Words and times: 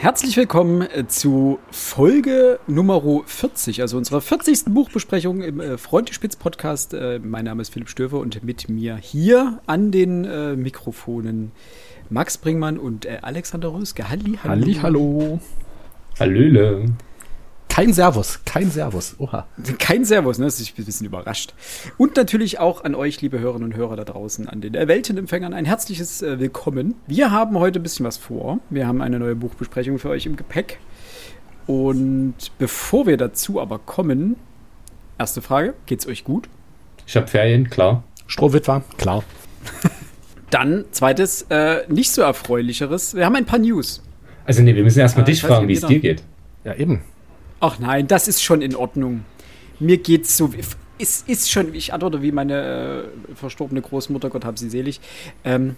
herzlich 0.00 0.34
willkommen 0.38 0.80
äh, 0.80 1.06
zu 1.06 1.58
Folge 1.70 2.58
Nummer 2.66 3.02
40, 3.26 3.82
also 3.82 3.98
unserer 3.98 4.22
40. 4.22 4.64
Buchbesprechung 4.72 5.42
im 5.42 5.60
äh, 5.60 5.76
Freundespitz 5.76 6.36
Podcast. 6.36 6.94
Äh, 6.94 7.20
mein 7.22 7.44
Name 7.44 7.60
ist 7.60 7.70
Philipp 7.70 7.90
Stöver 7.90 8.18
und 8.18 8.42
mit 8.42 8.70
mir 8.70 8.96
hier 8.96 9.60
an 9.66 9.90
den 9.90 10.24
äh, 10.24 10.56
Mikrofonen 10.56 11.52
Max 12.08 12.38
Bringmann 12.38 12.78
und 12.78 13.04
äh, 13.04 13.18
Alexander 13.20 13.74
Röske. 13.74 14.08
Halli, 14.08 14.38
hallo. 14.42 14.62
Halli, 14.62 14.74
hallo. 14.74 15.40
Hallöle. 16.18 16.86
Kein 17.70 17.92
Servus, 17.92 18.40
kein 18.44 18.68
Servus. 18.68 19.14
Oha. 19.18 19.46
Kein 19.78 20.04
Servus, 20.04 20.38
ne? 20.38 20.48
Ich 20.48 20.74
bin 20.74 20.82
ein 20.82 20.86
bisschen 20.86 21.06
überrascht. 21.06 21.54
Und 21.96 22.16
natürlich 22.16 22.58
auch 22.58 22.82
an 22.84 22.96
euch, 22.96 23.22
liebe 23.22 23.38
Hörerinnen 23.38 23.72
und 23.72 23.76
Hörer 23.76 23.94
da 23.94 24.04
draußen, 24.04 24.48
an 24.48 24.60
den 24.60 24.74
Weltenempfängern, 24.74 25.54
ein 25.54 25.64
herzliches 25.64 26.20
äh, 26.20 26.40
Willkommen. 26.40 26.96
Wir 27.06 27.30
haben 27.30 27.56
heute 27.58 27.78
ein 27.78 27.82
bisschen 27.84 28.04
was 28.04 28.18
vor. 28.18 28.58
Wir 28.70 28.88
haben 28.88 29.00
eine 29.00 29.20
neue 29.20 29.36
Buchbesprechung 29.36 30.00
für 30.00 30.10
euch 30.10 30.26
im 30.26 30.34
Gepäck. 30.34 30.78
Und 31.66 32.34
bevor 32.58 33.06
wir 33.06 33.16
dazu 33.16 33.60
aber 33.60 33.78
kommen, 33.78 34.34
erste 35.16 35.40
Frage: 35.40 35.74
Geht's 35.86 36.08
euch 36.08 36.24
gut? 36.24 36.48
Ich 37.06 37.16
habe 37.16 37.28
Ferien, 37.28 37.70
klar. 37.70 38.02
Strohwitwer, 38.26 38.82
klar. 38.98 39.22
Dann 40.50 40.86
zweites, 40.90 41.46
äh, 41.50 41.84
nicht 41.88 42.10
so 42.10 42.22
erfreulicheres. 42.22 43.14
Wir 43.14 43.24
haben 43.24 43.36
ein 43.36 43.46
paar 43.46 43.60
News. 43.60 44.02
Also 44.44 44.60
nee, 44.60 44.74
wir 44.74 44.82
müssen 44.82 44.98
erstmal 44.98 45.22
äh, 45.22 45.26
dich 45.26 45.40
fragen, 45.40 45.68
wie 45.68 45.74
es 45.74 45.86
dir 45.86 46.00
geht. 46.00 46.24
Ja, 46.64 46.74
eben. 46.74 47.02
Ach 47.60 47.78
nein, 47.78 48.08
das 48.08 48.26
ist 48.26 48.42
schon 48.42 48.62
in 48.62 48.74
Ordnung. 48.74 49.24
Mir 49.78 49.98
geht's 49.98 50.34
so. 50.34 50.50
Es 50.98 51.22
ist 51.26 51.50
schon, 51.50 51.74
ich 51.74 51.92
antworte 51.92 52.22
wie 52.22 52.32
meine 52.32 53.10
äh, 53.30 53.34
verstorbene 53.34 53.82
Großmutter, 53.82 54.30
Gott 54.30 54.46
hab 54.46 54.58
sie 54.58 54.70
selig. 54.70 55.00
Ähm, 55.44 55.76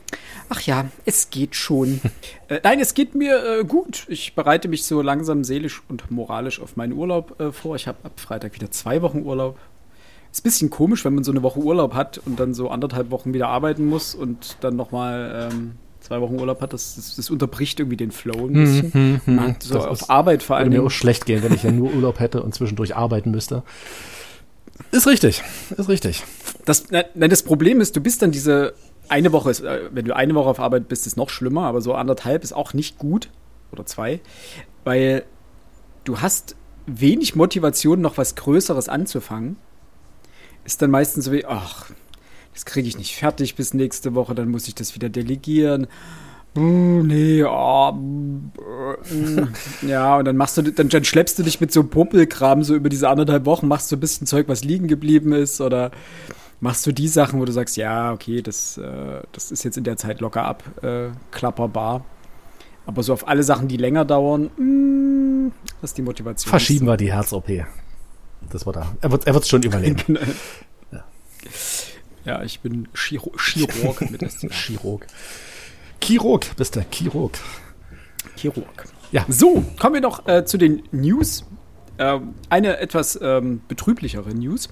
ach 0.49 0.61
ja, 0.61 0.87
es 1.05 1.31
geht 1.31 1.57
schon. 1.57 2.01
äh, 2.49 2.61
nein, 2.63 2.79
es 2.79 2.95
geht 2.95 3.17
mir 3.17 3.61
äh, 3.61 3.65
gut. 3.65 4.07
Ich 4.09 4.35
bereite 4.37 4.69
mich 4.69 4.85
so 4.85 5.03
langsam 5.03 5.43
seelisch 5.43 5.83
und 5.89 6.09
moralisch 6.11 6.61
auf 6.61 6.77
meinen 6.77 6.93
Urlaub 6.93 7.41
äh, 7.41 7.51
vor. 7.51 7.75
Ich 7.75 7.89
habe 7.89 7.99
ab 8.05 8.21
Freitag 8.21 8.55
wieder 8.55 8.71
zwei 8.71 9.03
Wochen 9.03 9.23
Urlaub. 9.23 9.59
Ist 10.31 10.41
ein 10.41 10.45
bisschen 10.45 10.71
komisch, 10.71 11.05
wenn 11.05 11.15
man 11.15 11.25
so 11.25 11.33
eine 11.33 11.43
Woche 11.43 11.59
Urlaub 11.59 11.95
hat 11.95 12.19
und 12.25 12.39
dann 12.39 12.55
so 12.55 12.71
anderthalb 12.71 13.11
Wochen 13.11 13.35
wieder 13.35 13.49
arbeiten 13.49 13.87
muss 13.87 14.15
und 14.15 14.57
dann 14.61 14.77
nochmal 14.77 15.51
ähm, 15.53 15.73
zwei 16.03 16.21
Wochen 16.21 16.39
Urlaub 16.39 16.61
hat, 16.61 16.73
das, 16.73 16.97
das, 16.97 17.17
das 17.17 17.31
unterbricht 17.31 17.81
irgendwie 17.81 17.97
den 17.97 18.11
Flow 18.11 18.47
ein 18.47 18.53
bisschen. 18.53 18.91
Mhm, 18.93 19.21
mhm, 19.25 19.35
mhm. 19.35 19.57
so 19.61 19.79
auf 19.79 20.11
Arbeit 20.11 20.43
vor 20.43 20.57
allem. 20.57 20.67
Würde 20.67 20.83
mir 20.83 20.87
auch 20.87 20.91
schlecht 20.91 21.27
gehen, 21.27 21.43
wenn 21.43 21.55
ich 21.55 21.63
ja 21.63 21.73
nur 21.73 21.93
Urlaub 21.93 22.21
hätte 22.21 22.43
und 22.43 22.55
zwischendurch 22.55 22.97
arbeiten 22.97 23.31
müsste. 23.31 23.63
Ist 24.91 25.07
richtig, 25.07 25.43
ist 25.77 25.89
richtig. 25.89 26.23
Das, 26.65 26.91
nein, 26.91 27.31
das 27.31 27.43
Problem 27.43 27.81
ist, 27.81 27.97
du 27.97 28.01
bist 28.01 28.23
dann 28.23 28.33
diese 28.33 28.75
eine 29.09 29.33
Woche, 29.33 29.51
äh, 29.51 29.91
wenn 29.93 30.05
du 30.05 30.17
eine 30.17 30.35
Woche 30.35 30.49
auf 30.49 30.61
Arbeit 30.61 30.89
bist, 30.89 31.07
ist 31.07 31.17
noch 31.17 31.31
schlimmer, 31.31 31.65
aber 31.67 31.81
so 31.81 31.95
anderthalb 31.95 32.43
ist 32.43 32.53
auch 32.53 32.75
nicht 32.75 32.99
gut. 32.99 33.29
Oder 33.73 33.87
zwei. 33.87 34.21
Weil 34.85 35.25
du 36.05 36.21
hast 36.21 36.57
wenig 36.87 37.37
Motivation, 37.37 38.01
noch 38.01 38.19
was 38.19 38.35
Größeres 38.35 38.89
anzufangen. 38.89 39.57
Ist 40.65 40.83
dann 40.83 40.91
meistens 40.91 41.27
so 41.27 41.33
wie, 41.33 41.45
ach, 41.45 41.91
das 42.53 42.65
kriege 42.65 42.89
ich 42.89 42.99
nicht 42.99 43.17
fertig 43.17 43.55
bis 43.55 43.75
nächste 43.75 44.15
Woche, 44.15 44.35
dann 44.35 44.49
muss 44.49 44.69
ich 44.69 44.75
das 44.75 44.95
wieder 44.95 45.09
delegieren. 45.09 45.87
Nee, 46.55 47.45
oh, 47.45 47.95
ja, 49.87 50.17
und 50.19 50.25
dann 50.27 50.37
machst 50.37 50.59
du, 50.59 50.63
dann, 50.63 50.91
dann 50.91 51.05
schleppst 51.05 51.39
du 51.39 51.43
dich 51.43 51.63
mit 51.63 51.73
so 51.73 51.83
Pumpelkram 51.83 52.63
so 52.63 52.75
über 52.75 52.91
diese 52.91 53.09
anderthalb 53.09 53.47
Wochen, 53.47 53.69
machst 53.69 53.91
du 53.91 53.97
ein 53.97 54.01
bisschen 54.01 54.27
Zeug, 54.27 54.49
was 54.49 54.63
liegen 54.63 54.87
geblieben 54.87 55.33
ist, 55.33 55.63
oder 55.63 55.91
machst 56.61 56.87
du 56.87 56.93
die 56.93 57.09
Sachen, 57.09 57.41
wo 57.41 57.47
du 57.47 57.53
sagst, 57.53 57.79
ja, 57.79 58.13
okay, 58.13 58.43
das, 58.43 58.77
äh, 58.77 59.23
das 59.33 59.51
ist 59.51 59.65
jetzt 59.65 59.79
in 59.79 59.85
der 59.85 59.97
Zeit 59.97 60.21
locker 60.21 60.45
ab, 60.45 60.63
äh, 60.83 61.09
klapperbar. 61.31 62.05
Aber 62.85 63.03
so 63.03 63.13
auf 63.13 63.29
alle 63.29 63.45
Sachen, 63.45 63.69
die 63.69 63.77
länger 63.79 64.05
dauern, 64.05 64.51
mh, 64.57 64.65
mm, 64.65 65.53
das 65.81 65.91
ist 65.91 65.99
die 65.99 66.03
Motivation. 66.03 66.51
Verschieben 66.51 66.87
wir 66.87 66.97
die 66.97 67.13
Herz-OP. 67.13 67.49
Das 68.51 68.67
war 68.67 68.73
da. 68.73 68.95
Er 69.01 69.11
wird 69.11 69.27
es 69.27 69.49
schon 69.49 69.63
überleben. 69.63 70.19
ja. 70.93 71.05
Ja, 72.25 72.43
ich 72.43 72.61
bin 72.61 72.89
Chiro 72.95 73.33
Chirurg 73.37 74.11
mit 74.11 74.23
Chirurg. 74.53 75.07
Chirurg, 76.01 76.57
bist 76.57 76.77
du, 76.77 76.85
Chirurg. 76.91 77.39
Chirurg. 78.37 78.85
Ja. 79.11 79.25
So, 79.29 79.65
kommen 79.79 79.95
wir 79.95 80.01
noch 80.01 80.27
äh, 80.27 80.45
zu 80.45 80.57
den 80.57 80.83
News. 80.93 81.45
Äh, 81.99 82.21
eine 82.49 82.79
etwas 82.79 83.19
ähm, 83.21 83.63
betrüblichere 83.69 84.35
News. 84.35 84.69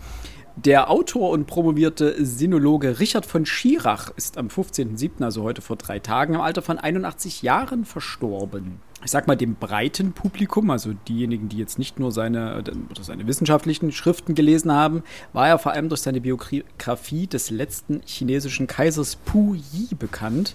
Der 0.57 0.91
Autor 0.91 1.31
und 1.31 1.47
promovierte 1.47 2.25
Sinologe 2.25 3.01
Richard 3.01 3.27
von 3.27 3.47
Schirach 3.47 4.11
ist 4.17 4.37
am 4.37 4.49
15.07., 4.49 5.25
also 5.25 5.43
heute 5.43 5.63
vor 5.63 5.77
drei 5.77 5.99
Tagen, 5.99 6.35
im 6.35 6.41
Alter 6.41 6.63
von 6.63 6.79
81 6.79 7.43
Jahren 7.43 7.85
verstorben. 7.85 8.81
Ich 9.03 9.11
sag 9.11 9.27
mal, 9.27 9.37
dem 9.37 9.55
breiten 9.55 10.13
Publikum, 10.13 10.71
also 10.71 10.93
diejenigen, 11.09 11.49
die 11.49 11.57
jetzt 11.57 11.79
nicht 11.79 11.99
nur 11.99 12.13
seine, 12.13 12.59
oder 12.59 13.03
seine 13.03 13.27
wissenschaftlichen 13.27 13.93
Schriften 13.93 14.35
gelesen 14.35 14.73
haben, 14.73 15.03
war 15.33 15.49
er 15.49 15.59
vor 15.59 15.73
allem 15.73 15.89
durch 15.89 16.03
seine 16.03 16.21
Biografie 16.21 17.27
des 17.27 17.51
letzten 17.51 18.03
chinesischen 18.05 18.67
Kaisers 18.67 19.17
Pu 19.17 19.55
Yi 19.55 19.95
bekannt, 19.99 20.55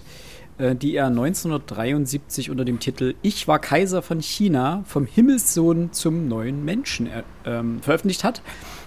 äh, 0.58 0.74
die 0.74 0.94
er 0.94 1.06
1973 1.06 2.50
unter 2.50 2.64
dem 2.64 2.78
Titel 2.78 3.14
Ich 3.22 3.46
war 3.48 3.58
Kaiser 3.58 4.00
von 4.00 4.20
China 4.20 4.84
vom 4.86 5.06
Himmelssohn 5.06 5.92
zum 5.92 6.28
neuen 6.28 6.64
Menschen 6.64 7.08
äh, 7.08 7.22
ähm, 7.44 7.80
veröffentlicht 7.82 8.24
hat 8.24 8.42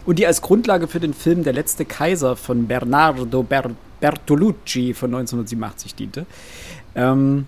und 0.06 0.20
die 0.20 0.26
als 0.26 0.42
Grundlage 0.42 0.88
für 0.88 1.00
den 1.00 1.14
Film 1.14 1.44
Der 1.44 1.54
letzte 1.54 1.86
Kaiser 1.86 2.36
von 2.36 2.68
Bernardo 2.68 3.44
Ber 3.44 3.72
Bertolucci 4.00 4.94
von 4.94 5.14
1987 5.14 5.94
diente. 5.94 6.26
Ähm, 6.96 7.48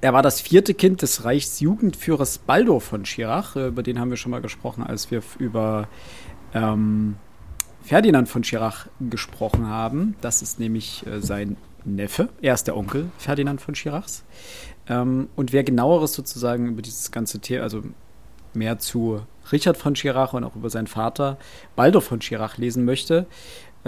er 0.00 0.12
war 0.12 0.22
das 0.22 0.40
vierte 0.40 0.74
Kind 0.74 1.02
des 1.02 1.24
Reichsjugendführers 1.24 2.38
Baldur 2.38 2.80
von 2.80 3.04
Schirach, 3.04 3.56
äh, 3.56 3.68
über 3.68 3.82
den 3.82 3.98
haben 3.98 4.10
wir 4.10 4.16
schon 4.16 4.30
mal 4.30 4.40
gesprochen, 4.40 4.82
als 4.82 5.10
wir 5.10 5.22
über 5.38 5.88
ähm, 6.54 7.16
Ferdinand 7.82 8.28
von 8.28 8.44
Schirach 8.44 8.86
gesprochen 9.00 9.66
haben. 9.66 10.16
Das 10.20 10.42
ist 10.42 10.60
nämlich 10.60 11.06
äh, 11.06 11.20
sein 11.20 11.56
Neffe. 11.84 12.28
Er 12.42 12.54
ist 12.54 12.66
der 12.66 12.76
Onkel 12.76 13.10
Ferdinand 13.18 13.60
von 13.60 13.74
Schirachs. 13.74 14.24
Ähm, 14.88 15.28
und 15.36 15.52
wer 15.52 15.64
genaueres 15.64 16.12
sozusagen 16.12 16.66
über 16.68 16.82
dieses 16.82 17.10
ganze 17.10 17.40
Thema, 17.40 17.62
also 17.62 17.82
mehr 18.54 18.78
zu 18.78 19.22
Richard 19.52 19.76
von 19.76 19.96
Schirach 19.96 20.32
und 20.32 20.44
auch 20.44 20.56
über 20.56 20.70
seinen 20.70 20.86
Vater 20.86 21.38
Baldur 21.76 22.02
von 22.02 22.20
Schirach 22.20 22.58
lesen 22.58 22.84
möchte, 22.84 23.26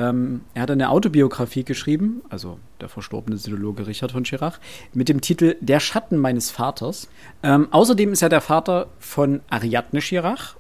ähm, 0.01 0.41
er 0.55 0.63
hat 0.63 0.71
eine 0.71 0.89
Autobiografie 0.89 1.63
geschrieben, 1.63 2.23
also 2.31 2.59
der 2.81 2.89
verstorbene 2.89 3.37
Sinologe 3.37 3.87
Richard 3.87 4.13
von 4.13 4.25
Schirach, 4.25 4.59
mit 4.95 5.11
dem 5.11 5.21
Titel 5.21 5.57
Der 5.61 5.79
Schatten 5.79 6.17
meines 6.17 6.51
Vaters. 6.51 7.09
Ähm, 7.43 7.69
außerdem 7.71 8.13
ist 8.13 8.23
er 8.23 8.31
der 8.31 8.41
Vater 8.41 8.87
von 8.99 9.43
Ariadne 9.51 10.01
Schirach. 10.01 10.57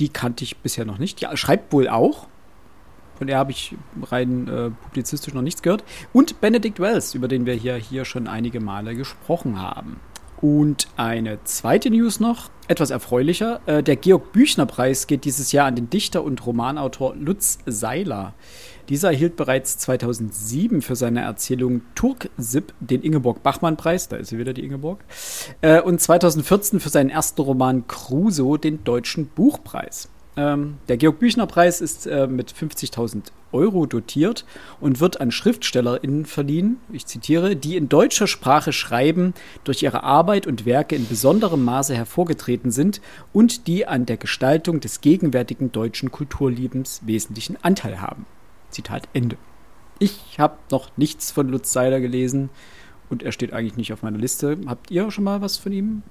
Die 0.00 0.08
kannte 0.08 0.44
ich 0.44 0.56
bisher 0.56 0.86
noch 0.86 0.98
nicht. 0.98 1.20
Die 1.20 1.36
schreibt 1.36 1.72
wohl 1.74 1.88
auch. 1.88 2.26
Von 3.18 3.26
der 3.26 3.38
habe 3.38 3.50
ich 3.52 3.76
rein 4.02 4.48
äh, 4.48 4.70
publizistisch 4.70 5.34
noch 5.34 5.42
nichts 5.42 5.60
gehört. 5.60 5.84
Und 6.14 6.40
Benedict 6.40 6.80
Wells, 6.80 7.14
über 7.14 7.28
den 7.28 7.44
wir 7.44 7.54
hier, 7.54 7.76
hier 7.76 8.06
schon 8.06 8.26
einige 8.26 8.60
Male 8.60 8.96
gesprochen 8.96 9.60
haben. 9.60 10.00
Und 10.44 10.88
eine 10.98 11.42
zweite 11.44 11.88
News 11.88 12.20
noch, 12.20 12.50
etwas 12.68 12.90
erfreulicher. 12.90 13.62
Äh, 13.64 13.82
der 13.82 13.96
Georg-Büchner-Preis 13.96 15.06
geht 15.06 15.24
dieses 15.24 15.52
Jahr 15.52 15.64
an 15.64 15.74
den 15.74 15.88
Dichter 15.88 16.22
und 16.22 16.44
Romanautor 16.44 17.14
Lutz 17.16 17.60
Seiler. 17.64 18.34
Dieser 18.90 19.08
erhielt 19.08 19.36
bereits 19.36 19.78
2007 19.78 20.82
für 20.82 20.96
seine 20.96 21.22
Erzählung 21.22 21.80
Turksip 21.94 22.74
den 22.78 23.02
Ingeborg-Bachmann-Preis, 23.02 24.08
da 24.08 24.16
ist 24.16 24.28
sie 24.28 24.38
wieder 24.38 24.52
die 24.52 24.64
Ingeborg, 24.64 25.02
äh, 25.62 25.80
und 25.80 25.98
2014 26.02 26.78
für 26.78 26.90
seinen 26.90 27.08
ersten 27.08 27.40
Roman 27.40 27.86
Crusoe 27.86 28.58
den 28.58 28.84
Deutschen 28.84 29.28
Buchpreis. 29.28 30.10
Ähm, 30.36 30.78
der 30.88 30.96
Georg-Büchner-Preis 30.96 31.80
ist 31.80 32.06
äh, 32.06 32.26
mit 32.26 32.52
50.000 32.52 33.30
Euro 33.52 33.86
dotiert 33.86 34.44
und 34.80 34.98
wird 34.98 35.20
an 35.20 35.30
SchriftstellerInnen 35.30 36.26
verliehen, 36.26 36.78
ich 36.92 37.06
zitiere, 37.06 37.54
die 37.54 37.76
in 37.76 37.88
deutscher 37.88 38.26
Sprache 38.26 38.72
schreiben, 38.72 39.32
durch 39.62 39.82
ihre 39.82 40.02
Arbeit 40.02 40.48
und 40.48 40.66
Werke 40.66 40.96
in 40.96 41.06
besonderem 41.06 41.64
Maße 41.64 41.94
hervorgetreten 41.94 42.72
sind 42.72 43.00
und 43.32 43.68
die 43.68 43.86
an 43.86 44.06
der 44.06 44.16
Gestaltung 44.16 44.80
des 44.80 45.00
gegenwärtigen 45.00 45.70
deutschen 45.70 46.10
Kulturliebens 46.10 47.02
wesentlichen 47.04 47.56
Anteil 47.62 48.00
haben. 48.00 48.26
Zitat 48.70 49.08
Ende. 49.12 49.36
Ich 50.00 50.38
habe 50.38 50.56
noch 50.72 50.90
nichts 50.96 51.30
von 51.30 51.48
Lutz 51.48 51.72
Seiler 51.72 52.00
gelesen 52.00 52.50
und 53.08 53.22
er 53.22 53.30
steht 53.30 53.52
eigentlich 53.52 53.76
nicht 53.76 53.92
auf 53.92 54.02
meiner 54.02 54.18
Liste. 54.18 54.58
Habt 54.66 54.90
ihr 54.90 55.08
schon 55.12 55.22
mal 55.22 55.40
was 55.40 55.56
von 55.56 55.70
ihm 55.70 56.02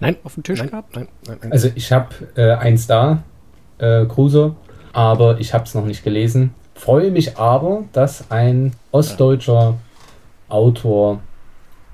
Nein. 0.00 0.16
Auf 0.24 0.34
dem 0.34 0.42
Tisch 0.42 0.58
nein, 0.58 0.70
gehabt? 0.70 0.96
Nein, 0.96 1.08
nein, 1.26 1.38
nein, 1.42 1.52
Also 1.52 1.68
ich 1.74 1.92
habe 1.92 2.08
äh, 2.34 2.52
eins 2.52 2.86
da, 2.86 3.22
äh, 3.78 4.06
Crusoe, 4.06 4.56
aber 4.92 5.38
ich 5.40 5.54
habe 5.54 5.64
es 5.64 5.74
noch 5.74 5.84
nicht 5.84 6.02
gelesen. 6.02 6.54
Freue 6.74 7.10
mich 7.10 7.36
aber, 7.36 7.84
dass 7.92 8.30
ein 8.30 8.72
ostdeutscher 8.90 9.76
Autor 10.48 11.20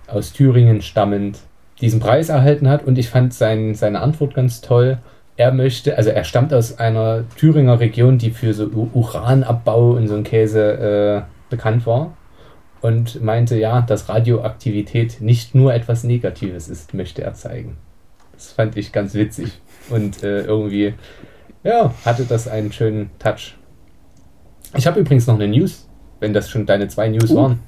aus 0.06 0.32
Thüringen 0.32 0.82
stammend 0.82 1.41
diesen 1.81 2.00
Preis 2.00 2.29
erhalten 2.29 2.69
hat 2.69 2.85
und 2.85 2.97
ich 2.97 3.11
fand 3.11 3.35
sein, 3.35 3.75
seine 3.75 4.00
Antwort 4.00 4.35
ganz 4.35 4.61
toll. 4.61 4.99
Er 5.37 5.53
möchte, 5.53 5.97
also 5.97 6.11
er 6.11 6.25
stammt 6.25 6.55
aus 6.55 6.79
einer 6.79 7.25
Thüringer 7.37 7.81
Region, 7.81 8.17
die 8.17 8.31
für 8.31 8.55
so 8.55 8.67
Uranabbau 8.67 9.91
und 9.91 10.08
so 10.08 10.14
einen 10.14 10.25
Käse 10.25 11.26
äh, 11.26 11.50
bekannt 11.50 11.87
war. 11.87 12.17
und 12.81 13.23
meinte, 13.23 13.58
ja, 13.58 13.81
dass 13.81 14.08
Radioaktivität 14.08 15.20
nicht 15.20 15.55
nur 15.55 15.75
etwas 15.75 16.05
Negatives 16.05 16.69
ist, 16.69 16.94
möchte 16.94 17.23
er 17.23 17.35
zeigen. 17.35 17.76
Das 18.36 18.52
fand 18.52 18.76
ich 18.76 18.92
ganz 18.92 19.14
witzig 19.14 19.52
und 19.90 20.22
äh, 20.22 20.42
irgendwie, 20.42 20.94
ja, 21.64 21.92
hatte 22.04 22.24
das 22.24 22.48
einen 22.48 22.72
schönen 22.72 23.10
Touch. 23.18 23.56
Ich 24.76 24.86
habe 24.86 25.00
übrigens 25.00 25.26
noch 25.26 25.34
eine 25.34 25.48
News, 25.48 25.88
wenn 26.20 26.32
das 26.32 26.50
schon 26.50 26.66
deine 26.66 26.88
zwei 26.88 27.08
News 27.08 27.30
uh. 27.30 27.36
waren. 27.36 27.60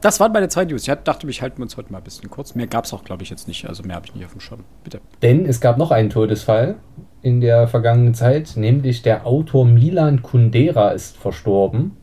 Das 0.00 0.18
waren 0.18 0.32
meine 0.32 0.48
zwei 0.48 0.64
News. 0.64 0.88
Ich 0.88 0.92
dachte, 1.04 1.26
mich 1.26 1.42
halten 1.42 1.58
wir 1.58 1.62
uns 1.62 1.76
heute 1.76 1.92
mal 1.92 1.98
ein 1.98 2.04
bisschen 2.04 2.28
kurz. 2.28 2.56
Mehr 2.56 2.66
gab 2.66 2.86
es 2.86 2.92
auch, 2.92 3.04
glaube 3.04 3.22
ich, 3.22 3.30
jetzt 3.30 3.46
nicht. 3.46 3.68
Also 3.68 3.84
mehr 3.84 3.94
habe 3.94 4.06
ich 4.06 4.14
nicht 4.16 4.24
auf 4.24 4.32
dem 4.32 4.40
Schirm. 4.40 4.64
Bitte. 4.82 5.00
Denn 5.22 5.46
es 5.46 5.60
gab 5.60 5.78
noch 5.78 5.92
einen 5.92 6.10
Todesfall 6.10 6.74
in 7.22 7.40
der 7.40 7.68
vergangenen 7.68 8.12
Zeit, 8.12 8.56
nämlich 8.56 9.02
der 9.02 9.26
Autor 9.28 9.64
Milan 9.64 10.22
Kundera 10.22 10.90
ist 10.90 11.16
verstorben. 11.16 11.96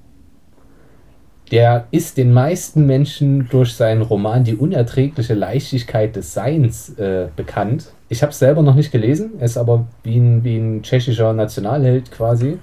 Der 1.52 1.88
ist 1.90 2.18
den 2.18 2.32
meisten 2.32 2.86
Menschen 2.86 3.50
durch 3.50 3.74
seinen 3.74 4.04
Roman 4.04 4.44
Die 4.44 4.56
unerträgliche 4.56 5.34
Leichtigkeit 5.34 6.16
des 6.16 6.34
Seins 6.34 6.90
äh, 6.98 7.30
bekannt. 7.36 7.92
Ich 8.08 8.22
habe 8.22 8.32
es 8.32 8.40
selber 8.40 8.62
noch 8.62 8.76
nicht 8.76 8.92
gelesen, 8.92 9.32
er 9.40 9.46
ist 9.46 9.58
aber 9.58 9.88
wie 10.04 10.18
ein, 10.18 10.44
wie 10.44 10.58
ein 10.58 10.84
tschechischer 10.84 11.34
Nationalheld 11.34 12.12
quasi. 12.12 12.60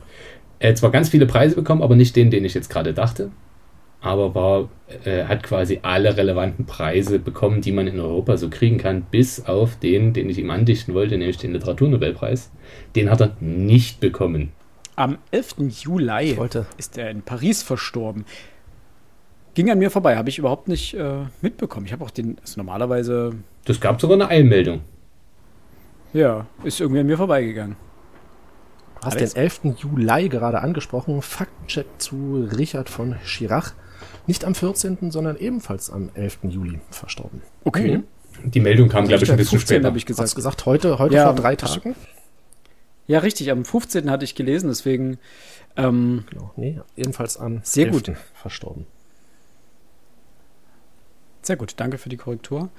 Er 0.59 0.71
hat 0.71 0.79
zwar 0.79 0.91
ganz 0.91 1.09
viele 1.09 1.27
Preise 1.27 1.57
bekommen, 1.57 1.83
aber 1.83 1.97
nicht 1.97 2.15
den, 2.17 2.31
den 2.31 2.45
ich 2.45 2.55
jetzt 2.55 2.71
gerade 2.71 2.95
dachte. 2.95 3.31
Aber 4.01 4.35
war, 4.35 4.69
äh, 5.05 5.25
hat 5.25 5.43
quasi 5.43 5.81
alle 5.83 6.17
relevanten 6.17 6.65
Preise 6.65 7.19
bekommen, 7.19 7.63
die 7.63 7.73
man 7.73 7.89
in 7.89 7.99
Europa 7.99 8.37
so 8.37 8.49
kriegen 8.51 8.79
kann, 8.79 9.03
bis 9.11 9.47
auf 9.47 9.77
den, 9.77 10.13
den 10.13 10.31
ich 10.31 10.39
ihm 10.39 10.51
andichten 10.51 10.95
wollte, 10.95 11.19
nämlich 11.19 11.39
den 11.39 11.53
Literaturnobelpreis. 11.53 12.53
Den 12.95 13.11
hat 13.11 13.21
er 13.21 13.37
nicht 13.41 13.99
bekommen. 13.99 14.53
Am 14.95 15.19
11. 15.33 15.57
Juli 15.83 16.39
ist 16.79 16.97
er 16.97 17.11
in 17.11 17.23
Paris 17.23 17.63
verstorben 17.63 18.25
ging 19.57 19.71
an 19.71 19.79
mir 19.79 19.91
vorbei, 19.91 20.17
habe 20.17 20.29
ich 20.29 20.39
überhaupt 20.39 20.69
nicht 20.69 20.95
äh, 20.95 21.25
mitbekommen. 21.41 21.87
Ich 21.87 21.93
habe 21.93 22.05
auch 22.05 22.11
den, 22.11 22.39
also 22.41 22.61
normalerweise. 22.61 23.33
Das 23.65 23.81
gab 23.81 24.01
sogar 24.01 24.15
eine 24.15 24.29
Eilmeldung. 24.29 24.83
Ja, 26.13 26.47
ist 26.63 26.81
irgendwie 26.81 27.01
an 27.01 27.07
mir 27.07 27.17
vorbeigegangen. 27.17 27.75
Du 29.01 29.07
hast 29.07 29.19
den 29.19 29.35
11. 29.35 29.61
Juli 29.79 30.29
gerade 30.29 30.61
angesprochen. 30.61 31.21
Faktencheck 31.23 31.87
zu 31.99 32.49
Richard 32.57 32.89
von 32.89 33.17
Schirach. 33.25 33.73
Nicht 34.27 34.45
am 34.45 34.55
14., 34.55 35.11
sondern 35.11 35.37
ebenfalls 35.37 35.91
am 35.91 36.11
11. 36.15 36.39
Juli 36.45 36.81
verstorben. 36.91 37.43
Okay. 37.65 37.99
Mhm. 37.99 38.51
Die 38.51 38.61
Meldung 38.61 38.89
kam, 38.89 39.07
glaube 39.09 39.25
ich, 39.25 39.31
ein 39.31 39.37
bisschen 39.37 39.59
15, 39.59 39.77
später. 39.77 39.89
habe 39.89 39.99
ich 39.99 40.07
gesagt. 40.07 40.25
Hast 40.25 40.35
gesagt, 40.35 40.67
heute, 40.67 40.99
heute 40.99 41.15
ja, 41.15 41.25
vor 41.25 41.35
drei 41.35 41.57
Tagen? 41.57 41.95
Ja, 43.07 43.21
richtig. 43.21 43.51
Am 43.51 43.65
15. 43.65 44.11
hatte 44.11 44.25
ich 44.25 44.35
gelesen, 44.35 44.69
deswegen. 44.69 45.19
Ähm, 45.77 46.25
genau, 46.31 46.53
nee, 46.57 46.81
jedenfalls 46.97 47.39
am 47.39 47.61
sehr 47.63 47.87
11. 47.87 47.93
gut 47.95 48.17
verstorben. 48.35 48.87
Sehr 51.47 51.57
gut, 51.57 51.75
danke 51.77 51.97
für 51.97 52.09
die 52.09 52.17
Korrektur. 52.17 52.71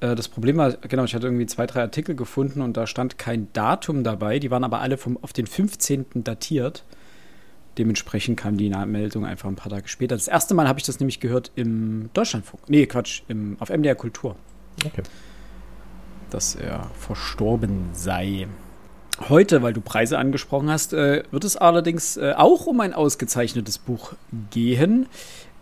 Äh, 0.00 0.14
das 0.14 0.28
Problem 0.28 0.58
war, 0.58 0.72
genau, 0.72 1.04
ich 1.04 1.14
hatte 1.14 1.26
irgendwie 1.26 1.46
zwei, 1.46 1.66
drei 1.66 1.80
Artikel 1.80 2.14
gefunden 2.14 2.60
und 2.60 2.76
da 2.76 2.86
stand 2.86 3.16
kein 3.16 3.50
Datum 3.54 4.04
dabei. 4.04 4.38
Die 4.38 4.50
waren 4.50 4.62
aber 4.62 4.80
alle 4.80 4.98
vom, 4.98 5.18
auf 5.22 5.32
den 5.32 5.46
15. 5.46 6.04
datiert. 6.16 6.84
Dementsprechend 7.78 8.38
kam 8.38 8.58
die 8.58 8.68
Meldung 8.68 9.24
einfach 9.24 9.48
ein 9.48 9.56
paar 9.56 9.72
Tage 9.72 9.88
später. 9.88 10.16
Das 10.16 10.28
erste 10.28 10.52
Mal 10.52 10.68
habe 10.68 10.78
ich 10.78 10.84
das 10.84 11.00
nämlich 11.00 11.18
gehört 11.18 11.50
im 11.54 12.10
Deutschlandfunk. 12.12 12.68
Nee, 12.68 12.84
Quatsch, 12.84 13.22
im, 13.28 13.56
auf 13.58 13.70
MDR 13.70 13.94
Kultur. 13.94 14.36
Okay. 14.84 15.02
Dass 16.28 16.56
er 16.56 16.90
verstorben 16.98 17.88
sei. 17.94 18.48
Heute, 19.30 19.62
weil 19.62 19.72
du 19.72 19.80
Preise 19.80 20.18
angesprochen 20.18 20.68
hast, 20.68 20.92
äh, 20.92 21.22
wird 21.30 21.44
es 21.44 21.56
allerdings 21.56 22.18
äh, 22.18 22.34
auch 22.36 22.66
um 22.66 22.80
ein 22.80 22.92
ausgezeichnetes 22.92 23.78
Buch 23.78 24.12
gehen. 24.50 25.06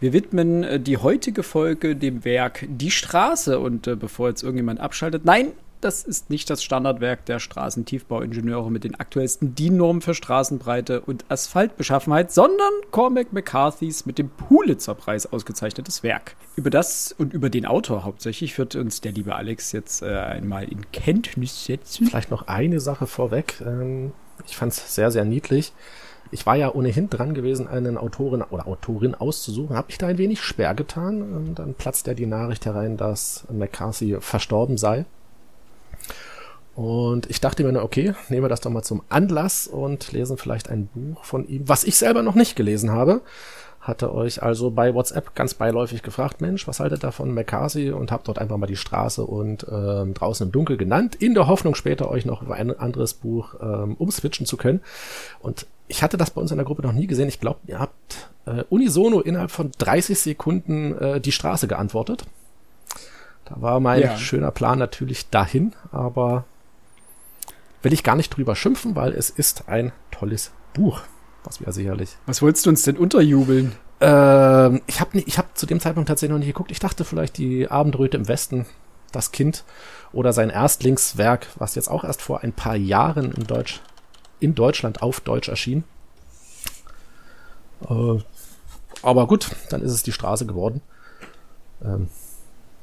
Wir 0.01 0.13
widmen 0.13 0.63
äh, 0.63 0.81
die 0.81 0.97
heutige 0.97 1.43
Folge 1.43 1.97
dem 1.97 2.25
Werk 2.25 2.67
Die 2.69 2.91
Straße 2.91 3.59
und 3.59 3.87
äh, 3.87 3.97
bevor 3.97 4.29
jetzt 4.29 4.43
irgendjemand 4.43 4.79
abschaltet, 4.81 5.25
nein, 5.25 5.53
das 5.81 6.03
ist 6.03 6.31
nicht 6.31 6.51
das 6.51 6.63
Standardwerk 6.63 7.25
der 7.27 7.39
Straßentiefbauingenieure 7.39 8.71
mit 8.71 8.85
den 8.85 8.97
aktuellsten 8.97 9.55
DIN-Normen 9.55 10.03
für 10.03 10.15
Straßenbreite 10.15 11.01
und 11.01 11.25
Asphaltbeschaffenheit, 11.29 12.33
sondern 12.33 12.73
Cormac 12.91 13.33
McCarthys 13.33 14.07
mit 14.07 14.19
dem 14.19 14.29
Pulitzer-Preis 14.29 15.33
ausgezeichnetes 15.33 16.03
Werk. 16.03 16.35
Über 16.57 16.71
das 16.71 17.15
und 17.17 17.33
über 17.33 17.51
den 17.51 17.67
Autor 17.67 18.05
hauptsächlich 18.05 18.57
wird 18.59 18.75
uns 18.75 19.01
der 19.01 19.13
liebe 19.13 19.35
Alex 19.35 19.73
jetzt 19.73 20.03
äh, 20.03 20.17
einmal 20.17 20.65
in 20.65 20.91
Kenntnis 20.93 21.65
setzen. 21.65 22.07
Vielleicht 22.07 22.31
noch 22.31 22.49
eine 22.49 22.81
Sache 22.81 23.07
vorweg. 23.07 23.61
Ähm, 23.65 24.13
ich 24.47 24.57
fand 24.57 24.73
es 24.73 24.95
sehr, 24.95 25.11
sehr 25.11 25.25
niedlich. 25.25 25.73
Ich 26.31 26.47
war 26.47 26.57
ja 26.57 26.75
ohnehin 26.75 27.09
dran 27.11 27.35
gewesen, 27.35 27.69
einen 27.69 27.97
Autorin 27.97 28.43
oder 28.43 28.67
Autorin 28.67 29.15
auszusuchen, 29.15 29.77
habe 29.77 29.91
ich 29.91 29.99
da 29.99 30.07
ein 30.07 30.19
wenig 30.19 30.43
schwer 30.43 30.75
getan. 30.75 31.55
Dann 31.55 31.75
platzt 31.75 32.07
ja 32.07 32.15
die 32.15 32.27
Nachricht 32.27 32.67
herein, 32.67 32.97
dass 32.97 33.45
McCarthy 33.51 34.17
verstorben 34.21 34.77
sei. 34.77 35.05
Und 36.75 37.29
ich 37.29 37.41
dachte 37.41 37.65
mir, 37.65 37.83
okay, 37.83 38.15
nehmen 38.29 38.45
wir 38.45 38.49
das 38.49 38.61
doch 38.61 38.71
mal 38.71 38.85
zum 38.85 39.03
Anlass 39.09 39.67
und 39.67 40.13
lesen 40.13 40.39
vielleicht 40.39 40.71
ein 40.71 40.87
Buch 40.87 41.25
von 41.25 41.49
ihm, 41.49 41.69
was 41.69 41.83
ich 41.83 41.97
selber 41.97 42.23
noch 42.23 42.37
nicht 42.37 42.55
gelesen 42.55 42.93
habe. 42.93 43.21
Hatte 43.89 44.13
euch 44.13 44.43
also 44.43 44.71
bei 44.71 44.93
WhatsApp 44.93 45.35
ganz 45.35 45.55
beiläufig 45.55 46.03
gefragt, 46.03 46.43
Mensch, 46.43 46.69
was 46.69 46.79
haltet 46.79 47.07
ihr 47.07 47.11
von 47.11 47.33
McCarthy? 47.33 47.91
Und 47.91 48.13
habt 48.13 48.29
dort 48.29 48.39
einfach 48.39 48.59
mal 48.59 48.67
die 48.67 48.77
Straße 48.77 49.25
und 49.25 49.67
ähm, 49.73 50.13
draußen 50.13 50.47
im 50.47 50.53
Dunkel 50.53 50.77
genannt, 50.77 51.15
in 51.15 51.33
der 51.33 51.47
Hoffnung 51.47 51.75
später 51.75 52.11
euch 52.11 52.27
noch 52.27 52.47
ein 52.51 52.79
anderes 52.79 53.15
Buch 53.15 53.55
ähm, 53.63 53.95
umswitchen 53.95 54.45
zu 54.45 54.59
können. 54.59 54.83
Und 55.41 55.67
ich 55.87 56.03
hatte 56.03 56.19
das 56.19 56.33
bei 56.33 56.43
uns 56.43 56.51
in 56.51 56.59
der 56.59 56.67
Gruppe 56.67 56.83
noch 56.83 56.93
nie 56.93 57.07
gesehen. 57.07 57.29
Ich 57.29 57.41
glaube, 57.41 57.61
ihr 57.67 57.79
habt 57.79 58.29
äh, 58.45 58.63
unisono 58.69 59.21
innerhalb 59.21 59.51
von 59.51 59.71
30 59.79 60.19
Sekunden 60.19 60.95
äh, 60.99 61.19
die 61.19 61.33
Straße 61.33 61.67
geantwortet. 61.67 62.27
Da 63.47 63.55
war 63.57 63.81
mein 63.81 64.03
ja. 64.03 64.19
schöner 64.19 64.51
Plan 64.51 64.79
natürlich 64.79 65.31
dahin, 65.31 65.73
aber 65.93 66.45
will 67.83 67.95
ich 67.95 68.05
gar 68.05 68.17
nicht 68.17 68.37
drüber 68.37 68.55
schimpfen, 68.55 68.97
weil 68.97 69.15
es 69.15 69.31
ist 69.31 69.71
ein 69.71 69.93
tolles 70.11 70.51
Buch, 70.75 71.01
was 71.49 71.65
wir 71.65 71.73
sicherlich. 71.73 72.17
Was 72.27 72.43
wolltest 72.43 72.67
du 72.67 72.71
uns 72.71 72.83
denn 72.83 72.99
unterjubeln? 72.99 73.73
Ähm, 74.01 74.83
ich 74.87 75.01
habe 75.01 75.19
ich 75.19 75.39
hab 75.39 75.57
zu 75.57 75.65
dem 75.67 75.81
Zeitpunkt 75.81 76.09
tatsächlich 76.09 76.33
noch 76.33 76.39
nicht 76.39 76.49
geguckt. 76.49 76.71
Ich 76.71 76.79
dachte 76.79 77.05
vielleicht 77.05 77.39
die 77.39 77.69
Abendröte 77.69 78.19
im 78.19 78.29
Westen, 78.29 78.67
das 79.13 79.33
Kind 79.33 79.65
oder 80.13 80.35
sein 80.35 80.51
Erstlingswerk, 80.51 81.47
was 81.57 81.75
jetzt 81.75 81.91
auch 81.91 82.05
erst 82.05 82.21
vor 82.21 82.43
ein 82.43 82.53
paar 82.53 82.77
Jahren 82.77 83.33
in 83.33 83.47
Deutsch 83.47 83.81
in 84.41 84.55
Deutschland 84.55 85.03
auf 85.03 85.21
Deutsch 85.21 85.49
erschien. 85.49 85.85
Äh, 87.89 88.19
aber 89.03 89.27
gut, 89.27 89.51
dann 89.71 89.83
ist 89.83 89.93
es 89.93 90.03
die 90.03 90.13
Straße 90.13 90.47
geworden. 90.47 90.83
Ähm, 91.83 92.09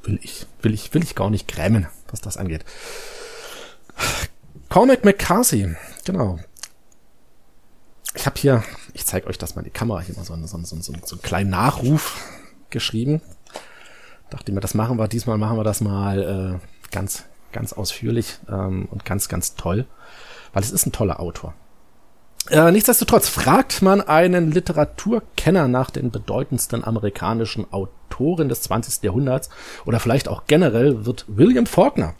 will 0.03 0.19
ich, 0.21 0.47
will 0.61 0.73
ich, 0.73 0.93
will 0.93 1.03
ich 1.03 1.15
gar 1.15 1.29
nicht 1.29 1.47
grämen, 1.47 1.87
was 2.09 2.19
das 2.19 2.35
angeht. 2.35 2.65
Cormac 4.69 5.05
McCarthy, 5.05 5.75
genau. 6.03 6.39
Ich 8.15 8.25
habe 8.25 8.39
hier, 8.39 8.63
ich 8.93 9.05
zeige 9.05 9.27
euch 9.27 9.37
das 9.37 9.55
mal 9.55 9.61
in 9.61 9.65
die 9.65 9.71
Kamera, 9.71 9.99
hier 9.99 10.15
mal 10.15 10.23
so, 10.23 10.33
einen, 10.33 10.47
so, 10.47 10.57
so, 10.63 10.81
so, 10.81 10.93
einen 10.93 11.21
kleinen 11.21 11.49
Nachruf 11.49 12.21
geschrieben. 12.69 13.21
Dachte 14.29 14.51
mir, 14.51 14.61
das 14.61 14.73
machen 14.73 14.97
wir, 14.97 15.07
diesmal 15.07 15.37
machen 15.37 15.57
wir 15.57 15.63
das 15.63 15.81
mal 15.81 16.59
äh, 16.61 16.91
ganz, 16.91 17.25
ganz 17.51 17.73
ausführlich 17.73 18.39
ähm, 18.49 18.87
und 18.89 19.05
ganz, 19.05 19.27
ganz 19.27 19.55
toll 19.55 19.85
weil 20.55 20.63
es 20.63 20.71
ist 20.71 20.87
ein 20.87 20.93
toller 20.93 21.19
Autor. 21.19 21.53
Äh, 22.49 22.71
nichtsdestotrotz 22.71 23.27
fragt 23.27 23.81
man 23.81 24.01
einen 24.01 24.51
Literaturkenner 24.51 25.67
nach 25.67 25.91
den 25.91 26.11
bedeutendsten 26.11 26.83
amerikanischen 26.83 27.71
Autoren 27.71 28.49
des 28.49 28.61
20. 28.61 29.03
Jahrhunderts 29.03 29.49
oder 29.85 29.99
vielleicht 29.99 30.29
auch 30.29 30.43
generell 30.47 31.05
wird 31.05 31.25
William 31.27 31.65
Faulkner 31.65 32.15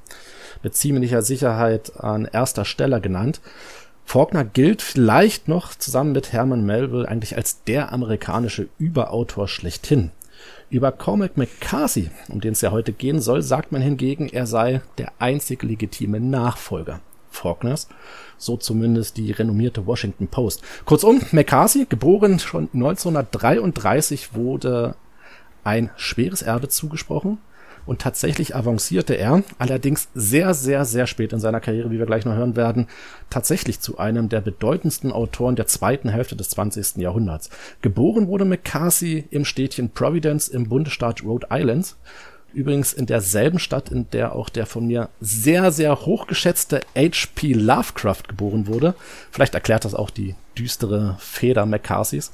mit 0.63 0.75
ziemlicher 0.75 1.21
Sicherheit 1.21 1.97
an 1.97 2.25
erster 2.25 2.65
Stelle 2.65 2.99
genannt. 2.99 3.39
Faulkner 4.05 4.45
gilt 4.45 4.81
vielleicht 4.81 5.47
noch 5.47 5.75
zusammen 5.75 6.13
mit 6.13 6.31
Herman 6.31 6.65
Melville 6.65 7.07
eigentlich 7.07 7.35
als 7.35 7.63
der 7.63 7.91
amerikanische 7.91 8.69
Überautor 8.77 9.47
schlechthin. 9.47 10.11
Über 10.69 10.91
Cormac 10.91 11.37
McCarthy, 11.37 12.09
um 12.29 12.39
den 12.39 12.53
es 12.53 12.61
ja 12.61 12.71
heute 12.71 12.93
gehen 12.93 13.19
soll, 13.19 13.41
sagt 13.41 13.71
man 13.71 13.81
hingegen, 13.81 14.29
er 14.29 14.45
sei 14.47 14.81
der 14.97 15.11
einzig 15.19 15.63
legitime 15.63 16.19
Nachfolger 16.19 17.01
Faulkners 17.29 17.89
so 18.37 18.57
zumindest 18.57 19.17
die 19.17 19.31
renommierte 19.31 19.85
Washington 19.85 20.27
Post. 20.27 20.61
Kurzum, 20.85 21.21
McCarthy, 21.31 21.85
geboren 21.85 22.39
schon 22.39 22.69
1933, 22.73 24.33
wurde 24.33 24.95
ein 25.63 25.89
schweres 25.95 26.41
Erbe 26.41 26.69
zugesprochen 26.69 27.39
und 27.85 28.01
tatsächlich 28.01 28.55
avancierte 28.55 29.13
er, 29.13 29.43
allerdings 29.59 30.07
sehr, 30.13 30.53
sehr, 30.53 30.85
sehr 30.85 31.07
spät 31.07 31.33
in 31.33 31.39
seiner 31.39 31.59
Karriere, 31.59 31.91
wie 31.91 31.99
wir 31.99 32.05
gleich 32.05 32.25
noch 32.25 32.35
hören 32.35 32.55
werden, 32.55 32.87
tatsächlich 33.29 33.79
zu 33.79 33.97
einem 33.97 34.29
der 34.29 34.41
bedeutendsten 34.41 35.11
Autoren 35.11 35.55
der 35.55 35.67
zweiten 35.67 36.09
Hälfte 36.09 36.35
des 36.35 36.49
20. 36.49 36.97
Jahrhunderts. 36.97 37.49
Geboren 37.81 38.27
wurde 38.27 38.45
McCarthy 38.45 39.25
im 39.29 39.45
Städtchen 39.45 39.89
Providence 39.89 40.47
im 40.47 40.69
Bundesstaat 40.69 41.23
Rhode 41.23 41.47
Island 41.51 41.95
Übrigens 42.55 42.93
in 42.93 43.05
derselben 43.05 43.59
Stadt, 43.59 43.91
in 43.91 44.09
der 44.11 44.33
auch 44.33 44.47
der 44.47 44.65
von 44.65 44.87
mir 44.87 45.09
sehr, 45.19 45.73
sehr 45.73 46.05
hochgeschätzte 46.05 46.79
H.P. 46.95 47.51
Lovecraft 47.51 48.29
geboren 48.29 48.67
wurde. 48.67 48.95
Vielleicht 49.29 49.53
erklärt 49.53 49.83
das 49.83 49.93
auch 49.93 50.09
die 50.09 50.35
düstere 50.57 51.17
Feder 51.19 51.65
McCarthys. 51.65 52.31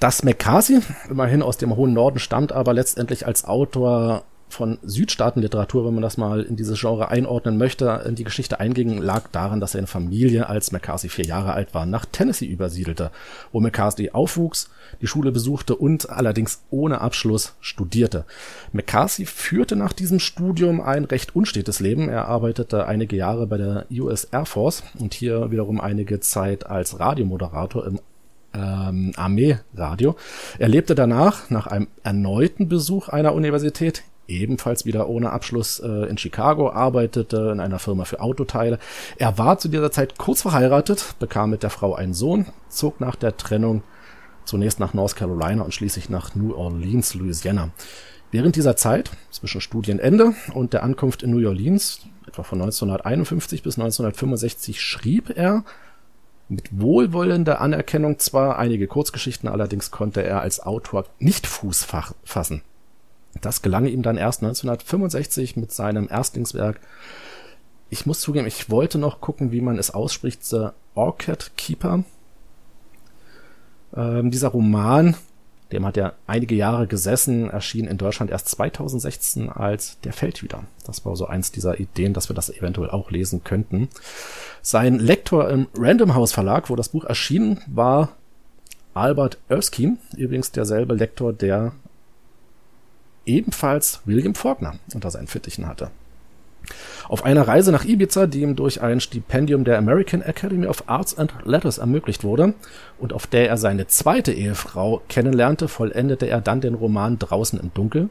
Dass 0.00 0.22
McCarthy 0.22 0.80
immerhin 1.08 1.42
aus 1.42 1.56
dem 1.56 1.74
hohen 1.74 1.94
Norden 1.94 2.18
stammt, 2.18 2.52
aber 2.52 2.74
letztendlich 2.74 3.26
als 3.26 3.44
Autor 3.44 4.24
von 4.48 4.78
Südstaatenliteratur, 4.82 5.86
wenn 5.86 5.94
man 5.94 6.02
das 6.02 6.16
mal 6.18 6.42
in 6.42 6.56
dieses 6.56 6.78
Genre 6.78 7.08
einordnen 7.08 7.58
möchte, 7.58 8.04
in 8.06 8.14
die 8.14 8.24
Geschichte 8.24 8.60
einging, 8.60 8.98
lag 8.98 9.28
daran, 9.32 9.60
dass 9.60 9.72
seine 9.72 9.86
Familie, 9.86 10.48
als 10.48 10.70
McCarthy 10.70 11.08
vier 11.08 11.24
Jahre 11.24 11.52
alt 11.52 11.74
war, 11.74 11.84
nach 11.84 12.04
Tennessee 12.04 12.46
übersiedelte, 12.46 13.10
wo 13.52 13.60
McCarthy 13.60 14.10
aufwuchs, 14.10 14.70
die 15.00 15.06
Schule 15.06 15.32
besuchte 15.32 15.74
und 15.74 16.10
allerdings 16.10 16.62
ohne 16.70 17.00
Abschluss 17.00 17.54
studierte. 17.60 18.24
McCarthy 18.72 19.26
führte 19.26 19.76
nach 19.76 19.92
diesem 19.92 20.20
Studium 20.20 20.80
ein 20.80 21.04
recht 21.04 21.34
unstetes 21.34 21.80
Leben. 21.80 22.08
Er 22.08 22.26
arbeitete 22.26 22.86
einige 22.86 23.16
Jahre 23.16 23.46
bei 23.46 23.56
der 23.56 23.86
US 23.90 24.24
Air 24.24 24.46
Force 24.46 24.84
und 24.98 25.12
hier 25.12 25.50
wiederum 25.50 25.80
einige 25.80 26.20
Zeit 26.20 26.66
als 26.66 27.00
Radiomoderator 27.00 27.86
im 27.86 27.98
ähm, 28.56 29.12
Armeeradio. 29.16 30.16
Er 30.58 30.68
lebte 30.68 30.94
danach, 30.94 31.50
nach 31.50 31.66
einem 31.66 31.88
erneuten 32.02 32.68
Besuch 32.68 33.08
einer 33.08 33.34
Universität, 33.34 34.02
ebenfalls 34.28 34.86
wieder 34.86 35.08
ohne 35.08 35.30
Abschluss 35.30 35.78
äh, 35.78 36.08
in 36.08 36.18
Chicago, 36.18 36.70
arbeitete 36.70 37.50
in 37.52 37.60
einer 37.60 37.78
Firma 37.78 38.04
für 38.04 38.20
Autoteile. 38.20 38.78
Er 39.18 39.38
war 39.38 39.58
zu 39.58 39.68
dieser 39.68 39.90
Zeit 39.90 40.18
kurz 40.18 40.42
verheiratet, 40.42 41.14
bekam 41.18 41.50
mit 41.50 41.62
der 41.62 41.70
Frau 41.70 41.94
einen 41.94 42.14
Sohn, 42.14 42.46
zog 42.68 43.00
nach 43.00 43.16
der 43.16 43.36
Trennung 43.36 43.82
zunächst 44.44 44.80
nach 44.80 44.94
North 44.94 45.16
Carolina 45.16 45.62
und 45.62 45.74
schließlich 45.74 46.08
nach 46.08 46.34
New 46.34 46.54
Orleans, 46.54 47.14
Louisiana. 47.14 47.70
Während 48.30 48.56
dieser 48.56 48.76
Zeit, 48.76 49.10
zwischen 49.30 49.60
Studienende 49.60 50.34
und 50.54 50.72
der 50.72 50.82
Ankunft 50.82 51.22
in 51.22 51.30
New 51.30 51.46
Orleans, 51.46 52.00
etwa 52.26 52.42
von 52.42 52.60
1951 52.60 53.62
bis 53.62 53.78
1965, 53.78 54.80
schrieb 54.80 55.36
er 55.36 55.64
mit 56.48 56.80
wohlwollender 56.80 57.60
Anerkennung 57.60 58.18
zwar 58.18 58.58
einige 58.58 58.86
Kurzgeschichten, 58.86 59.48
allerdings 59.48 59.90
konnte 59.90 60.22
er 60.22 60.40
als 60.40 60.60
Autor 60.60 61.06
nicht 61.18 61.46
Fuß 61.46 61.86
fassen. 62.24 62.62
Das 63.40 63.62
gelang 63.62 63.86
ihm 63.86 64.02
dann 64.02 64.16
erst 64.16 64.42
1965 64.42 65.56
mit 65.56 65.72
seinem 65.72 66.08
Erstlingswerk. 66.08 66.80
Ich 67.90 68.06
muss 68.06 68.20
zugeben, 68.20 68.46
ich 68.46 68.70
wollte 68.70 68.98
noch 68.98 69.20
gucken, 69.20 69.52
wie 69.52 69.60
man 69.60 69.78
es 69.78 69.90
ausspricht, 69.90 70.44
The 70.44 70.68
Orchid 70.94 71.52
Keeper. 71.56 72.04
Ähm, 73.94 74.30
dieser 74.30 74.48
Roman, 74.48 75.16
dem 75.72 75.84
hat 75.84 75.96
er 75.96 76.14
einige 76.26 76.54
Jahre 76.54 76.86
gesessen, 76.86 77.50
erschien 77.50 77.86
in 77.86 77.98
Deutschland 77.98 78.30
erst 78.30 78.48
2016 78.48 79.48
als 79.48 79.98
Der 80.00 80.12
Feldhüter. 80.12 80.64
Das 80.84 81.04
war 81.04 81.16
so 81.16 81.26
eins 81.26 81.50
dieser 81.50 81.80
Ideen, 81.80 82.12
dass 82.12 82.28
wir 82.28 82.36
das 82.36 82.50
eventuell 82.50 82.90
auch 82.90 83.10
lesen 83.10 83.42
könnten. 83.42 83.88
Sein 84.62 84.98
Lektor 84.98 85.50
im 85.50 85.66
Random 85.76 86.14
House 86.14 86.32
Verlag, 86.32 86.70
wo 86.70 86.76
das 86.76 86.90
Buch 86.90 87.04
erschien, 87.04 87.60
war 87.66 88.10
Albert 88.94 89.38
Erskine, 89.48 89.98
übrigens 90.16 90.52
derselbe 90.52 90.94
Lektor, 90.94 91.32
der 91.32 91.72
ebenfalls 93.26 94.00
William 94.04 94.34
Faulkner 94.34 94.76
unter 94.94 95.10
seinen 95.10 95.26
Fittichen 95.26 95.66
hatte. 95.66 95.90
Auf 97.08 97.24
einer 97.24 97.46
Reise 97.46 97.72
nach 97.72 97.84
Ibiza, 97.84 98.26
die 98.26 98.42
ihm 98.42 98.56
durch 98.56 98.82
ein 98.82 99.00
Stipendium 99.00 99.64
der 99.64 99.78
American 99.78 100.22
Academy 100.22 100.66
of 100.66 100.84
Arts 100.86 101.16
and 101.16 101.32
Letters 101.44 101.78
ermöglicht 101.78 102.24
wurde 102.24 102.54
und 102.98 103.12
auf 103.12 103.26
der 103.26 103.48
er 103.48 103.56
seine 103.56 103.86
zweite 103.86 104.32
Ehefrau 104.32 105.02
kennenlernte, 105.08 105.68
vollendete 105.68 106.26
er 106.26 106.40
dann 106.40 106.60
den 106.60 106.74
Roman 106.74 107.18
Draußen 107.18 107.60
im 107.60 107.72
Dunkel. 107.74 108.08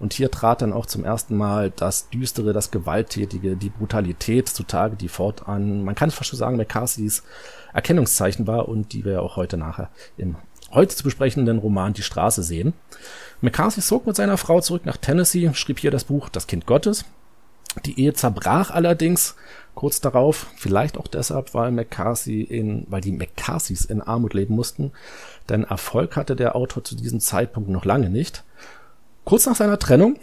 Und 0.00 0.12
hier 0.12 0.30
trat 0.30 0.62
dann 0.62 0.72
auch 0.72 0.86
zum 0.86 1.04
ersten 1.04 1.36
Mal 1.36 1.70
das 1.70 2.08
Düstere, 2.10 2.52
das 2.52 2.70
Gewalttätige, 2.70 3.56
die 3.56 3.70
Brutalität 3.70 4.48
zutage, 4.48 4.96
die 4.96 5.08
fortan, 5.08 5.84
man 5.84 5.94
kann 5.94 6.08
es 6.08 6.14
fast 6.14 6.30
schon 6.30 6.38
sagen, 6.38 6.56
McCarthys 6.56 7.22
Erkennungszeichen 7.72 8.46
war 8.46 8.68
und 8.68 8.92
die 8.92 9.04
wir 9.04 9.22
auch 9.22 9.36
heute 9.36 9.56
nachher 9.56 9.90
im 10.16 10.36
heute 10.72 10.94
zu 10.94 11.04
besprechenden 11.04 11.58
Roman 11.58 11.94
Die 11.94 12.02
Straße 12.02 12.42
sehen. 12.42 12.74
McCarthy 13.40 13.80
zog 13.80 14.06
mit 14.06 14.16
seiner 14.16 14.36
Frau 14.36 14.60
zurück 14.60 14.84
nach 14.84 14.96
Tennessee, 14.96 15.50
schrieb 15.54 15.78
hier 15.78 15.90
das 15.90 16.04
Buch 16.04 16.28
Das 16.28 16.46
Kind 16.46 16.66
Gottes. 16.66 17.04
Die 17.84 18.00
Ehe 18.00 18.14
zerbrach 18.14 18.70
allerdings 18.70 19.36
kurz 19.74 20.00
darauf, 20.00 20.48
vielleicht 20.56 20.98
auch 20.98 21.06
deshalb, 21.06 21.54
weil 21.54 21.70
McCarthy 21.70 22.42
in, 22.42 22.84
weil 22.88 23.00
die 23.00 23.12
McCarthys 23.12 23.84
in 23.84 24.02
Armut 24.02 24.34
leben 24.34 24.56
mussten, 24.56 24.90
denn 25.48 25.62
Erfolg 25.62 26.16
hatte 26.16 26.34
der 26.34 26.56
Autor 26.56 26.82
zu 26.82 26.96
diesem 26.96 27.20
Zeitpunkt 27.20 27.68
noch 27.68 27.84
lange 27.84 28.10
nicht. 28.10 28.42
Kurz 29.24 29.46
nach 29.46 29.54
seiner 29.54 29.78
Trennung 29.78 30.16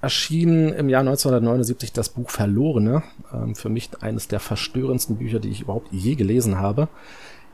erschien 0.00 0.72
im 0.72 0.88
Jahr 0.88 1.00
1979 1.00 1.92
das 1.92 2.08
Buch 2.08 2.30
Verlorene, 2.30 3.02
ähm, 3.34 3.54
für 3.54 3.68
mich 3.68 3.90
eines 4.00 4.28
der 4.28 4.40
verstörendsten 4.40 5.16
Bücher, 5.16 5.40
die 5.40 5.50
ich 5.50 5.62
überhaupt 5.62 5.92
je 5.92 6.14
gelesen 6.14 6.58
habe. 6.58 6.88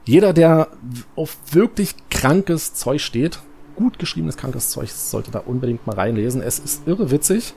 Jeder, 0.04 0.32
der 0.32 0.68
auf 1.16 1.38
wirklich 1.50 1.94
krankes 2.10 2.74
Zeug 2.74 3.00
steht, 3.00 3.40
gut 3.74 3.98
geschriebenes 3.98 4.36
krankes 4.36 4.70
Zeug, 4.70 4.90
sollte 4.90 5.30
da 5.30 5.38
unbedingt 5.40 5.86
mal 5.86 5.96
reinlesen. 5.96 6.42
Es 6.42 6.58
ist 6.58 6.86
irre 6.86 7.10
witzig, 7.10 7.54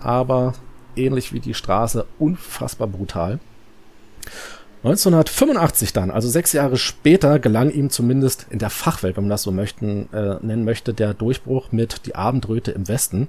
aber 0.00 0.54
ähnlich 0.96 1.32
wie 1.32 1.40
die 1.40 1.54
Straße 1.54 2.06
unfassbar 2.18 2.88
brutal. 2.88 3.38
1985 4.84 5.92
dann, 5.92 6.10
also 6.10 6.28
sechs 6.28 6.52
Jahre 6.52 6.76
später, 6.76 7.38
gelang 7.38 7.70
ihm 7.70 7.88
zumindest 7.88 8.46
in 8.50 8.58
der 8.58 8.70
Fachwelt, 8.70 9.16
wenn 9.16 9.24
man 9.24 9.30
das 9.30 9.44
so 9.44 9.52
möchten, 9.52 10.12
äh, 10.12 10.38
nennen 10.42 10.64
möchte, 10.64 10.92
der 10.92 11.14
Durchbruch 11.14 11.70
mit 11.70 12.04
Die 12.06 12.16
Abendröte 12.16 12.72
im 12.72 12.88
Westen. 12.88 13.28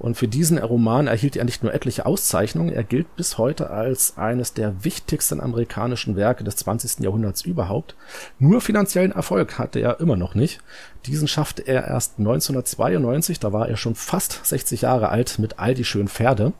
Und 0.00 0.16
für 0.16 0.26
diesen 0.26 0.58
Roman 0.58 1.06
erhielt 1.06 1.36
er 1.36 1.44
nicht 1.44 1.62
nur 1.62 1.74
etliche 1.74 2.06
Auszeichnungen, 2.06 2.72
er 2.72 2.84
gilt 2.84 3.14
bis 3.16 3.36
heute 3.36 3.68
als 3.68 4.16
eines 4.16 4.54
der 4.54 4.82
wichtigsten 4.82 5.40
amerikanischen 5.40 6.16
Werke 6.16 6.42
des 6.42 6.56
20. 6.56 7.04
Jahrhunderts 7.04 7.42
überhaupt. 7.42 7.94
Nur 8.38 8.62
finanziellen 8.62 9.12
Erfolg 9.12 9.58
hatte 9.58 9.78
er 9.78 10.00
immer 10.00 10.16
noch 10.16 10.34
nicht. 10.34 10.60
Diesen 11.04 11.28
schaffte 11.28 11.62
er 11.62 11.86
erst 11.86 12.18
1992, 12.18 13.38
da 13.40 13.52
war 13.52 13.68
er 13.68 13.76
schon 13.76 13.94
fast 13.94 14.44
60 14.44 14.80
Jahre 14.80 15.10
alt 15.10 15.38
mit 15.38 15.58
All 15.58 15.74
die 15.74 15.84
schönen 15.84 16.08
Pferde. 16.08 16.54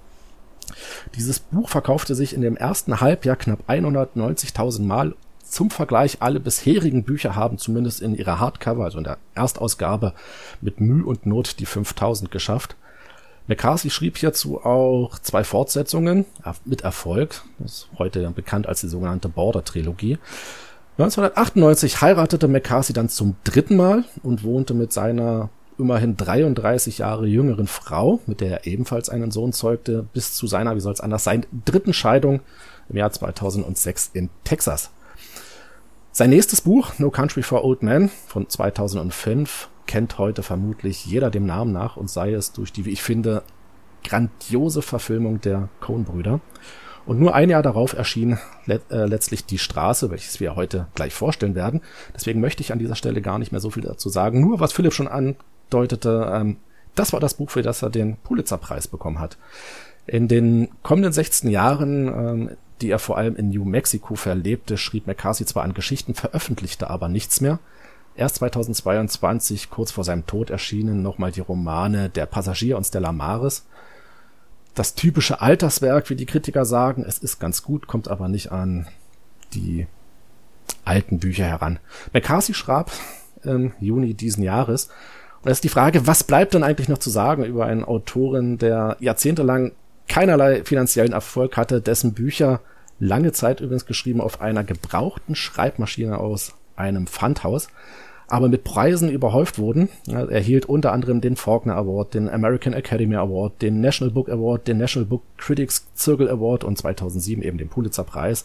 Dieses 1.16 1.40
Buch 1.40 1.68
verkaufte 1.68 2.14
sich 2.14 2.34
in 2.34 2.42
dem 2.42 2.56
ersten 2.56 3.00
Halbjahr 3.00 3.36
knapp 3.36 3.68
190.000 3.68 4.82
Mal. 4.82 5.14
Zum 5.42 5.70
Vergleich, 5.70 6.18
alle 6.20 6.38
bisherigen 6.38 7.02
Bücher 7.02 7.34
haben 7.34 7.58
zumindest 7.58 8.00
in 8.02 8.14
ihrer 8.14 8.38
Hardcover, 8.38 8.84
also 8.84 8.98
in 8.98 9.04
der 9.04 9.18
Erstausgabe, 9.34 10.14
mit 10.60 10.80
Mühe 10.80 11.04
und 11.04 11.26
Not 11.26 11.58
die 11.58 11.66
5000 11.66 12.30
geschafft. 12.30 12.76
McCarthy 13.48 13.90
schrieb 13.90 14.16
hierzu 14.16 14.64
auch 14.64 15.18
zwei 15.18 15.42
Fortsetzungen 15.42 16.24
mit 16.64 16.82
Erfolg. 16.82 17.42
Das 17.58 17.72
ist 17.72 17.88
heute 17.98 18.30
bekannt 18.30 18.68
als 18.68 18.80
die 18.80 18.88
sogenannte 18.88 19.28
Border-Trilogie. 19.28 20.18
1998 20.98 22.00
heiratete 22.00 22.46
McCarthy 22.46 22.92
dann 22.92 23.08
zum 23.08 23.34
dritten 23.42 23.76
Mal 23.76 24.04
und 24.22 24.44
wohnte 24.44 24.74
mit 24.74 24.92
seiner 24.92 25.48
immerhin 25.80 26.16
33 26.16 26.98
Jahre 26.98 27.26
jüngeren 27.26 27.66
Frau, 27.66 28.20
mit 28.26 28.40
der 28.40 28.50
er 28.50 28.66
ebenfalls 28.66 29.08
einen 29.08 29.30
Sohn 29.30 29.52
zeugte, 29.52 30.06
bis 30.12 30.34
zu 30.34 30.46
seiner, 30.46 30.76
wie 30.76 30.80
soll 30.80 30.92
es 30.92 31.00
anders 31.00 31.24
sein, 31.24 31.46
dritten 31.64 31.92
Scheidung 31.92 32.40
im 32.88 32.96
Jahr 32.96 33.10
2006 33.10 34.10
in 34.12 34.30
Texas. 34.44 34.90
Sein 36.12 36.30
nächstes 36.30 36.60
Buch, 36.60 36.92
No 36.98 37.10
Country 37.10 37.42
for 37.42 37.64
Old 37.64 37.82
Men 37.82 38.10
von 38.26 38.48
2005, 38.48 39.68
kennt 39.86 40.18
heute 40.18 40.42
vermutlich 40.42 41.06
jeder 41.06 41.30
dem 41.30 41.46
Namen 41.46 41.72
nach 41.72 41.96
und 41.96 42.10
sei 42.10 42.32
es 42.32 42.52
durch 42.52 42.72
die, 42.72 42.84
wie 42.84 42.90
ich 42.90 43.02
finde, 43.02 43.42
grandiose 44.04 44.82
Verfilmung 44.82 45.40
der 45.40 45.68
Coen-Brüder. 45.80 46.40
Und 47.06 47.18
nur 47.18 47.34
ein 47.34 47.50
Jahr 47.50 47.62
darauf 47.62 47.94
erschien 47.94 48.38
let, 48.66 48.82
äh, 48.90 49.06
letztlich 49.06 49.44
Die 49.46 49.58
Straße, 49.58 50.10
welches 50.10 50.38
wir 50.38 50.54
heute 50.54 50.86
gleich 50.94 51.14
vorstellen 51.14 51.54
werden. 51.54 51.80
Deswegen 52.14 52.40
möchte 52.40 52.62
ich 52.62 52.72
an 52.72 52.78
dieser 52.78 52.94
Stelle 52.94 53.22
gar 53.22 53.38
nicht 53.38 53.52
mehr 53.52 53.60
so 53.60 53.70
viel 53.70 53.82
dazu 53.82 54.08
sagen. 54.08 54.40
Nur 54.40 54.60
was 54.60 54.72
Philipp 54.72 54.92
schon 54.92 55.08
andeutete, 55.70 56.30
ähm, 56.32 56.56
das 56.94 57.12
war 57.12 57.20
das 57.20 57.34
Buch, 57.34 57.50
für 57.50 57.62
das 57.62 57.82
er 57.82 57.90
den 57.90 58.16
Pulitzerpreis 58.16 58.88
bekommen 58.88 59.20
hat. 59.20 59.38
In 60.06 60.26
den 60.26 60.68
kommenden 60.82 61.12
16 61.12 61.50
Jahren, 61.50 62.08
ähm, 62.08 62.50
die 62.80 62.90
er 62.90 62.98
vor 62.98 63.16
allem 63.16 63.36
in 63.36 63.50
New 63.50 63.64
Mexico 63.64 64.16
verlebte, 64.16 64.76
schrieb 64.76 65.06
McCarthy 65.06 65.44
zwar 65.44 65.62
an 65.62 65.74
Geschichten, 65.74 66.14
veröffentlichte 66.14 66.90
aber 66.90 67.08
nichts 67.08 67.40
mehr. 67.40 67.60
Erst 68.16 68.36
2022, 68.36 69.70
kurz 69.70 69.92
vor 69.92 70.02
seinem 70.02 70.26
Tod, 70.26 70.50
erschienen 70.50 71.02
nochmal 71.02 71.30
die 71.30 71.40
Romane 71.40 72.08
Der 72.08 72.26
Passagier 72.26 72.76
und 72.76 72.84
Stella 72.84 73.12
Maris. 73.12 73.66
Das 74.74 74.94
typische 74.94 75.40
Alterswerk, 75.40 76.10
wie 76.10 76.16
die 76.16 76.26
Kritiker 76.26 76.64
sagen, 76.64 77.04
es 77.06 77.18
ist 77.18 77.38
ganz 77.38 77.62
gut, 77.62 77.86
kommt 77.86 78.08
aber 78.08 78.28
nicht 78.28 78.50
an 78.50 78.88
die 79.52 79.86
alten 80.84 81.18
Bücher 81.18 81.44
heran. 81.44 81.78
McCarthy 82.12 82.54
schrieb 82.54 82.86
im 83.42 83.72
Juni 83.80 84.14
diesen 84.14 84.42
Jahres. 84.42 84.88
Und 85.42 85.50
es 85.50 85.58
ist 85.58 85.64
die 85.64 85.70
Frage, 85.70 86.06
was 86.06 86.24
bleibt 86.24 86.54
denn 86.54 86.62
eigentlich 86.62 86.88
noch 86.88 86.98
zu 86.98 87.10
sagen 87.10 87.44
über 87.44 87.66
einen 87.66 87.84
Autoren, 87.84 88.58
der 88.58 88.96
jahrzehntelang 89.00 89.72
keinerlei 90.08 90.64
finanziellen 90.64 91.12
Erfolg 91.12 91.56
hatte, 91.56 91.80
dessen 91.80 92.12
Bücher 92.14 92.60
lange 92.98 93.32
Zeit 93.32 93.60
übrigens 93.60 93.86
geschrieben 93.86 94.20
auf 94.20 94.40
einer 94.40 94.64
gebrauchten 94.64 95.34
Schreibmaschine 95.34 96.18
aus 96.18 96.54
einem 96.76 97.06
Pfandhaus 97.06 97.68
aber 98.30 98.48
mit 98.48 98.64
Preisen 98.64 99.10
überhäuft 99.10 99.58
wurden. 99.58 99.88
Er 100.06 100.30
erhielt 100.30 100.66
unter 100.66 100.92
anderem 100.92 101.20
den 101.20 101.36
Faulkner 101.36 101.76
Award, 101.76 102.14
den 102.14 102.28
American 102.28 102.72
Academy 102.72 103.16
Award, 103.16 103.60
den 103.60 103.80
National 103.80 104.12
Book 104.14 104.28
Award, 104.28 104.68
den 104.68 104.78
National 104.78 105.06
Book 105.06 105.22
Critics 105.36 105.86
Circle 105.96 106.30
Award 106.30 106.62
und 106.62 106.78
2007 106.78 107.42
eben 107.42 107.58
den 107.58 107.68
Pulitzer 107.68 108.04
Preis. 108.04 108.44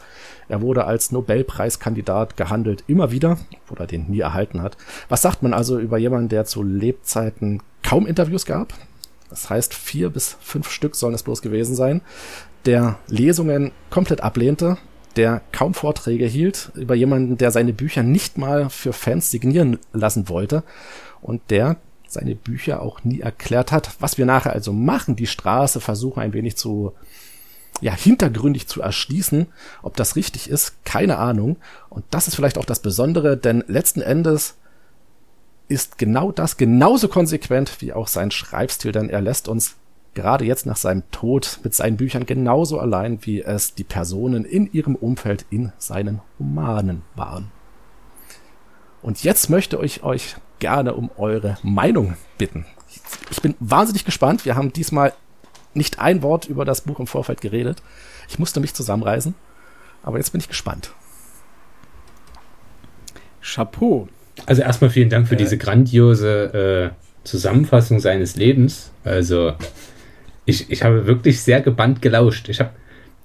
Er 0.49 0.61
wurde 0.61 0.85
als 0.85 1.11
Nobelpreiskandidat 1.11 2.35
gehandelt, 2.35 2.83
immer 2.87 3.11
wieder, 3.11 3.37
oder 3.69 3.81
er 3.81 3.87
den 3.87 4.09
nie 4.09 4.19
erhalten 4.19 4.61
hat. 4.61 4.75
Was 5.07 5.21
sagt 5.21 5.43
man 5.43 5.53
also 5.53 5.79
über 5.79 5.99
jemanden, 5.99 6.29
der 6.29 6.45
zu 6.45 6.63
Lebzeiten 6.63 7.61
kaum 7.83 8.07
Interviews 8.07 8.45
gab? 8.45 8.73
Das 9.29 9.49
heißt, 9.49 9.73
vier 9.73 10.09
bis 10.09 10.37
fünf 10.41 10.69
Stück 10.71 10.95
sollen 10.95 11.13
es 11.13 11.23
bloß 11.23 11.41
gewesen 11.41 11.75
sein, 11.75 12.01
der 12.65 12.97
Lesungen 13.07 13.71
komplett 13.91 14.21
ablehnte, 14.21 14.77
der 15.15 15.41
kaum 15.51 15.73
Vorträge 15.73 16.25
hielt, 16.25 16.71
über 16.75 16.95
jemanden, 16.95 17.37
der 17.37 17.51
seine 17.51 17.73
Bücher 17.73 18.03
nicht 18.03 18.37
mal 18.37 18.69
für 18.69 18.93
Fans 18.93 19.31
signieren 19.31 19.79
lassen 19.93 20.29
wollte 20.29 20.63
und 21.21 21.41
der 21.49 21.77
seine 22.07 22.35
Bücher 22.35 22.81
auch 22.81 23.03
nie 23.03 23.19
erklärt 23.19 23.71
hat, 23.71 23.91
was 23.99 24.17
wir 24.17 24.25
nachher 24.25 24.53
also 24.53 24.73
machen, 24.73 25.15
die 25.15 25.27
Straße 25.27 25.81
versuchen 25.81 26.21
ein 26.21 26.33
wenig 26.33 26.55
zu 26.55 26.93
ja, 27.81 27.93
hintergründig 27.93 28.67
zu 28.67 28.81
erschließen, 28.81 29.47
ob 29.81 29.97
das 29.97 30.15
richtig 30.15 30.49
ist, 30.49 30.85
keine 30.85 31.17
Ahnung. 31.17 31.57
Und 31.89 32.05
das 32.09 32.27
ist 32.27 32.35
vielleicht 32.35 32.57
auch 32.57 32.65
das 32.65 32.79
Besondere, 32.79 33.35
denn 33.35 33.65
letzten 33.67 34.01
Endes 34.01 34.55
ist 35.67 35.97
genau 35.97 36.31
das 36.31 36.57
genauso 36.57 37.07
konsequent 37.07 37.81
wie 37.81 37.91
auch 37.91 38.07
sein 38.07 38.31
Schreibstil, 38.31 38.91
denn 38.91 39.09
er 39.09 39.21
lässt 39.21 39.47
uns 39.47 39.75
gerade 40.15 40.45
jetzt 40.45 40.65
nach 40.65 40.77
seinem 40.77 41.03
Tod 41.11 41.59
mit 41.63 41.75
seinen 41.75 41.97
Büchern 41.97 42.25
genauso 42.25 42.79
allein, 42.79 43.19
wie 43.21 43.41
es 43.41 43.75
die 43.75 43.83
Personen 43.83 44.45
in 44.45 44.71
ihrem 44.71 44.95
Umfeld 44.95 45.45
in 45.51 45.71
seinen 45.77 46.21
Romanen 46.39 47.03
waren. 47.15 47.51
Und 49.01 49.23
jetzt 49.23 49.49
möchte 49.49 49.77
ich 49.83 50.03
euch 50.03 50.37
gerne 50.57 50.95
um 50.95 51.11
eure 51.17 51.57
Meinung 51.61 52.15
bitten. 52.37 52.65
Ich 53.29 53.41
bin 53.41 53.53
wahnsinnig 53.59 54.05
gespannt. 54.05 54.45
Wir 54.45 54.55
haben 54.55 54.73
diesmal 54.73 55.13
nicht 55.75 55.99
ein 55.99 56.23
Wort 56.23 56.45
über 56.47 56.65
das 56.65 56.81
Buch 56.81 56.99
im 56.99 57.07
Vorfeld 57.07 57.41
geredet. 57.41 57.83
Ich 58.29 58.39
musste 58.39 58.59
mich 58.59 58.73
zusammenreißen. 58.73 59.35
Aber 60.01 60.17
jetzt 60.17 60.31
bin 60.31 60.39
ich 60.39 60.47
gespannt. 60.47 60.91
Chapeau. 63.41 64.07
Also 64.45 64.61
erstmal 64.61 64.89
vielen 64.89 65.09
Dank 65.09 65.27
für 65.27 65.35
äh, 65.35 65.37
diese 65.37 65.57
grandiose 65.57 66.93
äh, 66.93 67.27
Zusammenfassung 67.27 67.99
seines 67.99 68.35
Lebens. 68.35 68.91
Also 69.03 69.53
ich, 70.45 70.69
ich 70.69 70.83
habe 70.83 71.07
wirklich 71.07 71.41
sehr 71.41 71.61
gebannt 71.61 72.01
gelauscht. 72.01 72.49
Ich 72.49 72.59
habe 72.59 72.71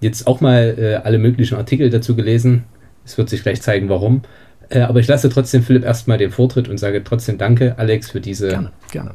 jetzt 0.00 0.26
auch 0.26 0.40
mal 0.40 0.74
äh, 0.78 0.94
alle 1.06 1.18
möglichen 1.18 1.56
Artikel 1.56 1.90
dazu 1.90 2.16
gelesen. 2.16 2.64
Es 3.04 3.18
wird 3.18 3.28
sich 3.28 3.42
gleich 3.42 3.62
zeigen, 3.62 3.88
warum. 3.88 4.22
Äh, 4.70 4.80
aber 4.80 5.00
ich 5.00 5.08
lasse 5.08 5.28
trotzdem 5.28 5.62
Philipp 5.62 5.84
erstmal 5.84 6.18
den 6.18 6.30
Vortritt 6.30 6.68
und 6.68 6.78
sage 6.78 7.04
trotzdem 7.04 7.38
Danke, 7.38 7.74
Alex, 7.78 8.10
für 8.10 8.20
diese 8.20 8.48
gerne, 8.48 8.72
gerne. 8.90 9.14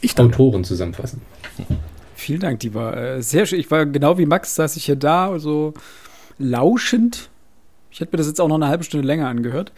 Ich 0.00 0.18
Autoren 0.18 0.64
zusammenfassen. 0.64 1.20
Vielen 2.14 2.40
Dank, 2.40 2.60
die 2.60 2.72
war 2.72 2.96
äh, 2.96 3.22
sehr 3.22 3.44
schön. 3.46 3.60
Ich 3.60 3.70
war 3.70 3.84
genau 3.84 4.16
wie 4.16 4.26
Max, 4.26 4.54
saß 4.54 4.76
ich 4.76 4.86
hier 4.86 4.96
da, 4.96 5.38
so 5.38 5.74
lauschend. 6.38 7.28
Ich 7.90 8.00
hätte 8.00 8.12
mir 8.12 8.18
das 8.18 8.26
jetzt 8.26 8.40
auch 8.40 8.48
noch 8.48 8.56
eine 8.56 8.68
halbe 8.68 8.84
Stunde 8.84 9.06
länger 9.06 9.28
angehört. 9.28 9.72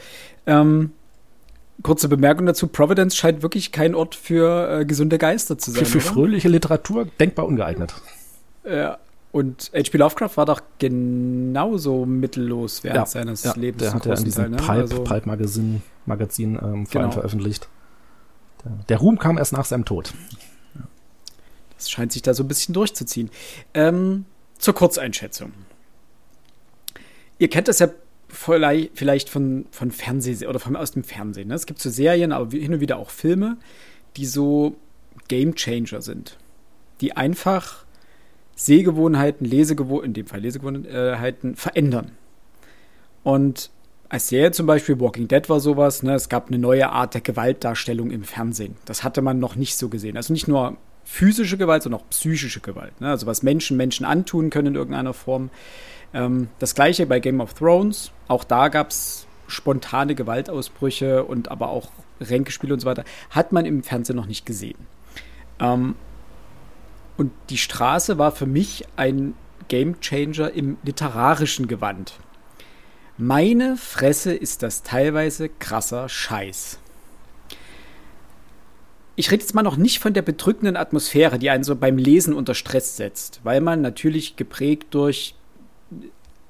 Ähm, 0.46 0.92
kurze 1.82 2.08
Bemerkung 2.08 2.46
dazu: 2.46 2.68
Providence 2.68 3.16
scheint 3.16 3.42
wirklich 3.42 3.72
kein 3.72 3.94
Ort 3.94 4.14
für 4.14 4.80
äh, 4.80 4.84
gesunde 4.84 5.18
Geister 5.18 5.58
zu 5.58 5.70
sein. 5.70 5.84
Für, 5.84 5.92
für 5.92 6.00
fröhliche 6.00 6.48
Literatur 6.48 7.06
denkbar 7.18 7.46
ungeeignet. 7.46 7.94
Ja. 8.64 8.98
Und 9.30 9.70
H.P. 9.74 9.98
Lovecraft 9.98 10.36
war 10.36 10.46
doch 10.46 10.62
genauso 10.78 12.06
mittellos 12.06 12.82
während 12.82 12.96
ja, 12.96 13.06
seines 13.06 13.44
ja, 13.44 13.52
Lebens. 13.54 13.82
Der 13.82 13.94
hat 13.94 14.06
ja 14.06 14.14
in 14.14 14.24
diesem 14.24 14.56
Teil, 14.56 14.84
ne? 14.84 14.88
Pipe, 14.88 15.10
also, 15.10 15.26
Magazin, 15.26 15.82
Magazin 16.06 16.54
ähm, 16.54 16.58
vor 16.58 16.92
genau. 16.92 17.04
allem 17.04 17.12
veröffentlicht. 17.12 17.68
Der, 18.64 18.72
der, 18.88 18.98
Ruhm 18.98 19.18
kam 19.18 19.36
erst 19.36 19.52
nach 19.52 19.66
seinem 19.66 19.84
Tod. 19.84 20.14
Das 21.76 21.90
scheint 21.90 22.12
sich 22.12 22.22
da 22.22 22.32
so 22.32 22.42
ein 22.42 22.48
bisschen 22.48 22.72
durchzuziehen. 22.72 23.30
Ähm, 23.74 24.24
zur 24.58 24.74
Kurzeinschätzung. 24.74 25.52
Ihr 27.38 27.48
kennt 27.48 27.68
das 27.68 27.78
ja 27.78 27.88
vielleicht 28.28 29.30
von, 29.30 29.66
von 29.70 29.90
Fernsehen 29.90 30.48
oder 30.48 30.58
von, 30.58 30.76
aus 30.76 30.92
dem 30.92 31.04
Fernsehen. 31.04 31.48
Ne? 31.48 31.54
Es 31.54 31.66
gibt 31.66 31.80
so 31.80 31.90
Serien, 31.90 32.32
aber 32.32 32.50
hin 32.50 32.74
und 32.74 32.80
wieder 32.80 32.98
auch 32.98 33.10
Filme, 33.10 33.56
die 34.16 34.26
so 34.26 34.76
Game 35.28 35.54
Changer 35.54 36.02
sind. 36.02 36.36
Die 37.00 37.16
einfach 37.16 37.84
Sehgewohnheiten, 38.54 39.46
Lesegewohnheiten, 39.46 40.10
in 40.10 40.14
dem 40.14 40.26
Fall 40.26 40.40
Lesegewohnheiten, 40.40 41.56
verändern. 41.56 42.12
Und 43.22 43.70
als 44.08 44.28
Serie 44.28 44.52
zum 44.52 44.66
Beispiel 44.66 44.98
Walking 45.00 45.28
Dead 45.28 45.48
war 45.48 45.60
sowas, 45.60 46.02
ne, 46.02 46.14
es 46.14 46.28
gab 46.28 46.48
eine 46.48 46.58
neue 46.58 46.90
Art 46.90 47.14
der 47.14 47.20
Gewaltdarstellung 47.20 48.10
im 48.10 48.24
Fernsehen. 48.24 48.76
Das 48.84 49.04
hatte 49.04 49.22
man 49.22 49.38
noch 49.38 49.54
nicht 49.54 49.76
so 49.76 49.88
gesehen. 49.88 50.16
Also 50.16 50.32
nicht 50.32 50.48
nur 50.48 50.76
physische 51.04 51.56
Gewalt, 51.56 51.82
sondern 51.82 52.00
auch 52.00 52.08
psychische 52.10 52.60
Gewalt. 52.60 53.00
Ne? 53.00 53.08
Also 53.08 53.26
was 53.26 53.42
Menschen 53.42 53.76
Menschen 53.76 54.04
antun 54.04 54.50
können 54.50 54.68
in 54.68 54.74
irgendeiner 54.74 55.14
Form. 55.14 55.50
Ähm, 56.14 56.48
das 56.58 56.74
gleiche 56.74 57.06
bei 57.06 57.20
Game 57.20 57.40
of 57.40 57.54
Thrones. 57.54 58.10
Auch 58.28 58.44
da 58.44 58.68
gab 58.68 58.90
es 58.90 59.26
spontane 59.46 60.14
Gewaltausbrüche 60.14 61.24
und 61.24 61.50
aber 61.50 61.70
auch 61.70 61.90
Ränkespiele 62.20 62.74
und 62.74 62.80
so 62.80 62.86
weiter. 62.86 63.04
Hat 63.30 63.52
man 63.52 63.64
im 63.66 63.82
Fernsehen 63.82 64.16
noch 64.16 64.26
nicht 64.26 64.46
gesehen. 64.46 64.78
Ähm, 65.60 65.94
und 67.16 67.32
die 67.50 67.58
Straße 67.58 68.18
war 68.18 68.32
für 68.32 68.46
mich 68.46 68.84
ein 68.96 69.34
Gamechanger 69.68 70.52
im 70.52 70.78
literarischen 70.82 71.66
Gewand. 71.66 72.14
Meine 73.16 73.76
Fresse 73.76 74.32
ist 74.32 74.62
das 74.62 74.84
teilweise 74.84 75.48
krasser 75.48 76.08
Scheiß. 76.08 76.78
Ich 79.16 79.32
rede 79.32 79.42
jetzt 79.42 79.56
mal 79.56 79.64
noch 79.64 79.76
nicht 79.76 79.98
von 79.98 80.14
der 80.14 80.22
bedrückenden 80.22 80.76
Atmosphäre, 80.76 81.40
die 81.40 81.50
einen 81.50 81.64
so 81.64 81.74
beim 81.74 81.98
Lesen 81.98 82.32
unter 82.32 82.54
Stress 82.54 82.96
setzt, 82.96 83.40
weil 83.42 83.60
man 83.60 83.80
natürlich 83.80 84.36
geprägt 84.36 84.94
durch 84.94 85.34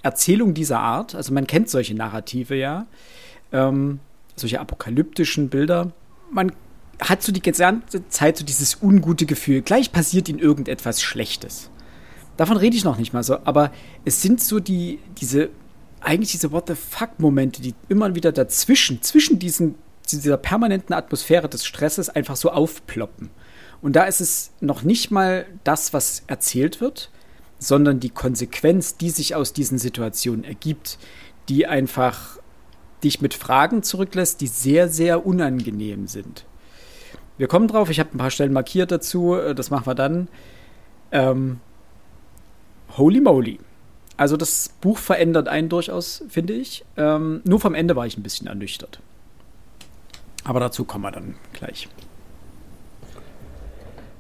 Erzählung 0.03 0.55
dieser 0.55 0.81
Art, 0.81 1.15
also 1.15 1.33
man 1.33 1.47
kennt 1.47 1.69
solche 1.69 1.95
Narrative 1.95 2.55
ja, 2.55 2.87
ähm, 3.53 4.01
solche 4.37 4.61
apokalyptischen 4.61 5.49
Bilder, 5.49 5.93
man 6.31 6.53
hat 7.01 7.23
so 7.23 7.33
die 7.33 7.43
gesamte 7.43 8.09
Zeit 8.09 8.37
so 8.37 8.45
dieses 8.45 8.79
ungute 8.83 9.27
Gefühl, 9.27 9.63
gleich 9.63 9.93
passiert 9.93 10.29
ihnen 10.29 10.39
irgendetwas 10.39 11.03
Schlechtes. 11.03 11.71
Davon 12.37 12.57
rede 12.57 12.77
ich 12.77 12.85
noch 12.85 12.99
nicht 12.99 13.13
mal 13.13 13.25
so, 13.25 13.39
aber 13.45 13.73
es 14.05 14.23
sind 14.23 14.41
so 14.41 14.61
die, 14.61 15.01
diese, 15.21 15.51
eigentlich 16.01 16.33
diese 16.33 16.53
What 16.53 16.69
the 16.69 16.75
fuck-Momente, 16.75 17.63
die 17.63 17.75
immer 17.89 18.15
wieder 18.15 18.31
dazwischen, 18.31 19.03
zwischen 19.03 19.39
diesen, 19.39 19.75
dieser 20.11 20.37
permanenten 20.37 20.95
Atmosphäre 20.95 21.49
des 21.49 21.67
Stresses 21.67 22.09
einfach 22.09 22.37
so 22.37 22.51
aufploppen. 22.51 23.31
Und 23.81 23.97
da 23.97 24.05
ist 24.05 24.21
es 24.21 24.53
noch 24.61 24.83
nicht 24.83 25.11
mal 25.11 25.47
das, 25.65 25.93
was 25.93 26.23
erzählt 26.27 26.81
wird, 26.81 27.11
sondern 27.59 28.01
die 28.01 28.11
Konsequenz, 28.11 28.97
die 28.97 29.11
sich 29.11 29.35
aus 29.35 29.53
diesen 29.53 29.79
Situationen 29.79 30.44
ergibt, 30.44 30.99
die 31.49 31.66
einfach 31.66 32.38
dich 33.03 33.21
mit 33.21 33.35
Fragen 33.35 33.83
zurücklässt, 33.83 34.40
die 34.40 34.47
sehr, 34.47 34.88
sehr 34.88 35.27
unangenehm 35.27 36.07
sind. 36.07 36.44
Wir 37.37 37.47
kommen 37.47 37.68
drauf, 37.68 37.90
ich 37.90 38.01
habe 38.01 38.11
ein 38.14 38.18
paar 38.18 38.31
Stellen 38.31 38.53
markiert 38.53 38.90
dazu, 38.90 39.35
äh, 39.35 39.55
das 39.55 39.71
machen 39.71 39.87
wir 39.87 39.94
dann. 39.94 40.29
Ähm, 41.12 41.61
holy 42.97 43.21
moly. 43.21 43.61
Also 44.16 44.37
das 44.37 44.71
Buch 44.81 44.99
verändert 44.99 45.47
einen 45.47 45.68
durchaus, 45.68 46.25
finde 46.29 46.55
ich. 46.55 46.85
Ähm, 46.97 47.40
nur 47.44 47.61
vom 47.61 47.75
Ende 47.75 47.94
war 47.94 48.07
ich 48.07 48.18
ein 48.18 48.25
bisschen 48.25 48.49
ernüchtert. 48.49 49.01
Aber 50.42 50.59
dazu 50.59 50.85
kommen 50.85 51.05
wir 51.05 51.12
dann 51.12 51.37
gleich. 51.53 51.88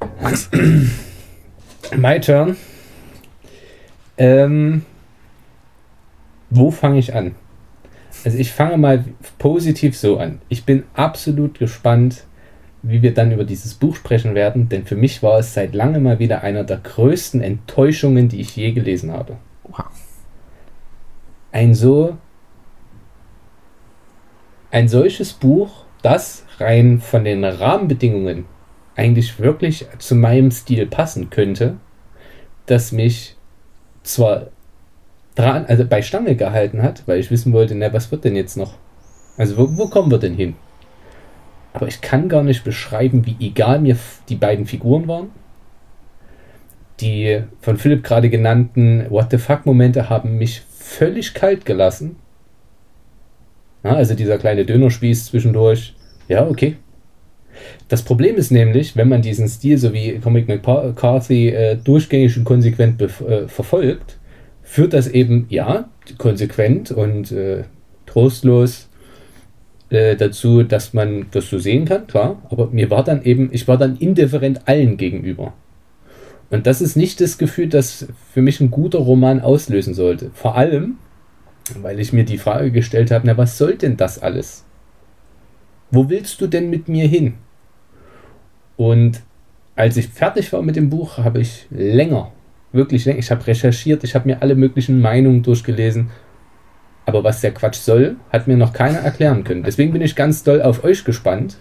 My 1.96 2.20
turn. 2.20 2.56
Ähm, 4.18 4.84
wo 6.50 6.70
fange 6.70 6.98
ich 6.98 7.14
an? 7.14 7.34
Also 8.24 8.36
ich 8.36 8.52
fange 8.52 8.76
mal 8.76 9.04
positiv 9.38 9.96
so 9.96 10.18
an. 10.18 10.40
Ich 10.48 10.64
bin 10.64 10.82
absolut 10.94 11.58
gespannt, 11.58 12.24
wie 12.82 13.02
wir 13.02 13.14
dann 13.14 13.32
über 13.32 13.44
dieses 13.44 13.74
Buch 13.74 13.96
sprechen 13.96 14.34
werden, 14.34 14.68
denn 14.68 14.84
für 14.84 14.96
mich 14.96 15.22
war 15.22 15.38
es 15.38 15.54
seit 15.54 15.74
langem 15.74 16.02
mal 16.02 16.18
wieder 16.18 16.42
einer 16.42 16.64
der 16.64 16.78
größten 16.78 17.40
Enttäuschungen, 17.40 18.28
die 18.28 18.40
ich 18.40 18.56
je 18.56 18.72
gelesen 18.72 19.12
habe. 19.12 19.36
Ein 21.52 21.74
so 21.74 22.16
ein 24.70 24.88
solches 24.88 25.32
Buch, 25.32 25.84
das 26.02 26.44
rein 26.58 27.00
von 27.00 27.24
den 27.24 27.44
Rahmenbedingungen 27.44 28.44
eigentlich 28.96 29.38
wirklich 29.38 29.86
zu 29.98 30.14
meinem 30.14 30.50
Stil 30.50 30.86
passen 30.86 31.30
könnte, 31.30 31.76
das 32.66 32.92
mich 32.92 33.37
zwar 34.08 34.48
dran, 35.34 35.66
also 35.66 35.84
bei 35.84 36.02
Stange 36.02 36.34
gehalten 36.34 36.82
hat, 36.82 37.02
weil 37.06 37.20
ich 37.20 37.30
wissen 37.30 37.52
wollte, 37.52 37.74
na, 37.74 37.92
was 37.92 38.10
wird 38.10 38.24
denn 38.24 38.36
jetzt 38.36 38.56
noch? 38.56 38.74
Also 39.36 39.56
wo, 39.56 39.76
wo 39.76 39.88
kommen 39.88 40.10
wir 40.10 40.18
denn 40.18 40.34
hin? 40.34 40.56
Aber 41.72 41.86
ich 41.86 42.00
kann 42.00 42.28
gar 42.28 42.42
nicht 42.42 42.64
beschreiben, 42.64 43.24
wie 43.26 43.36
egal 43.40 43.80
mir 43.80 43.96
die 44.28 44.34
beiden 44.34 44.66
Figuren 44.66 45.06
waren. 45.06 45.30
Die 47.00 47.42
von 47.60 47.76
Philipp 47.76 48.02
gerade 48.02 48.28
genannten 48.30 49.06
What 49.10 49.30
the 49.30 49.38
fuck-Momente 49.38 50.08
haben 50.10 50.38
mich 50.38 50.62
völlig 50.76 51.34
kalt 51.34 51.64
gelassen. 51.64 52.16
Ja, 53.84 53.92
also 53.92 54.14
dieser 54.14 54.38
kleine 54.38 54.64
Dönerspieß 54.64 55.26
zwischendurch, 55.26 55.94
Ja, 56.26 56.46
okay. 56.48 56.76
Das 57.88 58.02
Problem 58.02 58.36
ist 58.36 58.50
nämlich, 58.50 58.96
wenn 58.96 59.08
man 59.08 59.22
diesen 59.22 59.48
Stil, 59.48 59.78
so 59.78 59.92
wie 59.92 60.18
Comic 60.18 60.48
McCarthy, 60.48 61.48
äh, 61.48 61.76
durchgängig 61.76 62.36
und 62.36 62.44
konsequent 62.44 63.00
äh, 63.00 63.48
verfolgt, 63.48 64.18
führt 64.62 64.92
das 64.92 65.08
eben, 65.08 65.46
ja, 65.48 65.88
konsequent 66.18 66.90
und 66.90 67.32
äh, 67.32 67.64
trostlos 68.06 68.88
äh, 69.90 70.16
dazu, 70.16 70.62
dass 70.62 70.92
man 70.92 71.26
das 71.30 71.48
so 71.48 71.58
sehen 71.58 71.86
kann, 71.86 72.06
klar. 72.06 72.42
Aber 72.50 72.68
mir 72.70 72.90
war 72.90 73.04
dann 73.04 73.22
eben, 73.22 73.48
ich 73.52 73.66
war 73.66 73.78
dann 73.78 73.96
indifferent 73.96 74.68
allen 74.68 74.96
gegenüber. 74.96 75.54
Und 76.50 76.66
das 76.66 76.80
ist 76.80 76.96
nicht 76.96 77.20
das 77.20 77.38
Gefühl, 77.38 77.68
das 77.68 78.06
für 78.32 78.42
mich 78.42 78.60
ein 78.60 78.70
guter 78.70 78.98
Roman 78.98 79.40
auslösen 79.40 79.94
sollte. 79.94 80.30
Vor 80.34 80.56
allem, 80.56 80.96
weil 81.80 82.00
ich 82.00 82.12
mir 82.12 82.24
die 82.24 82.38
Frage 82.38 82.70
gestellt 82.70 83.10
habe, 83.10 83.26
na, 83.26 83.36
was 83.36 83.58
soll 83.58 83.76
denn 83.76 83.96
das 83.96 84.18
alles? 84.18 84.64
Wo 85.90 86.08
willst 86.08 86.40
du 86.40 86.46
denn 86.46 86.70
mit 86.70 86.88
mir 86.88 87.06
hin? 87.06 87.34
Und 88.78 89.22
als 89.74 89.96
ich 89.96 90.08
fertig 90.08 90.52
war 90.52 90.62
mit 90.62 90.76
dem 90.76 90.88
Buch, 90.88 91.18
habe 91.18 91.40
ich 91.40 91.66
länger, 91.68 92.30
wirklich 92.72 93.04
länger, 93.04 93.18
ich 93.18 93.30
habe 93.30 93.44
recherchiert, 93.46 94.04
ich 94.04 94.14
habe 94.14 94.28
mir 94.28 94.40
alle 94.40 94.54
möglichen 94.54 95.00
Meinungen 95.00 95.42
durchgelesen. 95.42 96.10
Aber 97.04 97.24
was 97.24 97.40
der 97.40 97.52
Quatsch 97.52 97.78
soll, 97.78 98.16
hat 98.30 98.46
mir 98.46 98.56
noch 98.56 98.72
keiner 98.72 98.98
erklären 98.98 99.42
können. 99.42 99.64
Deswegen 99.64 99.92
bin 99.92 100.00
ich 100.00 100.14
ganz 100.14 100.44
doll 100.44 100.62
auf 100.62 100.84
euch 100.84 101.04
gespannt. 101.04 101.56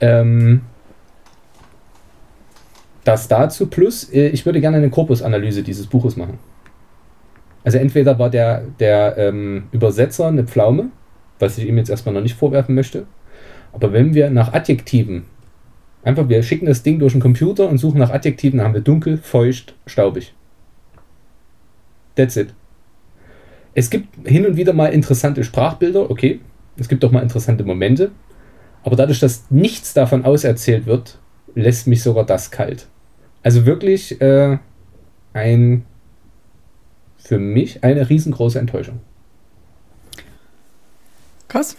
Ähm, 0.00 0.60
das 3.02 3.26
dazu 3.26 3.66
plus, 3.66 4.04
äh, 4.12 4.28
ich 4.28 4.46
würde 4.46 4.60
gerne 4.60 4.76
eine 4.76 4.90
Korpusanalyse 4.90 5.64
dieses 5.64 5.88
Buches 5.88 6.16
machen. 6.16 6.38
Also 7.64 7.78
entweder 7.78 8.16
war 8.20 8.30
der, 8.30 8.62
der 8.78 9.18
ähm, 9.18 9.64
Übersetzer 9.72 10.28
eine 10.28 10.44
Pflaume, 10.44 10.90
was 11.40 11.58
ich 11.58 11.66
ihm 11.66 11.78
jetzt 11.78 11.90
erstmal 11.90 12.14
noch 12.14 12.22
nicht 12.22 12.36
vorwerfen 12.36 12.76
möchte. 12.76 13.06
Aber 13.72 13.92
wenn 13.92 14.14
wir 14.14 14.30
nach 14.30 14.52
Adjektiven 14.52 15.24
Einfach, 16.02 16.28
wir 16.28 16.42
schicken 16.42 16.66
das 16.66 16.82
Ding 16.82 16.98
durch 16.98 17.12
den 17.12 17.20
Computer 17.20 17.68
und 17.68 17.78
suchen 17.78 17.98
nach 17.98 18.10
Adjektiven, 18.10 18.58
dann 18.58 18.66
haben 18.66 18.74
wir 18.74 18.80
dunkel, 18.80 19.18
feucht, 19.18 19.74
staubig. 19.86 20.32
That's 22.14 22.36
it. 22.36 22.54
Es 23.74 23.90
gibt 23.90 24.26
hin 24.26 24.46
und 24.46 24.56
wieder 24.56 24.72
mal 24.72 24.88
interessante 24.88 25.44
Sprachbilder, 25.44 26.10
okay. 26.10 26.40
Es 26.76 26.88
gibt 26.88 27.04
auch 27.04 27.10
mal 27.10 27.22
interessante 27.22 27.64
Momente. 27.64 28.10
Aber 28.82 28.96
dadurch, 28.96 29.20
dass 29.20 29.50
nichts 29.50 29.92
davon 29.94 30.24
auserzählt 30.24 30.86
wird, 30.86 31.18
lässt 31.54 31.86
mich 31.86 32.02
sogar 32.02 32.24
das 32.24 32.50
kalt. 32.50 32.86
Also 33.42 33.66
wirklich 33.66 34.20
äh, 34.20 34.58
ein 35.32 35.84
für 37.18 37.38
mich 37.38 37.84
eine 37.84 38.08
riesengroße 38.08 38.58
Enttäuschung. 38.58 39.00
Krass. 41.48 41.76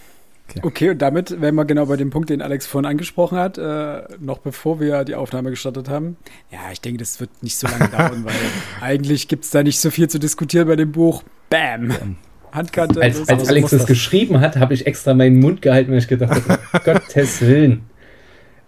Okay. 0.49 0.62
okay, 0.63 0.89
und 0.89 1.01
damit 1.01 1.41
wären 1.41 1.55
wir 1.55 1.65
genau 1.65 1.85
bei 1.85 1.95
dem 1.95 2.09
Punkt, 2.09 2.29
den 2.29 2.41
Alex 2.41 2.65
vorhin 2.65 2.89
angesprochen 2.89 3.38
hat, 3.38 3.57
äh, 3.57 4.01
noch 4.19 4.39
bevor 4.39 4.79
wir 4.79 5.03
die 5.03 5.15
Aufnahme 5.15 5.51
gestartet 5.51 5.89
haben. 5.89 6.17
Ja, 6.51 6.59
ich 6.71 6.81
denke, 6.81 6.97
das 6.99 7.19
wird 7.19 7.29
nicht 7.41 7.57
so 7.57 7.67
lange 7.67 7.88
dauern, 7.97 8.25
weil 8.25 8.33
eigentlich 8.81 9.27
gibt 9.27 9.45
es 9.45 9.51
da 9.51 9.63
nicht 9.63 9.79
so 9.79 9.91
viel 9.91 10.07
zu 10.07 10.19
diskutieren 10.19 10.67
bei 10.67 10.75
dem 10.75 10.91
Buch. 10.91 11.23
Bam! 11.49 12.17
Handkante. 12.51 13.01
Als, 13.01 13.29
als 13.29 13.47
Alex 13.47 13.69
das 13.69 13.85
geschrieben 13.85 14.39
hat, 14.39 14.57
habe 14.57 14.73
ich 14.73 14.88
extra 14.88 15.13
meinen 15.13 15.39
Mund 15.39 15.62
gehalten, 15.62 15.91
weil 15.91 15.99
ich 15.99 16.07
gedacht 16.07 16.41
habe, 16.47 16.59
Gottes 16.83 17.41
Willen. 17.41 17.83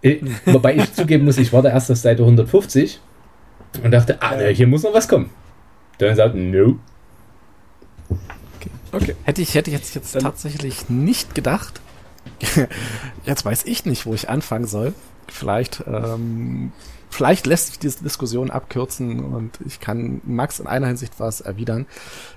Äh, 0.02 0.18
wobei 0.46 0.76
ich 0.76 0.92
zugeben 0.92 1.24
muss, 1.24 1.38
ich 1.38 1.52
war 1.52 1.62
da 1.62 1.70
erst 1.70 1.90
auf 1.90 1.96
Seite 1.96 2.22
150 2.22 3.00
und 3.82 3.90
dachte, 3.90 4.18
ah, 4.20 4.36
hier 4.36 4.66
muss 4.66 4.82
noch 4.82 4.94
was 4.94 5.08
kommen. 5.08 5.30
Dann 5.98 6.14
sagt, 6.14 6.34
no. 6.34 6.78
Okay. 8.92 9.16
Hätte 9.24 9.42
ich, 9.42 9.54
hätte 9.54 9.70
ich 9.70 9.76
jetzt, 9.76 9.94
jetzt 9.94 10.12
tatsächlich 10.20 10.88
nicht 10.88 11.34
gedacht. 11.34 11.80
jetzt 13.24 13.44
weiß 13.44 13.64
ich 13.64 13.84
nicht, 13.84 14.06
wo 14.06 14.14
ich 14.14 14.28
anfangen 14.28 14.66
soll. 14.66 14.94
Vielleicht, 15.28 15.84
ähm, 15.86 16.72
vielleicht 17.08 17.46
lässt 17.46 17.68
sich 17.68 17.78
diese 17.78 18.02
Diskussion 18.02 18.50
abkürzen 18.50 19.20
und 19.20 19.58
ich 19.64 19.80
kann 19.80 20.20
Max 20.24 20.60
in 20.60 20.66
einer 20.66 20.88
Hinsicht 20.88 21.14
was 21.18 21.40
erwidern. 21.40 21.86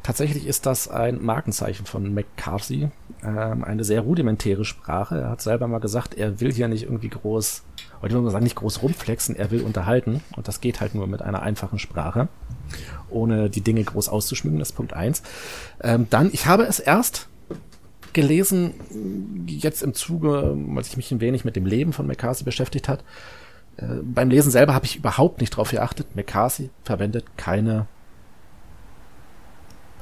Tatsächlich 0.02 0.48
ist 0.48 0.66
das 0.66 0.88
ein 0.88 1.24
Markenzeichen 1.24 1.86
von 1.86 2.14
McCarthy, 2.14 2.90
ähm, 3.26 3.64
eine 3.64 3.84
sehr 3.84 4.02
rudimentäre 4.02 4.66
Sprache. 4.66 5.20
Er 5.20 5.30
hat 5.30 5.42
selber 5.42 5.68
mal 5.68 5.80
gesagt, 5.80 6.16
er 6.16 6.40
will 6.40 6.54
hier 6.54 6.68
nicht 6.68 6.84
irgendwie 6.84 7.10
groß, 7.10 7.64
oder 8.00 8.08
ich 8.08 8.14
will 8.14 8.22
mal 8.22 8.32
sagen, 8.32 8.44
nicht 8.44 8.56
groß 8.56 8.82
rumflexen, 8.82 9.36
er 9.36 9.52
will 9.52 9.62
unterhalten 9.62 10.22
und 10.36 10.48
das 10.48 10.62
geht 10.62 10.82
halt 10.82 10.96
nur 10.96 11.08
mit 11.08 11.22
einer 11.22 11.42
einfachen 11.42 11.80
Sprache 11.80 12.28
ohne 13.10 13.50
die 13.50 13.62
Dinge 13.62 13.84
groß 13.84 14.10
auszuschmücken, 14.10 14.60
das 14.60 14.70
ist 14.70 14.76
Punkt 14.76 14.94
eins. 14.94 15.24
Ähm, 15.82 16.08
dann, 16.10 16.30
ich 16.32 16.46
habe 16.46 16.64
es 16.64 16.80
erst 16.80 17.28
gelesen, 18.14 18.74
jetzt 19.48 19.84
im 19.84 19.94
Zuge, 19.94 20.58
als 20.76 20.90
ich 20.90 20.98
mich 20.98 21.12
ein 21.12 21.20
wenig 21.20 21.44
mit 21.44 21.56
dem 21.56 21.66
Leben 21.66 21.94
von 21.94 22.08
McCarthy 22.08 22.44
beschäftigt 22.44 22.88
hat. 22.88 23.04
Äh, 23.78 23.86
beim 24.04 24.30
Lesen 24.30 24.52
selber 24.52 24.74
habe 24.74 24.86
ich 24.86 24.96
überhaupt 24.96 25.42
nicht 25.42 25.54
darauf 25.54 25.72
geachtet. 25.72 26.16
McCarthy 26.16 26.70
verwendet 26.84 27.26
keine 27.38 27.88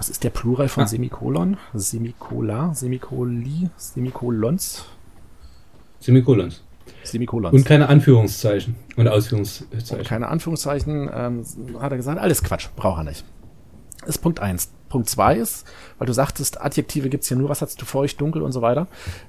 was 0.03 0.09
ist 0.09 0.25
der 0.25 0.31
Plural 0.31 0.67
von 0.67 0.83
ah. 0.83 0.87
Semikolon? 0.87 1.55
Semikola, 1.73 2.73
Semikoli, 2.73 3.69
Semikolons? 3.77 4.83
Semikolons. 6.01 6.61
Semikolons. 7.05 7.53
Und 7.53 7.65
keine 7.65 7.87
Anführungszeichen 7.87 8.75
und 8.97 9.07
Ausführungszeichen. 9.07 9.99
Und 9.99 10.05
keine 10.05 10.27
Anführungszeichen, 10.27 11.09
ähm, 11.13 11.45
hat 11.79 11.93
er 11.93 11.95
gesagt, 11.95 12.19
alles 12.19 12.43
Quatsch, 12.43 12.67
braucht 12.75 12.99
er 12.99 13.03
nicht. 13.05 13.23
Das 14.01 14.09
ist 14.09 14.17
Punkt 14.17 14.41
eins. 14.41 14.73
Punkt 14.89 15.09
zwei 15.09 15.37
ist, 15.37 15.65
weil 15.99 16.05
du 16.05 16.11
sagtest, 16.11 16.59
Adjektive 16.59 17.07
gibt's 17.07 17.29
hier 17.29 17.37
nur, 17.37 17.47
was 17.47 17.61
hast 17.61 17.81
du 17.81 17.85
feucht, 17.85 18.19
dunkel 18.19 18.41
und 18.41 18.51
so 18.51 18.61
weiter. 18.61 18.87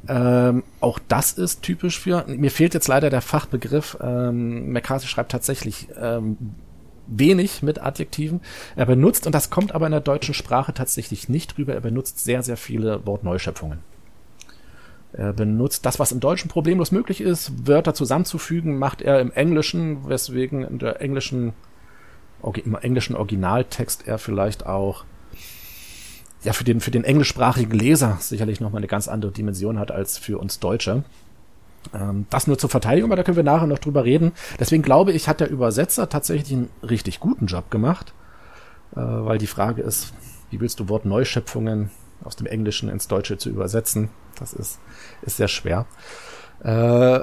Ähm, 0.08 0.64
auch 0.80 0.98
das 1.06 1.34
ist 1.34 1.62
typisch 1.62 2.00
für, 2.00 2.24
mir 2.26 2.50
fehlt 2.50 2.74
jetzt 2.74 2.88
leider 2.88 3.10
der 3.10 3.20
Fachbegriff, 3.20 3.96
ähm, 4.02 4.72
McCarthy 4.72 5.06
schreibt 5.06 5.30
tatsächlich 5.30 5.86
ähm, 5.96 6.36
wenig 7.06 7.62
mit 7.62 7.80
Adjektiven. 7.80 8.40
Er 8.76 8.86
benutzt, 8.86 9.26
und 9.26 9.34
das 9.34 9.50
kommt 9.50 9.74
aber 9.74 9.86
in 9.86 9.92
der 9.92 10.00
deutschen 10.00 10.34
Sprache 10.34 10.74
tatsächlich 10.74 11.28
nicht 11.28 11.56
drüber, 11.56 11.74
er 11.74 11.80
benutzt 11.80 12.22
sehr, 12.24 12.42
sehr 12.42 12.56
viele 12.56 13.06
Wortneuschöpfungen. 13.06 13.78
Er 15.12 15.32
benutzt 15.32 15.86
das, 15.86 16.00
was 16.00 16.10
im 16.10 16.18
Deutschen 16.18 16.48
problemlos 16.48 16.90
möglich 16.90 17.20
ist, 17.20 17.68
Wörter 17.68 17.94
zusammenzufügen, 17.94 18.78
macht 18.78 19.00
er 19.00 19.20
im 19.20 19.30
Englischen, 19.30 20.08
weswegen 20.08 20.64
in 20.64 20.78
der 20.78 21.00
englischen, 21.00 21.52
im 22.64 22.74
englischen 22.74 23.14
Originaltext 23.14 24.08
er 24.08 24.18
vielleicht 24.18 24.66
auch 24.66 25.04
ja 26.42 26.52
für 26.52 26.64
den, 26.64 26.80
für 26.80 26.90
den 26.90 27.04
englischsprachigen 27.04 27.78
Leser 27.78 28.18
sicherlich 28.20 28.60
nochmal 28.60 28.80
eine 28.80 28.86
ganz 28.88 29.08
andere 29.08 29.32
Dimension 29.32 29.78
hat 29.78 29.90
als 29.90 30.18
für 30.18 30.38
uns 30.38 30.58
Deutsche. 30.58 31.04
Ähm, 31.92 32.26
das 32.30 32.46
nur 32.46 32.58
zur 32.58 32.70
Verteidigung, 32.70 33.10
aber 33.10 33.16
da 33.16 33.22
können 33.22 33.36
wir 33.36 33.44
nachher 33.44 33.66
noch 33.66 33.78
drüber 33.78 34.04
reden. 34.04 34.32
Deswegen 34.58 34.82
glaube 34.82 35.12
ich, 35.12 35.28
hat 35.28 35.40
der 35.40 35.50
Übersetzer 35.50 36.08
tatsächlich 36.08 36.52
einen 36.52 36.70
richtig 36.82 37.20
guten 37.20 37.46
Job 37.46 37.70
gemacht, 37.70 38.14
äh, 38.92 39.00
weil 39.00 39.38
die 39.38 39.46
Frage 39.46 39.82
ist, 39.82 40.12
wie 40.50 40.60
willst 40.60 40.80
du 40.80 40.88
Wortneuschöpfungen 40.88 41.90
aus 42.22 42.36
dem 42.36 42.46
Englischen 42.46 42.88
ins 42.88 43.08
Deutsche 43.08 43.38
zu 43.38 43.50
übersetzen? 43.50 44.10
Das 44.38 44.52
ist, 44.52 44.78
ist 45.22 45.36
sehr 45.36 45.48
schwer. 45.48 45.86
Äh, 46.62 47.20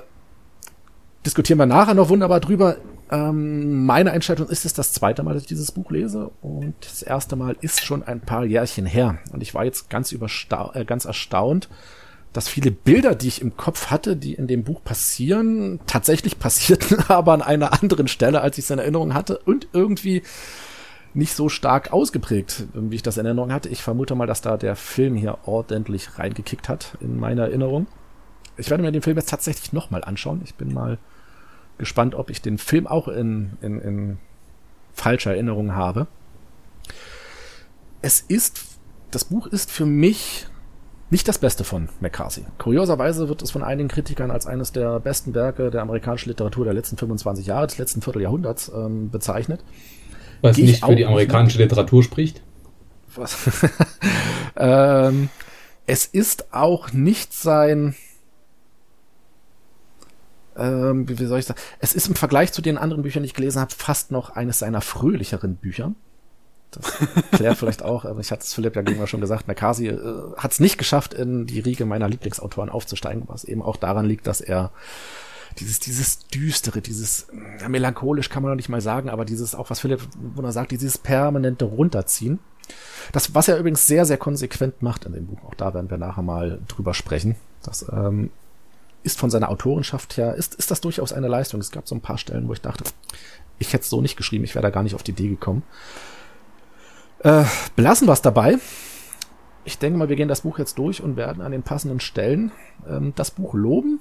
diskutieren 1.25 1.59
wir 1.59 1.65
nachher 1.65 1.93
noch 1.93 2.09
wunderbar 2.09 2.39
drüber. 2.39 2.77
Ähm, 3.11 3.85
meine 3.85 4.11
Einstellung 4.11 4.47
ist 4.47 4.65
es 4.65 4.73
das 4.73 4.93
zweite 4.93 5.23
Mal, 5.23 5.33
dass 5.33 5.43
ich 5.43 5.49
dieses 5.49 5.71
Buch 5.71 5.91
lese 5.91 6.31
und 6.41 6.75
das 6.81 7.01
erste 7.01 7.35
Mal 7.35 7.57
ist 7.59 7.83
schon 7.83 8.03
ein 8.03 8.21
paar 8.21 8.45
Jährchen 8.45 8.85
her 8.85 9.17
und 9.33 9.41
ich 9.43 9.53
war 9.53 9.65
jetzt 9.65 9.89
ganz, 9.89 10.13
äh, 10.13 10.85
ganz 10.85 11.05
erstaunt, 11.05 11.67
dass 12.33 12.47
viele 12.47 12.71
Bilder, 12.71 13.15
die 13.15 13.27
ich 13.27 13.41
im 13.41 13.57
Kopf 13.57 13.87
hatte, 13.87 14.15
die 14.15 14.33
in 14.33 14.47
dem 14.47 14.63
Buch 14.63 14.83
passieren, 14.83 15.79
tatsächlich 15.85 16.39
passierten, 16.39 16.99
aber 17.07 17.33
an 17.33 17.41
einer 17.41 17.73
anderen 17.73 18.07
Stelle, 18.07 18.41
als 18.41 18.57
ich 18.57 18.65
es 18.65 18.71
in 18.71 18.79
Erinnerung 18.79 19.13
hatte 19.13 19.37
und 19.39 19.67
irgendwie 19.73 20.23
nicht 21.13 21.35
so 21.35 21.49
stark 21.49 21.91
ausgeprägt, 21.91 22.67
wie 22.73 22.95
ich 22.95 23.03
das 23.03 23.17
in 23.17 23.25
Erinnerung 23.25 23.51
hatte. 23.51 23.67
Ich 23.67 23.83
vermute 23.83 24.15
mal, 24.15 24.27
dass 24.27 24.41
da 24.41 24.55
der 24.55 24.77
Film 24.77 25.15
hier 25.15 25.39
ordentlich 25.45 26.17
reingekickt 26.17 26.69
hat 26.69 26.97
in 27.01 27.19
meine 27.19 27.41
Erinnerung. 27.41 27.87
Ich 28.55 28.69
werde 28.69 28.83
mir 28.83 28.91
den 28.93 29.01
Film 29.01 29.17
jetzt 29.17 29.29
tatsächlich 29.29 29.73
nochmal 29.73 30.03
anschauen. 30.05 30.41
Ich 30.45 30.55
bin 30.55 30.73
mal 30.73 30.99
gespannt, 31.77 32.15
ob 32.15 32.29
ich 32.29 32.41
den 32.41 32.57
Film 32.57 32.87
auch 32.87 33.09
in, 33.09 33.57
in, 33.61 33.81
in 33.81 34.17
falscher 34.93 35.31
Erinnerung 35.31 35.75
habe. 35.75 36.07
Es 38.01 38.21
ist, 38.21 38.61
das 39.09 39.25
Buch 39.25 39.47
ist 39.47 39.69
für 39.69 39.85
mich 39.85 40.47
nicht 41.11 41.27
das 41.27 41.37
Beste 41.37 41.65
von 41.65 41.89
McCarthy. 41.99 42.45
Kurioserweise 42.57 43.27
wird 43.27 43.41
es 43.41 43.51
von 43.51 43.63
einigen 43.63 43.89
Kritikern 43.89 44.31
als 44.31 44.47
eines 44.47 44.71
der 44.71 44.99
besten 45.01 45.35
Werke 45.35 45.69
der 45.69 45.81
amerikanischen 45.81 46.29
Literatur 46.29 46.63
der 46.63 46.73
letzten 46.73 46.97
25 46.97 47.45
Jahre, 47.45 47.67
des 47.67 47.77
letzten 47.77 48.01
Vierteljahrhunderts 48.01 48.71
ähm, 48.73 49.11
bezeichnet. 49.11 49.61
Was 50.41 50.55
Geh 50.55 50.63
nicht 50.63 50.83
für 50.83 50.95
die 50.95 51.05
amerikanische 51.05 51.57
nicht. 51.57 51.69
Literatur 51.69 52.01
spricht? 52.01 52.41
Was? 53.13 53.37
ähm, 54.55 55.29
es 55.85 56.05
ist 56.05 56.53
auch 56.53 56.93
nicht 56.93 57.33
sein. 57.33 57.93
Ähm, 60.55 61.09
wie, 61.09 61.19
wie 61.19 61.25
soll 61.25 61.39
ich 61.39 61.45
sagen? 61.45 61.59
Es 61.79 61.93
ist 61.93 62.07
im 62.07 62.15
Vergleich 62.15 62.53
zu 62.53 62.61
den 62.61 62.77
anderen 62.77 63.03
Büchern, 63.03 63.23
die 63.23 63.27
ich 63.27 63.33
gelesen 63.33 63.59
habe, 63.59 63.73
fast 63.75 64.11
noch 64.11 64.29
eines 64.29 64.59
seiner 64.59 64.79
fröhlicheren 64.79 65.57
Bücher. 65.57 65.93
Das 66.71 66.93
klärt 67.31 67.57
vielleicht 67.57 67.83
auch, 67.83 68.05
ich 68.19 68.31
hatte 68.31 68.43
es 68.43 68.53
Philipp 68.53 68.75
ja 68.75 68.81
gegenüber 68.81 69.07
schon 69.07 69.21
gesagt, 69.21 69.47
Mercasi 69.47 69.87
äh, 69.87 69.99
hat 70.37 70.51
es 70.51 70.59
nicht 70.59 70.77
geschafft, 70.77 71.13
in 71.13 71.45
die 71.45 71.59
Riege 71.59 71.85
meiner 71.85 72.07
Lieblingsautoren 72.07 72.69
aufzusteigen, 72.69 73.23
was 73.27 73.43
eben 73.43 73.61
auch 73.61 73.75
daran 73.75 74.05
liegt, 74.05 74.27
dass 74.27 74.41
er 74.41 74.71
dieses, 75.59 75.79
dieses 75.79 76.27
düstere, 76.27 76.81
dieses 76.81 77.27
ja, 77.59 77.67
melancholisch 77.69 78.29
kann 78.29 78.43
man 78.43 78.51
noch 78.51 78.55
nicht 78.55 78.69
mal 78.69 78.81
sagen, 78.81 79.09
aber 79.09 79.25
dieses, 79.25 79.55
auch 79.55 79.69
was 79.69 79.81
Philipp 79.81 80.01
Wunder 80.35 80.51
sagt, 80.51 80.71
dieses 80.71 80.97
permanente 80.97 81.65
Runterziehen. 81.65 82.39
Das, 83.11 83.35
was 83.35 83.47
er 83.47 83.57
übrigens 83.57 83.85
sehr, 83.85 84.05
sehr 84.05 84.17
konsequent 84.17 84.81
macht 84.81 85.05
in 85.05 85.13
dem 85.13 85.27
Buch, 85.27 85.43
auch 85.43 85.55
da 85.55 85.73
werden 85.73 85.89
wir 85.89 85.97
nachher 85.97 86.21
mal 86.21 86.61
drüber 86.67 86.93
sprechen. 86.93 87.35
Das 87.63 87.85
ähm, 87.91 88.29
ist 89.03 89.19
von 89.19 89.29
seiner 89.29 89.49
Autorenschaft 89.49 90.15
her, 90.17 90.35
ist, 90.35 90.55
ist 90.55 90.71
das 90.71 90.79
durchaus 90.81 91.11
eine 91.11 91.27
Leistung. 91.27 91.59
Es 91.59 91.71
gab 91.71 91.87
so 91.87 91.95
ein 91.95 92.01
paar 92.01 92.17
Stellen, 92.17 92.47
wo 92.47 92.53
ich 92.53 92.61
dachte, 92.61 92.85
ich 93.59 93.73
hätte 93.73 93.83
es 93.83 93.89
so 93.89 94.01
nicht 94.01 94.15
geschrieben, 94.15 94.43
ich 94.43 94.55
wäre 94.55 94.63
da 94.63 94.69
gar 94.69 94.83
nicht 94.83 94.95
auf 94.95 95.03
die 95.03 95.11
Idee 95.11 95.27
gekommen. 95.27 95.63
Äh, 97.23 97.43
belassen 97.75 98.07
wir 98.07 98.13
es 98.13 98.21
dabei. 98.21 98.57
Ich 99.63 99.77
denke 99.77 99.97
mal, 99.97 100.09
wir 100.09 100.15
gehen 100.15 100.27
das 100.27 100.41
Buch 100.41 100.57
jetzt 100.57 100.77
durch 100.77 101.03
und 101.03 101.15
werden 101.15 101.41
an 101.41 101.51
den 101.51 101.61
passenden 101.61 101.99
Stellen 101.99 102.51
ähm, 102.89 103.13
das 103.15 103.31
Buch 103.31 103.53
loben 103.53 103.99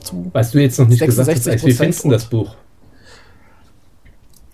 zu. 0.00 0.30
Weißt 0.32 0.54
du 0.54 0.58
jetzt 0.58 0.78
noch 0.78 0.88
nicht 0.88 1.04
gesagt 1.04 1.28
hast, 1.28 1.66
wie 1.66 1.72
findest 1.72 2.04
du 2.04 2.10
das 2.10 2.24
Buch? 2.26 2.56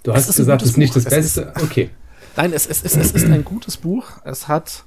Du 0.02 0.12
hast 0.12 0.34
gesagt, 0.34 0.62
es 0.62 0.70
ist 0.70 0.76
nicht 0.78 0.96
das 0.96 1.04
es 1.04 1.10
Beste. 1.10 1.40
Ist, 1.54 1.62
okay. 1.62 1.90
Nein, 2.36 2.52
es, 2.52 2.66
es, 2.66 2.82
es, 2.82 2.96
es 2.96 3.12
ist 3.12 3.26
ein 3.26 3.44
gutes 3.44 3.76
Buch. 3.76 4.04
Es 4.24 4.48
hat. 4.48 4.84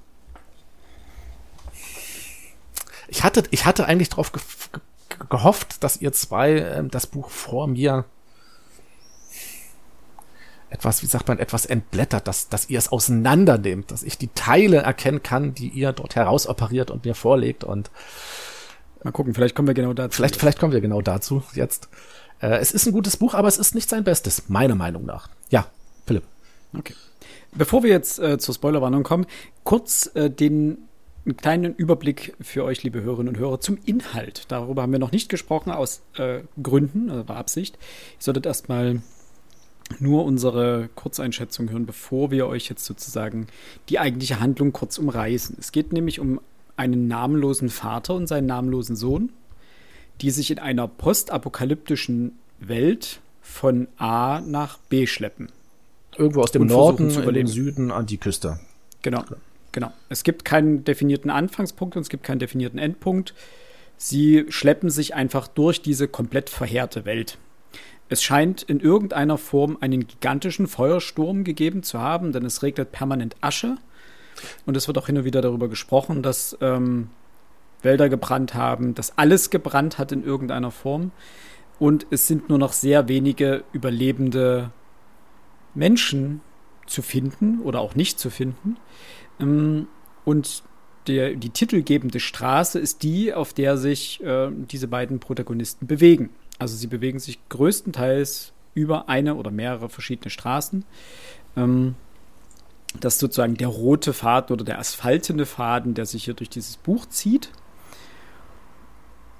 Ich 3.08 3.24
hatte, 3.24 3.44
ich 3.52 3.66
hatte 3.66 3.86
eigentlich 3.86 4.10
darauf 4.10 4.32
ge 4.32 4.42
ge 4.72 4.82
gehofft, 5.30 5.84
dass 5.84 6.02
ihr 6.02 6.12
zwei 6.14 6.58
ähm, 6.58 6.90
das 6.90 7.08
Buch 7.08 7.30
vor 7.30 7.68
mir 7.68 8.06
etwas, 10.72 11.04
wie 11.04 11.08
sagt 11.08 11.28
man, 11.28 11.38
etwas 11.38 11.66
entblättert, 11.66 12.28
dass, 12.28 12.50
dass 12.50 12.70
ihr 12.70 12.80
es 12.80 12.92
auseinandernehmt, 12.92 13.92
dass 13.92 14.04
ich 14.04 14.18
die 14.18 14.30
Teile 14.30 14.78
erkennen 14.78 15.22
kann, 15.22 15.54
die 15.54 15.70
ihr 15.70 15.92
dort 15.92 16.16
herausoperiert 16.16 16.90
und 16.90 17.06
mir 17.06 17.14
vorlegt 17.14 17.64
und 17.64 17.92
Mal 19.04 19.12
gucken, 19.12 19.34
vielleicht 19.34 19.56
kommen 19.56 19.68
wir 19.68 19.74
genau 19.74 19.94
dazu. 19.94 20.16
Vielleicht, 20.16 20.36
vielleicht 20.36 20.60
kommen 20.60 20.74
wir 20.74 20.82
genau 20.82 21.02
dazu 21.02 21.44
jetzt. 21.54 21.90
Äh, 22.40 22.58
es 22.58 22.72
ist 22.72 22.86
ein 22.86 22.92
gutes 22.92 23.18
Buch, 23.18 23.34
aber 23.34 23.48
es 23.48 23.58
ist 23.58 23.74
nicht 23.74 23.90
sein 23.90 24.04
Bestes, 24.04 24.48
meiner 24.48 24.76
Meinung 24.76 25.06
nach. 25.06 25.30
Ja, 25.50 25.68
Philipp. 26.06 26.24
Okay. 26.78 26.94
Bevor 27.54 27.84
wir 27.84 27.90
jetzt 27.90 28.20
äh, 28.20 28.38
zur 28.38 28.54
Spoilerwarnung 28.54 29.04
kommen, 29.04 29.26
kurz 29.64 30.12
äh, 30.14 30.30
den 30.30 30.78
einen 31.26 31.38
kleinen 31.38 31.76
Überblick 31.76 32.36
für 32.42 32.64
euch, 32.64 32.82
liebe 32.82 33.02
Hörerinnen 33.02 33.36
und 33.36 33.40
Hörer, 33.40 33.60
zum 33.60 33.78
Inhalt. 33.86 34.46
Darüber 34.48 34.82
haben 34.82 34.92
wir 34.92 35.00
noch 35.00 35.12
nicht 35.12 35.30
gesprochen, 35.30 35.72
aus 35.72 36.02
äh, 36.18 36.40
Gründen, 36.62 37.12
also 37.12 37.28
war 37.28 37.38
Absicht. 37.38 37.76
Ihr 37.76 38.24
solltet 38.24 38.46
erstmal 38.48 39.02
nur 40.00 40.26
unsere 40.26 40.90
Kurzeinschätzung 40.96 41.70
hören, 41.70 41.86
bevor 41.86 42.32
wir 42.32 42.48
euch 42.48 42.70
jetzt 42.70 42.86
sozusagen 42.86 43.48
die 43.90 44.00
eigentliche 44.00 44.40
Handlung 44.40 44.74
kurz 44.74 44.98
umreißen. 44.98 45.56
Es 45.60 45.72
geht 45.72 45.94
nämlich 45.94 46.20
um 46.20 46.40
einen 46.78 47.08
namenlosen 47.08 47.70
Vater 47.70 48.16
und 48.16 48.28
seinen 48.28 48.48
namenlosen 48.48 48.96
Sohn, 48.96 49.32
die 50.22 50.32
sich 50.32 50.52
in 50.52 50.60
einer 50.60 50.88
postapokalyptischen 50.88 52.38
Welt 52.60 53.20
von 53.42 53.88
A 53.98 54.42
nach 54.42 54.78
B 54.90 55.08
schleppen. 55.08 55.50
Irgendwo 56.18 56.42
aus 56.42 56.52
dem 56.52 56.68
Norden, 56.68 57.10
im 57.10 57.48
Süden 57.48 57.92
an 57.92 58.06
die 58.06 58.18
Küste. 58.18 58.60
Genau, 59.02 59.24
genau. 59.72 59.92
Es 60.10 60.24
gibt 60.24 60.46
keinen 60.46 60.84
definierten 60.84 61.32
Anfangspunkt 61.32 61.96
und 61.96 62.04
es 62.04 62.10
gibt 62.10 62.24
keinen 62.24 62.40
definierten 62.40 62.80
Endpunkt. 62.80 63.34
Sie 63.98 64.46
schleppen 64.50 64.90
sich 64.90 65.16
einfach 65.16 65.48
durch 65.48 65.82
diese 65.82 66.08
komplett 66.08 66.50
verheerte 66.50 67.06
Welt. 67.06 67.38
Es 68.12 68.22
scheint 68.22 68.62
in 68.62 68.82
irgendeiner 68.82 69.38
Form 69.38 69.78
einen 69.80 70.06
gigantischen 70.06 70.68
Feuersturm 70.68 71.46
gegeben 71.46 71.82
zu 71.82 72.00
haben, 72.00 72.34
denn 72.34 72.44
es 72.44 72.62
regnet 72.62 72.92
permanent 72.92 73.38
Asche 73.40 73.78
und 74.66 74.76
es 74.76 74.88
wird 74.88 74.98
auch 74.98 75.06
hin 75.06 75.18
und 75.20 75.24
wieder 75.24 75.42
darüber 75.42 75.70
gesprochen, 75.70 76.22
dass 76.22 76.58
ähm, 76.60 77.10
Wälder 77.82 78.10
gebrannt 78.10 78.54
haben, 78.54 78.96
dass 78.96 79.18
alles 79.18 79.50
gebrannt 79.50 79.98
hat 79.98 80.12
in 80.12 80.26
irgendeiner 80.26 80.72
Form. 80.72 81.12
Und 81.80 82.06
es 82.12 82.28
sind 82.28 82.50
nur 82.50 82.58
noch 82.58 82.74
sehr 82.74 83.08
wenige 83.08 83.64
überlebende 83.72 84.72
Menschen 85.74 86.42
zu 86.88 87.02
finden 87.02 87.62
oder 87.62 87.80
auch 87.80 87.96
nicht 87.96 88.20
zu 88.20 88.30
finden. 88.30 88.76
Ähm, 89.40 89.88
und 90.26 90.64
der, 91.08 91.36
die 91.36 91.50
titelgebende 91.50 92.20
Straße 92.20 92.78
ist 92.78 93.04
die, 93.04 93.34
auf 93.34 93.54
der 93.54 93.78
sich 93.78 94.22
äh, 94.22 94.50
diese 94.52 94.90
beiden 94.90 95.22
Protagonisten 95.22 95.88
bewegen. 95.88 96.32
Also 96.62 96.76
sie 96.76 96.86
bewegen 96.86 97.18
sich 97.18 97.40
größtenteils 97.50 98.54
über 98.76 99.10
eine 99.10 99.34
oder 99.34 99.50
mehrere 99.50 99.90
verschiedene 99.90 100.30
Straßen. 100.30 100.86
Ähm, 101.58 101.96
das 103.00 103.16
ist 103.16 103.20
sozusagen 103.20 103.56
der 103.56 103.68
rote 103.68 104.14
Faden 104.14 104.54
oder 104.54 104.64
der 104.64 104.78
asphaltene 104.78 105.48
Faden, 105.48 105.96
der 105.96 106.06
sich 106.06 106.26
hier 106.26 106.36
durch 106.36 106.52
dieses 106.52 106.78
Buch 106.78 107.08
zieht. 107.08 107.50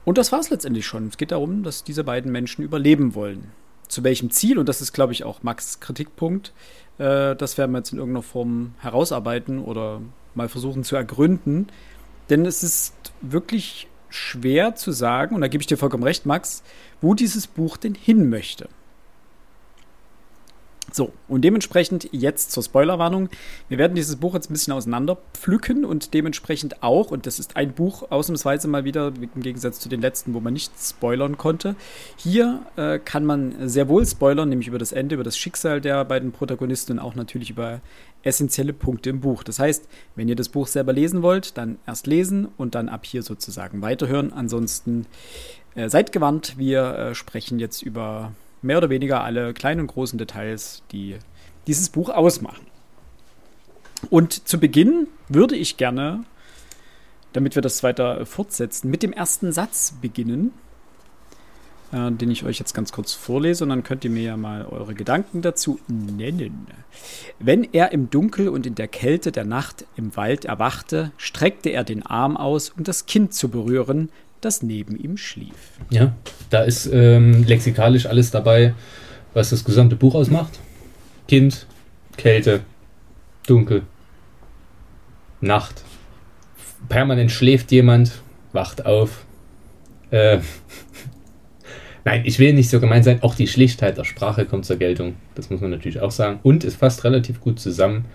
Und 0.04 0.18
das 0.18 0.32
war 0.32 0.40
es 0.40 0.50
letztendlich 0.50 0.88
schon. 0.88 1.10
Es 1.10 1.18
geht 1.18 1.32
darum, 1.32 1.62
dass 1.62 1.84
diese 1.84 2.04
beiden 2.04 2.32
Menschen 2.32 2.64
überleben 2.64 3.14
wollen. 3.14 3.52
Zu 3.88 4.04
welchem 4.04 4.32
Ziel, 4.32 4.58
und 4.58 4.68
das 4.68 4.82
ist, 4.82 4.92
glaube 4.92 5.14
ich, 5.14 5.24
auch 5.24 5.44
Max 5.44 5.80
Kritikpunkt, 5.80 6.54
äh, 6.98 7.36
das 7.36 7.56
werden 7.60 7.72
wir 7.72 7.78
jetzt 7.78 7.92
in 7.92 8.00
irgendeiner 8.00 8.24
Form 8.24 8.74
herausarbeiten 8.80 9.60
oder 9.60 10.02
mal 10.34 10.50
versuchen 10.50 10.84
zu 10.84 10.96
ergründen. 10.96 11.68
Denn 12.32 12.48
es 12.48 12.64
ist 12.64 12.96
wirklich 13.22 13.88
schwer 14.12 14.76
zu 14.76 14.92
sagen, 14.92 15.36
und 15.36 15.42
da 15.42 15.48
gebe 15.48 15.62
ich 15.62 15.68
dir 15.68 15.78
vollkommen 15.78 16.04
recht, 16.04 16.26
Max, 16.26 16.64
wo 17.02 17.14
dieses 17.14 17.48
Buch 17.48 17.78
denn 17.78 17.96
hin 17.96 18.30
möchte. 18.30 18.70
So, 20.94 21.14
und 21.30 21.42
dementsprechend 21.42 22.10
jetzt 22.12 22.52
zur 22.52 22.64
Spoilerwarnung. 22.64 23.30
Wir 23.70 23.78
werden 23.78 23.96
dieses 23.96 24.18
Buch 24.18 24.34
jetzt 24.34 24.50
ein 24.50 24.54
bisschen 24.54 24.74
auseinander 24.74 25.18
pflücken 25.34 25.86
und 25.86 26.14
dementsprechend 26.14 26.84
auch, 26.84 27.12
und 27.12 27.26
das 27.26 27.40
ist 27.40 27.56
ein 27.56 27.72
Buch 27.72 28.12
ausnahmsweise 28.12 28.68
mal 28.68 28.84
wieder, 28.84 29.14
im 29.22 29.42
Gegensatz 29.42 29.80
zu 29.80 29.88
den 29.88 30.02
letzten, 30.02 30.34
wo 30.34 30.42
man 30.42 30.52
nicht 30.52 30.74
spoilern 30.78 31.38
konnte. 31.38 31.76
Hier 32.18 32.62
äh, 32.76 33.00
kann 33.00 33.26
man 33.26 33.70
sehr 33.70 33.88
wohl 33.88 34.06
spoilern, 34.06 34.50
nämlich 34.50 34.68
über 34.68 34.80
das 34.80 34.92
Ende, 34.92 35.16
über 35.16 35.24
das 35.24 35.38
Schicksal 35.38 35.80
der 35.80 36.04
beiden 36.04 36.34
Protagonisten 36.34 36.94
und 36.94 37.00
auch 37.00 37.16
natürlich 37.16 37.52
über 37.52 37.80
essentielle 38.24 38.74
Punkte 38.74 39.10
im 39.10 39.22
Buch. 39.22 39.44
Das 39.44 39.60
heißt, 39.60 39.88
wenn 40.16 40.28
ihr 40.28 40.36
das 40.36 40.50
Buch 40.50 40.68
selber 40.68 40.92
lesen 40.92 41.22
wollt, 41.22 41.58
dann 41.58 41.80
erst 41.88 42.06
lesen 42.06 42.50
und 42.58 42.76
dann 42.76 42.90
ab 42.90 43.06
hier 43.06 43.24
sozusagen 43.24 43.82
weiterhören. 43.82 44.34
Ansonsten 44.34 45.06
äh, 45.76 45.88
seid 45.88 46.12
gewarnt, 46.12 46.58
wir 46.58 46.96
äh, 46.96 47.16
sprechen 47.16 47.60
jetzt 47.60 47.82
über 47.82 48.34
mehr 48.62 48.78
oder 48.78 48.90
weniger 48.90 49.24
alle 49.24 49.54
kleinen 49.54 49.82
und 49.82 49.88
großen 49.88 50.18
Details, 50.18 50.84
die 50.92 51.18
dieses 51.68 51.90
Buch 51.90 52.10
ausmachen. 52.10 52.66
Und 54.10 54.48
zu 54.48 54.60
Beginn 54.60 55.08
würde 55.30 55.56
ich 55.56 55.78
gerne, 55.78 56.24
damit 57.34 57.56
wir 57.56 57.62
das 57.62 57.84
weiter 57.84 58.26
fortsetzen, 58.26 58.90
mit 58.90 59.04
dem 59.04 59.14
ersten 59.14 59.52
Satz 59.52 59.94
beginnen, 60.02 60.52
äh, 61.92 62.12
den 62.12 62.32
ich 62.32 62.44
euch 62.44 62.58
jetzt 62.60 62.74
ganz 62.74 62.92
kurz 62.92 63.14
vorlese 63.14 63.64
und 63.64 63.70
dann 63.70 63.84
könnt 63.84 64.04
ihr 64.04 64.10
mir 64.10 64.24
ja 64.24 64.38
mal 64.38 64.66
eure 64.66 64.96
Gedanken 64.96 65.42
dazu 65.42 65.80
nennen. 65.88 66.68
Wenn 67.40 67.64
er 67.64 67.92
im 67.92 68.10
Dunkel 68.10 68.50
und 68.50 68.66
in 68.66 68.76
der 68.76 68.88
Kälte 68.88 69.32
der 69.32 69.46
Nacht 69.46 69.86
im 69.96 70.16
Wald 70.16 70.46
erwachte, 70.46 71.12
streckte 71.18 71.70
er 71.70 71.84
den 71.84 72.06
Arm 72.06 72.38
aus, 72.38 72.70
um 72.70 72.84
das 72.84 73.06
Kind 73.06 73.34
zu 73.34 73.50
berühren, 73.50 74.10
das 74.42 74.62
neben 74.64 74.96
ihm 74.96 75.18
schlief. 75.18 75.80
Ja, 75.90 76.16
da 76.50 76.64
ist 76.64 76.90
ähm, 76.92 77.44
lexikalisch 77.44 78.06
alles 78.06 78.32
dabei, 78.32 78.74
was 79.34 79.52
das 79.52 79.64
gesamte 79.64 79.96
Buch 79.96 80.16
ausmacht. 80.16 80.60
Kind, 81.28 81.66
Kälte, 82.18 82.62
Dunkel, 83.48 83.84
Nacht. 85.40 85.84
Permanent 86.90 87.32
schläft 87.32 87.72
jemand, 87.72 88.12
wacht 88.54 88.86
auf. 88.86 89.26
Äh, 90.10 90.40
Nein, 92.04 92.24
ich 92.26 92.40
will 92.40 92.54
nicht 92.54 92.70
so 92.70 92.80
gemein 92.80 93.04
sein. 93.04 93.22
Auch 93.22 93.36
die 93.36 93.48
Schlichtheit 93.48 93.98
der 93.98 94.04
Sprache 94.04 94.46
kommt 94.46 94.66
zur 94.66 94.78
Geltung. 94.78 95.16
Das 95.36 95.50
muss 95.50 95.62
man 95.62 95.70
natürlich 95.70 96.02
auch 96.02 96.12
sagen. 96.12 96.40
Und 96.42 96.64
es 96.64 96.76
fasst 96.76 97.04
relativ 97.04 97.40
gut 97.42 97.60
zusammen, 97.60 98.06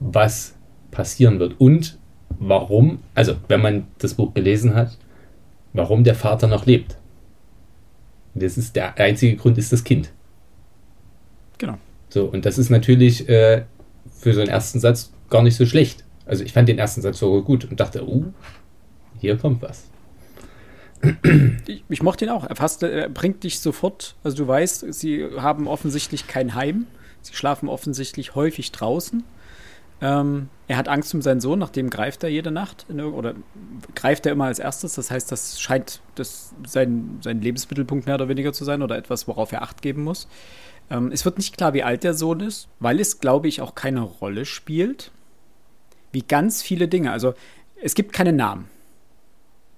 was 0.00 0.54
passieren 0.90 1.38
wird 1.38 1.60
und 1.60 1.98
warum. 2.38 3.00
Also, 3.14 3.36
wenn 3.48 3.60
man 3.60 3.86
das 3.98 4.14
Buch 4.14 4.32
gelesen 4.32 4.74
hat, 4.74 4.96
warum 5.72 6.04
der 6.04 6.14
Vater 6.14 6.46
noch 6.46 6.66
lebt. 6.66 6.96
Das 8.34 8.56
ist 8.56 8.76
der 8.76 8.96
einzige 8.98 9.36
Grund 9.36 9.58
ist 9.58 9.72
das 9.72 9.84
Kind. 9.84 10.12
Genau. 11.58 11.78
So, 12.08 12.26
und 12.26 12.46
das 12.46 12.58
ist 12.58 12.70
natürlich 12.70 13.28
äh, 13.28 13.64
für 14.18 14.32
so 14.34 14.40
einen 14.40 14.50
ersten 14.50 14.80
Satz 14.80 15.12
gar 15.28 15.42
nicht 15.42 15.56
so 15.56 15.66
schlecht. 15.66 16.04
Also 16.26 16.44
ich 16.44 16.52
fand 16.52 16.68
den 16.68 16.78
ersten 16.78 17.02
Satz 17.02 17.18
sogar 17.18 17.42
gut 17.42 17.64
und 17.64 17.80
dachte, 17.80 18.06
uh, 18.06 18.26
hier 19.18 19.36
kommt 19.36 19.62
was. 19.62 19.84
Ich, 21.66 21.82
ich 21.88 22.02
mochte 22.02 22.24
ihn 22.24 22.30
auch. 22.30 22.44
Er, 22.44 22.56
fasst, 22.56 22.82
er 22.82 23.08
bringt 23.08 23.42
dich 23.42 23.60
sofort, 23.60 24.16
also 24.22 24.36
du 24.36 24.46
weißt, 24.46 24.92
sie 24.92 25.26
haben 25.38 25.66
offensichtlich 25.66 26.26
kein 26.26 26.54
Heim. 26.54 26.86
Sie 27.22 27.34
schlafen 27.34 27.68
offensichtlich 27.68 28.34
häufig 28.34 28.72
draußen. 28.72 29.24
Ähm, 30.02 30.48
er 30.66 30.76
hat 30.76 30.88
Angst 30.88 31.14
um 31.14 31.20
seinen 31.20 31.40
Sohn, 31.40 31.58
nachdem 31.58 31.90
greift 31.90 32.22
er 32.22 32.30
jede 32.30 32.50
Nacht 32.50 32.86
oder 32.90 33.34
greift 33.94 34.24
er 34.24 34.32
immer 34.32 34.46
als 34.46 34.58
erstes. 34.58 34.94
Das 34.94 35.10
heißt, 35.10 35.30
das 35.30 35.60
scheint 35.60 36.00
das 36.14 36.54
sein, 36.66 37.18
sein 37.22 37.40
Lebensmittelpunkt 37.40 38.06
mehr 38.06 38.14
oder 38.14 38.28
weniger 38.28 38.52
zu 38.52 38.64
sein 38.64 38.82
oder 38.82 38.96
etwas, 38.96 39.28
worauf 39.28 39.52
er 39.52 39.62
Acht 39.62 39.82
geben 39.82 40.04
muss. 40.04 40.28
Ähm, 40.90 41.10
es 41.12 41.24
wird 41.24 41.36
nicht 41.38 41.56
klar, 41.56 41.74
wie 41.74 41.82
alt 41.82 42.02
der 42.04 42.14
Sohn 42.14 42.40
ist, 42.40 42.68
weil 42.78 43.00
es, 43.00 43.20
glaube 43.20 43.48
ich, 43.48 43.60
auch 43.60 43.74
keine 43.74 44.00
Rolle 44.00 44.44
spielt. 44.44 45.10
Wie 46.12 46.22
ganz 46.22 46.62
viele 46.62 46.88
Dinge. 46.88 47.12
Also 47.12 47.34
es 47.80 47.94
gibt 47.94 48.12
keine 48.12 48.32
Namen. 48.32 48.68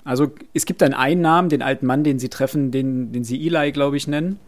Also 0.05 0.33
es 0.55 0.67
gibt 0.67 0.83
dann 0.83 0.95
einen 0.95 1.21
Namen, 1.21 1.49
den 1.49 1.63
alten 1.63 1.87
Mann, 1.87 2.05
den 2.05 2.19
sie 2.19 2.29
treffen, 2.29 2.71
den, 2.71 3.13
den 3.13 3.23
sie 3.25 3.47
Eli, 3.47 3.73
glaube 3.73 3.97
ich, 3.97 4.09
nennen. 4.09 4.39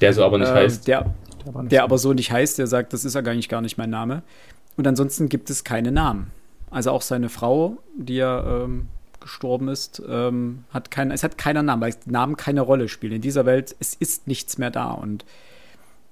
Der 0.00 0.12
so 0.12 0.24
aber 0.24 0.38
nicht 0.38 0.48
äh, 0.48 0.54
heißt. 0.54 0.88
Der, 0.88 1.14
der, 1.44 1.62
der 1.64 1.82
aber 1.84 1.98
so 1.98 2.12
nicht 2.12 2.32
heißt, 2.32 2.58
der 2.58 2.66
sagt, 2.66 2.92
das 2.92 3.04
ist 3.04 3.14
ja 3.14 3.20
gar 3.20 3.34
nicht, 3.34 3.48
gar 3.48 3.60
nicht 3.60 3.78
mein 3.78 3.90
Name. 3.90 4.22
Und 4.76 4.86
ansonsten 4.86 5.28
gibt 5.28 5.50
es 5.50 5.64
keine 5.64 5.92
Namen. 5.92 6.30
Also 6.70 6.90
auch 6.90 7.02
seine 7.02 7.28
Frau, 7.28 7.78
die 7.96 8.16
ja 8.16 8.64
ähm, 8.64 8.88
gestorben 9.20 9.68
ist, 9.68 10.02
ähm, 10.06 10.64
hat 10.70 10.90
keinen, 10.90 11.10
es 11.10 11.22
hat 11.22 11.38
keiner 11.38 11.62
Namen, 11.62 11.82
weil 11.82 11.94
Namen 12.04 12.36
keine 12.36 12.60
Rolle 12.60 12.88
spielen. 12.88 13.14
In 13.14 13.22
dieser 13.22 13.46
Welt, 13.46 13.74
es 13.78 13.94
ist 13.94 14.26
nichts 14.26 14.58
mehr 14.58 14.70
da. 14.70 14.90
Und 14.90 15.24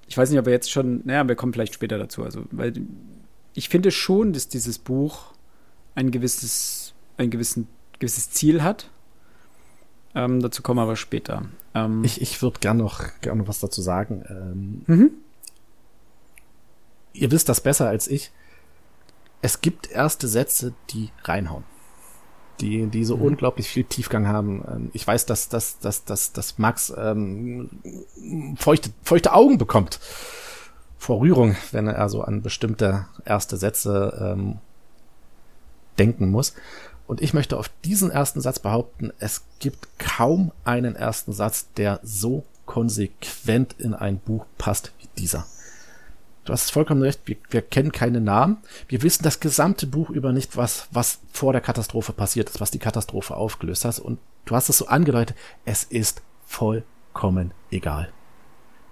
ich 0.06 0.16
weiß 0.16 0.30
nicht, 0.30 0.38
ob 0.38 0.46
wir 0.46 0.52
jetzt 0.52 0.70
schon, 0.70 1.02
naja, 1.04 1.26
wir 1.26 1.34
kommen 1.34 1.52
vielleicht 1.52 1.74
später 1.74 1.98
dazu. 1.98 2.22
Also, 2.22 2.44
weil 2.50 2.74
ich 3.54 3.68
finde 3.68 3.90
schon, 3.90 4.32
dass 4.32 4.48
dieses 4.48 4.78
Buch 4.78 5.32
ein 5.94 6.10
gewisses, 6.10 6.94
ein 7.16 7.30
gewissen, 7.30 7.68
gewisses 7.98 8.30
Ziel 8.30 8.62
hat. 8.62 8.88
Ähm, 10.14 10.40
dazu 10.40 10.62
kommen 10.62 10.78
wir 10.78 10.82
aber 10.82 10.96
später. 10.96 11.46
Ähm, 11.74 12.04
ich 12.04 12.20
ich 12.20 12.40
würde 12.42 12.60
gerne 12.60 12.82
noch, 12.82 13.02
gern 13.20 13.38
noch 13.38 13.48
was 13.48 13.60
dazu 13.60 13.82
sagen. 13.82 14.24
Ähm, 14.28 14.82
mhm. 14.86 15.10
Ihr 17.14 17.30
wisst 17.30 17.48
das 17.48 17.60
besser 17.60 17.88
als 17.88 18.08
ich. 18.08 18.30
Es 19.42 19.60
gibt 19.60 19.90
erste 19.90 20.28
Sätze, 20.28 20.72
die 20.90 21.10
reinhauen. 21.24 21.64
Die, 22.60 22.86
die 22.86 23.04
so 23.04 23.16
mhm. 23.16 23.22
unglaublich 23.22 23.68
viel 23.68 23.84
Tiefgang 23.84 24.28
haben. 24.28 24.64
Ähm, 24.68 24.90
ich 24.92 25.06
weiß, 25.06 25.26
dass, 25.26 25.48
dass, 25.48 25.80
dass, 25.80 26.04
dass, 26.04 26.32
dass 26.32 26.58
Max 26.58 26.92
ähm, 26.96 27.68
feuchte, 28.56 28.90
feuchte 29.02 29.32
Augen 29.32 29.58
bekommt 29.58 29.98
vor 30.96 31.20
Rührung, 31.20 31.56
wenn 31.72 31.88
er 31.88 32.08
so 32.08 32.22
an 32.22 32.42
bestimmte 32.42 33.06
erste 33.24 33.56
Sätze 33.56 34.34
ähm, 34.36 34.58
denken 35.98 36.30
muss. 36.30 36.54
Und 37.08 37.20
ich 37.20 37.34
möchte 37.34 37.58
auf 37.58 37.68
diesen 37.84 38.12
ersten 38.12 38.40
Satz 38.40 38.60
behaupten, 38.60 39.12
es 39.18 39.42
gibt 39.58 39.88
kaum 39.98 40.52
einen 40.64 40.94
ersten 40.94 41.32
Satz, 41.32 41.66
der 41.76 41.98
so 42.04 42.44
konsequent 42.64 43.74
in 43.78 43.94
ein 43.94 44.18
Buch 44.18 44.46
passt 44.56 44.92
wie 45.00 45.08
dieser. 45.18 45.44
Du 46.44 46.52
hast 46.52 46.72
vollkommen 46.72 47.02
recht, 47.02 47.20
wir, 47.26 47.36
wir, 47.50 47.62
kennen 47.62 47.92
keine 47.92 48.20
Namen. 48.20 48.58
Wir 48.88 49.02
wissen 49.02 49.22
das 49.22 49.38
gesamte 49.38 49.86
Buch 49.86 50.10
über 50.10 50.32
nicht, 50.32 50.56
was, 50.56 50.88
was 50.90 51.20
vor 51.32 51.52
der 51.52 51.60
Katastrophe 51.60 52.12
passiert 52.12 52.50
ist, 52.50 52.60
was 52.60 52.72
die 52.72 52.80
Katastrophe 52.80 53.36
aufgelöst 53.36 53.84
hat. 53.84 54.00
Und 54.00 54.18
du 54.44 54.56
hast 54.56 54.68
es 54.68 54.78
so 54.78 54.86
angedeutet, 54.88 55.36
es 55.64 55.84
ist 55.84 56.22
vollkommen 56.46 57.52
egal. 57.70 58.12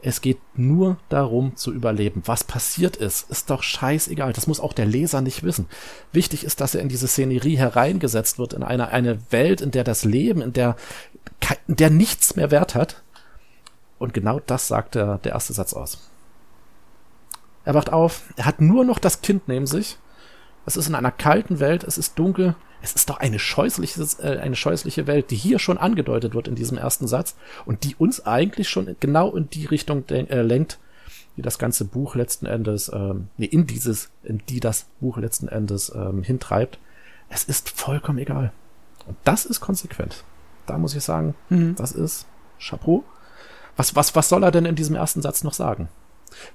Es 0.03 0.21
geht 0.21 0.39
nur 0.55 0.97
darum 1.09 1.57
zu 1.57 1.73
überleben. 1.73 2.23
Was 2.25 2.45
passiert 2.45 2.97
ist, 2.97 3.29
ist 3.31 3.51
doch 3.51 3.63
scheißegal. 3.63 4.33
Das 4.33 4.47
muss 4.47 4.61
auch 4.61 4.73
der 4.73 4.87
Leser 4.87 5.21
nicht 5.21 5.43
wissen. 5.43 5.67
Wichtig 6.13 6.45
ist, 6.45 6.61
dass 6.61 6.75
er 6.75 6.81
in 6.81 6.89
diese 6.89 7.09
Szenerie 7.09 7.57
hereingesetzt 7.57 8.39
wird, 8.39 8.55
in 8.55 8.63
eine, 8.63 8.89
eine 8.89 9.19
Welt, 9.31 9.61
in 9.61 9.73
der 9.73 9.85
das 9.85 10.05
Leben, 10.05 10.41
in 10.41 10.53
der, 10.53 10.77
in 11.67 11.77
der 11.77 11.91
nichts 11.91 12.37
mehr 12.37 12.51
Wert 12.51 12.75
hat. 12.75 13.03
Und 13.99 14.15
genau 14.15 14.41
das 14.41 14.69
sagt 14.69 14.95
der, 14.95 15.19
der 15.19 15.33
erste 15.33 15.53
Satz 15.53 15.75
aus. 15.75 16.10
Er 17.65 17.75
wacht 17.75 17.93
auf, 17.93 18.25
er 18.37 18.47
hat 18.47 18.61
nur 18.61 18.85
noch 18.85 18.99
das 18.99 19.23
Kind 19.23 19.49
neben 19.49 19.67
sich. 19.67 19.99
Es 20.67 20.77
ist 20.77 20.89
in 20.89 20.95
einer 20.95 21.11
kalten 21.11 21.61
Welt, 21.61 21.85
es 21.85 21.99
ist 21.99 22.19
dunkel, 22.19 22.55
es 22.83 22.93
ist 22.93 23.11
doch 23.11 23.19
eine 23.19 23.39
scheußliche, 23.39 24.03
äh, 24.23 24.39
eine 24.39 24.57
scheußliche 24.57 25.07
Welt, 25.07 25.31
die 25.31 25.37
hier 25.37 25.59
schon 25.59 25.79
angedeutet 25.79 26.35
wird 26.35 26.49
in 26.49 26.55
diesem 26.55 26.79
ersten 26.79 27.07
Satz 27.07 27.37
und 27.67 27.85
die 27.85 27.95
uns 27.97 28.27
eigentlich 28.27 28.69
schon 28.69 28.97
genau 29.01 29.35
in 29.35 29.51
die 29.51 29.67
Richtung 29.67 30.05
äh, 30.09 30.43
lenkt, 30.43 30.79
die 31.37 31.43
das 31.43 31.59
ganze 31.59 31.85
Buch 31.85 32.15
letzten 32.15 32.47
Endes, 32.47 32.91
ähm, 32.93 33.29
nee, 33.37 33.47
in 33.47 33.67
dieses, 33.67 34.11
in 34.23 34.43
die 34.49 34.61
das 34.61 34.87
Buch 35.01 35.19
letzten 35.19 35.49
Endes 35.49 35.93
ähm, 35.95 36.23
hintreibt. 36.23 36.79
Es 37.29 37.45
ist 37.45 37.71
vollkommen 37.71 38.19
egal. 38.19 38.53
Und 39.07 39.17
das 39.25 39.45
ist 39.45 39.61
konsequent. 39.61 40.25
Da 40.67 40.79
muss 40.79 40.95
ich 40.95 41.03
sagen, 41.03 41.35
mhm. 41.49 41.75
das 41.77 41.93
ist 41.93 42.27
Chapeau. 42.59 43.05
Was, 43.77 43.97
was, 43.97 44.15
was 44.15 44.29
soll 44.29 44.43
er 44.43 44.51
denn 44.51 44.67
in 44.67 44.75
diesem 44.75 44.97
ersten 44.97 45.23
Satz 45.23 45.45
noch 45.45 45.55
sagen? 45.55 45.89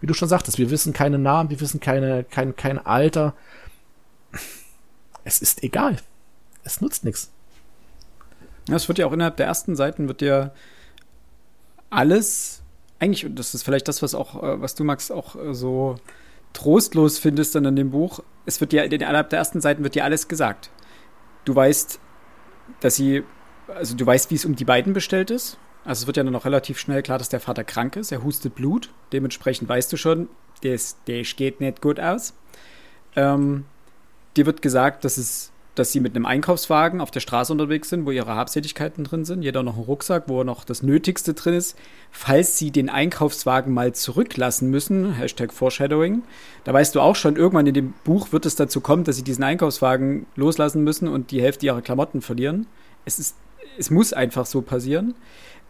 Wie 0.02 0.08
du 0.08 0.14
schon 0.14 0.30
sagtest, 0.30 0.58
wir 0.58 0.70
wissen 0.70 0.94
keine 0.94 1.18
Namen, 1.18 1.50
wir 1.50 1.60
wissen 1.60 1.80
keine, 1.80 2.24
kein, 2.24 2.56
kein 2.56 2.84
Alter. 2.84 3.34
Es 5.24 5.42
ist 5.42 5.64
egal 5.64 5.98
es 6.66 6.82
nutzt 6.82 7.06
nichts. 7.06 7.32
Es 8.70 8.88
wird 8.88 8.98
ja 8.98 9.06
auch 9.06 9.14
innerhalb 9.14 9.38
der 9.38 9.46
ersten 9.46 9.76
Seiten 9.76 10.08
wird 10.08 10.22
ja 10.22 10.52
alles, 11.92 12.64
eigentlich, 13.00 13.26
und 13.26 13.38
das 13.38 13.54
ist 13.54 13.64
vielleicht 13.64 13.88
das, 13.88 14.02
was 14.02 14.16
auch, 14.16 14.44
äh, 14.44 14.60
was 14.60 14.76
du, 14.76 14.84
Max, 14.84 15.12
auch 15.12 15.36
äh, 15.36 15.54
so 15.54 15.98
trostlos 16.52 17.20
findest 17.20 17.54
dann 17.56 17.66
in 17.66 17.76
dem 17.76 17.92
Buch, 17.92 18.22
es 18.46 18.60
wird 18.60 18.74
ja, 18.74 18.84
innerhalb 18.84 19.30
der 19.30 19.40
ersten 19.40 19.62
Seiten 19.62 19.84
wird 19.84 19.96
dir 19.96 20.04
alles 20.04 20.28
gesagt. 20.28 20.72
Du 21.46 21.56
weißt, 21.56 22.00
dass 22.80 22.96
sie, 22.96 23.24
also 23.68 23.96
du 23.96 24.06
weißt, 24.06 24.32
wie 24.32 24.36
es 24.36 24.46
um 24.46 24.56
die 24.56 24.66
beiden 24.66 24.94
bestellt 24.94 25.30
ist. 25.30 25.60
Also 25.86 26.04
es 26.04 26.08
wird 26.08 26.18
ja 26.18 26.24
dann 26.24 26.34
noch 26.34 26.46
relativ 26.46 26.80
schnell 26.80 27.04
klar, 27.04 27.18
dass 27.18 27.30
der 27.30 27.40
Vater 27.40 27.64
krank 27.64 27.96
ist. 27.96 28.12
Er 28.12 28.24
hustet 28.24 28.56
Blut. 28.56 28.90
Dementsprechend 29.14 29.70
weißt 29.70 29.94
du 29.94 29.98
schon, 29.98 30.28
das, 30.64 30.98
das 31.06 31.36
geht 31.36 31.62
nicht 31.62 31.82
gut 31.82 32.00
aus. 32.00 32.34
Ähm, 33.16 33.66
dir 34.36 34.46
wird 34.46 34.62
gesagt, 34.62 35.06
dass 35.06 35.18
es 35.18 35.52
dass 35.76 35.92
sie 35.92 36.00
mit 36.00 36.16
einem 36.16 36.26
Einkaufswagen 36.26 37.02
auf 37.02 37.12
der 37.12 37.20
Straße 37.20 37.52
unterwegs 37.52 37.90
sind, 37.90 38.06
wo 38.06 38.12
ihre 38.12 38.36
Habseligkeiten 38.36 39.04
drin 39.04 39.26
sind. 39.26 39.44
Jeder 39.44 39.62
noch 39.62 39.76
einen 39.76 39.84
Rucksack, 39.84 40.24
wo 40.28 40.44
noch 40.44 40.64
das 40.64 40.82
Nötigste 40.82 41.34
drin 41.34 41.54
ist. 41.54 41.78
Falls 42.12 42.58
sie 42.58 42.72
den 42.72 42.90
Einkaufswagen 42.90 43.74
mal 43.74 43.94
zurücklassen 43.94 44.70
müssen, 44.70 45.14
Hashtag 45.14 45.54
Foreshadowing, 45.54 46.24
da 46.64 46.74
weißt 46.74 46.96
du 46.96 47.02
auch 47.02 47.16
schon, 47.16 47.36
irgendwann 47.36 47.68
in 47.68 47.74
dem 47.74 47.94
Buch 48.06 48.32
wird 48.32 48.46
es 48.46 48.56
dazu 48.56 48.80
kommen, 48.80 49.04
dass 49.04 49.18
sie 49.18 49.24
diesen 49.24 49.44
Einkaufswagen 49.44 50.26
loslassen 50.36 50.84
müssen 50.84 51.08
und 51.10 51.32
die 51.32 51.42
Hälfte 51.42 51.66
ihrer 51.66 51.82
Klamotten 51.82 52.22
verlieren. 52.22 52.68
Es 53.04 53.20
ist, 53.20 53.36
es 53.78 53.92
muss 53.92 54.14
einfach 54.14 54.46
so 54.46 54.62
passieren. 54.62 55.14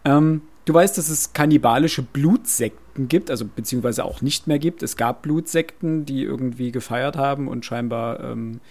Ähm, 0.06 0.44
du 0.66 0.74
weißt, 0.74 0.98
dass 0.98 1.10
es 1.10 1.34
kannibalische 1.34 2.04
Blutsekten 2.04 3.10
gibt, 3.10 3.30
also 3.30 3.46
beziehungsweise 3.46 4.06
auch 4.06 4.22
nicht 4.22 4.48
mehr 4.48 4.60
gibt. 4.60 4.84
Es 4.84 4.96
gab 4.96 5.24
Blutsekten, 5.24 6.06
die 6.06 6.24
irgendwie 6.24 6.72
gefeiert 6.72 7.18
haben 7.18 7.48
und 7.48 7.66
scheinbar 7.66 8.20
ähm, 8.22 8.62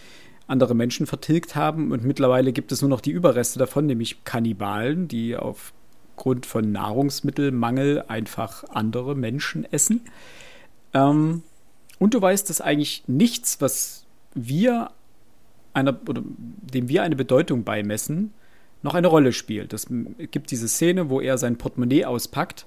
andere 0.46 0.74
Menschen 0.74 1.06
vertilgt 1.06 1.56
haben. 1.56 1.92
Und 1.92 2.04
mittlerweile 2.04 2.52
gibt 2.52 2.72
es 2.72 2.80
nur 2.80 2.88
noch 2.88 3.00
die 3.00 3.10
Überreste 3.10 3.58
davon, 3.58 3.86
nämlich 3.86 4.24
Kannibalen, 4.24 5.08
die 5.08 5.36
aufgrund 5.36 6.46
von 6.46 6.70
Nahrungsmittelmangel 6.72 8.04
einfach 8.08 8.64
andere 8.70 9.14
Menschen 9.14 9.70
essen. 9.70 10.02
Ähm, 10.92 11.42
und 11.98 12.14
du 12.14 12.20
weißt, 12.20 12.48
dass 12.48 12.60
eigentlich 12.60 13.04
nichts, 13.06 13.60
was 13.60 14.04
wir 14.34 14.90
einer, 15.72 15.98
oder 16.08 16.22
dem 16.24 16.88
wir 16.88 17.02
eine 17.02 17.16
Bedeutung 17.16 17.64
beimessen, 17.64 18.32
noch 18.84 18.94
eine 18.94 19.08
Rolle 19.08 19.32
spielt. 19.32 19.72
Es 19.72 19.86
gibt 19.88 20.50
diese 20.50 20.68
Szene, 20.68 21.08
wo 21.08 21.20
er 21.20 21.38
sein 21.38 21.56
Portemonnaie 21.56 22.04
auspackt, 22.04 22.66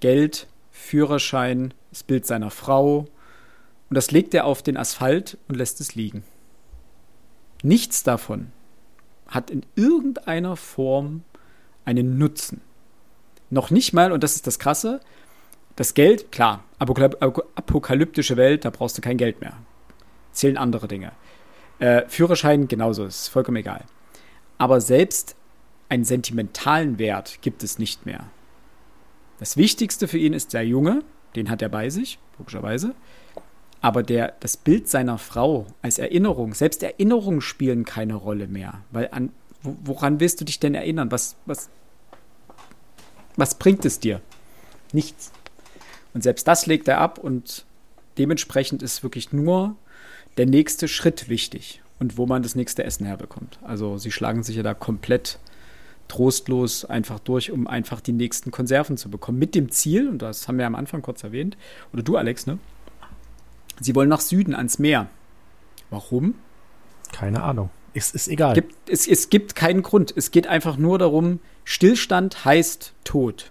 Geld, 0.00 0.46
Führerschein, 0.70 1.74
das 1.90 2.02
Bild 2.02 2.26
seiner 2.26 2.50
Frau, 2.50 3.06
und 3.88 3.94
das 3.94 4.10
legt 4.10 4.34
er 4.34 4.44
auf 4.44 4.62
den 4.62 4.76
Asphalt 4.76 5.38
und 5.48 5.56
lässt 5.56 5.80
es 5.80 5.94
liegen. 5.94 6.22
Nichts 7.62 8.02
davon 8.02 8.52
hat 9.26 9.50
in 9.50 9.64
irgendeiner 9.74 10.56
Form 10.56 11.24
einen 11.86 12.18
Nutzen. 12.18 12.60
Noch 13.50 13.70
nicht 13.70 13.94
mal, 13.94 14.12
und 14.12 14.22
das 14.22 14.36
ist 14.36 14.46
das 14.46 14.58
Krasse, 14.58 15.00
das 15.76 15.94
Geld, 15.94 16.30
klar, 16.30 16.64
apokalyptische 16.78 18.36
Welt, 18.36 18.66
da 18.66 18.70
brauchst 18.70 18.98
du 18.98 19.02
kein 19.02 19.16
Geld 19.16 19.40
mehr. 19.40 19.54
Zählen 20.32 20.58
andere 20.58 20.88
Dinge. 20.88 21.12
Äh, 21.78 22.02
Führerschein 22.08 22.68
genauso, 22.68 23.06
ist 23.06 23.28
vollkommen 23.28 23.56
egal. 23.56 23.84
Aber 24.58 24.80
selbst 24.80 25.36
einen 25.88 26.04
sentimentalen 26.04 26.98
Wert 26.98 27.38
gibt 27.40 27.62
es 27.62 27.78
nicht 27.78 28.06
mehr. 28.06 28.24
Das 29.38 29.56
Wichtigste 29.56 30.08
für 30.08 30.18
ihn 30.18 30.32
ist 30.32 30.52
der 30.52 30.66
Junge, 30.66 31.02
den 31.36 31.50
hat 31.50 31.62
er 31.62 31.68
bei 31.68 31.90
sich, 31.90 32.18
logischerweise. 32.38 32.94
Aber 33.80 34.02
der, 34.02 34.34
das 34.40 34.56
Bild 34.56 34.88
seiner 34.88 35.18
Frau 35.18 35.66
als 35.82 35.98
Erinnerung, 35.98 36.54
selbst 36.54 36.82
Erinnerungen 36.82 37.40
spielen 37.40 37.84
keine 37.84 38.14
Rolle 38.14 38.48
mehr. 38.48 38.82
Weil 38.90 39.08
an, 39.12 39.30
woran 39.62 40.18
willst 40.20 40.40
du 40.40 40.44
dich 40.44 40.58
denn 40.58 40.74
erinnern? 40.74 41.12
Was, 41.12 41.36
was, 41.46 41.70
was 43.36 43.56
bringt 43.56 43.84
es 43.84 44.00
dir? 44.00 44.20
Nichts. 44.92 45.30
Und 46.12 46.22
selbst 46.22 46.48
das 46.48 46.66
legt 46.66 46.88
er 46.88 46.98
ab 46.98 47.18
und 47.18 47.64
dementsprechend 48.16 48.82
ist 48.82 49.04
wirklich 49.04 49.32
nur 49.32 49.76
der 50.36 50.46
nächste 50.46 50.88
Schritt 50.88 51.28
wichtig 51.28 51.82
und 52.00 52.16
wo 52.18 52.26
man 52.26 52.42
das 52.42 52.56
nächste 52.56 52.82
Essen 52.82 53.06
herbekommt. 53.06 53.58
Also 53.62 53.98
sie 53.98 54.10
schlagen 54.10 54.42
sich 54.42 54.56
ja 54.56 54.62
da 54.62 54.74
komplett 54.74 55.38
trostlos 56.08 56.84
einfach 56.84 57.18
durch, 57.20 57.50
um 57.50 57.66
einfach 57.66 58.00
die 58.00 58.12
nächsten 58.12 58.50
Konserven 58.50 58.96
zu 58.96 59.10
bekommen. 59.10 59.38
Mit 59.38 59.54
dem 59.54 59.70
Ziel, 59.70 60.08
und 60.08 60.20
das 60.20 60.48
haben 60.48 60.58
wir 60.58 60.66
am 60.66 60.74
Anfang 60.74 61.02
kurz 61.02 61.22
erwähnt, 61.22 61.56
oder 61.92 62.02
du, 62.02 62.16
Alex, 62.16 62.46
ne? 62.46 62.58
Sie 63.80 63.94
wollen 63.94 64.08
nach 64.08 64.20
Süden 64.20 64.54
ans 64.54 64.78
Meer. 64.78 65.08
Warum? 65.90 66.34
Keine 67.12 67.42
Ahnung. 67.42 67.70
Es 67.94 68.12
ist 68.12 68.28
egal. 68.28 68.54
Gibt, 68.54 68.90
es, 68.90 69.06
es 69.06 69.30
gibt 69.30 69.54
keinen 69.54 69.82
Grund. 69.82 70.12
Es 70.16 70.30
geht 70.30 70.46
einfach 70.46 70.76
nur 70.76 70.98
darum, 70.98 71.40
Stillstand 71.64 72.44
heißt 72.44 72.92
Tod. 73.04 73.50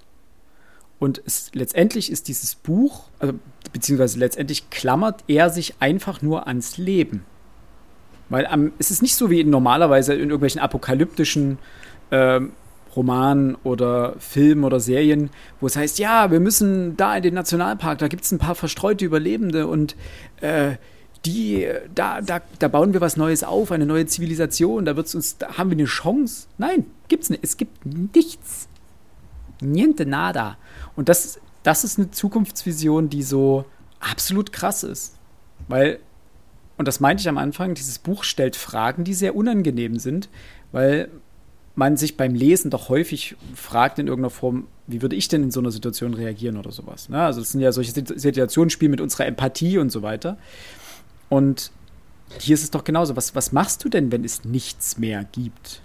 Und 0.99 1.21
es, 1.25 1.51
letztendlich 1.53 2.11
ist 2.11 2.27
dieses 2.27 2.55
Buch, 2.55 3.09
also, 3.19 3.33
beziehungsweise 3.71 4.19
letztendlich 4.19 4.69
klammert 4.69 5.23
er 5.27 5.49
sich 5.49 5.75
einfach 5.79 6.21
nur 6.21 6.47
ans 6.47 6.77
Leben. 6.77 7.25
Weil 8.29 8.47
ähm, 8.51 8.73
es 8.79 8.91
ist 8.91 9.01
nicht 9.01 9.15
so 9.15 9.29
wie 9.29 9.43
normalerweise 9.43 10.13
in 10.13 10.29
irgendwelchen 10.29 10.59
apokalyptischen 10.59 11.59
ähm, 12.11 12.51
Romanen 12.95 13.55
oder 13.63 14.15
Filmen 14.19 14.63
oder 14.63 14.79
Serien, 14.79 15.29
wo 15.61 15.67
es 15.67 15.75
heißt, 15.75 15.99
ja, 15.99 16.31
wir 16.31 16.39
müssen 16.39 16.97
da 16.97 17.15
in 17.15 17.23
den 17.23 17.35
Nationalpark, 17.35 17.99
da 17.99 18.07
gibt 18.07 18.23
es 18.23 18.31
ein 18.31 18.39
paar 18.39 18.55
verstreute 18.55 19.05
Überlebende 19.05 19.67
und 19.67 19.95
äh, 20.41 20.77
die, 21.25 21.67
da, 21.93 22.21
da, 22.21 22.41
da 22.59 22.67
bauen 22.67 22.93
wir 22.93 23.01
was 23.01 23.17
Neues 23.17 23.43
auf, 23.43 23.71
eine 23.71 23.85
neue 23.85 24.05
Zivilisation, 24.05 24.85
da 24.85 24.95
wird's 24.95 25.13
uns, 25.13 25.37
da 25.37 25.57
haben 25.57 25.69
wir 25.69 25.77
eine 25.77 25.85
Chance. 25.85 26.47
Nein, 26.57 26.85
gibt's 27.07 27.29
nicht. 27.29 27.43
Es 27.43 27.57
gibt 27.57 27.85
nichts. 27.85 28.67
Niente 29.61 30.05
nada. 30.05 30.57
Und 30.95 31.09
das, 31.09 31.39
das 31.63 31.83
ist 31.83 31.97
eine 31.97 32.11
Zukunftsvision, 32.11 33.09
die 33.09 33.23
so 33.23 33.65
absolut 33.99 34.53
krass 34.53 34.83
ist. 34.83 35.15
Weil, 35.67 35.99
und 36.77 36.87
das 36.87 36.99
meinte 36.99 37.21
ich 37.21 37.29
am 37.29 37.37
Anfang, 37.37 37.73
dieses 37.73 37.99
Buch 37.99 38.23
stellt 38.23 38.55
Fragen, 38.55 39.03
die 39.03 39.13
sehr 39.13 39.35
unangenehm 39.35 39.99
sind, 39.99 40.29
weil 40.71 41.09
man 41.77 41.95
sich 41.95 42.17
beim 42.17 42.33
Lesen 42.33 42.71
doch 42.71 42.89
häufig 42.89 43.35
fragt 43.53 43.99
in 43.99 44.07
irgendeiner 44.07 44.31
Form, 44.31 44.67
wie 44.87 45.01
würde 45.01 45.15
ich 45.15 45.27
denn 45.27 45.43
in 45.43 45.51
so 45.51 45.59
einer 45.59 45.71
Situation 45.71 46.15
reagieren 46.15 46.57
oder 46.57 46.71
sowas. 46.71 47.07
Ne? 47.07 47.21
Also 47.21 47.41
es 47.41 47.51
sind 47.51 47.61
ja 47.61 47.71
solche 47.71 47.91
Situationen, 47.91 48.71
spielen 48.71 48.91
mit 48.91 48.99
unserer 48.99 49.27
Empathie 49.27 49.77
und 49.77 49.91
so 49.91 50.01
weiter. 50.01 50.37
Und 51.29 51.71
hier 52.39 52.55
ist 52.55 52.63
es 52.63 52.71
doch 52.71 52.83
genauso. 52.83 53.15
Was, 53.15 53.35
was 53.35 53.51
machst 53.51 53.85
du 53.85 53.89
denn, 53.89 54.11
wenn 54.11 54.23
es 54.23 54.43
nichts 54.43 54.97
mehr 54.97 55.23
gibt? 55.31 55.81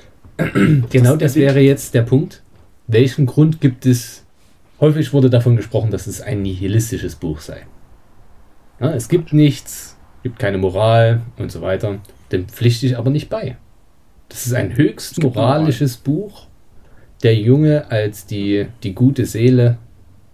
Genau 0.90 1.16
das, 1.16 1.36
wäre 1.36 1.60
jetzt 1.60 1.92
der 1.92 2.02
Punkt. 2.02 2.42
Welchen 2.86 3.26
Grund 3.26 3.60
gibt 3.60 3.84
es? 3.84 4.24
Häufig 4.80 5.12
wurde 5.12 5.28
davon 5.28 5.56
gesprochen, 5.56 5.90
dass 5.90 6.06
es 6.06 6.22
ein 6.22 6.42
nihilistisches 6.42 7.16
Buch 7.16 7.40
sei. 7.40 7.66
Ja, 8.80 8.92
es 8.92 9.08
gibt 9.08 9.32
nichts, 9.32 9.96
gibt 10.22 10.38
keine 10.38 10.58
Moral 10.58 11.20
und 11.36 11.52
so 11.52 11.60
weiter. 11.60 11.98
Dem 12.32 12.48
pflichte 12.48 12.86
ich 12.86 12.96
aber 12.96 13.10
nicht 13.10 13.28
bei. 13.28 13.58
Das 14.32 14.46
ist 14.46 14.54
ein 14.54 14.74
höchst 14.78 15.22
moralisches 15.22 15.98
Buch. 15.98 16.46
Der 17.22 17.36
Junge 17.36 17.90
als 17.90 18.24
die, 18.24 18.66
die 18.82 18.94
gute 18.94 19.26
Seele 19.26 19.76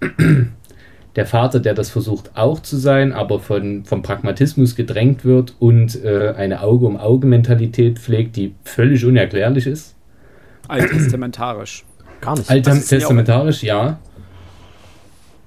der 1.17 1.27
Vater, 1.27 1.59
der 1.59 1.75
das 1.75 1.91
versucht 1.91 2.31
auch 2.37 2.61
zu 2.61 2.77
sein, 2.77 3.13
aber 3.13 3.41
von, 3.41 3.85
vom 3.85 4.03
Pragmatismus 4.03 4.77
gedrängt 4.77 5.25
wird 5.25 5.57
und 5.59 6.03
äh, 6.05 6.33
eine 6.37 6.63
Auge-um-Auge-Mentalität 6.63 7.99
pflegt, 7.99 8.37
die 8.37 8.55
völlig 8.63 9.05
unerklärlich 9.05 9.67
ist. 9.67 9.97
Alttestamentarisch. 10.69 11.85
Gar 12.21 12.39
nicht. 12.39 12.49
Alttestamentarisch, 12.49 13.65
ja. 13.65 13.99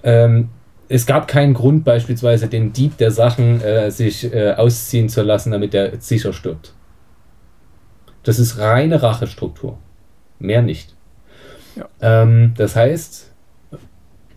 Ähm, 0.03 0.49
es 0.89 1.05
gab 1.05 1.29
keinen 1.29 1.53
Grund, 1.53 1.85
beispielsweise 1.85 2.49
den 2.49 2.73
Dieb 2.73 2.97
der 2.97 3.11
Sachen 3.11 3.61
äh, 3.61 3.91
sich 3.91 4.25
äh, 4.33 4.51
ausziehen 4.51 5.07
zu 5.07 5.21
lassen, 5.21 5.51
damit 5.51 5.73
er 5.73 6.01
sicher 6.01 6.33
stirbt. 6.33 6.73
Das 8.23 8.39
ist 8.39 8.59
reine 8.59 9.01
Rachestruktur. 9.01 9.77
Mehr 10.39 10.61
nicht. 10.61 10.95
Ja. 11.75 11.87
Ähm, 12.01 12.53
das 12.57 12.75
heißt, 12.75 13.31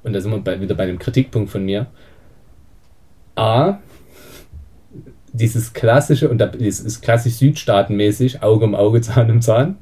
und 0.04 0.12
da 0.12 0.20
sind 0.20 0.30
wir 0.30 0.38
bei, 0.38 0.60
wieder 0.60 0.74
bei 0.74 0.86
dem 0.86 0.98
Kritikpunkt 0.98 1.50
von 1.50 1.64
mir, 1.64 1.86
A, 3.34 3.78
dieses 5.32 5.72
klassische, 5.72 6.28
und 6.28 6.38
das 6.38 6.54
ist 6.54 7.02
klassisch 7.02 7.34
südstaatenmäßig, 7.34 8.42
Auge 8.42 8.64
um 8.64 8.74
Auge, 8.74 9.00
Zahn 9.02 9.30
um 9.30 9.40
Zahn. 9.40 9.76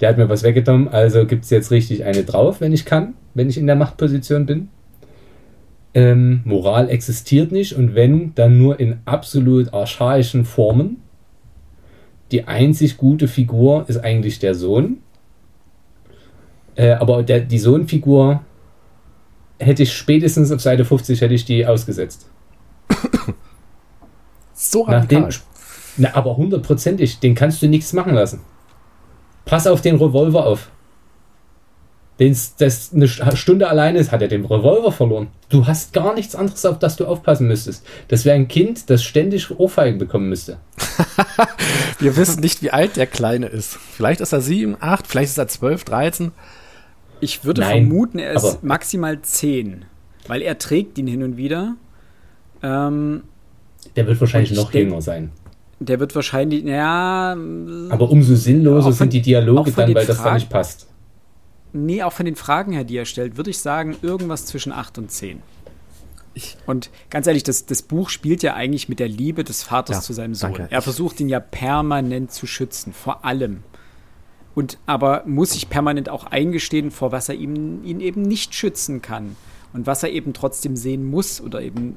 Der 0.00 0.08
hat 0.08 0.18
mir 0.18 0.28
was 0.28 0.42
weggenommen, 0.42 0.88
also 0.88 1.26
gibt 1.26 1.44
es 1.44 1.50
jetzt 1.50 1.70
richtig 1.70 2.04
eine 2.04 2.24
drauf, 2.24 2.60
wenn 2.60 2.72
ich 2.72 2.84
kann, 2.84 3.14
wenn 3.34 3.48
ich 3.48 3.58
in 3.58 3.66
der 3.66 3.76
Machtposition 3.76 4.46
bin. 4.46 4.68
Ähm, 5.94 6.40
Moral 6.44 6.88
existiert 6.88 7.52
nicht 7.52 7.74
und 7.74 7.94
wenn, 7.94 8.34
dann 8.34 8.58
nur 8.58 8.80
in 8.80 9.00
absolut 9.04 9.72
archaischen 9.74 10.44
Formen. 10.44 11.01
Die 12.32 12.48
einzig 12.48 12.96
gute 12.96 13.28
Figur 13.28 13.84
ist 13.88 13.98
eigentlich 13.98 14.38
der 14.38 14.54
Sohn. 14.54 14.98
Äh, 16.74 16.92
aber 16.92 17.22
der, 17.22 17.40
die 17.40 17.58
Sohnfigur 17.58 18.42
hätte 19.58 19.84
ich 19.84 19.92
spätestens 19.92 20.50
auf 20.50 20.60
Seite 20.60 20.84
50 20.84 21.20
hätte 21.20 21.34
ich 21.34 21.44
die 21.44 21.66
ausgesetzt. 21.66 22.28
so 24.54 24.82
radikal. 24.82 25.20
Nachdem, 25.20 25.40
na, 25.98 26.14
aber 26.14 26.36
hundertprozentig, 26.36 27.20
den 27.20 27.34
kannst 27.34 27.60
du 27.62 27.68
nichts 27.68 27.92
machen 27.92 28.14
lassen. 28.14 28.40
Pass 29.44 29.66
auf 29.66 29.82
den 29.82 29.96
Revolver 29.96 30.46
auf. 30.46 30.71
Den, 32.22 32.36
das 32.58 32.92
eine 32.92 33.08
Stunde 33.08 33.68
alleine 33.68 33.98
ist, 33.98 34.12
hat 34.12 34.22
er 34.22 34.28
den 34.28 34.44
Revolver 34.44 34.92
verloren. 34.92 35.26
Du 35.48 35.66
hast 35.66 35.92
gar 35.92 36.14
nichts 36.14 36.36
anderes, 36.36 36.64
auf 36.64 36.78
das 36.78 36.94
du 36.94 37.04
aufpassen 37.04 37.48
müsstest. 37.48 37.84
Das 38.06 38.24
wäre 38.24 38.36
ein 38.36 38.46
Kind, 38.46 38.88
das 38.90 39.02
ständig 39.02 39.50
Ohrfeigen 39.50 39.98
bekommen 39.98 40.28
müsste. 40.28 40.58
Wir 41.98 42.16
wissen 42.16 42.38
nicht, 42.38 42.62
wie 42.62 42.70
alt 42.70 42.94
der 42.94 43.08
Kleine 43.08 43.46
ist. 43.46 43.74
Vielleicht 43.74 44.20
ist 44.20 44.32
er 44.32 44.40
sieben, 44.40 44.76
acht, 44.78 45.08
vielleicht 45.08 45.30
ist 45.30 45.38
er 45.38 45.48
zwölf, 45.48 45.82
dreizehn. 45.82 46.30
Ich 47.20 47.44
würde 47.44 47.62
Nein, 47.62 47.88
vermuten, 47.88 48.20
er 48.20 48.34
ist 48.34 48.62
maximal 48.62 49.20
10, 49.20 49.84
weil 50.28 50.42
er 50.42 50.58
trägt 50.58 50.98
ihn 50.98 51.08
hin 51.08 51.24
und 51.24 51.36
wieder. 51.36 51.74
Ähm, 52.62 53.24
der 53.96 54.06
wird 54.06 54.20
wahrscheinlich 54.20 54.52
noch 54.52 54.72
jünger 54.72 55.02
sein. 55.02 55.32
Der 55.80 55.98
wird 55.98 56.14
wahrscheinlich, 56.14 56.62
ja. 56.62 57.36
Aber 57.90 58.10
umso 58.10 58.36
sinnloser 58.36 58.84
von, 58.84 58.92
sind 58.92 59.12
die 59.12 59.22
Dialoge 59.22 59.72
dann, 59.72 59.92
weil 59.92 60.06
das 60.06 60.18
Fragen, 60.18 60.24
dann 60.24 60.34
nicht 60.34 60.50
passt. 60.50 60.86
Nee, 61.72 62.02
auch 62.02 62.12
von 62.12 62.26
den 62.26 62.36
Fragen 62.36 62.72
her, 62.72 62.84
die 62.84 62.96
er 62.96 63.04
stellt, 63.04 63.36
würde 63.36 63.50
ich 63.50 63.58
sagen, 63.58 63.96
irgendwas 64.02 64.46
zwischen 64.46 64.72
8 64.72 64.98
und 64.98 65.10
10. 65.10 65.42
Ich 66.34 66.56
und 66.66 66.90
ganz 67.10 67.26
ehrlich, 67.26 67.42
das, 67.42 67.66
das 67.66 67.82
Buch 67.82 68.08
spielt 68.08 68.42
ja 68.42 68.54
eigentlich 68.54 68.88
mit 68.88 68.98
der 68.98 69.08
Liebe 69.08 69.44
des 69.44 69.62
Vaters 69.62 69.96
ja, 69.96 70.02
zu 70.02 70.12
seinem 70.12 70.34
Sohn. 70.34 70.54
Danke. 70.54 70.72
Er 70.72 70.82
versucht 70.82 71.20
ihn 71.20 71.28
ja 71.28 71.40
permanent 71.40 72.32
zu 72.32 72.46
schützen, 72.46 72.92
vor 72.92 73.24
allem 73.24 73.62
und 74.54 74.78
aber 74.86 75.22
muss 75.26 75.52
sich 75.52 75.68
permanent 75.68 76.08
auch 76.08 76.24
eingestehen, 76.26 76.90
vor 76.90 77.12
was 77.12 77.28
er 77.28 77.36
ihm, 77.36 77.84
ihn 77.84 78.00
eben 78.00 78.22
nicht 78.22 78.54
schützen 78.54 79.00
kann 79.02 79.36
und 79.72 79.86
was 79.86 80.02
er 80.02 80.10
eben 80.10 80.34
trotzdem 80.34 80.76
sehen 80.76 81.04
muss 81.04 81.40
oder 81.40 81.62
eben. 81.62 81.96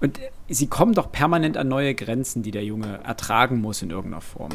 Und 0.00 0.18
sie 0.48 0.66
kommen 0.66 0.94
doch 0.94 1.12
permanent 1.12 1.56
an 1.56 1.68
neue 1.68 1.94
Grenzen, 1.94 2.42
die 2.42 2.50
der 2.50 2.64
Junge 2.64 3.00
ertragen 3.04 3.60
muss 3.60 3.82
in 3.82 3.90
irgendeiner 3.90 4.22
Form. 4.22 4.52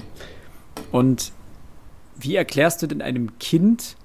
Und 0.92 1.32
wie 2.20 2.36
erklärst 2.36 2.82
du 2.82 2.88
denn 2.88 3.02
einem 3.02 3.38
Kind 3.40 3.96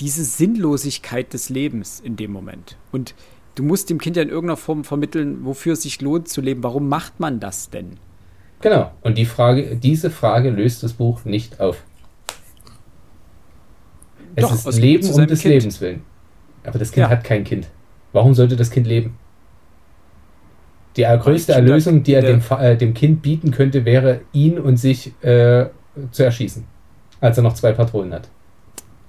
diese 0.00 0.24
Sinnlosigkeit 0.24 1.32
des 1.32 1.48
Lebens 1.48 2.00
in 2.00 2.16
dem 2.16 2.32
Moment? 2.32 2.76
Und 2.92 3.14
du 3.54 3.62
musst 3.62 3.90
dem 3.90 3.98
Kind 3.98 4.16
ja 4.16 4.22
in 4.22 4.28
irgendeiner 4.28 4.56
Form 4.56 4.84
vermitteln, 4.84 5.44
wofür 5.44 5.74
es 5.74 5.82
sich 5.82 6.00
lohnt 6.00 6.28
zu 6.28 6.40
leben. 6.40 6.62
Warum 6.62 6.88
macht 6.88 7.20
man 7.20 7.40
das 7.40 7.70
denn? 7.70 7.98
Genau. 8.60 8.90
Und 9.02 9.16
die 9.18 9.26
Frage, 9.26 9.76
diese 9.76 10.10
Frage 10.10 10.50
löst 10.50 10.82
das 10.82 10.92
Buch 10.92 11.24
nicht 11.24 11.60
auf. 11.60 11.82
Es 14.36 14.44
Doch, 14.44 14.66
ist 14.66 14.78
Leben 14.78 15.08
um 15.08 15.26
des 15.26 15.40
kind. 15.40 15.54
Lebens 15.54 15.80
willen. 15.80 16.02
Aber 16.64 16.78
das 16.78 16.92
Kind 16.92 17.04
ja. 17.04 17.10
hat 17.10 17.24
kein 17.24 17.44
Kind. 17.44 17.68
Warum 18.12 18.34
sollte 18.34 18.56
das 18.56 18.70
Kind 18.70 18.86
leben? 18.86 19.16
Die 20.96 21.02
größte 21.02 21.52
Erlösung, 21.52 22.02
die 22.02 22.14
er 22.14 22.22
dem, 22.22 22.42
äh, 22.58 22.76
dem, 22.76 22.94
Kind 22.94 23.22
bieten 23.22 23.52
könnte, 23.52 23.84
wäre, 23.84 24.22
ihn 24.32 24.58
und 24.58 24.76
sich 24.76 25.12
äh, 25.22 25.66
zu 26.10 26.24
erschießen, 26.24 26.64
als 27.20 27.36
er 27.36 27.42
noch 27.42 27.54
zwei 27.54 27.72
Patronen 27.72 28.14
hat. 28.14 28.28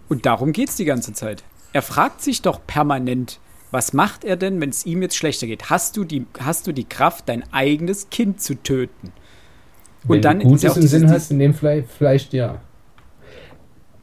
Und 0.10 0.26
darum 0.26 0.52
geht 0.52 0.70
es 0.70 0.76
die 0.76 0.86
ganze 0.86 1.14
Zeit. 1.14 1.44
Er 1.74 1.82
fragt 1.82 2.22
sich 2.22 2.42
doch 2.42 2.60
permanent, 2.66 3.40
was 3.72 3.94
macht 3.94 4.26
er 4.26 4.36
denn, 4.36 4.60
wenn 4.60 4.70
es 4.70 4.86
ihm 4.86 5.02
jetzt 5.02 5.16
schlechter 5.16 5.48
geht? 5.48 5.70
Hast 5.70 5.96
du, 5.96 6.04
die, 6.04 6.26
hast 6.40 6.68
du 6.68 6.74
die 6.74 6.84
Kraft, 6.84 7.30
dein 7.30 7.44
eigenes 7.54 8.10
Kind 8.10 8.42
zu 8.42 8.56
töten? 8.56 9.14
Wenn 10.04 10.18
und 10.18 10.26
dann 10.26 10.40
du 10.40 10.50
Gutes 10.50 10.76
im 10.76 10.88
Sinn 10.88 11.10
hast, 11.10 11.32
in 11.32 11.40
dem 11.40 11.54
Fleisch, 11.54 11.86
vielleicht 11.98 12.34
ja. 12.34 12.60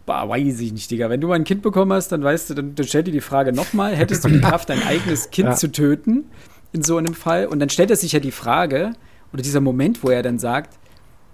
Bah, 0.06 0.26
weiß 0.26 0.60
ich 0.60 0.72
nicht, 0.72 0.90
Digga. 0.90 1.10
Wenn 1.10 1.20
du 1.20 1.28
mal 1.28 1.34
ein 1.34 1.44
Kind 1.44 1.60
bekommen 1.60 1.92
hast, 1.92 2.08
dann 2.08 2.22
weißt 2.22 2.48
du, 2.48 2.54
dann, 2.54 2.74
dann 2.74 2.86
stell 2.86 3.02
dir 3.02 3.12
die 3.12 3.20
Frage 3.20 3.52
nochmal, 3.52 3.94
hättest 3.94 4.24
du 4.24 4.28
die 4.28 4.40
Kraft, 4.40 4.70
dein 4.70 4.82
eigenes 4.82 5.30
Kind 5.30 5.50
ja. 5.50 5.54
zu 5.54 5.70
töten 5.70 6.24
in 6.72 6.82
so 6.82 6.96
einem 6.96 7.12
Fall? 7.12 7.46
Und 7.46 7.58
dann 7.58 7.68
stellt 7.68 7.90
er 7.90 7.96
sich 7.96 8.12
ja 8.12 8.20
die 8.20 8.30
Frage, 8.30 8.92
oder 9.34 9.42
dieser 9.42 9.60
Moment, 9.60 10.02
wo 10.02 10.08
er 10.08 10.22
dann 10.22 10.38
sagt, 10.38 10.78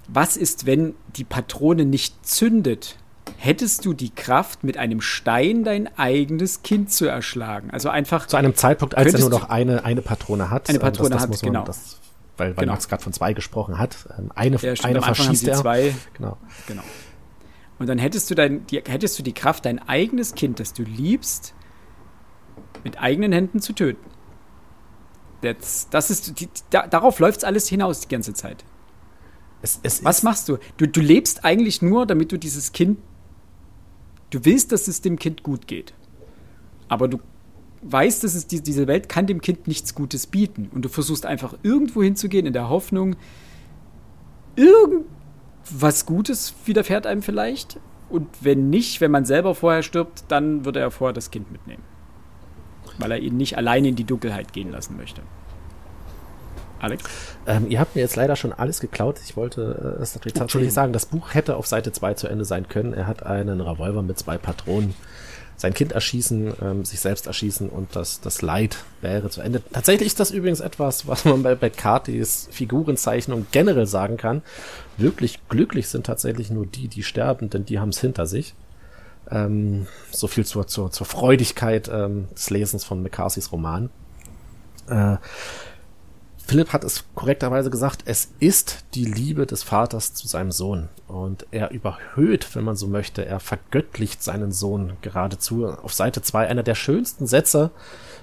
was 0.08 0.36
ist, 0.36 0.66
wenn 0.66 0.94
die 1.16 1.24
Patrone 1.24 1.84
nicht 1.84 2.26
zündet? 2.26 2.96
Hättest 3.38 3.84
du 3.84 3.94
die 3.94 4.10
Kraft, 4.10 4.64
mit 4.64 4.76
einem 4.76 5.00
Stein 5.00 5.64
dein 5.64 5.98
eigenes 5.98 6.62
Kind 6.62 6.90
zu 6.90 7.06
erschlagen? 7.06 7.70
Also 7.70 7.88
einfach. 7.88 8.26
Zu 8.26 8.36
einem 8.36 8.54
Zeitpunkt, 8.54 8.96
als 8.96 9.14
er 9.14 9.20
nur 9.20 9.30
noch 9.30 9.48
eine, 9.48 9.84
eine 9.84 10.02
Patrone 10.02 10.50
hat. 10.50 10.68
Eine 10.68 10.78
Patrone 10.78 11.10
das, 11.10 11.26
das 11.26 11.38
hat, 11.38 11.42
genau. 11.42 11.64
Das 11.64 12.00
weil, 12.36 12.48
weil 12.56 12.64
genau. 12.64 12.72
Max 12.72 12.88
gerade 12.88 13.02
von 13.02 13.12
zwei 13.12 13.32
gesprochen 13.32 13.78
hat. 13.78 14.08
Ähm, 14.18 14.30
eine, 14.34 14.56
ja, 14.56 14.74
eine 14.82 15.02
verschießt 15.02 15.46
er. 15.48 15.56
Zwei. 15.56 15.94
Genau. 16.14 16.36
genau. 16.66 16.82
Und 17.78 17.88
dann 17.88 17.98
hättest 17.98 18.30
du, 18.30 18.34
dein, 18.34 18.66
die, 18.66 18.82
hättest 18.86 19.18
du 19.18 19.22
die 19.22 19.32
Kraft, 19.32 19.64
dein 19.64 19.78
eigenes 19.88 20.34
Kind, 20.34 20.60
das 20.60 20.72
du 20.72 20.82
liebst, 20.82 21.54
mit 22.82 23.00
eigenen 23.00 23.32
Händen 23.32 23.60
zu 23.60 23.72
töten. 23.72 24.10
Das, 25.42 25.88
das 25.90 26.10
ist, 26.10 26.40
die, 26.40 26.48
da, 26.70 26.86
darauf 26.86 27.18
läuft 27.18 27.38
es 27.38 27.44
alles 27.44 27.68
hinaus 27.68 28.00
die 28.00 28.08
ganze 28.08 28.32
Zeit. 28.34 28.64
Es, 29.64 29.80
es 29.82 30.04
Was 30.04 30.22
machst 30.22 30.50
du? 30.50 30.58
du? 30.76 30.86
Du 30.86 31.00
lebst 31.00 31.42
eigentlich 31.42 31.80
nur, 31.80 32.04
damit 32.04 32.30
du 32.32 32.38
dieses 32.38 32.72
Kind, 32.72 32.98
du 34.28 34.44
willst, 34.44 34.72
dass 34.72 34.88
es 34.88 35.00
dem 35.00 35.18
Kind 35.18 35.42
gut 35.42 35.66
geht. 35.66 35.94
Aber 36.88 37.08
du 37.08 37.18
weißt, 37.80 38.22
dass 38.24 38.34
es 38.34 38.46
die, 38.46 38.60
diese 38.60 38.86
Welt 38.86 39.08
kann 39.08 39.26
dem 39.26 39.40
Kind 39.40 39.66
nichts 39.66 39.94
Gutes 39.94 40.26
bieten. 40.26 40.68
Und 40.74 40.84
du 40.84 40.90
versuchst 40.90 41.24
einfach 41.24 41.56
irgendwo 41.62 42.02
hinzugehen 42.02 42.44
in 42.44 42.52
der 42.52 42.68
Hoffnung, 42.68 43.16
irgendwas 44.54 46.04
Gutes 46.04 46.52
widerfährt 46.66 47.06
einem 47.06 47.22
vielleicht. 47.22 47.80
Und 48.10 48.28
wenn 48.42 48.68
nicht, 48.68 49.00
wenn 49.00 49.10
man 49.10 49.24
selber 49.24 49.54
vorher 49.54 49.82
stirbt, 49.82 50.24
dann 50.28 50.66
würde 50.66 50.80
er 50.80 50.90
vorher 50.90 51.14
das 51.14 51.30
Kind 51.30 51.50
mitnehmen. 51.50 51.82
Weil 52.98 53.12
er 53.12 53.18
ihn 53.18 53.38
nicht 53.38 53.56
alleine 53.56 53.88
in 53.88 53.96
die 53.96 54.04
Dunkelheit 54.04 54.52
gehen 54.52 54.70
lassen 54.70 54.98
möchte. 54.98 55.22
Alex? 56.84 57.02
Ähm, 57.46 57.70
ihr 57.70 57.80
habt 57.80 57.96
mir 57.96 58.02
jetzt 58.02 58.16
leider 58.16 58.36
schon 58.36 58.52
alles 58.52 58.80
geklaut. 58.80 59.18
Ich 59.24 59.36
wollte 59.36 59.96
äh, 59.98 60.02
es 60.02 60.14
natürlich 60.14 60.34
tatsächlich 60.34 60.72
sagen, 60.72 60.92
das 60.92 61.06
Buch 61.06 61.34
hätte 61.34 61.56
auf 61.56 61.66
Seite 61.66 61.92
2 61.92 62.14
zu 62.14 62.28
Ende 62.28 62.44
sein 62.44 62.68
können. 62.68 62.92
Er 62.92 63.06
hat 63.06 63.24
einen 63.24 63.60
Revolver 63.60 64.02
mit 64.02 64.18
zwei 64.18 64.38
Patronen 64.38 64.94
sein 65.56 65.72
Kind 65.72 65.92
erschießen, 65.92 66.52
ähm, 66.62 66.84
sich 66.84 67.00
selbst 67.00 67.26
erschießen 67.26 67.68
und 67.68 67.94
das, 67.94 68.20
das 68.20 68.42
Leid 68.42 68.78
wäre 69.00 69.30
zu 69.30 69.40
Ende. 69.40 69.62
Tatsächlich 69.72 70.08
ist 70.08 70.20
das 70.20 70.30
übrigens 70.30 70.60
etwas, 70.60 71.06
was 71.06 71.24
man 71.24 71.42
bei, 71.42 71.54
bei 71.54 71.70
Katis 71.70 72.48
Figurenzeichnung 72.50 73.46
generell 73.52 73.86
sagen 73.86 74.16
kann. 74.16 74.42
Wirklich 74.98 75.38
glücklich 75.48 75.88
sind 75.88 76.06
tatsächlich 76.06 76.50
nur 76.50 76.66
die, 76.66 76.88
die 76.88 77.02
sterben, 77.02 77.50
denn 77.50 77.64
die 77.64 77.78
haben 77.78 77.90
es 77.90 78.00
hinter 78.00 78.26
sich. 78.26 78.54
Ähm, 79.30 79.86
so 80.10 80.26
viel 80.26 80.44
zur, 80.44 80.66
zur, 80.66 80.90
zur 80.90 81.06
Freudigkeit 81.06 81.88
ähm, 81.92 82.28
des 82.34 82.50
Lesens 82.50 82.84
von 82.84 83.02
McCarthys 83.02 83.52
Roman. 83.52 83.90
Äh, 84.88 85.16
Philipp 86.46 86.74
hat 86.74 86.84
es 86.84 87.04
korrekterweise 87.14 87.70
gesagt, 87.70 88.02
es 88.04 88.28
ist 88.38 88.84
die 88.94 89.06
Liebe 89.06 89.46
des 89.46 89.62
Vaters 89.62 90.12
zu 90.12 90.28
seinem 90.28 90.52
Sohn. 90.52 90.88
Und 91.08 91.46
er 91.50 91.70
überhöht, 91.70 92.54
wenn 92.54 92.64
man 92.64 92.76
so 92.76 92.86
möchte, 92.86 93.24
er 93.24 93.40
vergöttlicht 93.40 94.22
seinen 94.22 94.52
Sohn 94.52 94.94
geradezu. 95.00 95.66
Auf 95.66 95.94
Seite 95.94 96.20
zwei 96.20 96.46
einer 96.46 96.62
der 96.62 96.74
schönsten 96.74 97.26
Sätze, 97.26 97.70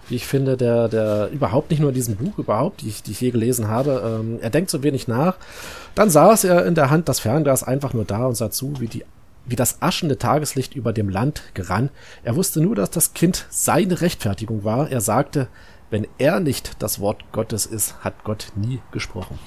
wie 0.07 0.15
ich 0.15 0.28
finde, 0.28 0.55
der, 0.55 0.88
der 0.88 1.30
überhaupt 1.32 1.72
nicht 1.72 1.80
nur 1.80 1.89
in 1.89 1.95
diesem 1.95 2.15
Buch, 2.15 2.38
überhaupt, 2.38 2.82
die 2.82 2.89
ich, 2.89 3.01
die 3.01 3.11
ich 3.11 3.22
je 3.22 3.32
gelesen 3.32 3.67
habe. 3.69 4.19
Ähm, 4.22 4.38
er 4.39 4.51
denkt 4.51 4.69
so 4.69 4.84
wenig 4.84 5.07
nach. 5.07 5.38
Dann 5.95 6.11
saß 6.11 6.43
er 6.43 6.65
in 6.67 6.76
der 6.76 6.91
Hand 6.91 7.09
das 7.09 7.19
Fernglas 7.19 7.63
einfach 7.63 7.93
nur 7.93 8.05
da 8.05 8.28
und 8.28 8.36
sah 8.36 8.51
zu, 8.51 8.80
wie 8.80 8.88
die 8.88 9.03
wie 9.45 9.55
das 9.55 9.82
aschende 9.82 10.17
Tageslicht 10.17 10.76
über 10.76 10.93
dem 10.93 11.09
Land 11.09 11.41
gerann. 11.55 11.89
Er 12.24 12.36
wusste 12.36 12.61
nur, 12.61 12.76
dass 12.76 12.91
das 12.91 13.13
Kind 13.13 13.47
seine 13.49 14.01
Rechtfertigung 14.01 14.63
war. 14.63 14.89
Er 14.91 15.01
sagte, 15.01 15.47
wenn 15.92 16.08
er 16.18 16.39
nicht 16.39 16.82
das 16.82 17.00
Wort 17.00 17.32
Gottes 17.32 17.68
ist, 17.68 18.04
hat 18.04 18.24
Gott 18.24 18.54
nie 18.56 18.82
gesprochen. 18.92 19.38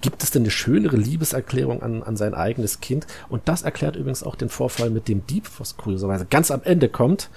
Gibt 0.00 0.22
es 0.22 0.30
denn 0.30 0.42
eine 0.42 0.50
schönere 0.50 0.96
Liebeserklärung 0.96 1.82
an, 1.82 2.02
an 2.02 2.16
sein 2.16 2.34
eigenes 2.34 2.80
Kind? 2.80 3.06
Und 3.28 3.48
das 3.48 3.62
erklärt 3.62 3.96
übrigens 3.96 4.22
auch 4.22 4.34
den 4.34 4.48
Vorfall 4.48 4.90
mit 4.90 5.08
dem 5.08 5.26
Dieb, 5.26 5.48
was 5.58 5.76
kurioserweise 5.76 6.24
ganz 6.24 6.50
am 6.50 6.62
Ende 6.62 6.88
kommt. 6.88 7.30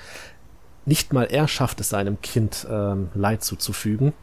Nicht 0.85 1.11
mal 1.11 1.25
er 1.25 1.47
schafft 1.47 1.81
es 1.81 1.89
seinem 1.89 2.21
Kind 2.21 2.65
ähm, 2.69 3.09
Leid 3.15 3.43
zuzufügen. 3.43 4.13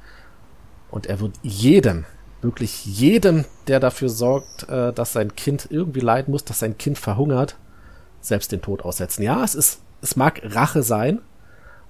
Und 0.91 1.07
er 1.07 1.21
wird 1.21 1.35
jedem, 1.43 2.07
wirklich 2.41 2.87
jedem, 2.87 3.45
der 3.67 3.81
dafür 3.81 4.09
sorgt, 4.09 4.69
äh, 4.69 4.93
dass 4.93 5.13
sein 5.13 5.35
Kind 5.37 5.67
irgendwie 5.71 6.01
leiden 6.01 6.31
muss, 6.31 6.45
dass 6.45 6.61
sein 6.61 6.79
Kind 6.79 6.97
verhungert, 6.97 7.57
selbst 8.21 8.53
den 8.53 8.63
Tod 8.63 8.83
aussetzen. 8.83 9.23
Ja, 9.23 9.45
es 9.45 9.55
ist, 9.55 9.81
es 10.01 10.17
mag 10.17 10.41
Rache 10.45 10.83
sein, 10.83 11.21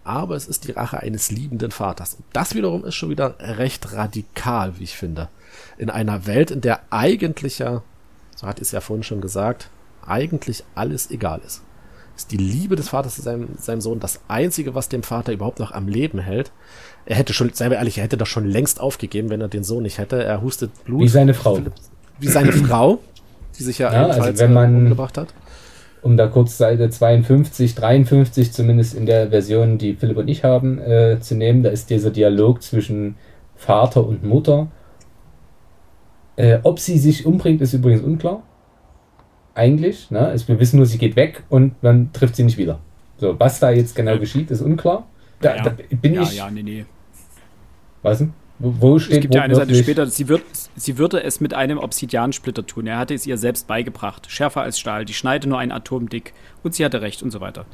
aber 0.09 0.37
es 0.37 0.49
ist 0.49 0.67
die 0.67 0.73
Rache 0.73 1.01
eines 1.01 1.31
liebenden 1.31 1.71
Vaters. 1.71 2.15
Und 2.15 2.25
das 2.33 2.55
wiederum 2.55 2.85
ist 2.87 2.95
schon 2.95 3.11
wieder 3.11 3.35
recht 3.41 3.93
radikal, 3.93 4.79
wie 4.79 4.85
ich 4.85 4.97
finde. 4.97 5.29
In 5.77 5.91
einer 5.91 6.27
Welt, 6.27 6.51
in 6.51 6.63
der 6.63 6.81
eigentlich 6.89 7.59
ja, 7.59 7.83
so 8.35 8.47
hat 8.47 8.59
es 8.59 8.73
ja 8.73 8.81
vorhin 8.81 9.03
schon 9.03 9.21
gesagt, 9.21 9.69
eigentlich 10.07 10.65
alles 10.75 11.11
egal 11.11 11.43
ist. 11.47 11.63
Ist 12.17 12.33
die 12.33 12.39
Liebe 12.39 12.75
des 12.75 12.89
Vaters 12.89 13.17
zu 13.17 13.23
seinem, 13.23 13.51
seinem 13.59 13.83
Sohn 13.83 14.01
das 14.01 14.21
Einzige, 14.29 14.75
was 14.75 14.89
dem 14.89 15.03
Vater 15.03 15.33
überhaupt 15.33 15.61
noch 15.61 15.73
am 15.73 15.89
Leben 15.89 16.19
hält. 16.19 16.53
Er 17.05 17.17
hätte 17.17 17.35
schon, 17.35 17.53
sei 17.53 17.69
ehrlich, 17.69 17.99
er 17.99 18.05
hätte 18.05 18.17
das 18.17 18.29
schon 18.29 18.47
längst 18.47 18.81
aufgegeben, 18.81 19.29
wenn 19.29 19.43
er 19.43 19.49
den 19.49 19.63
Sohn 19.63 19.83
nicht 19.83 19.99
hätte. 19.99 20.25
Er 20.25 20.41
hustet 20.41 20.71
Blut. 20.85 21.03
Wie 21.03 21.09
seine 21.09 21.35
Frau. 21.35 21.61
Wie 22.19 22.29
seine 22.29 22.53
Frau, 22.53 23.01
die 23.59 23.63
sich 23.63 23.79
ja, 23.79 23.93
ja 23.93 24.07
also 24.07 24.39
wenn 24.39 24.55
man, 24.55 24.75
umgebracht 24.75 25.19
hat 25.19 25.29
um 26.09 26.17
da 26.17 26.27
kurz 26.27 26.57
Seite 26.57 26.89
52, 26.89 27.75
53 27.75 28.51
zumindest 28.51 28.95
in 28.95 29.05
der 29.05 29.29
Version, 29.29 29.77
die 29.77 29.95
Philipp 29.95 30.17
und 30.17 30.29
ich 30.29 30.43
haben, 30.43 30.79
äh, 30.79 31.21
zu 31.21 31.35
nehmen. 31.35 31.63
Da 31.63 31.69
ist 31.69 31.91
dieser 31.91 32.11
Dialog 32.11 32.63
zwischen 32.63 33.17
Vater 33.57 34.07
und 34.07 34.25
Mutter. 34.25 34.69
Äh, 36.37 36.61
ob 36.63 36.79
sie 36.79 36.99
sich 36.99 37.27
umbringt, 37.27 37.61
ist 37.61 37.75
übrigens 37.75 38.01
unklar. 38.01 38.43
Eigentlich. 39.55 40.11
Ne? 40.11 40.21
Also 40.21 40.49
wir 40.49 40.59
wissen 40.59 40.79
nur, 40.79 40.87
sie 40.87 40.97
geht 40.97 41.15
weg 41.15 41.43
und 41.51 41.83
man 41.83 42.11
trifft 42.15 42.37
sie 42.37 42.45
nicht 42.45 42.57
wieder. 42.57 42.79
So, 43.19 43.39
was 43.39 43.61
da 43.61 43.71
jetzt 43.71 43.95
genau 43.95 44.19
geschieht, 44.19 44.51
ist 44.51 44.63
unklar. 44.63 45.07
Da, 45.43 45.57
ja, 45.57 45.63
da 45.63 45.75
bin 46.01 46.15
ja, 46.15 46.23
ich. 46.23 46.37
Ja, 46.39 46.51
nee, 46.51 46.63
nee. 46.63 46.87
Was 48.03 48.19
denn? 48.19 48.33
Wo 48.61 48.99
steht 48.99 49.15
Es 49.15 49.21
gibt 49.21 49.35
ja 49.35 49.43
eine 49.43 49.55
Seite 49.55 49.75
später, 49.75 50.07
sie, 50.07 50.29
wird, 50.29 50.43
sie 50.75 50.99
würde 50.99 51.23
es 51.23 51.41
mit 51.41 51.55
einem 51.55 51.79
Obsidiansplitter 51.79 52.67
tun. 52.67 52.87
Er 52.89 52.99
hatte 52.99 53.15
es 53.15 53.27
ihr 53.27 53.39
selbst 53.39 53.69
beigebracht. 53.69 54.31
Schärfer 54.31 54.63
als 54.63 54.81
Stahl, 54.81 55.05
die 55.05 55.15
Schneide 55.15 55.49
nur 55.49 55.59
ein 55.59 55.71
Atom 55.71 56.09
dick. 56.09 56.33
Und 56.65 56.75
sie 56.75 56.85
hatte 56.85 57.01
recht 57.01 57.23
und 57.23 57.31
so 57.31 57.41
weiter. 57.41 57.67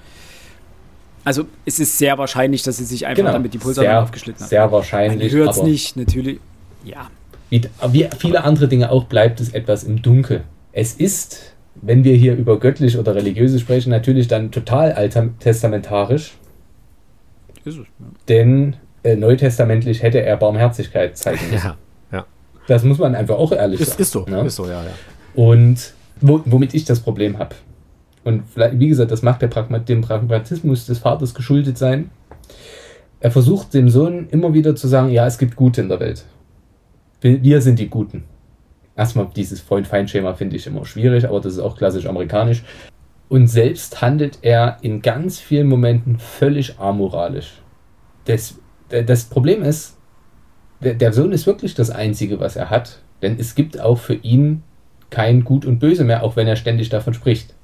Also 1.24 1.46
es 1.64 1.80
ist 1.80 1.96
sehr 1.96 2.18
wahrscheinlich, 2.18 2.62
dass 2.62 2.76
sie 2.76 2.84
sich 2.84 3.06
einfach 3.06 3.22
genau. 3.22 3.32
damit 3.32 3.54
die 3.54 3.58
Pulsadern 3.58 4.04
aufgeschlitten 4.04 4.42
hat. 4.42 4.50
Sehr 4.50 4.70
wahrscheinlich. 4.70 5.32
Hört 5.32 5.52
es 5.52 5.62
nicht, 5.62 5.96
natürlich. 5.96 6.38
Ja. 6.84 7.10
Wie, 7.48 7.62
wie 7.92 8.08
viele 8.18 8.44
andere 8.44 8.68
Dinge 8.68 8.90
auch, 8.90 9.04
bleibt 9.04 9.40
es 9.40 9.54
etwas 9.54 9.84
im 9.84 10.02
Dunkel. 10.02 10.42
Es 10.72 10.92
ist, 10.92 11.54
wenn 11.76 12.04
wir 12.04 12.14
hier 12.14 12.36
über 12.36 12.60
göttlich 12.60 12.98
oder 12.98 13.14
religiöse 13.14 13.58
sprechen, 13.58 13.88
natürlich 13.88 14.28
dann 14.28 14.50
total 14.50 14.92
alttestamentarisch. 14.92 16.34
Ist 17.64 17.66
es, 17.66 17.76
ja. 17.76 17.84
Denn 18.28 18.76
äh, 19.04 19.16
neutestamentlich 19.16 20.02
hätte 20.02 20.22
er 20.22 20.36
Barmherzigkeit 20.36 21.16
zeigen 21.16 21.50
müssen. 21.50 21.66
Ja, 21.66 21.76
ja. 22.10 22.26
Das 22.66 22.82
muss 22.82 22.98
man 22.98 23.14
einfach 23.14 23.36
auch 23.36 23.52
ehrlich 23.52 23.80
ist, 23.80 23.90
sagen. 23.90 24.02
Ist 24.02 24.10
so, 24.12 24.24
ne? 24.26 24.44
ist 24.44 24.56
so, 24.56 24.66
ja, 24.66 24.82
ja. 24.82 24.90
Und 25.34 25.94
wo, 26.20 26.40
womit 26.46 26.74
ich 26.74 26.84
das 26.84 27.00
Problem 27.00 27.38
habe. 27.38 27.54
Und 28.24 28.42
wie 28.56 28.88
gesagt, 28.88 29.10
das 29.10 29.22
mag 29.22 29.38
der 29.38 29.48
Pragmat 29.48 29.88
dem 29.88 30.00
Pragmatismus 30.00 30.86
des 30.86 30.98
Vaters 30.98 31.34
geschuldet 31.34 31.76
sein. 31.76 32.10
Er 33.20 33.30
versucht 33.30 33.74
dem 33.74 33.90
Sohn 33.90 34.28
immer 34.30 34.54
wieder 34.54 34.74
zu 34.74 34.88
sagen, 34.88 35.10
ja, 35.10 35.26
es 35.26 35.38
gibt 35.38 35.56
Gute 35.56 35.82
in 35.82 35.88
der 35.90 36.00
Welt. 36.00 36.24
Wir 37.20 37.60
sind 37.60 37.78
die 37.78 37.88
Guten. 37.88 38.24
Erstmal 38.96 39.28
dieses 39.34 39.60
Freund-Feind-Schema 39.60 40.34
finde 40.34 40.56
ich 40.56 40.66
immer 40.66 40.86
schwierig, 40.86 41.26
aber 41.26 41.40
das 41.40 41.54
ist 41.54 41.58
auch 41.58 41.76
klassisch 41.76 42.06
amerikanisch. 42.06 42.62
Und 43.28 43.48
selbst 43.48 44.00
handelt 44.00 44.38
er 44.42 44.78
in 44.82 45.02
ganz 45.02 45.38
vielen 45.38 45.66
Momenten 45.66 46.18
völlig 46.18 46.78
amoralisch. 46.78 47.60
Das, 48.26 48.58
das 49.02 49.24
Problem 49.24 49.62
ist, 49.62 49.96
der, 50.80 50.94
der 50.94 51.12
Sohn 51.12 51.32
ist 51.32 51.46
wirklich 51.46 51.74
das 51.74 51.90
Einzige, 51.90 52.38
was 52.40 52.56
er 52.56 52.70
hat. 52.70 52.98
Denn 53.22 53.38
es 53.38 53.54
gibt 53.54 53.80
auch 53.80 53.98
für 53.98 54.14
ihn 54.14 54.62
kein 55.10 55.44
Gut 55.44 55.64
und 55.64 55.78
Böse 55.78 56.04
mehr, 56.04 56.22
auch 56.22 56.36
wenn 56.36 56.46
er 56.46 56.56
ständig 56.56 56.88
davon 56.90 57.14
spricht. 57.14 57.54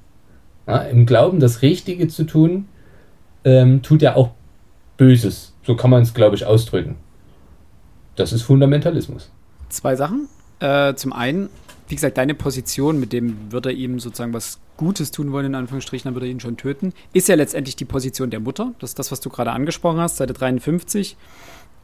Ja, 0.66 0.78
Im 0.78 1.07
Glauben, 1.07 1.41
das 1.41 1.62
Richtige 1.62 2.09
zu 2.09 2.24
tun, 2.24 2.68
ähm, 3.45 3.83
tut 3.83 4.03
er 4.03 4.16
auch 4.16 4.31
Böses. 4.97 5.55
So 5.62 5.76
kann 5.76 5.91
man 5.91 6.03
es, 6.03 6.14
glaube 6.14 6.37
ich, 6.37 6.47
ausdrücken. 6.47 6.97
Das 8.16 8.33
ist 8.33 8.43
Fundamentalismus. 8.43 9.31
Zwei 9.68 9.97
Sachen. 9.97 10.28
Äh, 10.61 10.95
zum 10.95 11.12
einen, 11.12 11.49
wie 11.91 11.97
gesagt, 11.97 12.18
deine 12.18 12.34
Position, 12.34 13.01
mit 13.01 13.12
dem 13.12 13.51
würde 13.51 13.70
er 13.70 13.74
ihm 13.74 13.99
sozusagen 13.99 14.32
was 14.32 14.61
Gutes 14.76 15.11
tun 15.11 15.32
wollen, 15.32 15.47
in 15.47 15.55
Anführungsstrichen, 15.57 16.09
dann 16.09 16.14
würde 16.14 16.26
er 16.26 16.30
ihn 16.30 16.41
schon 16.41 16.57
töten, 16.57 16.93
ist 17.12 17.28
ja 17.28 17.34
letztendlich 17.34 17.74
die 17.74 17.84
Position 17.84 18.30
der 18.30 18.38
Mutter. 18.38 18.72
Das 18.78 18.91
ist 18.91 18.99
das, 18.99 19.11
was 19.11 19.20
du 19.20 19.28
gerade 19.28 19.51
angesprochen 19.51 19.99
hast, 19.99 20.16
Seite 20.16 20.32
53. 20.32 21.16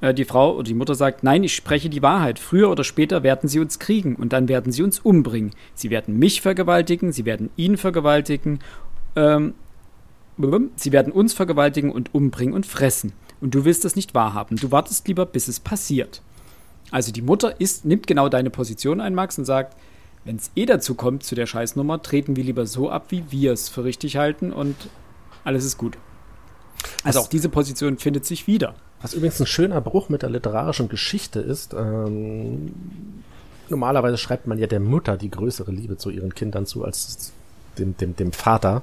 Äh, 0.00 0.14
die 0.14 0.24
Frau 0.24 0.54
oder 0.54 0.62
die 0.62 0.74
Mutter 0.74 0.94
sagt, 0.94 1.24
nein, 1.24 1.42
ich 1.42 1.56
spreche 1.56 1.90
die 1.90 2.02
Wahrheit. 2.02 2.38
Früher 2.38 2.70
oder 2.70 2.84
später 2.84 3.24
werden 3.24 3.48
sie 3.48 3.58
uns 3.58 3.80
kriegen 3.80 4.14
und 4.14 4.32
dann 4.32 4.48
werden 4.48 4.70
sie 4.70 4.84
uns 4.84 5.00
umbringen. 5.00 5.50
Sie 5.74 5.90
werden 5.90 6.18
mich 6.18 6.40
vergewaltigen, 6.40 7.10
sie 7.10 7.24
werden 7.24 7.50
ihn 7.56 7.76
vergewaltigen, 7.76 8.60
ähm, 9.16 9.54
sie 10.76 10.92
werden 10.92 11.12
uns 11.12 11.32
vergewaltigen 11.32 11.90
und 11.90 12.14
umbringen 12.14 12.54
und 12.54 12.64
fressen. 12.64 13.12
Und 13.40 13.56
du 13.56 13.64
willst 13.64 13.84
das 13.84 13.96
nicht 13.96 14.14
wahrhaben. 14.14 14.56
Du 14.56 14.70
wartest 14.70 15.08
lieber, 15.08 15.26
bis 15.26 15.48
es 15.48 15.58
passiert. 15.58 16.22
Also 16.92 17.10
die 17.10 17.22
Mutter 17.22 17.60
ist, 17.60 17.84
nimmt 17.84 18.06
genau 18.06 18.28
deine 18.28 18.50
Position 18.50 19.00
ein, 19.00 19.14
Max, 19.14 19.36
und 19.36 19.44
sagt, 19.44 19.76
wenn 20.26 20.36
es 20.36 20.50
eh 20.56 20.66
dazu 20.66 20.94
kommt, 20.94 21.22
zu 21.22 21.34
der 21.34 21.46
Scheißnummer, 21.46 22.02
treten 22.02 22.36
wir 22.36 22.44
lieber 22.44 22.66
so 22.66 22.90
ab, 22.90 23.06
wie 23.10 23.24
wir 23.30 23.52
es 23.52 23.68
für 23.68 23.84
richtig 23.84 24.16
halten 24.16 24.52
und 24.52 24.74
alles 25.44 25.64
ist 25.64 25.78
gut. 25.78 25.96
Also 27.04 27.20
auch 27.20 27.28
diese 27.28 27.48
Position 27.48 27.98
findet 27.98 28.26
sich 28.26 28.46
wieder. 28.46 28.74
Was 29.00 29.14
übrigens 29.14 29.40
ein 29.40 29.46
schöner 29.46 29.80
Bruch 29.80 30.08
mit 30.08 30.22
der 30.22 30.30
literarischen 30.30 30.88
Geschichte 30.88 31.40
ist. 31.40 31.74
Ähm, 31.74 32.72
normalerweise 33.68 34.18
schreibt 34.18 34.48
man 34.48 34.58
ja 34.58 34.66
der 34.66 34.80
Mutter 34.80 35.16
die 35.16 35.30
größere 35.30 35.70
Liebe 35.70 35.96
zu 35.96 36.10
ihren 36.10 36.34
Kindern 36.34 36.66
zu 36.66 36.84
als 36.84 37.32
dem, 37.78 37.96
dem, 37.96 38.16
dem 38.16 38.32
Vater. 38.32 38.82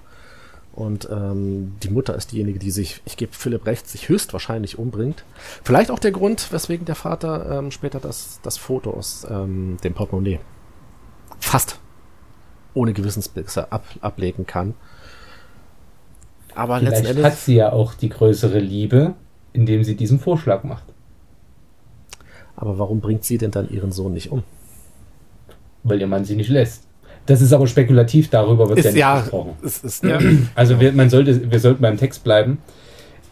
Und 0.71 1.07
ähm, 1.11 1.75
die 1.83 1.89
Mutter 1.89 2.15
ist 2.15 2.31
diejenige, 2.31 2.57
die 2.57 2.71
sich, 2.71 3.01
ich 3.05 3.17
gebe 3.17 3.33
Philipp 3.33 3.67
recht, 3.67 3.87
sich 3.87 4.09
höchstwahrscheinlich 4.09 4.79
umbringt. 4.79 5.23
Vielleicht 5.63 5.91
auch 5.91 5.99
der 5.99 6.11
Grund, 6.11 6.51
weswegen 6.51 6.85
der 6.85 6.95
Vater 6.95 7.59
ähm, 7.59 7.71
später 7.71 7.99
das, 7.99 8.39
das 8.41 8.57
Foto 8.57 8.91
aus 8.91 9.27
ähm, 9.29 9.77
dem 9.83 9.93
Portemonnaie 9.93 10.39
fast 11.43 11.79
ohne 12.73 12.93
Gewissensbisse 12.93 13.71
ab, 13.71 13.85
ablegen 14.01 14.45
kann. 14.45 14.73
Aber 16.55 16.79
Vielleicht 16.79 17.03
letzten 17.03 17.23
hat 17.23 17.37
sie 17.37 17.55
ja 17.55 17.71
auch 17.71 17.93
die 17.93 18.09
größere 18.09 18.59
Liebe, 18.59 19.13
indem 19.53 19.83
sie 19.83 19.95
diesen 19.95 20.19
Vorschlag 20.19 20.63
macht. 20.63 20.85
Aber 22.55 22.79
warum 22.79 23.01
bringt 23.01 23.23
sie 23.23 23.37
denn 23.37 23.51
dann 23.51 23.69
ihren 23.69 23.91
Sohn 23.91 24.13
nicht 24.13 24.31
um? 24.31 24.43
Weil 25.83 25.99
ihr 25.99 26.07
Mann 26.07 26.25
sie 26.25 26.35
nicht 26.35 26.49
lässt. 26.49 26.83
Das 27.25 27.41
ist 27.41 27.53
aber 27.53 27.67
spekulativ, 27.67 28.29
darüber 28.29 28.69
wird 28.69 28.79
ist, 28.79 28.95
ja 28.95 29.15
nicht 29.15 29.23
gesprochen. 29.23 29.53
Ist, 29.61 29.83
ist, 29.83 30.03
ja. 30.03 30.19
Also 30.55 30.79
wir, 30.79 30.91
man 30.93 31.09
sollte, 31.09 31.51
wir 31.51 31.59
sollten 31.59 31.81
beim 31.81 31.97
Text 31.97 32.23
bleiben. 32.23 32.59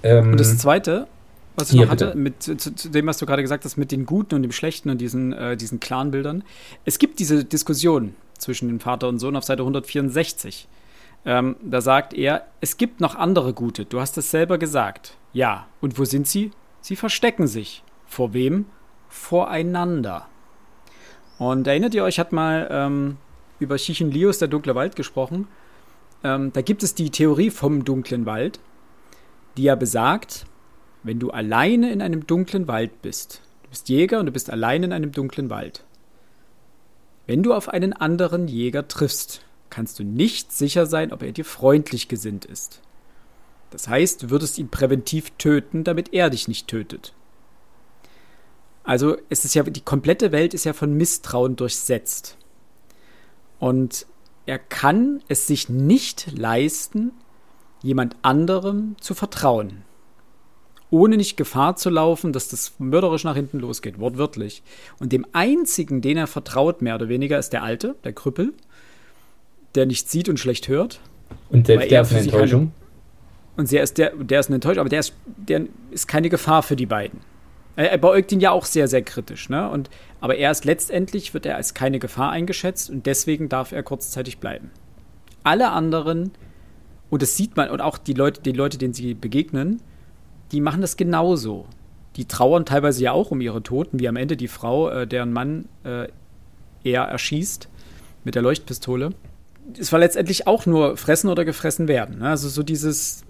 Ähm, 0.03 0.31
und 0.31 0.39
das 0.39 0.57
Zweite, 0.57 1.07
was 1.61 1.73
ich 1.73 1.79
noch 1.79 1.89
hatte, 1.89 2.15
mit, 2.15 2.43
zu, 2.43 2.57
zu, 2.57 2.89
dem, 2.89 3.07
was 3.07 3.17
du 3.17 3.25
gerade 3.25 3.41
gesagt 3.41 3.63
hast, 3.65 3.77
mit 3.77 3.91
den 3.91 4.05
Guten 4.05 4.35
und 4.35 4.41
dem 4.41 4.51
Schlechten 4.51 4.89
und 4.89 4.99
diesen, 4.99 5.33
äh, 5.33 5.55
diesen 5.55 5.79
Clan-Bildern. 5.79 6.43
Es 6.85 6.99
gibt 6.99 7.19
diese 7.19 7.45
Diskussion 7.45 8.15
zwischen 8.37 8.67
dem 8.67 8.79
Vater 8.79 9.07
und 9.07 9.19
Sohn 9.19 9.35
auf 9.35 9.43
Seite 9.43 9.61
164. 9.61 10.67
Ähm, 11.25 11.55
da 11.61 11.81
sagt 11.81 12.13
er, 12.13 12.47
es 12.61 12.77
gibt 12.77 12.99
noch 12.99 13.15
andere 13.15 13.53
Gute. 13.53 13.85
Du 13.85 13.99
hast 13.99 14.17
es 14.17 14.31
selber 14.31 14.57
gesagt. 14.57 15.15
Ja. 15.33 15.67
Und 15.79 15.97
wo 15.99 16.05
sind 16.05 16.27
sie? 16.27 16.51
Sie 16.81 16.95
verstecken 16.95 17.47
sich. 17.47 17.83
Vor 18.07 18.33
wem? 18.33 18.65
Voreinander. 19.07 20.27
Und 21.37 21.67
erinnert 21.67 21.93
ihr 21.93 22.03
euch, 22.03 22.19
hat 22.19 22.31
mal 22.31 22.67
ähm, 22.71 23.17
über 23.59 23.77
Chichen 23.77 24.11
Lios, 24.11 24.39
der 24.39 24.47
dunkle 24.47 24.75
Wald, 24.75 24.95
gesprochen. 24.95 25.47
Ähm, 26.23 26.51
da 26.53 26.61
gibt 26.61 26.83
es 26.83 26.95
die 26.95 27.09
Theorie 27.09 27.49
vom 27.49 27.83
dunklen 27.83 28.25
Wald, 28.25 28.59
die 29.57 29.63
ja 29.63 29.75
besagt, 29.75 30.45
wenn 31.03 31.19
du 31.19 31.31
alleine 31.31 31.91
in 31.91 32.01
einem 32.01 32.27
dunklen 32.27 32.67
Wald 32.67 33.01
bist, 33.01 33.41
du 33.63 33.69
bist 33.69 33.89
Jäger 33.89 34.19
und 34.19 34.27
du 34.27 34.31
bist 34.31 34.49
allein 34.49 34.83
in 34.83 34.93
einem 34.93 35.11
dunklen 35.11 35.49
Wald, 35.49 35.83
wenn 37.27 37.43
du 37.43 37.53
auf 37.53 37.69
einen 37.69 37.93
anderen 37.93 38.47
Jäger 38.47 38.87
triffst, 38.87 39.41
kannst 39.69 39.99
du 39.99 40.03
nicht 40.03 40.51
sicher 40.51 40.85
sein, 40.85 41.13
ob 41.13 41.23
er 41.23 41.31
dir 41.31 41.45
freundlich 41.45 42.07
gesinnt 42.07 42.45
ist. 42.45 42.81
Das 43.69 43.87
heißt, 43.87 44.23
du 44.23 44.29
würdest 44.29 44.57
ihn 44.57 44.69
präventiv 44.69 45.31
töten, 45.37 45.83
damit 45.83 46.13
er 46.13 46.29
dich 46.29 46.47
nicht 46.47 46.67
tötet. 46.67 47.13
Also 48.83 49.15
es 49.29 49.45
ist 49.45 49.53
ja, 49.53 49.63
die 49.63 49.81
komplette 49.81 50.31
Welt 50.31 50.53
ist 50.53 50.65
ja 50.65 50.73
von 50.73 50.93
Misstrauen 50.93 51.55
durchsetzt. 51.55 52.37
Und 53.59 54.07
er 54.45 54.59
kann 54.59 55.21
es 55.29 55.47
sich 55.47 55.69
nicht 55.69 56.37
leisten, 56.37 57.13
jemand 57.81 58.17
anderem 58.23 58.95
zu 58.99 59.13
vertrauen. 59.13 59.83
Ohne 60.91 61.17
nicht 61.17 61.37
Gefahr 61.37 61.77
zu 61.77 61.89
laufen, 61.89 62.33
dass 62.33 62.49
das 62.49 62.73
mörderisch 62.77 63.23
nach 63.23 63.35
hinten 63.35 63.59
losgeht, 63.59 63.99
wortwörtlich. 63.99 64.61
Und 64.99 65.13
dem 65.13 65.25
einzigen, 65.31 66.01
den 66.01 66.17
er 66.17 66.27
vertraut, 66.27 66.81
mehr 66.81 66.95
oder 66.95 67.07
weniger, 67.07 67.39
ist 67.39 67.53
der 67.53 67.63
Alte, 67.63 67.95
der 68.03 68.13
Krüppel, 68.13 68.53
der 69.73 69.85
nicht 69.85 70.09
sieht 70.09 70.27
und 70.27 70.37
schlecht 70.37 70.67
hört. 70.67 70.99
Und 71.49 71.65
selbst 71.65 71.89
der 71.89 72.01
ist 72.01 72.11
eine 72.11 72.21
Enttäuschung. 72.21 72.73
und 73.55 73.71
der 73.71 73.83
ist, 73.83 73.97
der, 73.97 74.11
der 74.11 74.41
ist 74.41 74.47
eine 74.47 74.55
Enttäuschung, 74.55 74.81
aber 74.81 74.89
der 74.89 74.99
ist, 74.99 75.13
der 75.25 75.61
ist 75.91 76.09
keine 76.09 76.29
Gefahr 76.29 76.61
für 76.61 76.75
die 76.75 76.85
beiden. 76.85 77.21
Er, 77.77 77.97
beäugt 77.97 78.33
ihn 78.33 78.41
ja 78.41 78.51
auch 78.51 78.65
sehr, 78.65 78.89
sehr 78.89 79.01
kritisch, 79.01 79.47
ne? 79.47 79.69
Und, 79.69 79.89
aber 80.19 80.35
er 80.35 80.51
ist 80.51 80.65
letztendlich, 80.65 81.33
wird 81.33 81.45
er 81.45 81.55
als 81.55 81.73
keine 81.73 81.99
Gefahr 81.99 82.31
eingeschätzt 82.31 82.89
und 82.89 83.05
deswegen 83.05 83.47
darf 83.47 83.71
er 83.71 83.81
kurzzeitig 83.81 84.39
bleiben. 84.39 84.71
Alle 85.43 85.69
anderen, 85.69 86.31
und 87.09 87.21
das 87.21 87.37
sieht 87.37 87.55
man, 87.55 87.69
und 87.69 87.79
auch 87.79 87.97
die 87.97 88.13
Leute, 88.13 88.41
die 88.41 88.51
Leute, 88.51 88.77
denen 88.77 88.93
sie 88.93 89.13
begegnen, 89.13 89.81
die 90.51 90.61
machen 90.61 90.81
das 90.81 90.97
genauso. 90.97 91.65
Die 92.15 92.25
trauern 92.25 92.65
teilweise 92.65 93.01
ja 93.01 93.11
auch 93.13 93.31
um 93.31 93.41
ihre 93.41 93.63
Toten, 93.63 93.99
wie 93.99 94.07
am 94.07 94.17
Ende 94.17 94.35
die 94.35 94.47
Frau, 94.47 94.89
äh, 94.89 95.07
deren 95.07 95.31
Mann 95.31 95.65
äh, 95.83 96.07
er 96.83 97.03
erschießt 97.03 97.69
mit 98.23 98.35
der 98.35 98.41
Leuchtpistole. 98.41 99.11
Es 99.77 99.91
war 99.91 99.99
letztendlich 99.99 100.47
auch 100.47 100.65
nur 100.65 100.97
fressen 100.97 101.29
oder 101.29 101.45
gefressen 101.45 101.87
werden. 101.87 102.19
Ne? 102.19 102.29
Also 102.29 102.49
so 102.49 102.63
dieses, 102.63 103.23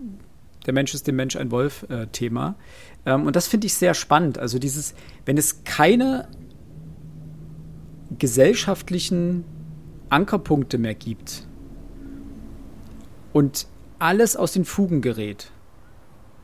der 0.65 0.74
Mensch 0.74 0.93
ist 0.93 1.07
dem 1.07 1.15
Mensch 1.15 1.36
ein 1.36 1.51
Wolf-Thema. 1.51 2.55
Äh, 3.05 3.11
ähm, 3.11 3.28
und 3.28 3.36
das 3.36 3.47
finde 3.47 3.67
ich 3.67 3.76
sehr 3.76 3.93
spannend. 3.93 4.39
Also 4.39 4.57
dieses, 4.57 4.95
wenn 5.26 5.38
es 5.38 5.63
keine 5.63 6.28
gesellschaftlichen 8.17 9.43
Ankerpunkte 10.09 10.78
mehr 10.78 10.95
gibt 10.95 11.47
und 13.32 13.67
alles 13.99 14.36
aus 14.36 14.51
den 14.51 14.65
Fugen 14.65 15.01
gerät, 15.01 15.51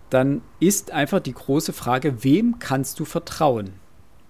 dann 0.10 0.41
ist 0.60 0.91
einfach 0.91 1.20
die 1.20 1.34
große 1.34 1.74
Frage, 1.74 2.24
wem 2.24 2.60
kannst 2.60 2.99
du 2.99 3.05
vertrauen? 3.05 3.72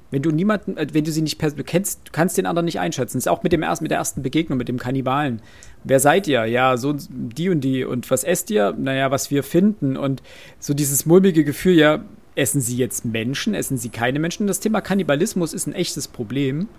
Wenn 0.09 0.21
du 0.21 0.31
niemanden, 0.31 0.77
äh, 0.77 0.87
wenn 0.93 1.03
du 1.03 1.11
sie 1.11 1.21
nicht 1.21 1.39
kennst, 1.39 1.99
du 2.05 2.11
kannst 2.11 2.37
den 2.37 2.45
anderen 2.45 2.65
nicht 2.65 2.79
einschätzen. 2.79 3.17
Das 3.17 3.23
ist 3.23 3.27
auch 3.27 3.43
mit 3.43 3.51
dem 3.51 3.61
ersten, 3.61 3.83
mit 3.83 3.91
der 3.91 3.97
ersten 3.97 4.21
Begegnung 4.21 4.57
mit 4.57 4.69
dem 4.69 4.79
Kannibalen. 4.79 5.41
Wer 5.83 5.99
seid 5.99 6.27
ihr? 6.27 6.45
Ja, 6.45 6.77
so 6.77 6.95
die 7.09 7.49
und 7.49 7.61
die. 7.61 7.83
Und 7.83 8.09
was 8.09 8.23
esst 8.23 8.49
ihr? 8.49 8.73
Naja, 8.77 9.11
was 9.11 9.31
wir 9.31 9.43
finden. 9.43 9.97
Und 9.97 10.23
so 10.59 10.73
dieses 10.73 11.05
mulmige 11.05 11.43
Gefühl, 11.43 11.75
ja, 11.75 12.05
essen 12.35 12.61
sie 12.61 12.77
jetzt 12.77 13.03
Menschen, 13.03 13.53
essen 13.53 13.77
sie 13.77 13.89
keine 13.89 14.19
Menschen? 14.19 14.47
Das 14.47 14.59
Thema 14.59 14.79
Kannibalismus 14.79 15.53
ist 15.53 15.67
ein 15.67 15.73
echtes 15.73 16.07
Problem. 16.07 16.69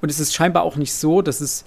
Und 0.00 0.10
es 0.10 0.20
ist 0.20 0.34
scheinbar 0.34 0.62
auch 0.62 0.76
nicht 0.76 0.94
so, 0.94 1.20
dass 1.20 1.40
es 1.40 1.64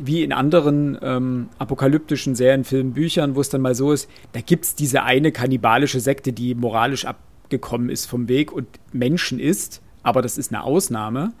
wie 0.00 0.22
in 0.22 0.32
anderen 0.32 0.98
ähm, 1.02 1.48
apokalyptischen 1.58 2.34
Serien, 2.34 2.64
Filmen, 2.64 2.92
Büchern, 2.92 3.34
wo 3.36 3.40
es 3.40 3.48
dann 3.48 3.60
mal 3.60 3.74
so 3.74 3.92
ist, 3.92 4.08
da 4.32 4.40
gibt 4.40 4.64
es 4.64 4.74
diese 4.74 5.02
eine 5.02 5.32
kannibalische 5.32 6.00
Sekte, 6.00 6.32
die 6.32 6.54
moralisch 6.54 7.04
abgekommen 7.04 7.90
ist 7.90 8.06
vom 8.06 8.28
Weg 8.28 8.52
und 8.52 8.66
Menschen 8.92 9.38
ist 9.38 9.82
aber 10.02 10.22
das 10.22 10.38
ist 10.38 10.52
eine 10.52 10.64
Ausnahme, 10.64 11.32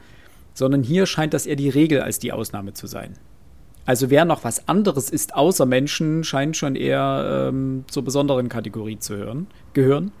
sondern 0.54 0.82
hier 0.82 1.06
scheint 1.06 1.34
das 1.34 1.46
eher 1.46 1.56
die 1.56 1.68
Regel 1.68 2.02
als 2.02 2.18
die 2.18 2.32
Ausnahme 2.32 2.74
zu 2.74 2.86
sein. 2.86 3.14
Also 3.86 4.10
wer 4.10 4.24
noch 4.24 4.44
was 4.44 4.68
anderes 4.68 5.10
ist 5.10 5.34
außer 5.34 5.66
Menschen, 5.66 6.22
scheint 6.22 6.56
schon 6.56 6.76
eher 6.76 7.48
ähm, 7.48 7.84
zur 7.88 8.04
besonderen 8.04 8.48
Kategorie 8.48 8.98
zu 8.98 9.16
hören, 9.16 9.46
gehören. 9.72 10.12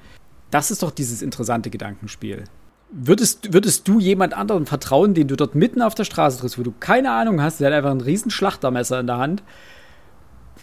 Das 0.50 0.70
ist 0.70 0.82
doch 0.82 0.90
dieses 0.90 1.22
interessante 1.22 1.70
Gedankenspiel. 1.70 2.44
Würdest, 2.92 3.52
würdest 3.52 3.86
du 3.86 4.00
jemand 4.00 4.34
anderen 4.34 4.66
vertrauen, 4.66 5.14
den 5.14 5.28
du 5.28 5.36
dort 5.36 5.54
mitten 5.54 5.80
auf 5.80 5.94
der 5.94 6.04
Straße 6.04 6.40
triffst, 6.40 6.58
wo 6.58 6.62
du 6.62 6.72
keine 6.80 7.12
Ahnung 7.12 7.40
hast, 7.40 7.60
der 7.60 7.68
hat 7.68 7.74
einfach 7.74 7.92
ein 7.92 8.00
riesen 8.00 8.30
Schlachtermesser 8.30 8.98
in 8.98 9.06
der 9.06 9.18
Hand? 9.18 9.42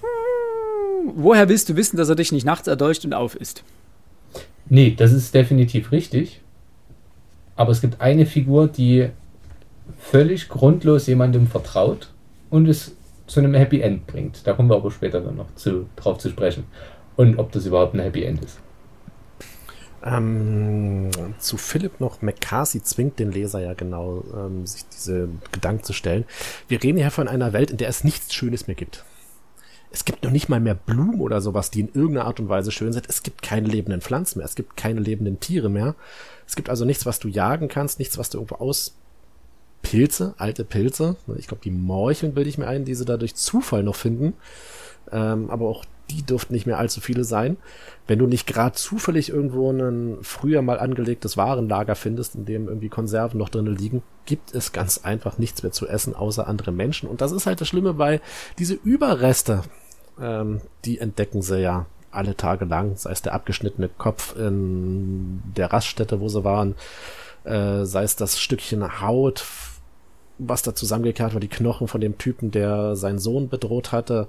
Hm, 0.01 1.13
woher 1.15 1.47
willst 1.47 1.69
du 1.69 1.75
wissen, 1.78 1.95
dass 1.95 2.09
er 2.09 2.15
dich 2.15 2.34
nicht 2.34 2.45
nachts 2.45 2.67
erdolcht 2.67 3.05
und 3.05 3.13
auf 3.13 3.36
ist? 3.36 3.63
Nee, 4.69 4.93
das 4.97 5.13
ist 5.13 5.34
definitiv 5.34 5.91
richtig. 5.93 6.41
Aber 7.55 7.71
es 7.71 7.82
gibt 7.82 8.01
eine 8.01 8.25
Figur, 8.25 8.67
die 8.67 9.09
völlig 9.97 10.49
grundlos 10.49 11.07
jemandem 11.07 11.47
vertraut 11.47 12.09
und 12.49 12.67
es 12.67 12.95
zu 13.25 13.39
einem 13.39 13.53
Happy 13.53 13.82
End 13.82 14.05
bringt. 14.07 14.45
Da 14.45 14.53
kommen 14.53 14.69
wir 14.69 14.75
aber 14.75 14.91
später 14.91 15.21
dann 15.21 15.38
noch 15.38 15.53
zu, 15.55 15.88
drauf 15.95 16.17
zu 16.17 16.30
sprechen. 16.30 16.65
Und 17.15 17.39
ob 17.39 17.51
das 17.51 17.65
überhaupt 17.65 17.93
ein 17.93 17.99
Happy 17.99 18.23
End 18.23 18.43
ist. 18.43 18.59
Ähm, 20.08 21.10
zu 21.39 21.58
Philipp 21.58 21.99
noch, 21.99 22.22
McCarthy 22.22 22.82
zwingt 22.82 23.20
den 23.20 23.32
Leser 23.32 23.60
ja 23.60 23.74
genau, 23.74 24.24
ähm, 24.34 24.66
sich 24.66 24.86
diese 24.88 25.28
Gedanken 25.51 25.84
zu 25.84 25.91
stellen. 25.91 26.24
Wir 26.70 26.82
reden 26.82 26.97
ja 26.97 27.10
von 27.10 27.28
einer 27.28 27.51
Welt, 27.51 27.72
in 27.72 27.78
der 27.78 27.89
es 27.89 28.03
nichts 28.03 28.34
Schönes 28.34 28.68
mehr 28.68 28.76
gibt. 28.76 29.03
Es 29.91 30.05
gibt 30.05 30.24
noch 30.24 30.32
nicht 30.32 30.47
mal 30.47 30.60
mehr 30.60 30.76
Blumen 30.76 31.20
oder 31.20 31.41
sowas, 31.41 31.72
die 31.72 31.82
in 31.82 31.88
irgendeiner 31.93 32.26
Art 32.26 32.39
und 32.39 32.49
Weise 32.49 32.72
schön 32.72 32.93
sind. 32.93 33.10
Es 33.10 33.24
gibt 33.24 33.41
keine 33.41 33.68
lebenden 33.68 34.01
Pflanzen 34.01 34.39
mehr. 34.39 34.45
Es 34.45 34.55
gibt 34.55 34.78
keine 34.78 34.99
lebenden 34.99 35.39
Tiere 35.39 35.70
mehr. 35.70 35.95
Es 36.45 36.55
gibt 36.55 36.70
also 36.70 36.86
nichts, 36.86 37.05
was 37.05 37.20
du 37.20 37.28
jagen 37.28 37.68
kannst, 37.68 37.99
nichts, 37.99 38.18
was 38.18 38.30
du 38.30 38.38
irgendwo 38.38 38.55
aus 38.55 38.95
Pilze, 39.82 40.34
alte 40.38 40.64
Pilze. 40.66 41.16
Ich 41.38 41.47
glaube, 41.47 41.64
die 41.64 41.72
Morcheln 41.72 42.34
bilde 42.34 42.49
ich 42.49 42.58
mir 42.58 42.68
ein, 42.68 42.86
die 42.86 42.95
sie 42.95 43.05
da 43.05 43.18
durch 43.18 43.36
Zufall 43.36 43.84
noch 43.84 43.95
finden. 43.95 44.34
Ähm, 45.12 45.49
aber 45.49 45.68
auch 45.68 45.86
die 46.10 46.24
dürften 46.24 46.53
nicht 46.53 46.66
mehr 46.66 46.78
allzu 46.78 47.01
viele 47.01 47.24
sein. 47.24 47.58
Wenn 48.08 48.20
du 48.20 48.28
nicht 48.28 48.47
gerade 48.47 48.76
zufällig 48.76 49.30
irgendwo 49.30 49.72
ein 49.72 50.20
früher 50.22 50.62
mal 50.62 50.80
angelegtes 50.80 51.38
Warenlager 51.38 51.95
findest, 51.95 52.36
in 52.36 52.45
dem 52.45 52.68
irgendwie 52.68 52.89
Konserven 52.89 53.38
noch 53.38 53.49
drinnen 53.49 53.76
liegen, 53.76 54.03
gibt 54.26 54.53
es 54.53 54.72
ganz 54.72 54.99
einfach 54.99 55.38
nichts 55.38 55.64
mehr 55.64 55.72
zu 55.72 55.88
essen, 55.88 56.16
außer 56.16 56.47
andere 56.47 56.72
Menschen. 56.72 57.10
Und 57.10 57.22
das 57.22 57.32
ist 57.32 57.45
halt 57.45 57.60
das 57.60 57.68
Schlimme 57.68 57.93
bei 57.93 58.22
diese 58.58 58.76
Überreste, 58.76 59.64
ähm, 60.20 60.62
die 60.86 60.99
entdecken 60.99 61.41
sie 61.41 61.60
ja 61.60 61.86
alle 62.12 62.36
Tage 62.36 62.66
lang, 62.66 62.95
sei 62.95 63.12
es 63.12 63.22
der 63.22 63.34
abgeschnittene 63.34 63.89
Kopf 63.89 64.36
in 64.38 65.41
der 65.55 65.72
Raststätte, 65.72 66.20
wo 66.20 66.30
sie 66.30 66.43
waren, 66.43 66.76
äh, 67.43 67.84
sei 67.86 68.03
es 68.03 68.16
das 68.16 68.39
Stückchen 68.39 69.01
Haut, 69.01 69.45
was 70.39 70.62
da 70.62 70.74
zusammengekehrt 70.74 71.34
war, 71.34 71.41
die 71.41 71.47
Knochen 71.47 71.88
von 71.88 72.01
dem 72.01 72.18
Typen, 72.18 72.51
der 72.51 72.95
seinen 72.95 73.20
Sohn 73.20 73.49
bedroht 73.49 73.91
hatte, 73.91 74.28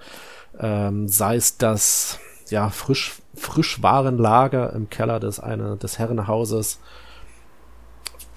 ähm, 0.58 1.08
sei 1.08 1.36
es 1.36 1.56
das 1.56 2.18
ja 2.50 2.70
frisch 2.70 3.20
Frischwarenlager 3.34 4.72
im 4.72 4.90
Keller 4.90 5.20
des 5.20 5.38
eine 5.38 5.76
des 5.76 5.98
Herrenhauses, 5.98 6.80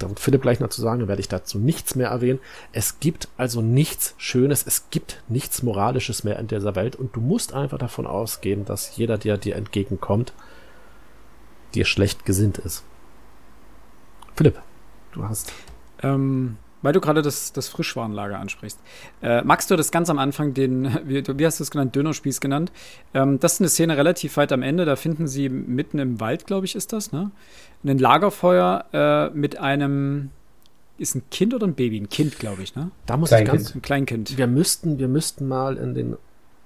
da 0.01 0.09
wird 0.09 0.19
Philipp 0.19 0.41
gleich 0.41 0.59
noch 0.59 0.69
zu 0.69 0.81
sagen, 0.81 0.99
dann 0.99 1.07
werde 1.07 1.21
ich 1.21 1.27
dazu 1.27 1.59
nichts 1.59 1.95
mehr 1.95 2.09
erwähnen. 2.09 2.39
Es 2.71 2.99
gibt 2.99 3.27
also 3.37 3.61
nichts 3.61 4.15
Schönes, 4.17 4.65
es 4.65 4.89
gibt 4.89 5.21
nichts 5.27 5.61
Moralisches 5.63 6.23
mehr 6.23 6.39
in 6.39 6.47
dieser 6.47 6.75
Welt 6.75 6.95
und 6.95 7.15
du 7.15 7.21
musst 7.21 7.53
einfach 7.53 7.77
davon 7.77 8.07
ausgehen, 8.07 8.65
dass 8.65 8.95
jeder, 8.95 9.17
der 9.17 9.37
dir 9.37 9.55
entgegenkommt, 9.55 10.33
dir 11.75 11.85
schlecht 11.85 12.25
gesinnt 12.25 12.57
ist. 12.57 12.83
Philipp, 14.35 14.59
du 15.11 15.23
hast. 15.23 15.53
Ähm, 16.01 16.57
Weil 16.81 16.93
du 16.93 17.01
gerade 17.01 17.21
das, 17.21 17.53
das 17.53 17.67
Frischwarenlager 17.67 18.39
ansprichst. 18.39 18.79
Äh, 19.21 19.43
magst 19.43 19.69
du 19.69 19.75
das 19.75 19.91
ganz 19.91 20.09
am 20.09 20.19
Anfang, 20.19 20.53
den, 20.53 20.97
wie, 21.05 21.23
wie 21.37 21.45
hast 21.45 21.59
du 21.59 21.63
es 21.63 21.71
genannt, 21.71 21.95
Dönerspieß 21.95 22.41
genannt? 22.41 22.71
Ähm, 23.13 23.39
das 23.39 23.53
ist 23.53 23.61
eine 23.61 23.69
Szene 23.69 23.97
relativ 23.97 24.37
weit 24.37 24.51
am 24.51 24.63
Ende. 24.63 24.85
Da 24.85 24.95
finden 24.95 25.27
sie 25.27 25.49
mitten 25.49 25.99
im 25.99 26.19
Wald, 26.19 26.47
glaube 26.47 26.65
ich, 26.65 26.75
ist 26.75 26.93
das, 26.93 27.11
ne? 27.11 27.31
Ein 27.83 27.97
Lagerfeuer 27.97 28.85
äh, 28.93 29.29
mit 29.35 29.59
einem, 29.59 30.29
ist 30.97 31.15
ein 31.15 31.23
Kind 31.31 31.53
oder 31.53 31.65
ein 31.65 31.73
Baby? 31.73 31.99
Ein 31.99 32.09
Kind, 32.09 32.37
glaube 32.37 32.61
ich, 32.61 32.75
ne? 32.75 32.91
Da 33.05 33.17
muss 33.17 33.29
Kleinkind. 33.29 33.59
ich 33.59 33.65
ganz, 33.65 33.75
ein 33.75 33.81
Kleinkind. 33.81 34.37
Wir 34.37 34.47
müssten, 34.47 34.99
wir 34.99 35.07
müssten 35.07 35.47
mal 35.47 35.77
in 35.77 35.93
den 35.93 36.17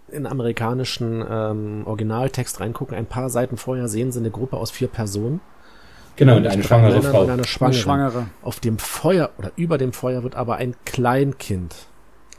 in 0.07 0.27
amerikanischen 0.27 1.23
ähm, 1.27 1.83
Originaltext 1.85 2.59
reingucken. 2.59 2.95
Ein 2.95 3.07
paar 3.07 3.29
Seiten 3.29 3.57
vorher 3.57 3.87
sehen 3.87 4.11
sie 4.11 4.19
eine 4.19 4.31
Gruppe 4.31 4.57
aus 4.57 4.71
vier 4.71 4.87
Personen. 4.87 5.41
Genau, 6.15 6.37
und 6.37 6.47
eine 6.47 6.63
schwangere 6.63 7.01
Frau. 7.01 7.23
Und 7.23 7.29
eine 7.29 7.43
Schwangere. 7.43 7.79
Schwangere. 7.79 8.25
Auf 8.41 8.59
dem 8.59 8.77
Feuer 8.77 9.31
oder 9.37 9.51
über 9.55 9.77
dem 9.77 9.93
Feuer 9.93 10.23
wird 10.23 10.35
aber 10.35 10.55
ein 10.55 10.75
Kleinkind 10.85 11.75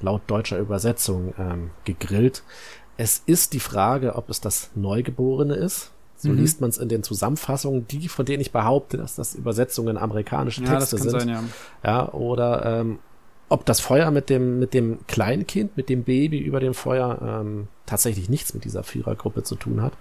laut 0.00 0.22
deutscher 0.26 0.58
Übersetzung 0.58 1.34
ähm, 1.38 1.70
gegrillt. 1.84 2.42
Es 2.96 3.22
ist 3.26 3.52
die 3.52 3.60
Frage, 3.60 4.14
ob 4.14 4.30
es 4.30 4.40
das 4.40 4.70
Neugeborene 4.74 5.54
ist. 5.54 5.90
So 6.16 6.30
mhm. 6.30 6.38
liest 6.38 6.60
man 6.60 6.70
es 6.70 6.78
in 6.78 6.88
den 6.88 7.02
Zusammenfassungen, 7.02 7.86
die, 7.88 8.08
von 8.08 8.24
denen 8.24 8.40
ich 8.40 8.52
behaupte, 8.52 8.96
dass 8.96 9.16
das 9.16 9.34
Übersetzungen 9.34 9.98
amerikanische 9.98 10.62
Texte 10.62 10.96
ja, 10.96 11.02
sind. 11.02 11.10
Sein, 11.10 11.28
ja. 11.28 11.44
ja, 11.84 12.12
oder 12.12 12.80
ähm, 12.80 12.98
ob 13.48 13.66
das 13.66 13.80
Feuer 13.80 14.10
mit 14.10 14.30
dem, 14.30 14.58
mit 14.58 14.74
dem 14.74 14.98
Kleinkind, 15.06 15.76
mit 15.76 15.88
dem 15.88 16.04
Baby 16.04 16.38
über 16.38 16.58
dem 16.58 16.74
Feuer 16.74 17.18
ähm, 17.22 17.68
tatsächlich 17.84 18.28
nichts 18.28 18.54
mit 18.54 18.64
dieser 18.64 18.82
Vierergruppe 18.82 19.42
zu 19.42 19.56
tun 19.56 19.82
hat. 19.82 19.92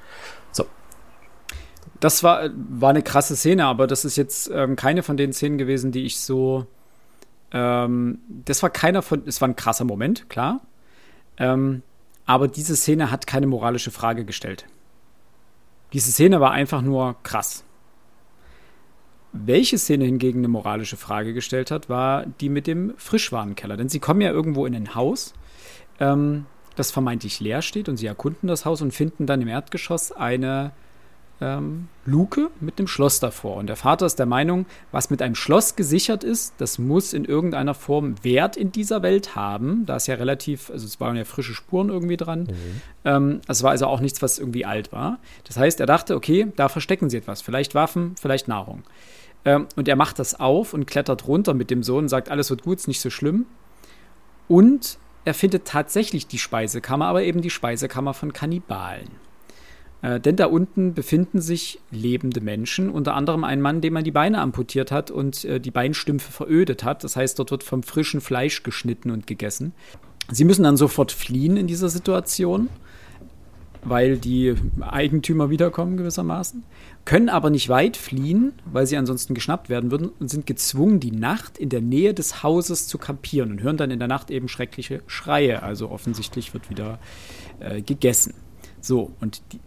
Das 2.05 2.21
war, 2.21 2.51
war 2.53 2.91
eine 2.91 3.01
krasse 3.01 3.35
Szene, 3.35 3.65
aber 3.65 3.87
das 3.87 4.05
ist 4.05 4.15
jetzt 4.15 4.51
ähm, 4.53 4.75
keine 4.75 5.01
von 5.01 5.17
den 5.17 5.33
Szenen 5.33 5.57
gewesen, 5.57 5.91
die 5.91 6.05
ich 6.05 6.19
so. 6.19 6.67
Ähm, 7.51 8.19
das 8.45 8.61
war 8.61 8.69
keiner 8.69 9.01
von. 9.01 9.23
Es 9.25 9.41
war 9.41 9.47
ein 9.47 9.55
krasser 9.55 9.85
Moment, 9.85 10.29
klar. 10.29 10.61
Ähm, 11.37 11.81
aber 12.27 12.47
diese 12.47 12.75
Szene 12.75 13.09
hat 13.09 13.25
keine 13.25 13.47
moralische 13.47 13.89
Frage 13.89 14.23
gestellt. 14.23 14.67
Diese 15.93 16.11
Szene 16.11 16.39
war 16.39 16.51
einfach 16.51 16.83
nur 16.83 17.15
krass. 17.23 17.63
Welche 19.33 19.79
Szene 19.79 20.05
hingegen 20.05 20.41
eine 20.41 20.47
moralische 20.47 20.97
Frage 20.97 21.33
gestellt 21.33 21.71
hat, 21.71 21.89
war 21.89 22.27
die 22.27 22.49
mit 22.49 22.67
dem 22.67 22.93
Frischwarenkeller. 22.97 23.77
Denn 23.77 23.89
sie 23.89 23.99
kommen 23.99 24.21
ja 24.21 24.29
irgendwo 24.29 24.67
in 24.67 24.75
ein 24.75 24.93
Haus, 24.93 25.33
ähm, 25.99 26.45
das 26.75 26.91
vermeintlich 26.91 27.39
leer 27.39 27.63
steht, 27.63 27.89
und 27.89 27.97
sie 27.97 28.05
erkunden 28.05 28.47
das 28.47 28.63
Haus 28.63 28.83
und 28.83 28.93
finden 28.93 29.25
dann 29.25 29.41
im 29.41 29.47
Erdgeschoss 29.47 30.11
eine 30.11 30.71
ähm, 31.41 31.87
Luke 32.05 32.49
mit 32.59 32.79
dem 32.79 32.87
Schloss 32.87 33.19
davor. 33.19 33.57
Und 33.57 33.67
der 33.67 33.75
Vater 33.75 34.05
ist 34.05 34.17
der 34.17 34.25
Meinung, 34.25 34.65
was 34.91 35.09
mit 35.09 35.21
einem 35.21 35.35
Schloss 35.35 35.75
gesichert 35.75 36.23
ist, 36.23 36.53
das 36.59 36.79
muss 36.79 37.13
in 37.13 37.25
irgendeiner 37.25 37.73
Form 37.73 38.15
Wert 38.23 38.55
in 38.57 38.71
dieser 38.71 39.01
Welt 39.01 39.35
haben. 39.35 39.85
Da 39.85 39.97
ist 39.97 40.07
ja 40.07 40.15
relativ, 40.15 40.69
also 40.69 40.85
es 40.85 40.99
waren 40.99 41.15
ja 41.15 41.25
frische 41.25 41.53
Spuren 41.53 41.89
irgendwie 41.89 42.17
dran. 42.17 42.43
Mhm. 42.43 42.81
Ähm, 43.03 43.41
es 43.47 43.63
war 43.63 43.71
also 43.71 43.87
auch 43.87 43.99
nichts, 43.99 44.21
was 44.21 44.39
irgendwie 44.39 44.65
alt 44.65 44.91
war. 44.91 45.19
Das 45.45 45.57
heißt, 45.57 45.79
er 45.79 45.85
dachte, 45.85 46.15
okay, 46.15 46.47
da 46.55 46.69
verstecken 46.69 47.09
sie 47.09 47.17
etwas. 47.17 47.41
Vielleicht 47.41 47.75
Waffen, 47.75 48.15
vielleicht 48.19 48.47
Nahrung. 48.47 48.83
Ähm, 49.43 49.67
und 49.75 49.87
er 49.87 49.95
macht 49.95 50.19
das 50.19 50.39
auf 50.39 50.73
und 50.73 50.85
klettert 50.85 51.27
runter 51.27 51.53
mit 51.53 51.69
dem 51.69 51.83
Sohn 51.83 52.05
und 52.05 52.09
sagt, 52.09 52.29
alles 52.29 52.49
wird 52.49 52.63
gut, 52.63 52.79
ist 52.79 52.87
nicht 52.87 53.01
so 53.01 53.09
schlimm. 53.09 53.45
Und 54.47 54.97
er 55.25 55.33
findet 55.33 55.65
tatsächlich 55.65 56.27
die 56.27 56.37
Speisekammer, 56.37 57.07
aber 57.07 57.23
eben 57.23 57.41
die 57.41 57.49
Speisekammer 57.49 58.13
von 58.13 58.31
Kannibalen. 58.31 59.24
Äh, 60.05 60.19
denn 60.19 60.35
da 60.35 60.45
unten 60.45 60.93
befinden 60.93 61.41
sich 61.41 61.79
lebende 61.89 62.39
Menschen, 62.39 62.91
unter 62.91 63.15
anderem 63.15 63.43
ein 63.43 63.59
Mann, 63.59 63.81
dem 63.81 63.93
man 63.93 64.03
die 64.03 64.11
Beine 64.11 64.39
amputiert 64.39 64.91
hat 64.91 65.09
und 65.09 65.43
äh, 65.45 65.59
die 65.59 65.71
Beinstümpfe 65.71 66.31
verödet 66.31 66.83
hat. 66.83 67.03
Das 67.03 67.15
heißt, 67.15 67.39
dort 67.39 67.49
wird 67.49 67.63
vom 67.63 67.81
frischen 67.81 68.21
Fleisch 68.21 68.61
geschnitten 68.61 69.09
und 69.09 69.25
gegessen. 69.25 69.73
Sie 70.31 70.45
müssen 70.45 70.61
dann 70.61 70.77
sofort 70.77 71.11
fliehen 71.11 71.57
in 71.57 71.65
dieser 71.65 71.89
Situation, 71.89 72.69
weil 73.83 74.17
die 74.17 74.53
Eigentümer 74.79 75.49
wiederkommen 75.49 75.97
gewissermaßen, 75.97 76.63
können 77.05 77.29
aber 77.29 77.49
nicht 77.49 77.69
weit 77.69 77.97
fliehen, 77.97 78.53
weil 78.71 78.85
sie 78.85 78.97
ansonsten 78.97 79.33
geschnappt 79.33 79.69
werden 79.69 79.89
würden 79.89 80.09
und 80.19 80.29
sind 80.29 80.45
gezwungen, 80.45 80.99
die 80.99 81.11
Nacht 81.11 81.57
in 81.57 81.69
der 81.69 81.81
Nähe 81.81 82.13
des 82.13 82.43
Hauses 82.43 82.87
zu 82.87 82.99
kampieren 82.99 83.51
und 83.51 83.63
hören 83.63 83.77
dann 83.77 83.89
in 83.89 83.99
der 83.99 84.07
Nacht 84.07 84.29
eben 84.29 84.49
schreckliche 84.49 85.01
Schreie. 85.07 85.63
Also 85.63 85.89
offensichtlich 85.89 86.53
wird 86.53 86.69
wieder 86.69 86.99
äh, 87.59 87.81
gegessen. 87.81 88.35
So, 88.81 89.11
und 89.19 89.41
die, 89.51 89.59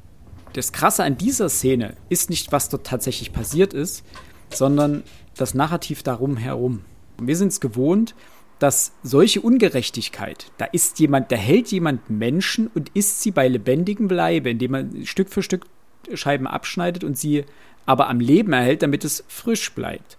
das 0.52 0.72
Krasse 0.72 1.04
an 1.04 1.16
dieser 1.16 1.48
Szene 1.48 1.94
ist 2.08 2.30
nicht, 2.30 2.52
was 2.52 2.68
dort 2.68 2.86
tatsächlich 2.86 3.32
passiert 3.32 3.74
ist, 3.74 4.04
sondern 4.52 5.02
das 5.36 5.54
Narrativ 5.54 6.02
darum 6.02 6.36
herum. 6.36 6.84
wir 7.20 7.36
sind 7.36 7.48
es 7.48 7.60
gewohnt, 7.60 8.14
dass 8.58 8.92
solche 9.02 9.40
Ungerechtigkeit, 9.40 10.50
da 10.58 10.64
ist 10.64 10.98
jemand, 10.98 11.30
da 11.30 11.36
hält 11.36 11.70
jemand 11.70 12.10
Menschen 12.10 12.68
und 12.68 12.90
isst 12.94 13.22
sie 13.22 13.30
bei 13.30 13.46
lebendigem 13.46 14.08
Bleibe, 14.08 14.50
indem 14.50 14.70
man 14.72 15.06
Stück 15.06 15.30
für 15.30 15.42
Stück 15.42 15.66
Scheiben 16.14 16.46
abschneidet 16.46 17.04
und 17.04 17.16
sie 17.16 17.44
aber 17.86 18.08
am 18.08 18.20
Leben 18.20 18.52
erhält, 18.52 18.82
damit 18.82 19.04
es 19.04 19.24
frisch 19.28 19.72
bleibt. 19.74 20.18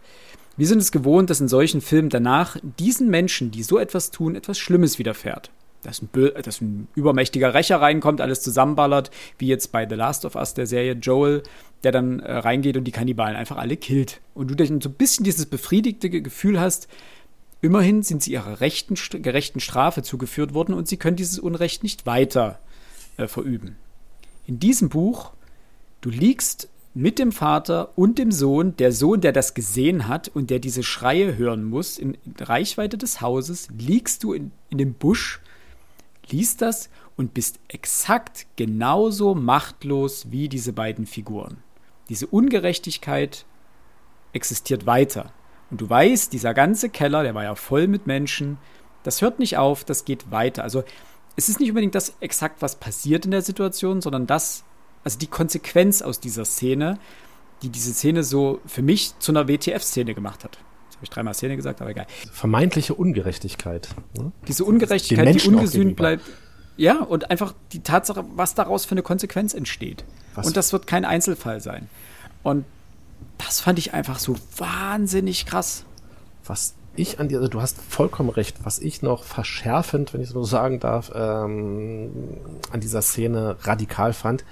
Wir 0.56 0.68
sind 0.68 0.80
es 0.80 0.92
gewohnt, 0.92 1.30
dass 1.30 1.42
in 1.42 1.48
solchen 1.48 1.82
Filmen 1.82 2.10
danach 2.10 2.58
diesen 2.80 3.10
Menschen, 3.10 3.52
die 3.52 3.64
so 3.64 3.78
etwas 3.78 4.12
tun, 4.12 4.36
etwas 4.36 4.60
Schlimmes 4.60 5.00
widerfährt 5.00 5.52
dass 5.84 6.02
ein, 6.02 6.10
dass 6.44 6.62
ein 6.62 6.88
übermächtiger 6.96 7.54
Rächer 7.54 7.82
reinkommt, 7.82 8.22
alles 8.22 8.42
zusammenballert, 8.42 9.12
wie 9.38 9.48
jetzt 9.48 9.72
bei 9.72 9.88
The 9.88 9.96
Last 9.96 10.26
of 10.26 10.36
Us, 10.36 10.54
der 10.54 10.68
Serie 10.68 10.94
Joel, 10.94 11.44
der 11.84 11.92
dann 11.92 12.20
äh, 12.20 12.32
reingeht 12.32 12.78
und 12.78 12.84
die 12.84 12.92
Kannibalen 12.92 13.36
einfach 13.36 13.58
alle 13.58 13.78
killt. 13.78 14.22
Und 14.34 14.50
du 14.50 14.56
dann 14.56 14.82
so 14.82 14.90
ein 14.90 14.96
bisschen 14.96 15.24
dieses 15.24 15.46
befriedigte 15.46 16.10
Gefühl 16.10 16.60
hast, 16.60 16.88
immerhin 17.62 18.04
sind 18.04 18.24
sie 18.24 18.34
ihrer 18.34 18.62
rechten, 18.62 18.96
gerechten 19.22 19.60
Strafe 19.60 20.04
zugeführt 20.04 20.54
worden 20.54 20.74
und 20.74 20.88
sie 20.88 20.98
können 20.98 21.18
dieses 21.18 21.40
Unrecht 21.40 21.84
nicht 21.84 22.06
weiter 22.06 22.60
äh, 23.18 23.28
verüben. 23.28 23.76
In 24.46 24.60
diesem 24.60 24.90
Buch, 24.90 25.32
du 26.02 26.10
liegst 26.10 26.70
mit 26.94 27.20
dem 27.20 27.32
Vater 27.32 27.98
und 27.98 28.18
dem 28.18 28.32
Sohn, 28.32 28.76
der 28.78 28.92
Sohn, 28.92 29.22
der 29.22 29.32
das 29.32 29.54
gesehen 29.54 30.08
hat 30.08 30.28
und 30.28 30.50
der 30.50 30.60
diese 30.60 30.84
Schreie 30.84 31.38
hören 31.38 31.64
muss, 31.64 31.98
in 31.98 32.18
Reichweite 32.40 32.98
des 32.98 33.22
Hauses, 33.22 33.68
liegst 33.78 34.24
du 34.24 34.34
in, 34.34 34.52
in 34.70 34.80
dem 34.80 34.96
Busch 34.96 35.40
liest 36.32 36.62
das 36.62 36.90
und 37.16 37.34
bist 37.34 37.60
exakt 37.68 38.48
genauso 38.56 39.36
machtlos 39.36 40.32
wie 40.32 40.50
diese 40.50 40.74
beiden 40.74 41.06
Figuren. 41.06 41.58
Diese 42.10 42.28
Ungerechtigkeit 42.28 43.46
existiert 44.34 44.86
weiter. 44.86 45.32
Und 45.70 45.82
du 45.82 45.90
weißt, 45.90 46.34
dieser 46.34 46.54
ganze 46.54 46.90
Keller, 46.90 47.24
der 47.24 47.36
war 47.36 47.44
ja 47.44 47.56
voll 47.56 47.88
mit 47.88 48.08
Menschen, 48.08 48.58
das 49.04 49.22
hört 49.22 49.40
nicht 49.40 49.58
auf, 49.58 49.84
das 49.84 50.06
geht 50.06 50.32
weiter. 50.32 50.64
Also 50.64 50.84
es 51.36 51.50
ist 51.50 51.60
nicht 51.60 51.70
unbedingt 51.70 51.96
das 51.96 52.16
exakt, 52.20 52.62
was 52.62 52.76
passiert 52.76 53.26
in 53.26 53.32
der 53.32 53.42
Situation, 53.42 54.02
sondern 54.02 54.28
das, 54.28 54.64
also 55.04 55.18
die 55.18 55.28
Konsequenz 55.28 56.02
aus 56.02 56.20
dieser 56.20 56.46
Szene, 56.46 57.00
die 57.62 57.70
diese 57.70 57.94
Szene 57.94 58.24
so 58.24 58.60
für 58.66 58.82
mich 58.82 59.18
zu 59.20 59.32
einer 59.32 59.48
WTF-Szene 59.48 60.14
gemacht 60.14 60.44
hat. 60.44 60.58
Habe 61.00 61.06
ich 61.06 61.12
dreimal 61.12 61.34
Szene 61.34 61.56
gesagt, 61.56 61.80
aber 61.80 61.92
egal. 61.92 62.08
Vermeintliche 62.34 62.94
Ungerechtigkeit. 62.94 63.88
Ne? 64.18 64.34
Diese 64.50 64.66
Ungerechtigkeit, 64.66 65.42
die 65.42 65.48
ungesühnt 65.48 65.96
bleibt. 65.96 66.26
Ja, 66.76 67.00
und 67.00 67.32
einfach 67.32 67.54
die 67.72 67.80
Tatsache, 67.80 68.26
was 68.36 68.54
daraus 68.54 68.84
für 68.84 68.92
eine 68.92 69.02
Konsequenz 69.02 69.54
entsteht. 69.54 70.04
Was? 70.36 70.46
Und 70.46 70.58
das 70.58 70.74
wird 70.74 70.88
kein 70.88 71.06
Einzelfall 71.06 71.62
sein. 71.62 71.88
Und 72.44 72.66
das 73.38 73.62
fand 73.62 73.80
ich 73.80 73.94
einfach 73.94 74.20
so 74.20 74.36
wahnsinnig 74.58 75.46
krass. 75.46 75.86
Was 76.46 76.74
ich 76.98 77.22
an 77.22 77.30
dir, 77.30 77.38
also 77.38 77.48
du 77.48 77.62
hast 77.62 77.80
vollkommen 77.80 78.30
recht, 78.30 78.58
was 78.64 78.80
ich 78.80 79.02
noch 79.02 79.24
verschärfend, 79.24 80.14
wenn 80.14 80.20
ich 80.20 80.30
so 80.30 80.44
sagen 80.44 80.82
darf, 80.82 81.14
ähm, 81.16 82.12
an 82.72 82.82
dieser 82.82 83.02
Szene 83.02 83.56
radikal 83.62 84.12
fand, 84.12 84.44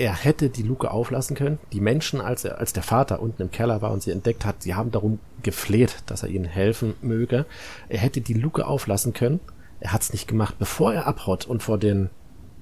er 0.00 0.14
hätte 0.14 0.48
die 0.48 0.62
Luke 0.62 0.90
auflassen 0.90 1.36
können. 1.36 1.58
Die 1.74 1.80
Menschen, 1.82 2.22
als 2.22 2.46
er, 2.46 2.56
als 2.56 2.72
der 2.72 2.82
Vater 2.82 3.20
unten 3.20 3.42
im 3.42 3.50
Keller 3.50 3.82
war 3.82 3.92
und 3.92 4.02
sie 4.02 4.12
entdeckt 4.12 4.46
hat, 4.46 4.62
sie 4.62 4.74
haben 4.74 4.90
darum 4.90 5.18
gefleht, 5.42 5.96
dass 6.06 6.22
er 6.22 6.30
ihnen 6.30 6.46
helfen 6.46 6.94
möge. 7.02 7.44
Er 7.90 7.98
hätte 7.98 8.22
die 8.22 8.32
Luke 8.32 8.66
auflassen 8.66 9.12
können. 9.12 9.40
Er 9.78 9.92
hat 9.92 10.00
es 10.00 10.14
nicht 10.14 10.26
gemacht, 10.26 10.54
bevor 10.58 10.94
er 10.94 11.06
abhaut 11.06 11.44
und 11.44 11.62
vor 11.62 11.76
den, 11.76 12.08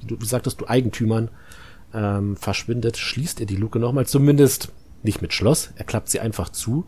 du 0.05 0.17
sagtest 0.25 0.61
du 0.61 0.67
Eigentümern 0.67 1.31
ähm, 1.95 2.37
verschwindet, 2.37 2.97
schließt 2.97 3.39
er 3.39 3.47
die 3.47 3.55
Luke 3.55 3.79
nochmal, 3.79 4.07
zumindest 4.07 4.73
nicht 5.05 5.23
mit 5.23 5.33
Schloss. 5.33 5.71
Er 5.77 5.85
klappt 5.85 6.09
sie 6.09 6.19
einfach 6.19 6.49
zu. 6.49 6.87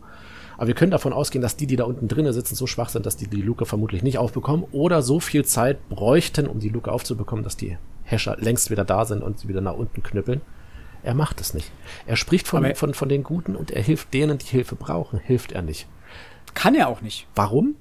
Aber 0.57 0.67
wir 0.67 0.75
können 0.75 0.91
davon 0.91 1.13
ausgehen, 1.13 1.41
dass 1.41 1.55
die, 1.55 1.65
die 1.65 1.77
da 1.77 1.85
unten 1.85 2.09
drinnen 2.09 2.33
sitzen, 2.33 2.55
so 2.55 2.67
schwach 2.67 2.89
sind, 2.89 3.05
dass 3.05 3.15
die 3.15 3.27
die 3.27 3.41
Luke 3.41 3.65
vermutlich 3.65 4.03
nicht 4.03 4.17
aufbekommen 4.17 4.65
oder 4.73 5.01
so 5.01 5.21
viel 5.21 5.45
Zeit 5.45 5.87
bräuchten, 5.87 6.45
um 6.45 6.59
die 6.59 6.67
Luke 6.67 6.91
aufzubekommen, 6.91 7.45
dass 7.45 7.55
die 7.55 7.77
Hescher 8.11 8.37
längst 8.39 8.69
wieder 8.69 8.85
da 8.85 9.05
sind 9.05 9.23
und 9.23 9.39
sie 9.39 9.47
wieder 9.47 9.61
nach 9.61 9.75
unten 9.75 10.03
knüppeln. 10.03 10.41
Er 11.03 11.15
macht 11.15 11.41
es 11.41 11.53
nicht. 11.53 11.71
Er 12.05 12.15
spricht 12.15 12.47
von, 12.47 12.63
er, 12.63 12.75
von, 12.75 12.93
von 12.93 13.09
den 13.09 13.23
Guten 13.23 13.55
und 13.55 13.71
er 13.71 13.81
hilft 13.81 14.13
denen, 14.13 14.37
die 14.37 14.45
Hilfe 14.45 14.75
brauchen. 14.75 15.19
Hilft 15.19 15.51
er 15.51 15.61
nicht. 15.61 15.87
Kann 16.53 16.75
er 16.75 16.87
auch 16.89 17.01
nicht. 17.01 17.27
Warum? 17.35 17.75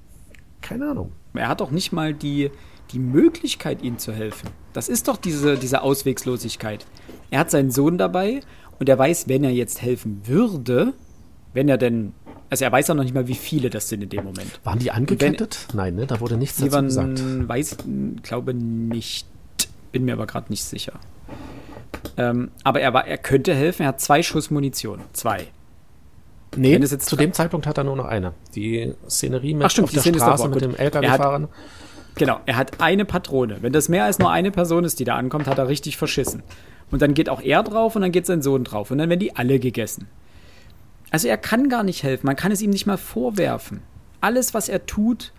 Keine 0.62 0.90
Ahnung. 0.90 1.12
Er 1.34 1.48
hat 1.48 1.60
auch 1.60 1.70
nicht 1.70 1.92
mal 1.92 2.14
die, 2.14 2.50
die 2.92 2.98
Möglichkeit, 2.98 3.82
ihnen 3.82 3.98
zu 3.98 4.12
helfen. 4.12 4.48
Das 4.72 4.88
ist 4.88 5.08
doch 5.08 5.16
diese, 5.16 5.56
diese 5.56 5.82
Auswegslosigkeit. 5.82 6.86
Er 7.30 7.40
hat 7.40 7.50
seinen 7.50 7.70
Sohn 7.70 7.98
dabei 7.98 8.40
und 8.78 8.88
er 8.88 8.98
weiß, 8.98 9.28
wenn 9.28 9.44
er 9.44 9.50
jetzt 9.50 9.82
helfen 9.82 10.22
würde, 10.24 10.94
wenn 11.52 11.68
er 11.68 11.78
denn 11.78 12.12
Also 12.48 12.64
er 12.64 12.72
weiß 12.72 12.88
ja 12.88 12.94
noch 12.94 13.02
nicht 13.02 13.14
mal, 13.14 13.28
wie 13.28 13.34
viele 13.34 13.70
das 13.70 13.88
sind 13.88 14.02
in 14.02 14.08
dem 14.08 14.24
Moment. 14.24 14.60
Waren 14.64 14.78
die 14.78 14.90
angekettet? 14.90 15.66
Wenn, 15.68 15.76
Nein, 15.76 15.94
ne? 15.96 16.06
Da 16.06 16.20
wurde 16.20 16.36
nichts 16.36 16.58
dazu 16.58 16.72
waren, 16.72 16.86
gesagt. 16.86 17.22
Weiß, 17.48 17.76
glaube 18.22 18.54
nicht. 18.54 19.26
Bin 19.92 20.04
mir 20.04 20.14
aber 20.14 20.26
gerade 20.26 20.50
nicht 20.50 20.64
sicher. 20.64 20.92
Ähm, 22.16 22.50
aber 22.64 22.80
er, 22.80 22.92
war, 22.94 23.06
er 23.06 23.18
könnte 23.18 23.54
helfen. 23.54 23.82
Er 23.82 23.88
hat 23.88 24.00
zwei 24.00 24.22
Schuss 24.22 24.50
Munition. 24.50 25.00
Zwei. 25.12 25.48
Nee, 26.56 26.80
zu 26.80 27.16
dem 27.16 27.32
Zeitpunkt 27.32 27.66
hat 27.66 27.78
er 27.78 27.84
nur 27.84 27.96
noch 27.96 28.06
eine. 28.06 28.32
Die 28.54 28.94
Szenerie 29.08 29.54
mit 29.54 29.66
Ach, 29.66 29.70
stimmt, 29.70 29.96
auf 29.96 30.02
der 30.02 30.12
Straße 30.12 30.48
mit 30.48 30.60
dem 30.60 30.74
LKW-Fahrern. 30.74 31.48
Genau, 32.16 32.40
er 32.44 32.56
hat 32.56 32.80
eine 32.80 33.04
Patrone. 33.04 33.58
Wenn 33.60 33.72
das 33.72 33.88
mehr 33.88 34.04
als 34.04 34.18
nur 34.18 34.30
eine 34.30 34.50
Person 34.50 34.84
ist, 34.84 34.98
die 34.98 35.04
da 35.04 35.16
ankommt, 35.16 35.46
hat 35.46 35.58
er 35.58 35.68
richtig 35.68 35.96
verschissen. 35.96 36.42
Und 36.90 37.02
dann 37.02 37.14
geht 37.14 37.28
auch 37.28 37.40
er 37.40 37.62
drauf 37.62 37.94
und 37.94 38.02
dann 38.02 38.10
geht 38.10 38.26
sein 38.26 38.42
Sohn 38.42 38.64
drauf. 38.64 38.90
Und 38.90 38.98
dann 38.98 39.08
werden 39.08 39.20
die 39.20 39.36
alle 39.36 39.60
gegessen. 39.60 40.08
Also 41.10 41.28
er 41.28 41.38
kann 41.38 41.68
gar 41.68 41.84
nicht 41.84 42.02
helfen. 42.02 42.26
Man 42.26 42.36
kann 42.36 42.50
es 42.50 42.62
ihm 42.62 42.70
nicht 42.70 42.86
mal 42.86 42.98
vorwerfen. 42.98 43.82
Alles, 44.20 44.52
was 44.52 44.68
er 44.68 44.86
tut, 44.86 45.32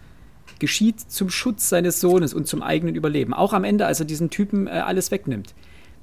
geschieht 0.59 0.99
zum 0.99 1.29
Schutz 1.29 1.69
seines 1.69 1.99
Sohnes 1.99 2.33
und 2.33 2.47
zum 2.47 2.61
eigenen 2.61 2.95
Überleben. 2.95 3.33
Auch 3.33 3.53
am 3.53 3.63
Ende, 3.63 3.85
als 3.85 3.99
er 3.99 4.05
diesen 4.05 4.29
Typen 4.29 4.67
äh, 4.67 4.71
alles 4.71 5.11
wegnimmt. 5.11 5.53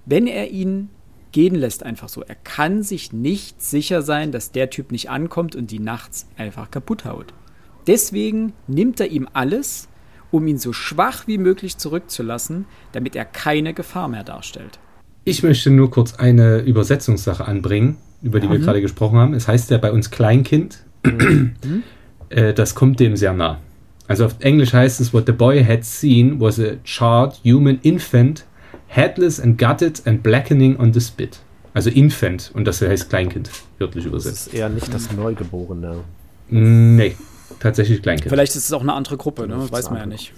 Wenn 0.06 0.26
er 0.26 0.50
ihn 0.50 0.90
gehen 1.32 1.54
lässt 1.54 1.82
einfach 1.82 2.08
so. 2.08 2.22
Er 2.22 2.34
kann 2.36 2.82
sich 2.82 3.12
nicht 3.12 3.62
sicher 3.62 4.02
sein, 4.02 4.32
dass 4.32 4.52
der 4.52 4.70
Typ 4.70 4.92
nicht 4.92 5.10
ankommt 5.10 5.56
und 5.56 5.70
die 5.70 5.78
nachts 5.78 6.26
einfach 6.36 6.70
kaputt 6.70 7.04
haut. 7.04 7.34
Deswegen 7.86 8.52
nimmt 8.66 9.00
er 9.00 9.08
ihm 9.08 9.28
alles, 9.32 9.88
um 10.30 10.46
ihn 10.46 10.58
so 10.58 10.72
schwach 10.72 11.26
wie 11.26 11.38
möglich 11.38 11.78
zurückzulassen, 11.78 12.66
damit 12.92 13.16
er 13.16 13.24
keine 13.24 13.72
Gefahr 13.74 14.08
mehr 14.08 14.24
darstellt. 14.24 14.78
Ich 15.24 15.42
möchte 15.42 15.70
nur 15.70 15.90
kurz 15.90 16.14
eine 16.14 16.60
Übersetzungssache 16.60 17.46
anbringen, 17.46 17.96
über 18.22 18.40
die 18.40 18.46
ja. 18.46 18.52
wir 18.52 18.58
gerade 18.58 18.80
gesprochen 18.80 19.18
haben. 19.18 19.34
Es 19.34 19.48
heißt 19.48 19.70
ja 19.70 19.78
bei 19.78 19.92
uns 19.92 20.10
Kleinkind. 20.10 20.84
Mhm. 21.04 21.54
äh, 22.30 22.52
das 22.52 22.74
kommt 22.74 23.00
dem 23.00 23.16
sehr 23.16 23.32
nah. 23.32 23.58
Also 24.08 24.24
auf 24.24 24.36
Englisch 24.40 24.72
heißt 24.72 25.00
es, 25.00 25.12
what 25.12 25.26
the 25.26 25.32
boy 25.32 25.62
had 25.62 25.84
seen 25.84 26.40
was 26.40 26.58
a 26.58 26.76
charred 26.82 27.34
human 27.44 27.78
infant 27.82 28.44
Headless 28.88 29.38
and 29.38 29.58
Gutted 29.58 30.04
and 30.06 30.22
Blackening 30.22 30.78
on 30.78 30.92
the 30.92 31.00
Spit. 31.00 31.40
Also 31.74 31.90
Infant 31.90 32.50
und 32.54 32.64
das 32.64 32.80
heißt 32.80 33.10
Kleinkind, 33.10 33.50
wörtlich 33.78 34.06
übersetzt. 34.06 34.46
Das 34.46 34.46
ist 34.48 34.54
eher 34.54 34.68
nicht 34.70 34.92
das 34.92 35.12
Neugeborene. 35.12 36.02
Nee, 36.48 37.16
tatsächlich 37.60 38.02
Kleinkind. 38.02 38.30
Vielleicht 38.30 38.56
ist 38.56 38.64
es 38.64 38.72
auch 38.72 38.80
eine 38.80 38.94
andere 38.94 39.18
Gruppe, 39.18 39.46
ne? 39.46 39.70
weiß 39.70 39.90
man 39.90 40.00
ja 40.00 40.06
nicht. 40.06 40.32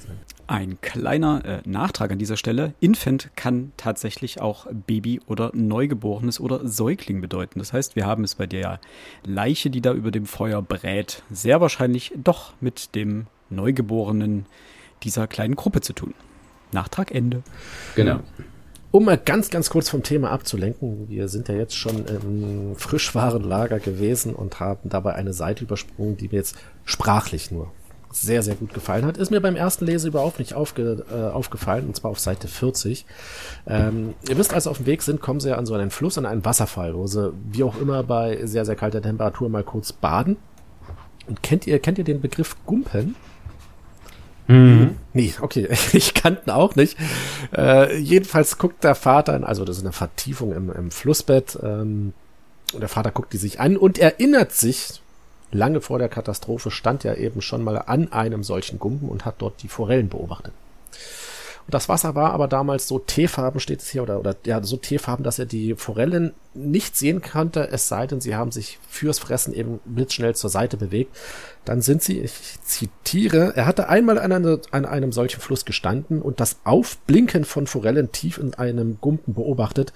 Ein 0.49 0.81
kleiner 0.81 1.45
äh, 1.45 1.61
Nachtrag 1.65 2.11
an 2.11 2.19
dieser 2.19 2.37
Stelle. 2.37 2.75
Infant 2.81 3.31
kann 3.37 3.71
tatsächlich 3.77 4.41
auch 4.41 4.67
Baby 4.89 5.21
oder 5.29 5.53
Neugeborenes 5.55 6.41
oder 6.41 6.67
Säugling 6.67 7.21
bedeuten. 7.21 7.61
Das 7.61 7.73
heißt, 7.73 7.95
wir 7.95 8.05
haben 8.05 8.25
es 8.25 8.35
bei 8.35 8.49
der 8.49 8.81
Leiche, 9.25 9.71
die 9.71 9.81
da 9.81 9.93
über 9.93 10.11
dem 10.11 10.27
Feuer 10.27 10.61
brät, 10.61 11.23
sehr 11.31 11.61
wahrscheinlich 11.61 12.13
doch 12.17 12.53
mit 12.61 12.97
dem 12.97 13.29
Neugeborenen 13.51 14.47
dieser 15.03 15.27
kleinen 15.27 15.57
Gruppe 15.57 15.81
zu 15.81 15.93
tun. 15.93 16.15
Nachtrag 16.73 17.13
Ende. 17.13 17.43
Genau. 17.97 18.21
Um 18.93 19.05
mal 19.05 19.19
ganz, 19.19 19.51
ganz 19.51 19.71
kurz 19.71 19.89
vom 19.89 20.03
Thema 20.03 20.31
abzulenken, 20.31 21.09
wir 21.09 21.29
sind 21.29 21.49
ja 21.49 21.55
jetzt 21.55 21.77
schon 21.77 22.07
im 22.07 22.75
Frischwarenlager 22.77 23.79
gewesen 23.79 24.35
und 24.35 24.59
haben 24.59 24.89
dabei 24.89 25.15
eine 25.15 25.33
Seite 25.33 25.63
übersprungen, 25.65 26.17
die 26.17 26.27
mir 26.27 26.37
jetzt 26.37 26.57
sprachlich 26.85 27.53
nur 27.53 27.71
sehr, 28.13 28.43
sehr 28.43 28.57
gut 28.57 28.75
gefallen 28.75 29.05
hat. 29.07 29.17
Ist 29.17 29.31
mir 29.31 29.41
beim 29.41 29.55
ersten 29.55 29.87
Lese 29.87 30.09
überhaupt 30.09 30.41
nicht 30.41 30.55
aufge, 30.55 31.05
äh, 31.09 31.33
aufgefallen, 31.33 31.87
und 31.87 31.95
zwar 31.95 32.11
auf 32.11 32.19
Seite 32.19 32.49
40. 32.49 33.07
Ähm, 33.69 34.15
ihr 34.29 34.37
wisst, 34.37 34.53
als 34.53 34.65
sie 34.65 34.71
auf 34.71 34.79
dem 34.79 34.87
Weg 34.87 35.03
sind, 35.03 35.21
kommen 35.21 35.39
sie 35.39 35.51
ja 35.51 35.57
an 35.57 35.67
so 35.67 35.75
einen 35.75 35.91
Fluss, 35.91 36.19
an 36.19 36.27
einen 36.27 36.45
Wasserfall, 36.45 36.97
wo 36.97 37.07
sie 37.07 37.33
wie 37.53 37.63
auch 37.63 37.81
immer 37.81 38.03
bei 38.03 38.45
sehr, 38.45 38.65
sehr 38.65 38.75
kalter 38.75 39.01
Temperatur 39.01 39.49
mal 39.49 39.63
kurz 39.63 39.93
baden. 39.93 40.37
Und 41.29 41.45
kennt 41.45 41.69
ihr, 41.69 41.79
kennt 41.79 41.99
ihr 41.99 42.05
den 42.05 42.21
Begriff 42.21 42.57
Gumpen? 42.67 43.15
Mhm. 44.51 44.97
Nee, 45.13 45.33
okay, 45.41 45.69
ich 45.93 46.15
kannte 46.15 46.55
auch 46.55 46.75
nicht. 46.75 46.97
Äh, 47.57 47.99
jedenfalls 47.99 48.59
guckt 48.59 48.83
der 48.83 48.97
Vater, 48.97 49.47
also 49.47 49.65
das 49.65 49.77
ist 49.77 49.85
eine 49.85 49.93
Vertiefung 49.93 50.53
im, 50.53 50.73
im 50.73 50.91
Flussbett, 50.91 51.57
ähm, 51.63 52.13
der 52.79 52.89
Vater 52.89 53.13
guckt 53.13 53.33
die 53.33 53.39
sich 53.39 53.61
an 53.61 53.77
und 53.77 53.99
erinnert 53.99 54.53
sich, 54.53 55.03
lange 55.53 55.81
vor 55.81 55.99
der 55.99 56.09
Katastrophe 56.09 56.71
stand 56.71 57.05
er 57.05 57.19
eben 57.19 57.43
schon 57.43 57.63
mal 57.63 57.79
an 57.79 58.13
einem 58.13 58.43
solchen 58.43 58.79
Gumpen 58.79 59.09
und 59.09 59.25
hat 59.25 59.37
dort 59.39 59.63
die 59.63 59.69
Forellen 59.69 60.09
beobachtet. 60.09 60.53
Das 61.71 61.89
Wasser 61.89 62.15
war 62.15 62.33
aber 62.33 62.49
damals 62.49 62.89
so 62.89 62.99
teefarben, 62.99 63.61
steht 63.61 63.81
es 63.81 63.89
hier, 63.89 64.03
oder, 64.03 64.19
oder 64.19 64.35
ja, 64.45 64.63
so 64.63 64.77
teefarben, 64.77 65.23
dass 65.23 65.39
er 65.39 65.47
die 65.47 65.75
Forellen 65.75 66.35
nicht 66.53 66.97
sehen 66.97 67.23
konnte, 67.23 67.69
es 67.71 67.87
sei 67.87 68.07
denn, 68.07 68.21
sie 68.21 68.35
haben 68.35 68.51
sich 68.51 68.79
fürs 68.89 69.21
Fressen 69.21 69.55
eben 69.55 69.79
blitzschnell 69.85 70.35
zur 70.35 70.51
Seite 70.51 70.77
bewegt. 70.77 71.17
Dann 71.65 71.81
sind 71.81 72.03
sie, 72.03 72.21
ich 72.21 72.61
zitiere, 72.63 73.53
er 73.55 73.67
hatte 73.67 73.89
einmal 73.89 74.19
an, 74.19 74.33
eine, 74.33 74.61
an 74.73 74.85
einem 74.85 75.13
solchen 75.13 75.41
Fluss 75.41 75.65
gestanden 75.65 76.21
und 76.21 76.41
das 76.41 76.59
Aufblinken 76.65 77.45
von 77.45 77.67
Forellen 77.67 78.11
tief 78.11 78.39
in 78.39 78.55
einem 78.55 78.99
Gumpen 79.01 79.35
beobachtet, 79.35 79.93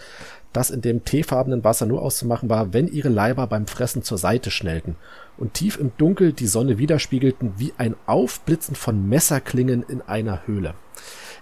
das 0.53 0.71
in 0.71 0.83
dem 0.83 1.05
teefarbenen 1.05 1.65
Wasser 1.65 1.87
nur 1.87 2.03
auszumachen 2.03 2.49
war, 2.49 2.73
wenn 2.73 2.87
ihre 2.87 3.09
Leiber 3.09 3.47
beim 3.49 3.67
Fressen 3.67 4.05
zur 4.05 4.19
Seite 4.19 4.51
schnellten 4.51 4.97
und 5.37 5.55
tief 5.55 5.79
im 5.79 5.91
Dunkel 5.99 6.33
die 6.33 6.47
Sonne 6.47 6.79
widerspiegelten 6.79 7.55
wie 7.57 7.73
ein 7.77 7.97
Aufblitzen 8.07 8.77
von 8.77 9.09
Messerklingen 9.09 9.83
in 9.83 10.01
einer 10.03 10.47
Höhle. 10.47 10.75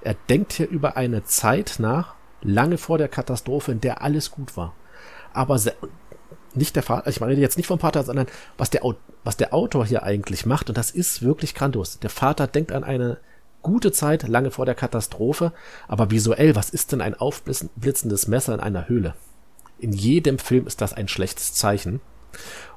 Er 0.04 0.14
denkt 0.28 0.52
hier 0.52 0.68
über 0.68 0.96
eine 0.96 1.24
Zeit 1.24 1.76
nach, 1.78 2.14
lange 2.42 2.78
vor 2.78 2.98
der 2.98 3.08
Katastrophe, 3.08 3.72
in 3.72 3.80
der 3.80 4.02
alles 4.02 4.30
gut 4.30 4.56
war. 4.56 4.74
Aber 5.32 5.58
nicht 6.54 6.76
der 6.76 6.82
Vater, 6.82 7.08
ich 7.08 7.20
meine 7.20 7.34
jetzt 7.34 7.56
nicht 7.56 7.66
vom 7.66 7.78
Vater, 7.78 8.02
sondern 8.02 8.26
was 8.58 8.70
der, 8.70 8.82
was 9.24 9.36
der 9.36 9.54
Autor 9.54 9.86
hier 9.86 10.02
eigentlich 10.02 10.44
macht. 10.44 10.68
Und 10.68 10.76
das 10.76 10.90
ist 10.90 11.22
wirklich 11.22 11.54
grandios. 11.54 11.98
Der 12.00 12.10
Vater 12.10 12.46
denkt 12.46 12.72
an 12.72 12.84
eine 12.84 13.18
gute 13.62 13.92
Zeit, 13.92 14.26
lange 14.28 14.50
vor 14.50 14.66
der 14.66 14.74
Katastrophe. 14.74 15.52
Aber 15.88 16.10
visuell, 16.10 16.56
was 16.56 16.70
ist 16.70 16.92
denn 16.92 17.00
ein 17.00 17.14
aufblitzendes 17.14 18.26
Messer 18.26 18.54
in 18.54 18.60
einer 18.60 18.88
Höhle? 18.88 19.14
In 19.78 19.92
jedem 19.92 20.38
Film 20.38 20.66
ist 20.66 20.80
das 20.80 20.92
ein 20.92 21.08
schlechtes 21.08 21.54
Zeichen. 21.54 22.00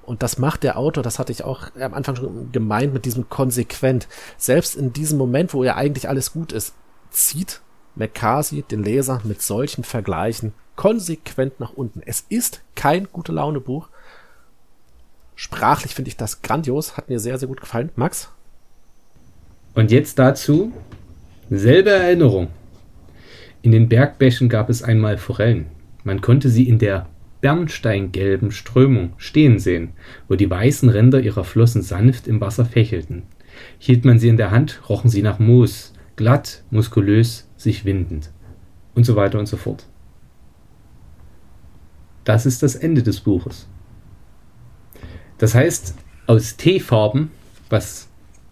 Und 0.03 0.21
das 0.21 0.37
macht 0.37 0.63
der 0.63 0.77
Autor, 0.77 1.03
das 1.03 1.17
hatte 1.17 1.31
ich 1.31 1.43
auch 1.43 1.69
am 1.79 1.93
Anfang 1.93 2.15
schon 2.15 2.51
gemeint, 2.51 2.93
mit 2.93 3.05
diesem 3.05 3.29
konsequent. 3.29 4.07
Selbst 4.37 4.75
in 4.75 4.93
diesem 4.93 5.17
Moment, 5.17 5.53
wo 5.53 5.63
ja 5.63 5.75
eigentlich 5.75 6.07
alles 6.07 6.33
gut 6.33 6.51
ist, 6.51 6.75
zieht 7.15 7.61
McCarthy 7.95 8.63
den 8.63 8.83
Leser 8.83 9.21
mit 9.23 9.41
solchen 9.41 9.83
Vergleichen 9.83 10.53
konsequent 10.75 11.59
nach 11.59 11.73
unten. 11.73 12.01
Es 12.05 12.25
ist 12.29 12.61
kein 12.75 13.07
gute 13.11 13.31
Laune 13.31 13.61
Buch. 13.61 13.89
Sprachlich 15.35 15.95
finde 15.95 16.09
ich 16.09 16.17
das 16.17 16.41
grandios, 16.41 16.97
hat 16.97 17.09
mir 17.09 17.19
sehr, 17.19 17.37
sehr 17.37 17.47
gut 17.47 17.61
gefallen. 17.61 17.89
Max? 17.95 18.29
Und 19.73 19.91
jetzt 19.91 20.19
dazu 20.19 20.71
selbe 21.49 21.91
Erinnerung. 21.91 22.47
In 23.61 23.71
den 23.71 23.89
Bergbächen 23.89 24.49
gab 24.49 24.69
es 24.69 24.83
einmal 24.83 25.17
Forellen. 25.17 25.67
Man 26.03 26.21
konnte 26.21 26.49
sie 26.49 26.67
in 26.67 26.79
der 26.79 27.07
bernsteingelben 27.41 28.51
Strömung 28.51 29.13
stehen 29.17 29.59
sehen, 29.59 29.93
wo 30.27 30.35
die 30.35 30.49
weißen 30.49 30.89
Ränder 30.89 31.19
ihrer 31.19 31.43
Flossen 31.43 31.81
sanft 31.81 32.27
im 32.27 32.41
Wasser 32.41 32.65
fächelten. 32.65 33.23
Hielt 33.77 34.05
man 34.05 34.19
sie 34.19 34.29
in 34.29 34.37
der 34.37 34.51
Hand, 34.51 34.81
rochen 34.89 35.09
sie 35.09 35.21
nach 35.21 35.39
Moos, 35.39 35.93
glatt, 36.15 36.63
muskulös, 36.69 37.47
sich 37.57 37.85
windend 37.85 38.31
und 38.93 39.05
so 39.05 39.15
weiter 39.15 39.39
und 39.39 39.47
so 39.47 39.57
fort. 39.57 39.85
Das 42.23 42.45
ist 42.45 42.63
das 42.63 42.75
Ende 42.75 43.03
des 43.03 43.19
Buches. 43.19 43.67
Das 45.37 45.53
heißt, 45.53 45.95
aus 46.27 46.57
Teefarben, 46.57 47.29
was, 47.69 48.07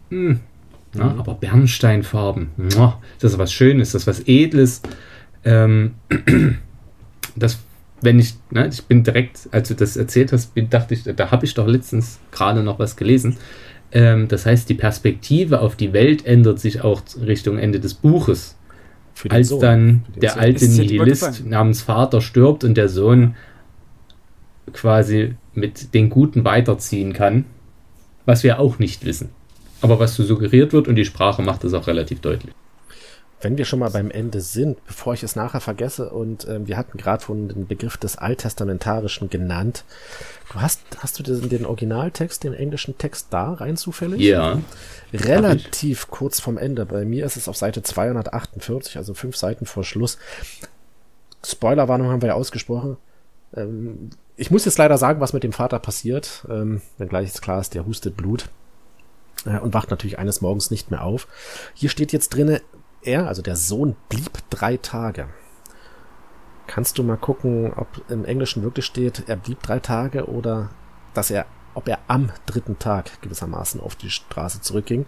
mh, 0.10 0.30
hm, 0.30 0.40
ja, 0.96 1.06
mhm. 1.06 1.20
aber 1.20 1.34
Bernsteinfarben, 1.34 2.50
das 3.20 3.32
ist 3.32 3.38
was 3.38 3.52
Schönes, 3.52 3.94
das 3.94 4.04
ist 4.04 4.08
was 4.08 4.28
Edles. 4.28 4.82
Ähm, 5.44 5.96
das, 7.36 7.60
wenn 8.02 8.20
ich, 8.20 8.36
ne, 8.52 8.68
ich 8.68 8.84
bin 8.84 9.04
direkt, 9.04 9.50
als 9.52 9.70
du 9.70 9.76
das 9.76 9.98
erzählt 9.98 10.32
hast, 10.32 10.54
bin, 10.54 10.70
dachte 10.70 10.94
ich, 10.94 11.04
da 11.04 11.32
habe 11.32 11.46
ich 11.46 11.54
doch 11.56 11.68
letztens 11.68 12.20
gerade 12.32 12.62
noch 12.62 12.78
was 12.78 12.96
gelesen. 12.96 13.38
Ähm, 13.94 14.28
das 14.28 14.46
heißt, 14.46 14.68
die 14.68 14.74
Perspektive 14.74 15.62
auf 15.62 15.76
die 15.76 15.94
Welt 15.94 16.26
ändert 16.26 16.60
sich 16.60 16.82
auch 16.82 17.02
Richtung 17.22 17.60
Ende 17.60 17.80
des 17.80 17.94
Buches. 17.94 18.58
Als 19.30 19.50
Sohn. 19.50 19.62
dann 19.62 20.06
der 20.20 20.32
Sohn. 20.32 20.40
alte 20.40 20.68
Nihilist 20.68 21.46
namens 21.46 21.84
Vater 21.84 22.20
stirbt 22.20 22.64
und 22.64 22.76
der 22.76 22.90
Sohn 22.90 23.36
quasi 24.74 25.36
mit 25.54 25.94
den 25.94 26.10
Guten 26.10 26.44
weiterziehen 26.44 27.14
kann, 27.14 27.46
was 28.26 28.44
wir 28.44 28.60
auch 28.60 28.80
nicht 28.80 29.06
wissen. 29.06 29.30
Aber 29.82 30.00
was 30.00 30.16
so 30.16 30.24
suggeriert 30.24 30.74
wird 30.74 30.88
und 30.88 30.96
die 30.96 31.06
Sprache 31.06 31.44
macht 31.44 31.64
es 31.64 31.74
auch 31.74 31.86
relativ 31.86 32.22
deutlich. 32.22 32.54
Wenn 33.44 33.58
wir 33.58 33.66
schon 33.66 33.80
mal 33.80 33.90
beim 33.90 34.10
Ende 34.10 34.40
sind, 34.40 34.84
bevor 34.86 35.14
ich 35.14 35.22
es 35.22 35.36
nachher 35.36 35.60
vergesse, 35.60 36.10
und 36.10 36.46
äh, 36.48 36.66
wir 36.66 36.78
hatten 36.78 36.98
gerade 36.98 37.24
von 37.24 37.50
den 37.50 37.68
Begriff 37.68 37.98
des 37.98 38.18
Alttestamentarischen 38.18 39.30
genannt. 39.30 39.84
Du 40.52 40.62
hast, 40.62 40.80
hast 41.00 41.20
du 41.20 41.24
den, 41.24 41.50
den 41.50 41.66
Originaltext, 41.66 42.44
den 42.44 42.54
englischen 42.54 42.98
Text 42.98 43.28
da 43.32 43.54
rein 43.54 43.76
zufällig? 43.76 44.22
Ja. 44.22 44.60
Relativ 45.14 46.10
kurz 46.10 46.40
vom 46.40 46.58
Ende. 46.58 46.86
Bei 46.86 47.04
mir 47.04 47.26
ist 47.26 47.36
es 47.36 47.50
auf 47.50 47.58
Seite 47.58 47.84
248, 47.84 48.98
also 48.98 49.14
fünf 49.14 49.36
Seiten 49.36 49.66
vor 49.66 49.84
Schluss. 49.84 50.18
Spoilerwarnung 51.46 52.08
haben 52.08 52.22
wir 52.22 52.30
ja 52.30 52.36
ausgesprochen. 52.36 52.96
Ähm, 53.56 54.12
ich 54.38 54.52
muss 54.52 54.66
jetzt 54.66 54.78
leider 54.78 54.98
sagen, 54.98 55.20
was 55.20 55.34
mit 55.34 55.44
dem 55.44 55.54
Vater 55.54 55.80
passiert, 55.80 56.46
ähm, 56.50 56.82
wenngleich 56.98 57.28
jetzt 57.28 57.42
klar 57.42 57.60
ist, 57.60 57.74
der 57.74 57.86
hustet 57.86 58.16
Blut 58.16 58.50
äh, 59.46 59.60
und 59.60 59.74
wacht 59.74 59.92
natürlich 59.92 60.18
eines 60.18 60.42
Morgens 60.42 60.72
nicht 60.72 60.92
mehr 60.92 61.04
auf. 61.04 61.28
Hier 61.74 61.90
steht 61.90 62.14
jetzt 62.14 62.30
drinne, 62.30 62.62
er, 63.06 63.28
also 63.28 63.42
der 63.42 63.56
Sohn, 63.56 63.96
blieb 64.10 64.32
drei 64.50 64.78
Tage. 64.78 65.28
Kannst 66.68 66.98
du 66.98 67.04
mal 67.04 67.18
gucken, 67.18 67.74
ob 67.74 67.88
im 68.10 68.26
Englischen 68.26 68.64
wirklich 68.64 68.86
steht, 68.86 69.24
er 69.28 69.36
blieb 69.36 69.62
drei 69.62 69.80
Tage 69.80 70.28
oder 70.28 70.70
dass 71.14 71.30
er, 71.30 71.46
ob 71.74 71.88
er 71.88 72.00
am 72.08 72.32
dritten 72.46 72.80
Tag 72.80 73.22
gewissermaßen 73.22 73.82
auf 73.82 73.96
die 73.96 74.10
Straße 74.10 74.62
zurückging? 74.62 75.06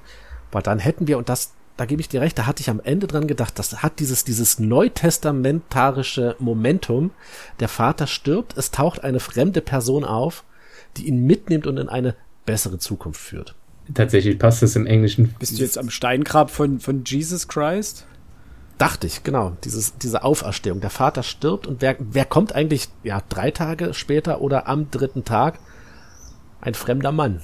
Weil 0.52 0.62
dann 0.62 0.80
hätten 0.80 1.08
wir, 1.08 1.18
und 1.18 1.30
das 1.30 1.54
da 1.78 1.86
gebe 1.86 2.02
ich 2.02 2.10
dir 2.10 2.22
recht, 2.22 2.38
da 2.38 2.46
hatte 2.46 2.62
ich 2.62 2.70
am 2.70 2.80
Ende 2.80 3.08
dran 3.08 3.28
gedacht, 3.28 3.60
das 3.60 3.84
hat 3.84 4.00
dieses, 4.00 4.24
dieses 4.24 4.60
neutestamentarische 4.60 6.36
Momentum. 6.40 7.12
Der 7.60 7.68
Vater 7.68 8.08
stirbt, 8.08 8.58
es 8.58 8.72
taucht 8.72 9.04
eine 9.04 9.20
fremde 9.20 9.62
Person 9.62 10.06
auf, 10.06 10.46
die 10.96 11.08
ihn 11.08 11.26
mitnimmt 11.26 11.68
und 11.68 11.78
in 11.78 11.90
eine 11.90 12.16
bessere 12.46 12.78
Zukunft 12.78 13.20
führt. 13.20 13.56
Tatsächlich 13.94 14.40
passt 14.40 14.62
das 14.62 14.76
im 14.76 14.86
Englischen. 14.86 15.36
Bist 15.40 15.58
du 15.58 15.62
jetzt 15.62 15.78
am 15.78 15.90
Steingrab 15.90 16.50
von, 16.50 16.80
von 16.80 17.04
Jesus 17.06 17.48
Christ? 17.48 18.06
Dachte 18.78 19.08
ich, 19.08 19.24
genau. 19.24 19.56
Dieses, 19.64 19.98
diese 19.98 20.24
Auferstehung. 20.24 20.82
Der 20.82 20.90
Vater 20.90 21.24
stirbt 21.24 21.68
und 21.68 21.82
wer, 21.82 21.96
wer 22.00 22.26
kommt 22.26 22.54
eigentlich, 22.54 22.90
ja, 23.04 23.22
drei 23.30 23.52
Tage 23.52 23.94
später 23.94 24.42
oder 24.42 24.68
am 24.68 24.92
dritten 24.92 25.24
Tag? 25.24 25.60
Ein 26.62 26.74
fremder 26.74 27.12
Mann. 27.12 27.42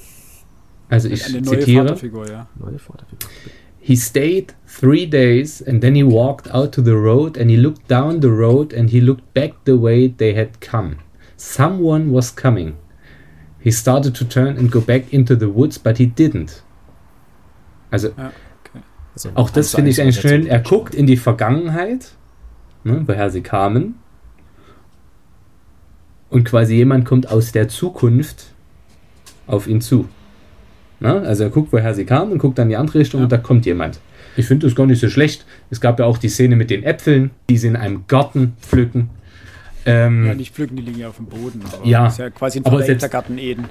Also 0.88 1.08
ich 1.08 1.24
eine 1.24 1.40
neue 1.40 1.60
zitiere. 1.60 1.88
Vaterfigur, 1.88 2.28
ja. 2.28 2.48
Neue 2.58 2.78
Vaterfigur. 2.78 3.30
He 3.78 3.96
stayed 3.96 4.54
three 4.66 5.06
days 5.06 5.62
and 5.66 5.80
then 5.80 5.94
he 5.94 6.04
walked 6.04 6.52
out 6.52 6.72
to 6.72 6.82
the 6.82 6.90
road 6.90 7.38
and 7.38 7.50
he 7.50 7.56
looked 7.56 7.90
down 7.90 8.20
the 8.20 8.28
road 8.28 8.74
and 8.74 8.90
he 8.90 9.00
looked 9.00 9.32
back 9.32 9.54
the 9.64 9.80
way 9.80 10.08
they 10.08 10.36
had 10.36 10.60
come. 10.60 10.96
Someone 11.36 12.12
was 12.12 12.34
coming. 12.34 12.74
He 13.62 13.70
started 13.70 14.16
to 14.16 14.24
turn 14.24 14.58
and 14.58 14.70
go 14.70 14.80
back 14.80 15.12
into 15.12 15.36
the 15.36 15.54
woods, 15.54 15.78
but 15.78 15.98
he 15.98 16.06
didn't. 16.06 16.62
Also, 17.90 18.08
ja, 18.08 18.32
okay. 18.64 18.82
also 19.14 19.30
auch 19.34 19.50
das 19.50 19.74
finde 19.74 19.90
ich 19.90 20.00
eigentlich 20.00 20.20
schön. 20.20 20.46
Er 20.46 20.60
guckt 20.60 20.94
in 20.94 21.06
die 21.06 21.16
Vergangenheit, 21.16 22.12
ne, 22.84 23.02
woher 23.06 23.30
sie 23.30 23.42
kamen. 23.42 23.96
Und 26.30 26.44
quasi 26.44 26.74
jemand 26.74 27.04
kommt 27.04 27.30
aus 27.30 27.52
der 27.52 27.68
Zukunft 27.68 28.52
auf 29.46 29.66
ihn 29.66 29.80
zu. 29.80 30.08
Na, 30.98 31.18
also 31.18 31.44
er 31.44 31.50
guckt, 31.50 31.72
woher 31.72 31.94
sie 31.94 32.04
kam 32.04 32.32
und 32.32 32.38
guckt 32.38 32.58
dann 32.58 32.66
in 32.66 32.70
die 32.70 32.76
andere 32.76 33.00
Richtung 33.00 33.20
ja. 33.20 33.24
und 33.24 33.32
da 33.32 33.36
kommt 33.36 33.66
jemand. 33.66 34.00
Ich 34.36 34.46
finde 34.46 34.66
das 34.66 34.74
gar 34.74 34.86
nicht 34.86 35.00
so 35.00 35.10
schlecht. 35.10 35.44
Es 35.68 35.80
gab 35.80 35.98
ja 35.98 36.06
auch 36.06 36.16
die 36.16 36.28
Szene 36.28 36.56
mit 36.56 36.70
den 36.70 36.84
Äpfeln, 36.84 37.32
die 37.50 37.58
sie 37.58 37.68
in 37.68 37.76
einem 37.76 38.04
Garten 38.06 38.54
pflücken. 38.60 39.10
Ähm, 39.84 40.26
ja, 40.26 40.34
nicht 40.34 40.54
pflücken, 40.54 40.76
die 40.76 40.82
liegen 40.82 40.98
ja 40.98 41.08
auf 41.08 41.16
dem 41.16 41.26
Boden. 41.26 41.62
Aber 41.72 41.84
ja, 41.86 42.06
ist 42.06 42.18
ja 42.18 42.30
quasi 42.30 42.60
ein 42.60 42.64
verdeckter 42.64 43.08
Garten 43.08 43.38
Eden. 43.38 43.68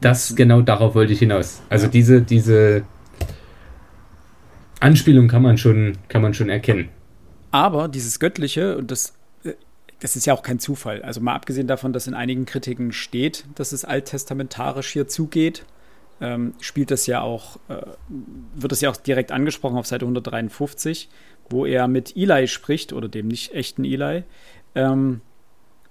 Das, 0.00 0.34
genau 0.36 0.62
darauf 0.62 0.94
wollte 0.94 1.12
ich 1.12 1.18
hinaus. 1.18 1.60
Also 1.68 1.86
ja. 1.86 1.90
diese, 1.90 2.22
diese 2.22 2.84
Anspielung 4.80 5.28
kann 5.28 5.42
man 5.42 5.58
schon, 5.58 5.98
kann 6.08 6.22
man 6.22 6.34
schon 6.34 6.48
erkennen. 6.48 6.88
Aber 7.50 7.88
dieses 7.88 8.20
Göttliche, 8.20 8.76
und 8.76 8.90
das, 8.90 9.14
äh, 9.44 9.54
das 10.00 10.16
ist 10.16 10.26
ja 10.26 10.34
auch 10.34 10.42
kein 10.42 10.58
Zufall. 10.58 11.02
Also 11.02 11.20
mal 11.20 11.34
abgesehen 11.34 11.66
davon, 11.66 11.92
dass 11.92 12.06
in 12.06 12.14
einigen 12.14 12.46
Kritiken 12.46 12.92
steht, 12.92 13.44
dass 13.54 13.72
es 13.72 13.84
alttestamentarisch 13.84 14.92
hier 14.92 15.08
zugeht, 15.08 15.64
ähm, 16.20 16.54
spielt 16.60 16.90
das 16.90 17.06
ja 17.06 17.20
auch, 17.20 17.56
äh, 17.68 17.76
wird 18.54 18.72
das 18.72 18.80
ja 18.80 18.90
auch 18.90 18.96
direkt 18.96 19.32
angesprochen 19.32 19.78
auf 19.78 19.86
Seite 19.86 20.04
153, 20.04 21.08
wo 21.50 21.66
er 21.66 21.88
mit 21.88 22.16
Eli 22.16 22.48
spricht 22.48 22.92
oder 22.92 23.08
dem 23.08 23.28
nicht 23.28 23.54
echten 23.54 23.84
Eli. 23.84 24.24
Ähm, 24.74 25.20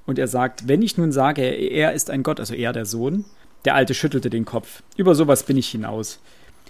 und 0.06 0.20
er 0.20 0.28
sagt, 0.28 0.68
wenn 0.68 0.82
ich 0.82 0.98
nun 0.98 1.12
sage, 1.12 1.42
er 1.44 1.94
ist 1.94 2.10
ein 2.10 2.24
Gott, 2.24 2.40
also 2.40 2.54
er 2.54 2.74
der 2.74 2.86
Sohn, 2.86 3.26
der 3.66 3.76
Alte 3.76 3.94
schüttelte 3.94 4.30
den 4.30 4.46
Kopf. 4.46 4.84
Über 4.96 5.16
sowas 5.16 5.44
bin 5.44 5.58
ich 5.58 5.68
hinaus. 5.70 6.20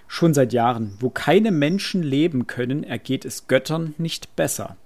Schon 0.07 0.33
seit 0.33 0.53
Jahren, 0.53 0.95
wo 0.99 1.09
keine 1.09 1.51
Menschen 1.51 2.01
leben 2.01 2.47
können, 2.47 2.83
ergeht 2.83 3.25
es 3.25 3.47
Göttern 3.47 3.93
nicht 3.97 4.35
besser. 4.35 4.77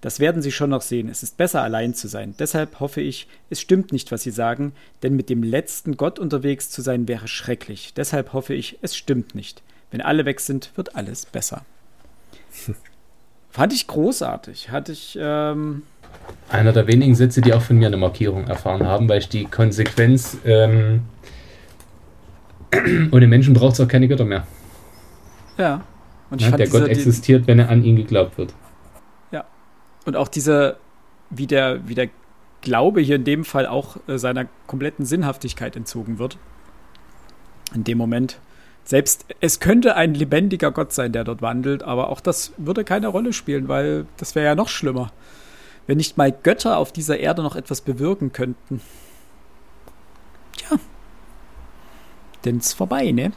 Das 0.00 0.18
werden 0.18 0.42
Sie 0.42 0.50
schon 0.50 0.70
noch 0.70 0.82
sehen. 0.82 1.08
Es 1.08 1.22
ist 1.22 1.36
besser, 1.36 1.62
allein 1.62 1.94
zu 1.94 2.08
sein. 2.08 2.34
Deshalb 2.38 2.80
hoffe 2.80 3.00
ich, 3.00 3.28
es 3.50 3.60
stimmt 3.60 3.92
nicht, 3.92 4.10
was 4.10 4.22
Sie 4.22 4.30
sagen, 4.30 4.72
denn 5.02 5.14
mit 5.14 5.30
dem 5.30 5.42
letzten 5.42 5.96
Gott 5.96 6.18
unterwegs 6.18 6.70
zu 6.70 6.82
sein 6.82 7.06
wäre 7.06 7.28
schrecklich. 7.28 7.94
Deshalb 7.94 8.32
hoffe 8.32 8.54
ich, 8.54 8.78
es 8.82 8.96
stimmt 8.96 9.34
nicht. 9.34 9.62
Wenn 9.90 10.00
alle 10.00 10.24
weg 10.24 10.40
sind, 10.40 10.72
wird 10.74 10.96
alles 10.96 11.26
besser. 11.26 11.64
Fand 13.52 13.72
ich 13.72 13.86
großartig. 13.86 14.70
Hatte 14.70 14.92
ich. 14.92 15.16
Ähm 15.20 15.82
Einer 16.48 16.72
der 16.72 16.86
wenigen 16.88 17.14
Sätze, 17.14 17.40
die 17.40 17.52
auch 17.52 17.62
von 17.62 17.78
mir 17.78 17.86
eine 17.86 17.96
Markierung 17.96 18.48
erfahren 18.48 18.86
haben, 18.86 19.08
weil 19.08 19.18
ich 19.18 19.28
die 19.28 19.44
Konsequenz. 19.44 20.38
Ähm 20.44 21.02
ohne 23.12 23.26
Menschen 23.26 23.54
braucht 23.54 23.74
es 23.74 23.80
auch 23.80 23.88
keine 23.88 24.08
Götter 24.08 24.24
mehr. 24.24 24.46
Ja. 25.58 25.82
Und 26.30 26.40
ich 26.40 26.50
ja, 26.50 26.56
der 26.56 26.68
Gott 26.68 26.88
existiert, 26.88 27.46
wenn 27.46 27.58
er 27.58 27.68
an 27.68 27.84
ihn 27.84 27.96
geglaubt 27.96 28.38
wird. 28.38 28.54
Und 30.04 30.16
auch 30.16 30.28
dieser, 30.28 30.76
wie 31.30 31.46
der, 31.46 31.86
wie 31.88 31.94
der 31.94 32.08
Glaube 32.60 33.00
hier 33.00 33.16
in 33.16 33.24
dem 33.24 33.44
Fall 33.44 33.66
auch 33.66 33.96
äh, 34.08 34.18
seiner 34.18 34.46
kompletten 34.66 35.04
Sinnhaftigkeit 35.04 35.76
entzogen 35.76 36.18
wird. 36.18 36.38
In 37.74 37.84
dem 37.84 37.98
Moment. 37.98 38.38
Selbst 38.84 39.26
es 39.40 39.60
könnte 39.60 39.96
ein 39.96 40.14
lebendiger 40.14 40.72
Gott 40.72 40.92
sein, 40.92 41.12
der 41.12 41.24
dort 41.24 41.40
wandelt, 41.40 41.82
aber 41.82 42.08
auch 42.08 42.20
das 42.20 42.52
würde 42.56 42.84
keine 42.84 43.08
Rolle 43.08 43.32
spielen, 43.32 43.68
weil 43.68 44.06
das 44.16 44.34
wäre 44.34 44.46
ja 44.46 44.54
noch 44.54 44.68
schlimmer. 44.68 45.12
Wenn 45.86 45.98
nicht 45.98 46.16
mal 46.16 46.32
Götter 46.32 46.78
auf 46.78 46.92
dieser 46.92 47.18
Erde 47.18 47.42
noch 47.42 47.56
etwas 47.56 47.80
bewirken 47.80 48.32
könnten. 48.32 48.80
Tja. 50.56 50.78
Denn 52.44 52.58
es 52.58 52.66
ist 52.66 52.72
vorbei, 52.74 53.12
ne? 53.12 53.32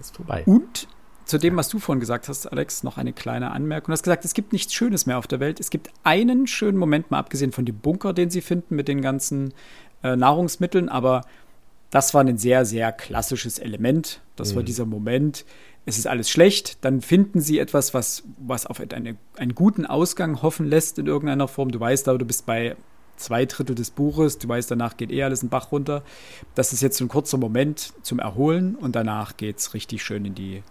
Ist 0.00 0.16
vorbei. 0.16 0.42
Und 0.46 0.88
zu 1.24 1.38
dem, 1.38 1.56
was 1.56 1.68
du 1.68 1.78
vorhin 1.78 2.00
gesagt 2.00 2.28
hast, 2.28 2.46
Alex, 2.52 2.82
noch 2.82 2.98
eine 2.98 3.12
kleine 3.12 3.50
Anmerkung. 3.50 3.86
Du 3.86 3.92
hast 3.92 4.02
gesagt, 4.02 4.24
es 4.24 4.34
gibt 4.34 4.52
nichts 4.52 4.74
Schönes 4.74 5.06
mehr 5.06 5.18
auf 5.18 5.26
der 5.26 5.40
Welt. 5.40 5.58
Es 5.58 5.70
gibt 5.70 5.90
einen 6.02 6.46
schönen 6.46 6.76
Moment, 6.76 7.10
mal 7.10 7.18
abgesehen 7.18 7.52
von 7.52 7.64
dem 7.64 7.78
Bunker, 7.78 8.12
den 8.12 8.28
sie 8.28 8.42
finden 8.42 8.76
mit 8.76 8.88
den 8.88 9.00
ganzen 9.00 9.54
äh, 10.02 10.16
Nahrungsmitteln, 10.16 10.90
aber 10.90 11.22
das 11.94 12.12
war 12.12 12.24
ein 12.24 12.38
sehr, 12.38 12.64
sehr 12.64 12.90
klassisches 12.90 13.60
Element. 13.60 14.20
Das 14.34 14.50
mhm. 14.50 14.56
war 14.56 14.62
dieser 14.64 14.84
Moment, 14.84 15.44
es 15.86 15.96
ist 15.96 16.08
alles 16.08 16.28
schlecht, 16.28 16.84
dann 16.84 17.00
finden 17.00 17.40
sie 17.40 17.60
etwas, 17.60 17.94
was, 17.94 18.24
was 18.36 18.66
auf 18.66 18.80
eine, 18.80 19.14
einen 19.36 19.54
guten 19.54 19.86
Ausgang 19.86 20.42
hoffen 20.42 20.66
lässt 20.66 20.98
in 20.98 21.06
irgendeiner 21.06 21.46
Form. 21.46 21.70
Du 21.70 21.78
weißt 21.78 22.08
aber, 22.08 22.18
du 22.18 22.24
bist 22.24 22.46
bei 22.46 22.74
zwei 23.14 23.46
Drittel 23.46 23.76
des 23.76 23.92
Buches, 23.92 24.38
du 24.38 24.48
weißt, 24.48 24.72
danach 24.72 24.96
geht 24.96 25.12
eh 25.12 25.22
alles 25.22 25.42
einen 25.42 25.50
Bach 25.50 25.70
runter. 25.70 26.02
Das 26.56 26.72
ist 26.72 26.82
jetzt 26.82 26.96
so 26.96 27.04
ein 27.04 27.08
kurzer 27.08 27.38
Moment 27.38 27.92
zum 28.02 28.18
Erholen 28.18 28.74
und 28.74 28.96
danach 28.96 29.36
geht 29.36 29.58
es 29.58 29.72
richtig 29.72 30.02
schön 30.02 30.24
in 30.24 30.34
die 30.34 30.64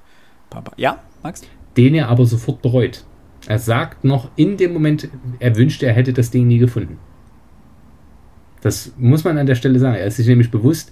Papa. 0.50 0.74
Ja, 0.76 1.04
Max? 1.24 1.44
Den 1.78 1.96
er 1.96 2.10
aber 2.10 2.26
sofort 2.26 2.62
bereut. 2.62 3.06
Er 3.48 3.60
sagt 3.60 4.04
noch 4.04 4.30
in 4.36 4.58
dem 4.58 4.74
Moment, 4.74 5.08
er 5.40 5.56
wünschte, 5.56 5.86
er 5.86 5.94
hätte 5.94 6.12
das 6.12 6.32
Ding 6.32 6.48
nie 6.48 6.58
gefunden. 6.58 7.00
Das 8.60 8.92
muss 8.98 9.24
man 9.24 9.38
an 9.38 9.46
der 9.46 9.56
Stelle 9.56 9.80
sagen. 9.80 9.96
Er 9.96 10.08
ist 10.08 10.18
sich 10.18 10.28
nämlich 10.28 10.52
bewusst, 10.52 10.92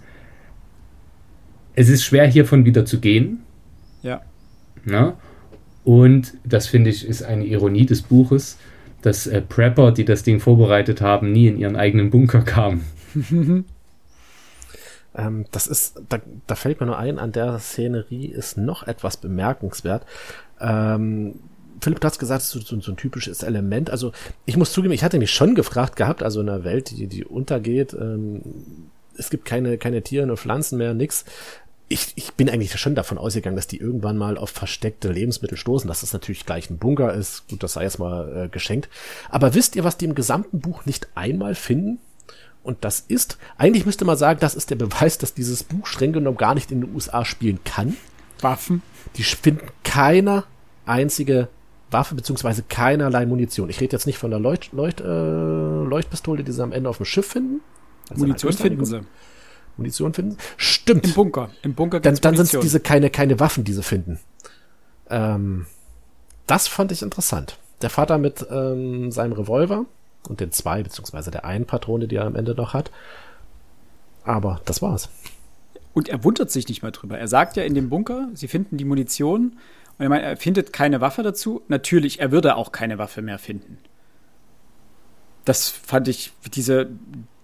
es 1.81 1.89
ist 1.89 2.03
schwer 2.03 2.27
hiervon 2.27 2.65
wieder 2.65 2.85
zu 2.85 2.99
gehen. 2.99 3.39
Ja. 4.03 4.21
Na? 4.85 5.17
Und 5.83 6.35
das 6.43 6.67
finde 6.67 6.91
ich 6.91 7.07
ist 7.07 7.23
eine 7.23 7.45
Ironie 7.45 7.87
des 7.87 8.03
Buches, 8.03 8.57
dass 9.01 9.25
äh, 9.25 9.41
Prepper, 9.41 9.91
die 9.91 10.05
das 10.05 10.21
Ding 10.21 10.39
vorbereitet 10.39 11.01
haben, 11.01 11.31
nie 11.31 11.47
in 11.47 11.57
ihren 11.57 11.75
eigenen 11.75 12.09
Bunker 12.09 12.41
kamen. 12.41 12.85
Ähm, 15.13 15.45
das 15.51 15.67
ist, 15.67 16.01
da, 16.07 16.19
da 16.47 16.55
fällt 16.55 16.79
mir 16.79 16.85
nur 16.85 16.97
ein, 16.97 17.19
an 17.19 17.33
der 17.33 17.59
Szenerie 17.59 18.27
ist 18.27 18.57
noch 18.57 18.87
etwas 18.87 19.17
bemerkenswert. 19.17 20.05
Ähm, 20.61 21.33
Philipp, 21.81 21.99
du 21.99 22.07
hast 22.07 22.17
gesagt, 22.17 22.43
es 22.43 22.55
ist 22.55 22.65
so, 22.65 22.79
so, 22.79 22.91
ein 22.93 22.95
typisches 22.95 23.43
Element. 23.43 23.89
Also 23.89 24.13
ich 24.45 24.55
muss 24.55 24.71
zugeben, 24.71 24.93
ich 24.93 25.03
hatte 25.03 25.19
mich 25.19 25.31
schon 25.31 25.53
gefragt 25.53 25.97
gehabt, 25.97 26.23
also 26.23 26.39
in 26.39 26.47
einer 26.47 26.63
Welt, 26.63 26.91
die, 26.91 27.07
die 27.07 27.25
untergeht, 27.25 27.93
ähm, 27.93 28.41
es 29.17 29.29
gibt 29.29 29.45
keine, 29.45 29.77
keine 29.77 30.01
Tiere 30.01 30.29
und 30.29 30.37
Pflanzen 30.37 30.77
mehr, 30.77 30.93
nix. 30.93 31.25
Ich, 31.91 32.13
ich 32.15 32.33
bin 32.33 32.49
eigentlich 32.49 32.77
schon 32.79 32.95
davon 32.95 33.17
ausgegangen, 33.17 33.55
dass 33.55 33.67
die 33.67 33.77
irgendwann 33.77 34.17
mal 34.17 34.37
auf 34.37 34.49
versteckte 34.49 35.11
Lebensmittel 35.11 35.57
stoßen, 35.57 35.87
dass 35.87 36.01
das 36.01 36.13
natürlich 36.13 36.45
gleich 36.45 36.69
ein 36.69 36.77
Bunker 36.77 37.13
ist. 37.13 37.47
Gut, 37.49 37.63
das 37.63 37.73
sei 37.73 37.83
jetzt 37.83 37.99
mal 37.99 38.45
äh, 38.45 38.49
geschenkt. 38.49 38.89
Aber 39.29 39.53
wisst 39.53 39.75
ihr, 39.75 39.83
was 39.83 39.97
die 39.97 40.05
im 40.05 40.15
gesamten 40.15 40.59
Buch 40.59 40.85
nicht 40.85 41.09
einmal 41.15 41.55
finden? 41.55 41.99
Und 42.63 42.85
das 42.85 42.99
ist, 43.07 43.37
eigentlich 43.57 43.85
müsste 43.85 44.05
man 44.05 44.17
sagen, 44.17 44.39
das 44.39 44.55
ist 44.55 44.69
der 44.69 44.75
Beweis, 44.75 45.17
dass 45.17 45.33
dieses 45.33 45.63
Buch 45.63 45.87
streng 45.87 46.13
genommen 46.13 46.37
gar 46.37 46.53
nicht 46.53 46.71
in 46.71 46.81
den 46.81 46.93
USA 46.93 47.25
spielen 47.25 47.59
kann. 47.63 47.97
Waffen. 48.39 48.81
Die 49.17 49.23
finden 49.23 49.67
keine 49.83 50.43
einzige 50.85 51.49
Waffe 51.89 52.15
beziehungsweise 52.15 52.63
keinerlei 52.63 53.25
Munition. 53.25 53.69
Ich 53.69 53.81
rede 53.81 53.95
jetzt 53.95 54.05
nicht 54.05 54.17
von 54.17 54.31
der 54.31 54.39
Leucht, 54.39 54.71
Leucht, 54.73 55.01
äh, 55.01 55.03
Leuchtpistole, 55.03 56.43
die 56.43 56.51
sie 56.51 56.63
am 56.63 56.71
Ende 56.71 56.89
auf 56.89 56.97
dem 56.97 57.05
Schiff 57.05 57.27
finden. 57.27 57.61
Munition 58.15 58.53
finden 58.53 58.85
sie. 58.85 59.01
Munition 59.77 60.13
finden? 60.13 60.37
Stimmt. 60.57 61.05
Im 61.05 61.13
Bunker. 61.13 61.49
Im 61.61 61.73
Bunker 61.73 61.99
Dann, 61.99 62.15
dann 62.15 62.35
sind 62.35 62.53
es 62.53 62.59
diese 62.59 62.79
keine, 62.79 63.09
keine 63.09 63.39
Waffen, 63.39 63.63
die 63.63 63.73
sie 63.73 63.83
finden. 63.83 64.19
Ähm, 65.09 65.65
das 66.47 66.67
fand 66.67 66.91
ich 66.91 67.01
interessant. 67.01 67.57
Der 67.81 67.89
Vater 67.89 68.17
mit 68.17 68.45
ähm, 68.49 69.11
seinem 69.11 69.33
Revolver 69.33 69.85
und 70.27 70.39
den 70.39 70.51
zwei, 70.51 70.83
beziehungsweise 70.83 71.31
der 71.31 71.45
einen 71.45 71.65
Patrone, 71.65 72.07
die 72.07 72.15
er 72.15 72.25
am 72.25 72.35
Ende 72.35 72.55
noch 72.55 72.73
hat. 72.73 72.91
Aber 74.23 74.61
das 74.65 74.81
war's. 74.81 75.09
Und 75.93 76.09
er 76.09 76.23
wundert 76.23 76.51
sich 76.51 76.67
nicht 76.67 76.83
mal 76.83 76.91
drüber. 76.91 77.17
Er 77.17 77.27
sagt 77.27 77.57
ja 77.57 77.63
in 77.63 77.73
dem 77.73 77.89
Bunker, 77.89 78.29
sie 78.33 78.47
finden 78.47 78.77
die 78.77 78.85
Munition. 78.85 79.57
Und 79.97 80.05
er 80.05 80.09
meint, 80.09 80.23
er 80.23 80.37
findet 80.37 80.71
keine 80.73 81.01
Waffe 81.01 81.23
dazu. 81.23 81.63
Natürlich, 81.67 82.19
er 82.19 82.31
würde 82.31 82.55
auch 82.55 82.71
keine 82.71 82.97
Waffe 82.97 83.21
mehr 83.21 83.39
finden. 83.39 83.77
Das 85.43 85.69
fand 85.69 86.07
ich, 86.07 86.31
diese, 86.53 86.89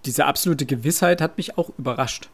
diese 0.04 0.26
absolute 0.26 0.66
Gewissheit 0.66 1.20
hat 1.20 1.36
mich 1.36 1.58
auch 1.58 1.70
überrascht. 1.78 2.28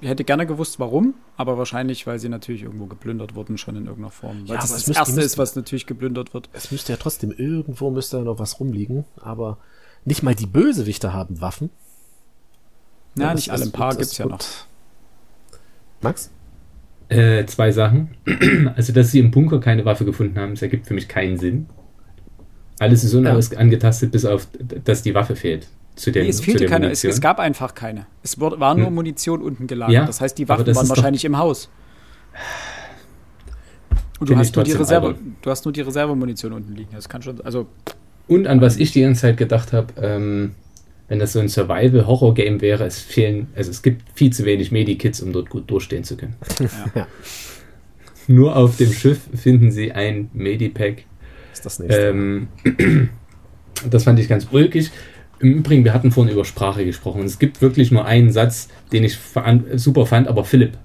Ich 0.00 0.08
hätte 0.08 0.24
gerne 0.24 0.46
gewusst, 0.46 0.80
warum, 0.80 1.14
aber 1.36 1.56
wahrscheinlich, 1.56 2.06
weil 2.06 2.18
sie 2.18 2.28
natürlich 2.28 2.62
irgendwo 2.64 2.86
geplündert 2.86 3.36
wurden, 3.36 3.58
schon 3.58 3.76
in 3.76 3.86
irgendeiner 3.86 4.10
Form. 4.10 4.48
Weil 4.48 4.56
ja, 4.56 4.60
das 4.60 4.70
das 4.70 4.86
müsste, 4.88 5.00
Erste 5.00 5.14
müsste, 5.14 5.26
ist, 5.26 5.38
was 5.38 5.56
natürlich 5.56 5.86
geplündert 5.86 6.34
wird. 6.34 6.48
Es 6.52 6.72
müsste 6.72 6.92
ja 6.92 6.98
trotzdem 7.00 7.30
irgendwo 7.30 7.90
müsste 7.90 8.20
noch 8.22 8.40
was 8.40 8.58
rumliegen, 8.58 9.04
aber 9.20 9.58
nicht 10.04 10.24
mal 10.24 10.34
die 10.34 10.46
Bösewichte 10.46 11.12
haben 11.12 11.40
Waffen. 11.40 11.70
Na, 13.14 13.26
ja, 13.26 13.34
nicht 13.34 13.50
alle, 13.50 13.64
ein 13.64 13.72
paar 13.72 13.90
gibt 13.90 14.10
es 14.10 14.18
ja 14.18 14.26
noch. 14.26 14.40
Max? 16.00 16.30
Äh, 17.08 17.46
zwei 17.46 17.70
Sachen. 17.70 18.16
Also, 18.74 18.92
dass 18.92 19.12
sie 19.12 19.20
im 19.20 19.30
Bunker 19.30 19.60
keine 19.60 19.84
Waffe 19.84 20.04
gefunden 20.04 20.38
haben, 20.38 20.52
das 20.52 20.62
ergibt 20.62 20.86
für 20.86 20.94
mich 20.94 21.08
keinen 21.08 21.38
Sinn. 21.38 21.66
Alles 22.78 23.04
ist 23.04 23.14
unangetastet, 23.14 24.08
ja. 24.08 24.12
bis 24.12 24.24
auf, 24.24 24.48
dass 24.84 25.02
die 25.02 25.14
Waffe 25.14 25.36
fehlt 25.36 25.68
zu 25.94 26.10
den, 26.10 26.24
nee, 26.24 26.30
es 26.30 26.40
fehlte 26.40 26.66
keine, 26.66 26.90
es, 26.90 27.04
es, 27.04 27.20
gab 27.20 27.38
einfach 27.38 27.74
keine. 27.74 28.06
Es 28.22 28.40
war 28.40 28.74
nur 28.74 28.86
hm. 28.86 28.94
Munition 28.94 29.42
unten 29.42 29.66
gelagert. 29.66 29.94
Ja, 29.94 30.06
das 30.06 30.20
heißt, 30.20 30.38
die 30.38 30.48
Waffen 30.48 30.74
waren 30.74 30.88
wahrscheinlich 30.88 31.24
im 31.24 31.36
Haus. 31.36 31.68
Und 34.18 34.30
du 34.30 34.36
hast, 34.36 34.54
nur 34.54 34.64
die 34.64 34.72
Reserve, 34.72 35.16
du 35.42 35.50
hast 35.50 35.64
nur 35.64 35.72
die 35.72 35.80
Reservemunition 35.80 36.52
unten 36.52 36.74
liegen. 36.74 36.90
Das 36.92 37.08
kann 37.08 37.22
schon, 37.22 37.40
also. 37.42 37.66
Und 38.28 38.46
an 38.46 38.60
was 38.60 38.76
ich 38.76 38.92
die 38.92 39.02
ganze 39.02 39.22
Zeit 39.22 39.36
gedacht 39.36 39.72
habe, 39.72 39.88
ähm, 40.00 40.54
wenn 41.08 41.18
das 41.18 41.32
so 41.32 41.40
ein 41.40 41.48
Survival-Horror-Game 41.48 42.60
wäre, 42.60 42.84
es 42.84 42.98
fehlen, 42.98 43.48
also 43.54 43.70
es 43.70 43.82
gibt 43.82 44.02
viel 44.14 44.32
zu 44.32 44.44
wenig 44.44 44.72
Medikits, 44.72 45.20
um 45.20 45.32
dort 45.32 45.50
gut 45.50 45.70
durchstehen 45.70 46.04
zu 46.04 46.16
können. 46.16 46.36
Ja. 46.94 47.06
Nur 48.28 48.56
auf 48.56 48.76
dem 48.76 48.92
Schiff 48.92 49.18
finden 49.34 49.72
sie 49.72 49.90
ein 49.90 50.30
Medipack. 50.32 51.04
Das 51.50 51.58
ist 51.58 51.66
das 51.66 51.78
nächste. 51.80 52.00
Ähm, 52.00 52.48
das 53.90 54.04
fand 54.04 54.20
ich 54.20 54.28
ganz 54.28 54.46
ulkig. 54.52 54.92
Im 55.42 55.54
Übrigen, 55.54 55.84
wir 55.84 55.92
hatten 55.92 56.12
vorhin 56.12 56.32
über 56.32 56.44
Sprache 56.44 56.84
gesprochen 56.84 57.20
und 57.20 57.26
es 57.26 57.40
gibt 57.40 57.60
wirklich 57.60 57.90
nur 57.90 58.04
einen 58.04 58.30
Satz, 58.30 58.68
den 58.92 59.02
ich 59.02 59.18
super 59.74 60.06
fand, 60.06 60.28
aber 60.28 60.44
Philipp, 60.44 60.78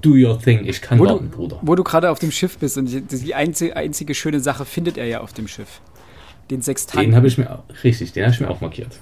do 0.00 0.10
your 0.10 0.38
thing, 0.40 0.64
ich 0.64 0.80
kann 0.80 1.00
wo 1.00 1.04
warten, 1.04 1.30
du, 1.30 1.36
Bruder. 1.36 1.58
Wo 1.62 1.74
du 1.74 1.82
gerade 1.82 2.10
auf 2.10 2.20
dem 2.20 2.30
Schiff 2.30 2.58
bist 2.58 2.78
und 2.78 2.86
die, 2.86 3.00
die 3.00 3.34
einzige, 3.34 3.76
einzige, 3.76 4.14
schöne 4.14 4.38
Sache 4.38 4.64
findet 4.64 4.98
er 4.98 5.06
ja 5.06 5.20
auf 5.20 5.32
dem 5.32 5.48
Schiff. 5.48 5.80
Den 6.48 6.62
Sextanten. 6.62 7.10
Den 7.10 7.16
habe 7.16 7.26
ich 7.26 7.38
mir, 7.38 7.64
richtig, 7.82 8.12
den 8.12 8.24
habe 8.24 8.32
ich 8.32 8.40
mir 8.40 8.50
auch 8.50 8.60
markiert. 8.60 9.00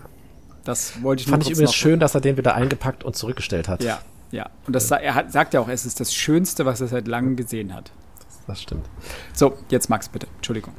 Das 0.65 1.03
wollte 1.03 1.23
ich 1.23 1.29
Fand 1.29 1.45
ich 1.45 1.51
übrigens 1.51 1.75
schön, 1.75 2.01
dass 2.01 2.15
er 2.15 2.23
den 2.23 2.39
wieder 2.39 2.55
eingepackt 2.55 3.05
und 3.05 3.15
zurückgestellt 3.17 3.69
hat. 3.69 3.83
Ja, 3.83 4.01
ja. 4.31 4.49
Und 4.67 4.75
das, 4.75 4.91
er 4.91 5.15
hat, 5.15 5.31
sagt 5.31 5.53
ja 5.53 5.61
auch, 5.61 5.69
es 5.69 5.85
ist 5.85 6.01
das 6.01 6.15
Schönste, 6.15 6.65
was 6.65 6.81
er 6.81 6.87
seit 6.87 7.07
langem 7.07 7.37
gesehen 7.37 7.75
hat. 7.75 7.93
Das, 8.25 8.39
das 8.47 8.63
stimmt. 8.63 8.87
So, 9.35 9.59
jetzt 9.71 9.91
Max, 9.91 10.09
bitte. 10.09 10.27
Entschuldigung. 10.37 10.73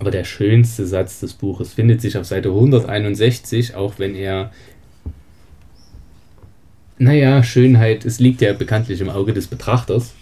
Aber 0.00 0.10
der 0.10 0.24
schönste 0.24 0.86
Satz 0.86 1.20
des 1.20 1.34
Buches 1.34 1.74
findet 1.74 2.00
sich 2.00 2.16
auf 2.16 2.24
Seite 2.24 2.48
161, 2.48 3.74
auch 3.74 3.98
wenn 3.98 4.14
er. 4.14 4.50
Naja, 6.98 7.42
Schönheit, 7.42 8.04
es 8.04 8.18
liegt 8.18 8.40
ja 8.40 8.52
bekanntlich 8.54 9.00
im 9.00 9.10
Auge 9.10 9.34
des 9.34 9.46
Betrachters. 9.46 10.14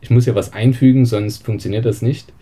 Ich 0.00 0.10
muss 0.10 0.26
ja 0.26 0.34
was 0.34 0.52
einfügen, 0.52 1.06
sonst 1.06 1.44
funktioniert 1.44 1.84
das 1.84 2.02
nicht. 2.02 2.32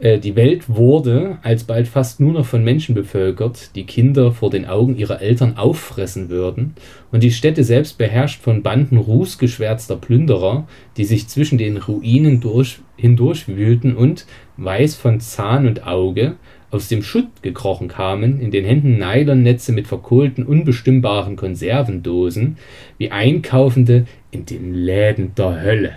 Äh, 0.00 0.18
die 0.18 0.34
Welt 0.34 0.68
wurde 0.68 1.38
alsbald 1.42 1.86
fast 1.86 2.20
nur 2.20 2.32
noch 2.32 2.46
von 2.46 2.64
Menschen 2.64 2.94
bevölkert, 2.94 3.76
die 3.76 3.84
Kinder 3.84 4.32
vor 4.32 4.50
den 4.50 4.64
Augen 4.66 4.96
ihrer 4.96 5.20
Eltern 5.20 5.56
auffressen 5.56 6.30
würden, 6.30 6.74
und 7.12 7.22
die 7.22 7.32
Städte 7.32 7.64
selbst 7.64 7.98
beherrscht 7.98 8.42
von 8.42 8.62
Banden 8.62 8.96
rußgeschwärzter 8.96 9.96
Plünderer, 9.96 10.66
die 10.96 11.04
sich 11.04 11.28
zwischen 11.28 11.58
den 11.58 11.76
Ruinen 11.76 12.40
durch, 12.40 12.80
hindurchwühlten 12.96 13.94
und, 13.94 14.26
weiß 14.64 14.94
von 14.94 15.20
Zahn 15.20 15.66
und 15.66 15.86
Auge, 15.86 16.36
aus 16.70 16.88
dem 16.88 17.02
Schutt 17.02 17.42
gekrochen 17.42 17.88
kamen, 17.88 18.40
in 18.40 18.50
den 18.50 18.64
Händen 18.64 18.98
Nylonnetze 18.98 19.72
mit 19.72 19.88
verkohlten, 19.88 20.46
unbestimmbaren 20.46 21.34
Konservendosen, 21.34 22.58
wie 22.98 23.10
Einkaufende 23.10 24.06
in 24.30 24.46
den 24.46 24.72
Läden 24.72 25.34
der 25.34 25.60
Hölle. 25.62 25.92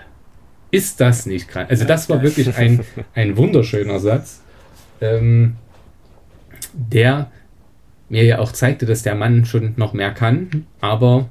Ist 0.71 0.99
das 0.99 1.27
nicht 1.27 1.47
krank? 1.47 1.69
Also, 1.69 1.85
das 1.85 2.09
war 2.09 2.23
wirklich 2.23 2.55
ein, 2.57 2.79
ein 3.13 3.37
wunderschöner 3.37 3.99
Satz, 3.99 4.41
ähm, 4.99 5.57
der 6.73 7.31
mir 8.09 8.23
ja 8.23 8.39
auch 8.39 8.51
zeigte, 8.51 8.87
dass 8.87 9.03
der 9.03 9.15
Mann 9.15 9.45
schon 9.45 9.73
noch 9.75 9.93
mehr 9.93 10.11
kann, 10.11 10.65
aber 10.81 11.29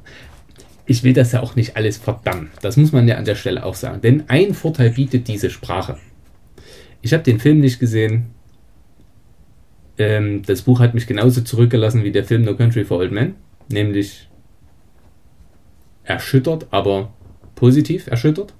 ich 0.86 1.02
will 1.02 1.12
das 1.12 1.32
ja 1.32 1.40
auch 1.40 1.56
nicht 1.56 1.76
alles 1.76 1.96
verdammen. 1.96 2.50
Das 2.60 2.76
muss 2.76 2.92
man 2.92 3.08
ja 3.08 3.16
an 3.16 3.24
der 3.24 3.34
Stelle 3.34 3.64
auch 3.64 3.74
sagen. 3.74 4.00
Denn 4.00 4.24
ein 4.28 4.54
Vorteil 4.54 4.90
bietet 4.90 5.26
diese 5.26 5.50
Sprache. 5.50 5.96
Ich 7.02 7.12
habe 7.12 7.24
den 7.24 7.40
Film 7.40 7.58
nicht 7.58 7.78
gesehen. 7.78 8.26
Ähm, 9.98 10.42
das 10.46 10.62
Buch 10.62 10.80
hat 10.80 10.94
mich 10.94 11.06
genauso 11.06 11.42
zurückgelassen 11.42 12.04
wie 12.04 12.12
der 12.12 12.24
Film 12.24 12.42
No 12.42 12.56
Country 12.56 12.84
for 12.84 12.98
Old 12.98 13.12
Men. 13.12 13.34
Nämlich 13.68 14.28
erschüttert, 16.04 16.68
aber 16.70 17.12
positiv 17.54 18.06
erschüttert. 18.06 18.54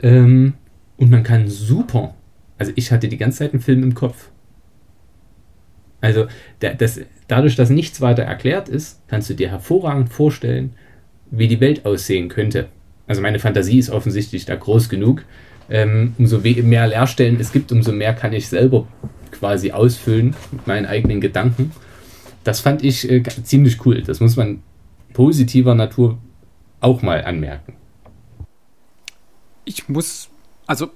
Ähm, 0.00 0.54
und 0.96 1.10
man 1.10 1.22
kann 1.22 1.48
super. 1.48 2.14
Also 2.58 2.72
ich 2.76 2.92
hatte 2.92 3.08
die 3.08 3.16
ganze 3.16 3.38
Zeit 3.38 3.52
einen 3.52 3.62
Film 3.62 3.82
im 3.82 3.94
Kopf. 3.94 4.30
Also 6.00 6.26
der, 6.60 6.74
das, 6.74 7.00
dadurch, 7.26 7.56
dass 7.56 7.70
nichts 7.70 8.00
weiter 8.00 8.22
erklärt 8.22 8.68
ist, 8.68 9.00
kannst 9.08 9.30
du 9.30 9.34
dir 9.34 9.50
hervorragend 9.50 10.12
vorstellen, 10.12 10.74
wie 11.30 11.48
die 11.48 11.60
Welt 11.60 11.84
aussehen 11.86 12.28
könnte. 12.28 12.68
Also 13.06 13.22
meine 13.22 13.38
Fantasie 13.38 13.78
ist 13.78 13.90
offensichtlich 13.90 14.44
da 14.44 14.54
groß 14.54 14.88
genug, 14.88 15.24
ähm, 15.70 16.14
umso 16.18 16.38
mehr 16.38 16.86
Leerstellen 16.86 17.38
es 17.40 17.52
gibt, 17.52 17.72
umso 17.72 17.92
mehr 17.92 18.14
kann 18.14 18.32
ich 18.32 18.48
selber 18.48 18.86
quasi 19.30 19.72
ausfüllen 19.72 20.34
mit 20.50 20.66
meinen 20.66 20.86
eigenen 20.86 21.20
Gedanken. 21.20 21.72
Das 22.44 22.60
fand 22.60 22.82
ich 22.82 23.10
äh, 23.10 23.22
ziemlich 23.22 23.84
cool. 23.84 24.02
Das 24.02 24.20
muss 24.20 24.36
man 24.36 24.62
positiver 25.12 25.74
Natur 25.74 26.18
auch 26.80 27.02
mal 27.02 27.24
anmerken. 27.24 27.74
Ich 29.64 29.88
muss, 29.88 30.30
also 30.66 30.90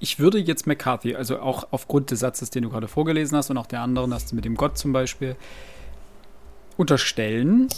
ich 0.00 0.18
würde 0.18 0.38
jetzt 0.38 0.66
McCarthy, 0.66 1.14
also 1.14 1.40
auch 1.40 1.68
aufgrund 1.70 2.10
des 2.10 2.20
Satzes, 2.20 2.50
den 2.50 2.64
du 2.64 2.70
gerade 2.70 2.88
vorgelesen 2.88 3.36
hast 3.36 3.50
und 3.50 3.56
auch 3.56 3.66
der 3.66 3.80
anderen, 3.80 4.12
hast 4.12 4.32
du 4.32 4.36
mit 4.36 4.44
dem 4.44 4.54
Gott 4.54 4.76
zum 4.78 4.92
Beispiel, 4.92 5.36
unterstellen, 6.76 7.68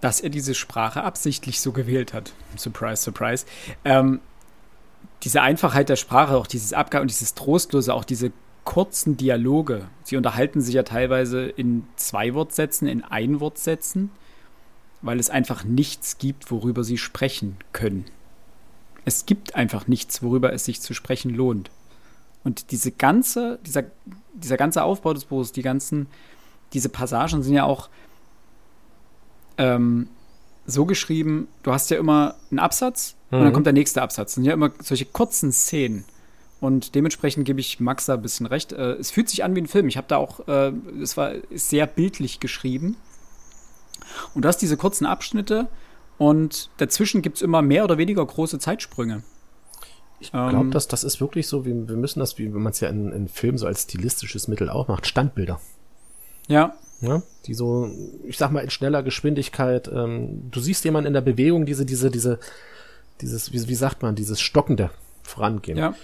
dass 0.00 0.20
er 0.20 0.30
diese 0.30 0.54
Sprache 0.54 1.02
absichtlich 1.02 1.60
so 1.60 1.72
gewählt 1.72 2.14
hat. 2.14 2.32
Surprise, 2.56 3.02
surprise. 3.02 3.46
Ähm, 3.84 4.20
diese 5.22 5.42
Einfachheit 5.42 5.88
der 5.88 5.96
Sprache, 5.96 6.36
auch 6.36 6.46
dieses 6.46 6.72
Abgabe 6.72 7.02
und 7.02 7.10
dieses 7.10 7.34
Trostlose, 7.34 7.92
auch 7.94 8.04
diese 8.04 8.32
kurzen 8.64 9.16
Dialoge. 9.16 9.88
Sie 10.02 10.16
unterhalten 10.16 10.60
sich 10.60 10.74
ja 10.74 10.82
teilweise 10.82 11.44
in 11.44 11.86
zwei 11.96 12.34
Wortsätzen, 12.34 12.88
in 12.88 13.02
Einwortsätzen, 13.04 14.10
weil 15.02 15.20
es 15.20 15.30
einfach 15.30 15.64
nichts 15.64 16.18
gibt, 16.18 16.50
worüber 16.50 16.84
sie 16.84 16.98
sprechen 16.98 17.56
können. 17.72 18.04
Es 19.04 19.24
gibt 19.24 19.54
einfach 19.54 19.86
nichts, 19.86 20.22
worüber 20.22 20.52
es 20.52 20.64
sich 20.64 20.80
zu 20.80 20.94
sprechen 20.94 21.34
lohnt. 21.34 21.70
Und 22.42 22.70
diese 22.70 22.92
ganze, 22.92 23.58
dieser, 23.64 23.84
dieser 24.34 24.56
ganze 24.56 24.82
Aufbau 24.82 25.14
des 25.14 25.24
Buches, 25.24 25.52
die 25.52 25.62
ganzen, 25.62 26.06
diese 26.72 26.88
Passagen 26.88 27.42
sind 27.42 27.54
ja 27.54 27.64
auch 27.64 27.88
ähm, 29.58 30.08
so 30.66 30.86
geschrieben, 30.86 31.48
du 31.62 31.72
hast 31.72 31.90
ja 31.90 31.98
immer 31.98 32.34
einen 32.50 32.58
Absatz 32.58 33.15
mhm. 33.30 33.38
und 33.38 33.44
dann 33.44 33.48
mhm. 33.48 33.52
kommt 33.52 33.66
der 33.66 33.72
nächste 33.72 34.02
Absatz. 34.02 34.28
Das 34.28 34.34
sind 34.34 34.44
ja 34.44 34.52
immer 34.52 34.72
solche 34.82 35.06
kurzen 35.06 35.52
Szenen. 35.52 36.04
Und 36.58 36.94
dementsprechend 36.94 37.44
gebe 37.44 37.60
ich 37.60 37.80
Max 37.80 38.06
da 38.06 38.14
ein 38.14 38.22
bisschen 38.22 38.46
recht. 38.46 38.72
Äh, 38.72 38.92
es 38.94 39.10
fühlt 39.10 39.28
sich 39.28 39.44
an 39.44 39.54
wie 39.54 39.60
ein 39.60 39.66
Film. 39.66 39.88
Ich 39.88 39.96
habe 39.96 40.08
da 40.08 40.16
auch, 40.16 40.48
äh, 40.48 40.72
es 41.02 41.16
war 41.16 41.32
sehr 41.52 41.86
bildlich 41.86 42.40
geschrieben. 42.40 42.96
Und 44.34 44.44
du 44.44 44.48
hast 44.48 44.58
diese 44.58 44.76
kurzen 44.76 45.06
Abschnitte 45.06 45.68
und 46.18 46.70
dazwischen 46.78 47.22
gibt 47.22 47.36
es 47.36 47.42
immer 47.42 47.60
mehr 47.60 47.84
oder 47.84 47.98
weniger 47.98 48.24
große 48.24 48.58
Zeitsprünge. 48.58 49.22
Ich 50.18 50.30
glaube, 50.30 50.56
ähm, 50.56 50.70
dass 50.70 50.88
das 50.88 51.04
ist 51.04 51.20
wirklich 51.20 51.46
so, 51.46 51.66
wie, 51.66 51.88
wir 51.88 51.96
müssen 51.96 52.20
das, 52.20 52.38
wie 52.38 52.52
wenn 52.54 52.62
man 52.62 52.72
es 52.72 52.80
ja 52.80 52.88
in, 52.88 53.12
in 53.12 53.28
Filmen 53.28 53.58
so 53.58 53.66
als 53.66 53.82
stilistisches 53.82 54.48
Mittel 54.48 54.70
auch 54.70 54.88
macht, 54.88 55.06
Standbilder. 55.06 55.60
Ja, 56.48 56.74
ja, 57.02 57.22
die 57.44 57.52
so, 57.52 57.90
ich 58.24 58.38
sag 58.38 58.50
mal, 58.50 58.60
in 58.60 58.70
schneller 58.70 59.02
Geschwindigkeit, 59.02 59.90
ähm, 59.92 60.50
du 60.50 60.60
siehst 60.60 60.84
jemanden 60.84 61.08
in 61.08 61.12
der 61.12 61.20
Bewegung, 61.20 61.66
diese, 61.66 61.84
diese, 61.84 62.10
diese, 62.10 62.38
dieses, 63.20 63.52
wie, 63.52 63.68
wie 63.68 63.74
sagt 63.74 64.02
man, 64.02 64.14
dieses 64.14 64.40
stockende 64.40 64.90
Vorangehen. 65.22 65.78
Ja. 65.78 65.94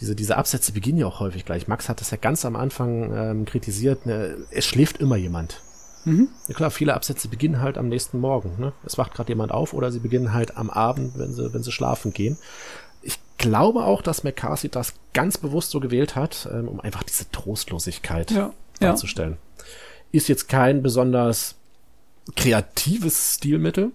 Diese, 0.00 0.16
diese 0.16 0.36
Absätze 0.36 0.72
beginnen 0.72 0.98
ja 0.98 1.06
auch 1.06 1.20
häufig 1.20 1.44
gleich. 1.44 1.68
Max 1.68 1.88
hat 1.88 2.00
das 2.00 2.10
ja 2.10 2.16
ganz 2.16 2.44
am 2.44 2.56
Anfang 2.56 3.12
ähm, 3.14 3.44
kritisiert, 3.44 4.06
ne? 4.06 4.36
es 4.50 4.64
schläft 4.64 4.98
immer 4.98 5.16
jemand. 5.16 5.60
Mhm. 6.04 6.28
Ja 6.48 6.54
klar, 6.54 6.70
viele 6.70 6.94
Absätze 6.94 7.28
beginnen 7.28 7.60
halt 7.60 7.78
am 7.78 7.88
nächsten 7.88 8.18
Morgen. 8.18 8.56
Ne? 8.58 8.72
Es 8.84 8.98
wacht 8.98 9.14
gerade 9.14 9.28
jemand 9.28 9.52
auf 9.52 9.72
oder 9.72 9.92
sie 9.92 10.00
beginnen 10.00 10.32
halt 10.32 10.56
am 10.56 10.70
Abend, 10.70 11.16
wenn 11.16 11.32
sie, 11.32 11.54
wenn 11.54 11.62
sie 11.62 11.70
schlafen 11.70 12.12
gehen. 12.12 12.36
Ich 13.02 13.18
glaube 13.38 13.84
auch, 13.84 14.02
dass 14.02 14.24
McCarthy 14.24 14.68
das 14.68 14.94
ganz 15.12 15.38
bewusst 15.38 15.70
so 15.70 15.78
gewählt 15.78 16.16
hat, 16.16 16.48
ähm, 16.52 16.66
um 16.66 16.80
einfach 16.80 17.04
diese 17.04 17.30
Trostlosigkeit 17.30 18.32
ja 18.32 18.52
darzustellen. 18.82 19.36
Ja. 19.58 19.64
Ist 20.12 20.28
jetzt 20.28 20.48
kein 20.48 20.82
besonders 20.82 21.54
kreatives 22.36 23.36
Stilmittel, 23.36 23.92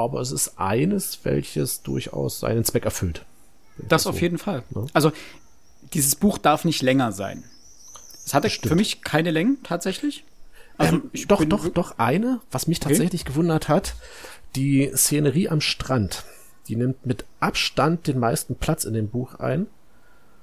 aber 0.00 0.20
es 0.20 0.32
ist 0.32 0.58
eines, 0.58 1.20
welches 1.24 1.82
durchaus 1.82 2.40
seinen 2.40 2.64
Zweck 2.64 2.84
erfüllt. 2.84 3.24
Das 3.88 4.06
auf 4.06 4.16
so. 4.16 4.20
jeden 4.20 4.38
Fall. 4.38 4.62
Ja. 4.74 4.86
Also 4.92 5.12
dieses 5.92 6.16
Buch 6.16 6.38
darf 6.38 6.64
nicht 6.64 6.82
länger 6.82 7.12
sein. 7.12 7.44
Es 8.24 8.34
hatte 8.34 8.50
Stimmt. 8.50 8.68
für 8.68 8.76
mich 8.76 9.02
keine 9.02 9.30
Längen 9.30 9.58
tatsächlich. 9.62 10.24
Also 10.78 10.96
ähm, 10.96 11.10
doch, 11.26 11.44
doch, 11.44 11.68
doch 11.68 11.98
eine, 11.98 12.40
was 12.50 12.66
mich 12.66 12.80
tatsächlich 12.80 13.22
okay. 13.22 13.32
gewundert 13.32 13.68
hat, 13.68 13.94
die 14.56 14.90
Szenerie 14.94 15.48
am 15.48 15.60
Strand. 15.60 16.24
Die 16.68 16.76
nimmt 16.76 17.04
mit 17.04 17.24
Abstand 17.40 18.06
den 18.06 18.18
meisten 18.18 18.54
Platz 18.54 18.84
in 18.84 18.94
dem 18.94 19.08
Buch 19.08 19.34
ein. 19.36 19.66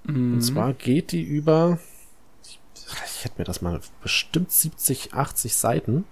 Mhm. 0.03 0.35
Und 0.35 0.41
zwar 0.41 0.73
geht 0.73 1.11
die 1.11 1.23
über, 1.23 1.79
ich, 2.43 2.59
ich 2.75 3.23
hätte 3.23 3.35
mir 3.37 3.45
das 3.45 3.61
mal 3.61 3.79
bestimmt 4.01 4.51
70, 4.51 5.13
80 5.13 5.55
Seiten. 5.55 6.05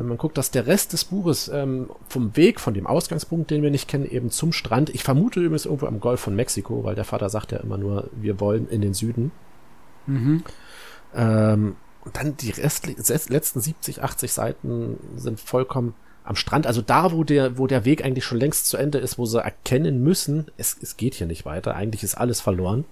Wenn 0.00 0.08
man 0.08 0.16
guckt, 0.16 0.38
dass 0.38 0.50
der 0.50 0.66
Rest 0.66 0.94
des 0.94 1.04
Buches 1.04 1.48
ähm, 1.48 1.90
vom 2.08 2.34
Weg, 2.34 2.58
von 2.58 2.72
dem 2.72 2.86
Ausgangspunkt, 2.86 3.50
den 3.50 3.62
wir 3.62 3.70
nicht 3.70 3.86
kennen, 3.86 4.10
eben 4.10 4.30
zum 4.30 4.52
Strand. 4.52 4.88
Ich 4.88 5.04
vermute 5.04 5.40
übrigens 5.40 5.66
irgendwo 5.66 5.86
am 5.86 6.00
Golf 6.00 6.20
von 6.20 6.34
Mexiko, 6.34 6.84
weil 6.84 6.94
der 6.94 7.04
Vater 7.04 7.28
sagt 7.28 7.52
ja 7.52 7.58
immer 7.58 7.76
nur, 7.76 8.08
wir 8.12 8.40
wollen 8.40 8.66
in 8.66 8.80
den 8.80 8.94
Süden. 8.94 9.30
Mhm. 10.06 10.42
Ähm, 11.14 11.76
und 12.02 12.16
dann 12.16 12.34
die 12.38 12.50
letzten 12.52 13.60
70, 13.60 14.02
80 14.02 14.32
Seiten 14.32 14.96
sind 15.16 15.38
vollkommen 15.38 15.92
am 16.24 16.36
Strand, 16.36 16.66
also 16.66 16.80
da, 16.80 17.12
wo 17.12 17.22
der, 17.24 17.58
wo 17.58 17.66
der 17.66 17.84
Weg 17.84 18.02
eigentlich 18.02 18.24
schon 18.24 18.38
längst 18.38 18.68
zu 18.70 18.78
Ende 18.78 18.98
ist, 18.98 19.18
wo 19.18 19.26
sie 19.26 19.42
erkennen 19.42 20.02
müssen, 20.02 20.46
es, 20.56 20.76
es 20.80 20.96
geht 20.96 21.14
hier 21.14 21.26
nicht 21.26 21.44
weiter, 21.44 21.74
eigentlich 21.74 22.02
ist 22.02 22.14
alles 22.14 22.40
verloren, 22.40 22.84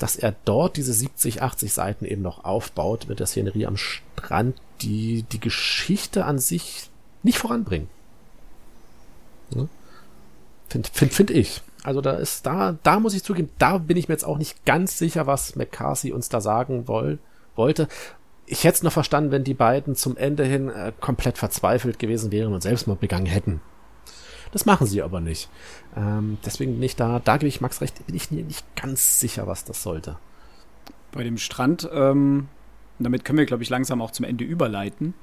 dass 0.00 0.16
er 0.16 0.34
dort 0.44 0.76
diese 0.76 0.92
70, 0.92 1.42
80 1.42 1.72
Seiten 1.72 2.04
eben 2.04 2.22
noch 2.22 2.44
aufbaut 2.44 3.06
mit 3.08 3.20
der 3.20 3.26
Szenerie 3.26 3.66
am 3.66 3.76
Strand, 3.76 4.56
die 4.80 5.24
die 5.24 5.40
Geschichte 5.40 6.24
an 6.24 6.38
sich 6.38 6.90
nicht 7.22 7.38
voranbringen. 7.38 7.88
Ja? 9.54 9.68
Finde 10.68 10.88
find, 10.92 11.12
find 11.12 11.30
ich. 11.30 11.62
Also 11.82 12.00
da 12.00 12.12
ist, 12.12 12.46
da, 12.46 12.76
da 12.82 12.98
muss 12.98 13.14
ich 13.14 13.24
zugeben, 13.24 13.50
da 13.58 13.78
bin 13.78 13.96
ich 13.96 14.08
mir 14.08 14.14
jetzt 14.14 14.24
auch 14.24 14.38
nicht 14.38 14.64
ganz 14.64 14.96
sicher, 14.98 15.26
was 15.26 15.54
McCarthy 15.56 16.12
uns 16.12 16.28
da 16.28 16.40
sagen 16.40 16.88
woll, 16.88 17.18
wollte. 17.54 17.86
Ich 18.46 18.64
hätte 18.64 18.76
es 18.76 18.82
noch 18.82 18.92
verstanden, 18.92 19.30
wenn 19.30 19.44
die 19.44 19.54
beiden 19.54 19.96
zum 19.96 20.16
Ende 20.16 20.44
hin 20.44 20.70
äh, 20.70 20.92
komplett 20.98 21.38
verzweifelt 21.38 21.98
gewesen 21.98 22.32
wären 22.32 22.52
und 22.54 22.62
Selbstmord 22.62 23.00
begangen 23.00 23.26
hätten. 23.26 23.60
Das 24.52 24.66
machen 24.66 24.86
sie 24.86 25.02
aber 25.02 25.20
nicht. 25.20 25.48
Ähm, 25.96 26.38
deswegen 26.44 26.74
bin 26.74 26.82
ich 26.82 26.96
da, 26.96 27.20
da 27.20 27.36
gebe 27.36 27.48
ich 27.48 27.60
Max 27.60 27.80
recht, 27.80 28.04
bin 28.06 28.14
ich 28.14 28.30
nicht 28.30 28.64
ganz 28.76 29.20
sicher, 29.20 29.46
was 29.46 29.64
das 29.64 29.82
sollte. 29.82 30.16
Bei 31.12 31.22
dem 31.22 31.38
Strand, 31.38 31.88
ähm, 31.92 32.48
damit 32.98 33.24
können 33.24 33.38
wir, 33.38 33.46
glaube 33.46 33.62
ich, 33.62 33.70
langsam 33.70 34.02
auch 34.02 34.10
zum 34.10 34.24
Ende 34.24 34.44
überleiten. 34.44 35.14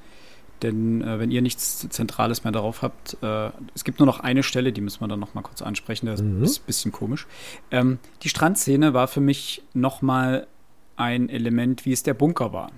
Denn 0.61 1.01
äh, 1.01 1.19
wenn 1.19 1.29
ihr 1.29 1.41
nichts 1.41 1.87
Zentrales 1.89 2.43
mehr 2.43 2.51
darauf 2.51 2.81
habt, 2.81 3.17
äh, 3.21 3.51
es 3.75 3.83
gibt 3.83 3.99
nur 3.99 4.07
noch 4.07 4.19
eine 4.19 4.41
Stelle, 4.41 4.73
die 4.73 4.81
müssen 4.81 5.01
wir 5.01 5.07
dann 5.07 5.19
noch 5.19 5.35
mal 5.35 5.43
kurz 5.43 5.61
ansprechen, 5.61 6.07
das 6.07 6.21
mhm. 6.21 6.43
ist 6.43 6.61
ein 6.61 6.65
bisschen 6.65 6.91
komisch. 6.91 7.27
Ähm, 7.69 7.99
die 8.23 8.29
Strandszene 8.29 8.93
war 8.93 9.07
für 9.07 9.21
mich 9.21 9.63
noch 9.73 10.01
mal 10.01 10.47
ein 10.95 11.29
Element, 11.29 11.85
wie 11.85 11.91
es 11.91 12.01
der 12.01 12.15
Bunker 12.15 12.53
war. 12.53 12.71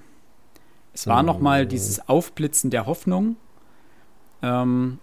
Es 0.93 1.07
war 1.07 1.21
mhm. 1.21 1.27
noch 1.27 1.39
mal 1.39 1.65
dieses 1.65 2.09
Aufblitzen 2.09 2.69
der 2.69 2.85
Hoffnung, 2.85 3.37
ähm, 4.41 4.99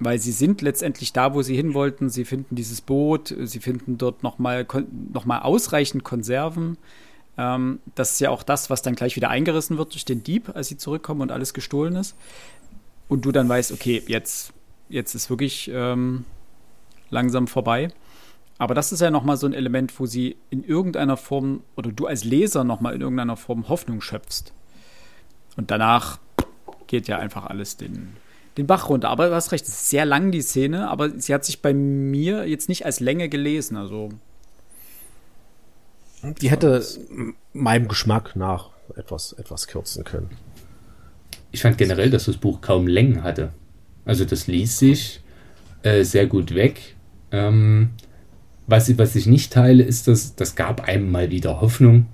weil 0.00 0.18
sie 0.18 0.32
sind 0.32 0.62
letztendlich 0.62 1.12
da, 1.12 1.34
wo 1.34 1.42
sie 1.42 1.54
hin 1.54 1.74
wollten. 1.74 2.08
Sie 2.08 2.24
finden 2.24 2.56
dieses 2.56 2.80
Boot, 2.80 3.34
sie 3.38 3.60
finden 3.60 3.98
dort 3.98 4.22
noch 4.22 4.38
mal, 4.38 4.66
noch 5.12 5.26
mal 5.26 5.40
ausreichend 5.40 6.02
Konserven. 6.04 6.78
Ähm, 7.36 7.80
das 7.94 8.12
ist 8.12 8.20
ja 8.20 8.30
auch 8.30 8.42
das, 8.42 8.70
was 8.70 8.82
dann 8.82 8.94
gleich 8.94 9.14
wieder 9.14 9.28
eingerissen 9.28 9.78
wird 9.78 9.92
durch 9.92 10.06
den 10.06 10.22
Dieb, 10.22 10.50
als 10.54 10.68
sie 10.68 10.78
zurückkommen 10.78 11.20
und 11.20 11.30
alles 11.30 11.54
gestohlen 11.54 11.96
ist. 11.96 12.16
Und 13.08 13.24
du 13.26 13.32
dann 13.32 13.48
weißt, 13.48 13.72
okay, 13.72 14.02
jetzt, 14.06 14.52
jetzt 14.88 15.14
ist 15.14 15.28
wirklich 15.28 15.70
ähm, 15.72 16.24
langsam 17.10 17.46
vorbei. 17.46 17.92
Aber 18.56 18.74
das 18.74 18.92
ist 18.92 19.00
ja 19.00 19.10
nochmal 19.10 19.36
so 19.36 19.46
ein 19.46 19.54
Element, 19.54 19.98
wo 19.98 20.06
sie 20.06 20.36
in 20.50 20.64
irgendeiner 20.64 21.16
Form, 21.16 21.62
oder 21.76 21.92
du 21.92 22.06
als 22.06 22.24
Leser 22.24 22.64
nochmal 22.64 22.94
in 22.94 23.00
irgendeiner 23.00 23.36
Form 23.36 23.68
Hoffnung 23.68 24.00
schöpfst. 24.00 24.52
Und 25.56 25.70
danach 25.70 26.18
geht 26.86 27.08
ja 27.08 27.18
einfach 27.18 27.46
alles 27.46 27.76
den, 27.76 28.16
den 28.56 28.66
Bach 28.66 28.88
runter. 28.88 29.08
Aber 29.08 29.28
du 29.28 29.34
hast 29.34 29.52
recht, 29.52 29.64
es 29.64 29.70
ist 29.70 29.90
sehr 29.90 30.04
lang 30.04 30.32
die 30.32 30.42
Szene, 30.42 30.88
aber 30.88 31.10
sie 31.18 31.34
hat 31.34 31.44
sich 31.44 31.62
bei 31.62 31.72
mir 31.72 32.46
jetzt 32.48 32.68
nicht 32.68 32.84
als 32.84 33.00
Länge 33.00 33.28
gelesen. 33.28 33.76
Also 33.76 34.10
die 36.22 36.50
hätte 36.50 36.84
meinem 37.52 37.88
Geschmack 37.88 38.36
nach 38.36 38.70
etwas, 38.96 39.32
etwas 39.32 39.66
kürzen 39.66 40.04
können. 40.04 40.30
Ich 41.52 41.62
fand 41.62 41.78
generell, 41.78 42.10
dass 42.10 42.26
das 42.26 42.36
Buch 42.36 42.60
kaum 42.60 42.86
Längen 42.86 43.22
hatte. 43.22 43.52
Also 44.04 44.24
das 44.24 44.46
ließ 44.46 44.78
sich 44.78 45.20
äh, 45.82 46.04
sehr 46.04 46.26
gut 46.26 46.54
weg. 46.54 46.96
Ähm, 47.32 47.90
was, 48.66 48.96
was 48.98 49.16
ich 49.16 49.26
nicht 49.26 49.52
teile, 49.52 49.82
ist, 49.82 50.08
dass 50.08 50.36
das 50.36 50.54
gab 50.54 50.82
einem 50.82 51.10
mal 51.10 51.30
wieder 51.30 51.60
Hoffnung. 51.60 52.06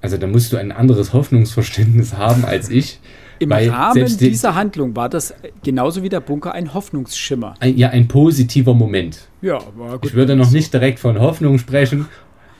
Also 0.00 0.16
da 0.16 0.26
musst 0.26 0.52
du 0.52 0.56
ein 0.56 0.70
anderes 0.70 1.12
Hoffnungsverständnis 1.12 2.12
haben 2.16 2.44
als 2.44 2.68
ich. 2.68 3.00
Im 3.38 3.52
Rahmen 3.52 4.18
dieser 4.18 4.54
Handlung 4.54 4.96
war 4.96 5.08
das 5.08 5.34
genauso 5.62 6.02
wie 6.02 6.08
der 6.08 6.20
Bunker 6.20 6.52
ein 6.52 6.74
Hoffnungsschimmer. 6.74 7.54
Ein, 7.60 7.76
ja, 7.76 7.90
ein 7.90 8.08
positiver 8.08 8.74
Moment. 8.74 9.28
Ja, 9.42 9.58
war 9.76 9.98
gut. 9.98 10.06
Ich 10.06 10.14
würde 10.14 10.36
noch 10.36 10.50
nicht 10.50 10.72
direkt 10.72 10.98
von 10.98 11.20
Hoffnung 11.20 11.58
sprechen, 11.58 12.06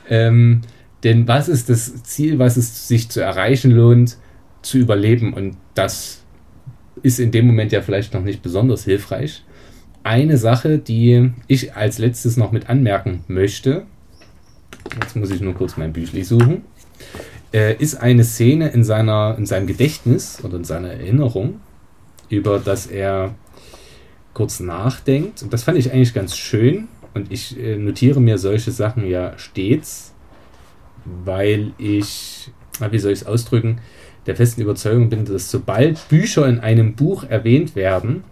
ähm, 0.09 0.61
denn 1.03 1.27
was 1.27 1.47
ist 1.47 1.69
das 1.69 2.03
Ziel, 2.03 2.39
was 2.39 2.57
es 2.57 2.87
sich 2.87 3.09
zu 3.09 3.21
erreichen 3.21 3.71
lohnt, 3.71 4.17
zu 4.61 4.77
überleben? 4.77 5.33
Und 5.33 5.57
das 5.73 6.23
ist 7.03 7.19
in 7.19 7.31
dem 7.31 7.47
Moment 7.47 7.71
ja 7.71 7.81
vielleicht 7.81 8.13
noch 8.13 8.23
nicht 8.23 8.41
besonders 8.41 8.83
hilfreich. 8.83 9.43
Eine 10.03 10.37
Sache, 10.37 10.79
die 10.79 11.31
ich 11.47 11.75
als 11.75 11.97
letztes 11.97 12.37
noch 12.37 12.51
mit 12.51 12.69
anmerken 12.69 13.23
möchte, 13.27 13.85
jetzt 15.01 15.15
muss 15.15 15.31
ich 15.31 15.41
nur 15.41 15.53
kurz 15.53 15.77
mein 15.77 15.93
Büchlein 15.93 16.23
suchen, 16.23 16.63
äh, 17.53 17.75
ist 17.75 17.95
eine 17.95 18.23
Szene 18.23 18.69
in, 18.69 18.83
seiner, 18.83 19.35
in 19.37 19.45
seinem 19.45 19.67
Gedächtnis 19.67 20.43
oder 20.43 20.57
in 20.57 20.63
seiner 20.63 20.89
Erinnerung, 20.89 21.59
über 22.29 22.59
das 22.59 22.87
er 22.87 23.35
kurz 24.33 24.59
nachdenkt. 24.59 25.41
Und 25.43 25.53
das 25.53 25.63
fand 25.63 25.77
ich 25.77 25.91
eigentlich 25.91 26.13
ganz 26.13 26.37
schön, 26.37 26.87
und 27.13 27.31
ich 27.31 27.59
äh, 27.59 27.75
notiere 27.75 28.21
mir 28.21 28.37
solche 28.37 28.71
Sachen 28.71 29.07
ja 29.07 29.37
stets, 29.37 30.13
weil 31.05 31.71
ich, 31.77 32.51
wie 32.91 32.99
soll 32.99 33.11
ich 33.11 33.21
es 33.21 33.25
ausdrücken, 33.25 33.79
der 34.25 34.35
festen 34.35 34.61
Überzeugung 34.61 35.09
bin, 35.09 35.25
dass 35.25 35.49
sobald 35.49 36.07
Bücher 36.09 36.47
in 36.47 36.59
einem 36.59 36.95
Buch 36.95 37.23
erwähnt 37.23 37.75
werden, 37.75 38.23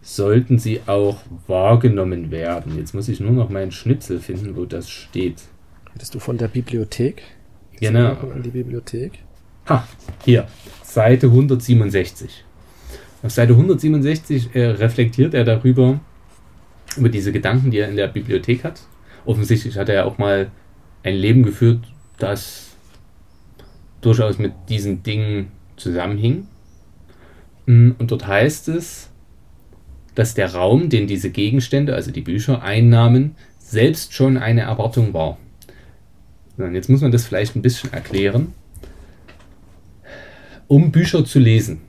sollten 0.00 0.58
sie 0.58 0.80
auch 0.86 1.18
wahrgenommen 1.46 2.30
werden. 2.30 2.78
Jetzt 2.78 2.94
muss 2.94 3.08
ich 3.08 3.20
nur 3.20 3.32
noch 3.32 3.50
meinen 3.50 3.72
Schnitzel 3.72 4.20
finden, 4.20 4.56
wo 4.56 4.64
das 4.64 4.88
steht. 4.88 5.42
Hättest 5.92 6.14
du 6.14 6.20
von 6.20 6.38
der 6.38 6.48
Bibliothek? 6.48 7.22
Genau. 7.80 8.16
An 8.32 8.42
die 8.42 8.50
Bibliothek. 8.50 9.12
Ha, 9.68 9.86
hier, 10.24 10.46
Seite 10.82 11.26
167. 11.26 12.44
Auf 13.22 13.32
Seite 13.32 13.52
167 13.54 14.54
äh, 14.54 14.66
reflektiert 14.66 15.34
er 15.34 15.44
darüber, 15.44 16.00
über 16.96 17.08
diese 17.08 17.32
Gedanken, 17.32 17.70
die 17.70 17.78
er 17.78 17.88
in 17.88 17.96
der 17.96 18.08
Bibliothek 18.08 18.64
hat. 18.64 18.80
Offensichtlich 19.24 19.76
hat 19.76 19.88
er 19.88 19.94
ja 19.96 20.04
auch 20.04 20.18
mal 20.18 20.50
ein 21.02 21.14
Leben 21.16 21.42
geführt, 21.42 21.80
das 22.18 22.76
durchaus 24.00 24.38
mit 24.38 24.52
diesen 24.68 25.02
Dingen 25.02 25.48
zusammenhing. 25.76 26.46
Mm, 27.66 27.92
und 27.98 28.10
dort 28.10 28.26
heißt 28.26 28.68
es, 28.68 29.10
dass 30.14 30.34
der 30.34 30.54
Raum, 30.54 30.88
den 30.88 31.06
diese 31.06 31.30
Gegenstände, 31.30 31.94
also 31.94 32.10
die 32.10 32.22
Bücher, 32.22 32.62
einnahmen, 32.62 33.34
selbst 33.58 34.14
schon 34.14 34.36
eine 34.36 34.62
Erwartung 34.62 35.12
war. 35.12 35.38
Und 36.58 36.74
jetzt 36.74 36.88
muss 36.88 37.02
man 37.02 37.12
das 37.12 37.26
vielleicht 37.26 37.56
ein 37.56 37.62
bisschen 37.62 37.92
erklären. 37.92 38.54
Um 40.68 40.90
Bücher 40.90 41.24
zu 41.24 41.38
lesen, 41.38 41.80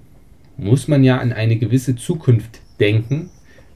muss 0.57 0.87
man 0.87 1.03
ja 1.03 1.17
an 1.17 1.33
eine 1.33 1.57
gewisse 1.57 1.95
Zukunft 1.95 2.61
denken, 2.79 3.29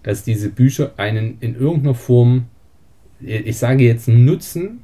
dass 0.04 0.24
diese 0.24 0.50
Bücher 0.50 0.94
einen 0.98 1.38
in 1.40 1.56
irgendeiner 1.56 1.96
Form, 1.96 2.46
ich 3.20 3.58
sage 3.58 3.84
jetzt 3.84 4.08
Nutzen, 4.08 4.82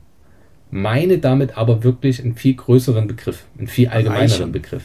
meine 0.70 1.18
damit 1.18 1.58
aber 1.58 1.84
wirklich 1.84 2.22
einen 2.24 2.36
viel 2.36 2.56
größeren 2.56 3.08
Begriff, 3.08 3.46
einen 3.58 3.68
viel 3.68 3.88
allgemeineren 3.88 4.52
Begriff. 4.52 4.84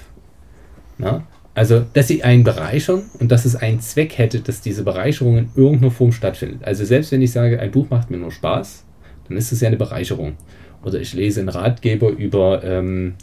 Na? 0.99 1.27
Also, 1.55 1.85
dass 1.93 2.09
sie 2.09 2.25
einen 2.25 2.45
bereichern 2.45 3.03
und 3.19 3.31
dass 3.31 3.45
es 3.45 3.57
einen 3.57 3.81
Zweck 3.81 4.17
hätte, 4.17 4.41
dass 4.41 4.63
diese 4.63 4.85
Bereicherung 4.85 5.37
in 5.37 5.51
irgendeiner 5.55 5.91
Form 5.91 6.13
stattfindet. 6.13 6.65
Also 6.65 6.85
selbst 6.85 7.13
wenn 7.13 7.21
ich 7.21 7.31
sage, 7.31 7.61
ein 7.61 7.71
Buch 7.71 7.91
macht 7.91 8.11
mir 8.11 8.17
nur 8.17 8.31
Spaß, 8.31 8.85
dann 9.29 9.37
ist 9.37 9.53
es 9.53 9.61
ja 9.61 9.69
eine 9.69 9.77
Bereicherung. 9.77 10.35
Oder 10.83 11.01
ich 11.01 11.15
lese 11.15 11.41
einen 11.41 11.49
Ratgeber 11.49 12.11
über 12.11 12.63
ähm, 12.65 13.15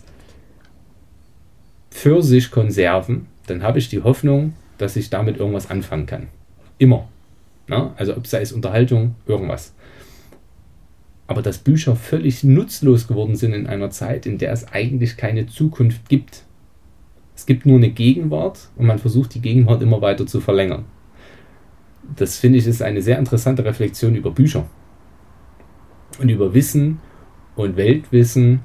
Pfirsichkonserven, 1.91 3.27
dann 3.47 3.63
habe 3.63 3.79
ich 3.79 3.89
die 3.89 4.01
Hoffnung, 4.01 4.53
dass 4.77 4.95
ich 4.95 5.09
damit 5.09 5.37
irgendwas 5.37 5.69
anfangen 5.69 6.05
kann. 6.05 6.27
Immer. 6.77 7.07
Na? 7.67 7.93
Also 7.97 8.15
ob 8.15 8.27
sei 8.27 8.41
es 8.41 8.51
Unterhaltung, 8.51 9.15
irgendwas. 9.25 9.73
aber 11.29 11.43
dass 11.43 11.59
Bücher 11.59 11.95
völlig 11.95 12.43
nutzlos 12.43 13.07
geworden 13.07 13.35
sind 13.35 13.53
in 13.53 13.67
einer 13.67 13.91
Zeit, 13.91 14.25
in 14.25 14.39
der 14.39 14.51
es 14.51 14.67
eigentlich 14.69 15.15
keine 15.15 15.45
Zukunft 15.45 16.09
gibt. 16.09 16.43
Es 17.35 17.45
gibt 17.45 17.67
nur 17.67 17.77
eine 17.77 17.91
Gegenwart 17.91 18.69
und 18.75 18.87
man 18.87 18.97
versucht 18.97 19.35
die 19.35 19.41
Gegenwart 19.41 19.83
immer 19.83 20.01
weiter 20.01 20.25
zu 20.25 20.41
verlängern. 20.41 20.85
Das 22.15 22.37
finde 22.37 22.57
ich 22.57 22.65
ist 22.65 22.81
eine 22.81 23.03
sehr 23.03 23.19
interessante 23.19 23.63
Reflexion 23.63 24.15
über 24.15 24.31
Bücher 24.31 24.65
und 26.19 26.29
über 26.29 26.55
Wissen 26.55 26.99
und 27.59 27.75
Weltwissen 27.75 28.61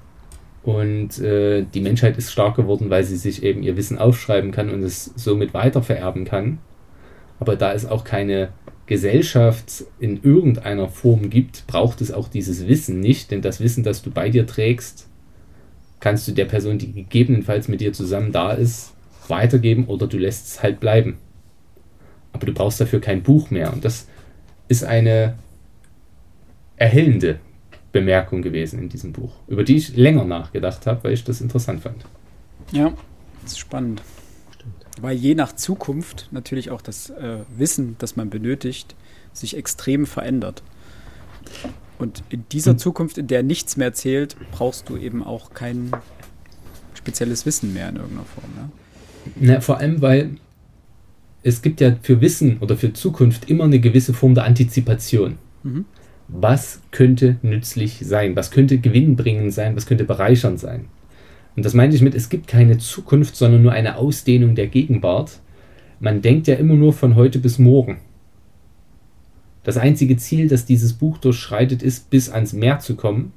und 0.62 1.18
äh, 1.18 1.66
die 1.74 1.80
Menschheit 1.80 2.16
ist 2.16 2.30
stark 2.30 2.54
geworden, 2.54 2.90
weil 2.90 3.02
sie 3.02 3.16
sich 3.16 3.42
eben 3.42 3.64
ihr 3.64 3.76
Wissen 3.76 3.98
aufschreiben 3.98 4.52
kann 4.52 4.70
und 4.70 4.84
es 4.84 5.06
somit 5.16 5.52
weitervererben 5.52 6.24
kann. 6.24 6.58
Aber 7.40 7.56
da 7.56 7.72
es 7.72 7.86
auch 7.86 8.04
keine 8.04 8.50
Gesellschaft 8.86 9.84
in 9.98 10.22
irgendeiner 10.22 10.88
Form 10.88 11.28
gibt, 11.28 11.66
braucht 11.66 12.00
es 12.02 12.12
auch 12.12 12.28
dieses 12.28 12.68
Wissen 12.68 13.00
nicht, 13.00 13.32
denn 13.32 13.42
das 13.42 13.60
Wissen, 13.60 13.82
das 13.82 14.00
du 14.02 14.12
bei 14.12 14.28
dir 14.28 14.46
trägst, 14.46 15.08
kannst 15.98 16.28
du 16.28 16.32
der 16.32 16.44
Person, 16.44 16.78
die 16.78 16.92
gegebenenfalls 16.92 17.66
mit 17.66 17.80
dir 17.80 17.92
zusammen 17.92 18.30
da 18.30 18.52
ist, 18.52 18.94
weitergeben 19.26 19.86
oder 19.86 20.06
du 20.06 20.18
lässt 20.18 20.46
es 20.46 20.62
halt 20.62 20.78
bleiben. 20.78 21.18
Aber 22.32 22.46
du 22.46 22.52
brauchst 22.52 22.80
dafür 22.80 23.00
kein 23.00 23.24
Buch 23.24 23.50
mehr. 23.50 23.72
Und 23.72 23.84
das 23.84 24.06
ist 24.68 24.84
eine 24.84 25.34
erhellende 26.76 27.40
Bemerkung 27.94 28.42
gewesen 28.42 28.80
in 28.80 28.88
diesem 28.88 29.12
Buch, 29.12 29.36
über 29.46 29.62
die 29.62 29.76
ich 29.76 29.96
länger 29.96 30.24
nachgedacht 30.24 30.84
habe, 30.86 31.04
weil 31.04 31.12
ich 31.12 31.22
das 31.22 31.40
interessant 31.40 31.80
fand. 31.80 32.04
Ja, 32.72 32.92
das 33.42 33.52
ist 33.52 33.58
spannend. 33.58 34.02
Stimmt. 34.52 34.74
Weil 35.00 35.16
je 35.16 35.36
nach 35.36 35.54
Zukunft 35.54 36.28
natürlich 36.32 36.70
auch 36.70 36.82
das 36.82 37.10
äh, 37.10 37.38
Wissen, 37.56 37.94
das 38.00 38.16
man 38.16 38.30
benötigt, 38.30 38.96
sich 39.32 39.56
extrem 39.56 40.06
verändert. 40.06 40.64
Und 41.96 42.24
in 42.30 42.44
dieser 42.50 42.72
hm. 42.72 42.78
Zukunft, 42.78 43.16
in 43.16 43.28
der 43.28 43.44
nichts 43.44 43.76
mehr 43.76 43.92
zählt, 43.92 44.36
brauchst 44.50 44.88
du 44.88 44.96
eben 44.96 45.22
auch 45.22 45.54
kein 45.54 45.92
spezielles 46.94 47.46
Wissen 47.46 47.72
mehr 47.74 47.88
in 47.90 47.96
irgendeiner 47.96 48.26
Form. 48.26 48.50
Ne? 48.56 48.70
Na, 49.36 49.60
vor 49.60 49.78
allem, 49.78 50.02
weil 50.02 50.36
es 51.44 51.62
gibt 51.62 51.80
ja 51.80 51.96
für 52.02 52.20
Wissen 52.20 52.58
oder 52.58 52.76
für 52.76 52.92
Zukunft 52.92 53.48
immer 53.48 53.64
eine 53.64 53.78
gewisse 53.78 54.14
Form 54.14 54.34
der 54.34 54.44
Antizipation. 54.44 55.38
Mhm 55.62 55.84
was 56.28 56.80
könnte 56.90 57.36
nützlich 57.42 58.00
sein, 58.02 58.36
was 58.36 58.50
könnte 58.50 58.78
gewinnbringend 58.78 59.52
sein, 59.52 59.76
was 59.76 59.86
könnte 59.86 60.04
bereichernd 60.04 60.58
sein. 60.58 60.86
Und 61.56 61.64
das 61.64 61.74
meine 61.74 61.94
ich 61.94 62.02
mit, 62.02 62.14
es 62.14 62.28
gibt 62.28 62.48
keine 62.48 62.78
Zukunft, 62.78 63.36
sondern 63.36 63.62
nur 63.62 63.72
eine 63.72 63.96
Ausdehnung 63.96 64.54
der 64.54 64.66
Gegenwart. 64.66 65.40
Man 66.00 66.22
denkt 66.22 66.46
ja 66.46 66.56
immer 66.56 66.74
nur 66.74 66.92
von 66.92 67.14
heute 67.14 67.38
bis 67.38 67.58
morgen. 67.58 67.98
Das 69.62 69.76
einzige 69.76 70.16
Ziel, 70.16 70.48
das 70.48 70.66
dieses 70.66 70.92
Buch 70.94 71.18
durchschreitet, 71.18 71.82
ist, 71.82 72.10
bis 72.10 72.28
ans 72.28 72.52
Meer 72.52 72.80
zu 72.80 72.96
kommen 72.96 73.32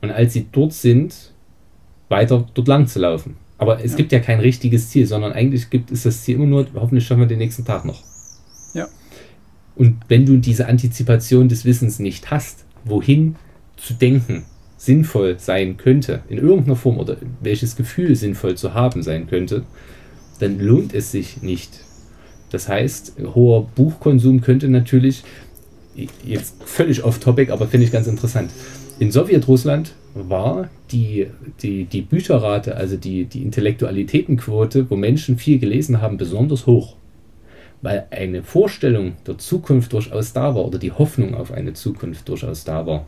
und 0.00 0.10
als 0.10 0.34
sie 0.34 0.46
dort 0.52 0.72
sind, 0.72 1.32
weiter 2.08 2.46
dort 2.54 2.68
lang 2.68 2.86
zu 2.86 3.00
laufen. 3.00 3.36
Aber 3.58 3.82
es 3.82 3.92
ja. 3.92 3.96
gibt 3.96 4.12
ja 4.12 4.18
kein 4.18 4.40
richtiges 4.40 4.90
Ziel, 4.90 5.06
sondern 5.06 5.32
eigentlich 5.32 5.70
gibt 5.70 5.90
es 5.90 6.02
das 6.02 6.22
Ziel 6.22 6.36
immer 6.36 6.46
nur, 6.46 6.66
hoffentlich 6.74 7.06
schaffen 7.06 7.20
wir 7.20 7.26
den 7.26 7.38
nächsten 7.38 7.64
Tag 7.64 7.84
noch. 7.84 8.02
Und 9.74 9.96
wenn 10.08 10.26
du 10.26 10.36
diese 10.36 10.68
Antizipation 10.68 11.48
des 11.48 11.64
Wissens 11.64 11.98
nicht 11.98 12.30
hast, 12.30 12.64
wohin 12.84 13.36
zu 13.76 13.94
denken 13.94 14.44
sinnvoll 14.76 15.38
sein 15.38 15.76
könnte, 15.76 16.22
in 16.28 16.38
irgendeiner 16.38 16.76
Form 16.76 16.98
oder 16.98 17.16
welches 17.40 17.76
Gefühl 17.76 18.16
sinnvoll 18.16 18.56
zu 18.56 18.74
haben 18.74 19.02
sein 19.02 19.28
könnte, 19.28 19.62
dann 20.40 20.58
lohnt 20.58 20.92
es 20.92 21.12
sich 21.12 21.42
nicht. 21.42 21.70
Das 22.50 22.68
heißt, 22.68 23.14
hoher 23.34 23.68
Buchkonsum 23.74 24.40
könnte 24.40 24.68
natürlich, 24.68 25.22
jetzt 26.24 26.56
völlig 26.64 27.04
off-topic, 27.04 27.52
aber 27.52 27.68
finde 27.68 27.86
ich 27.86 27.92
ganz 27.92 28.06
interessant. 28.06 28.50
In 28.98 29.12
Sowjetrussland 29.12 29.94
war 30.14 30.68
die, 30.90 31.28
die, 31.62 31.84
die 31.84 32.02
Bücherrate, 32.02 32.76
also 32.76 32.96
die, 32.96 33.24
die 33.24 33.42
Intellektualitätenquote, 33.42 34.90
wo 34.90 34.96
Menschen 34.96 35.38
viel 35.38 35.58
gelesen 35.58 36.00
haben, 36.00 36.16
besonders 36.16 36.66
hoch 36.66 36.96
weil 37.82 38.06
eine 38.10 38.44
Vorstellung 38.44 39.16
der 39.26 39.38
Zukunft 39.38 39.92
durchaus 39.92 40.32
da 40.32 40.54
war 40.54 40.64
oder 40.64 40.78
die 40.78 40.92
Hoffnung 40.92 41.34
auf 41.34 41.50
eine 41.52 41.74
Zukunft 41.74 42.28
durchaus 42.28 42.64
da 42.64 42.86
war. 42.86 43.06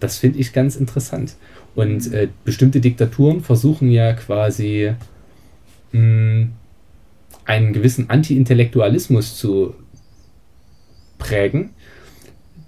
Das 0.00 0.18
finde 0.18 0.38
ich 0.38 0.52
ganz 0.52 0.76
interessant. 0.76 1.34
Und 1.74 2.12
äh, 2.12 2.28
bestimmte 2.44 2.80
Diktaturen 2.80 3.40
versuchen 3.40 3.90
ja 3.90 4.12
quasi 4.12 4.94
mh, 5.92 6.00
hm, 6.00 6.52
einen 7.44 7.72
gewissen 7.72 8.10
Anti-Intellektualismus 8.10 9.36
zu 9.36 9.74
prägen. 11.18 11.70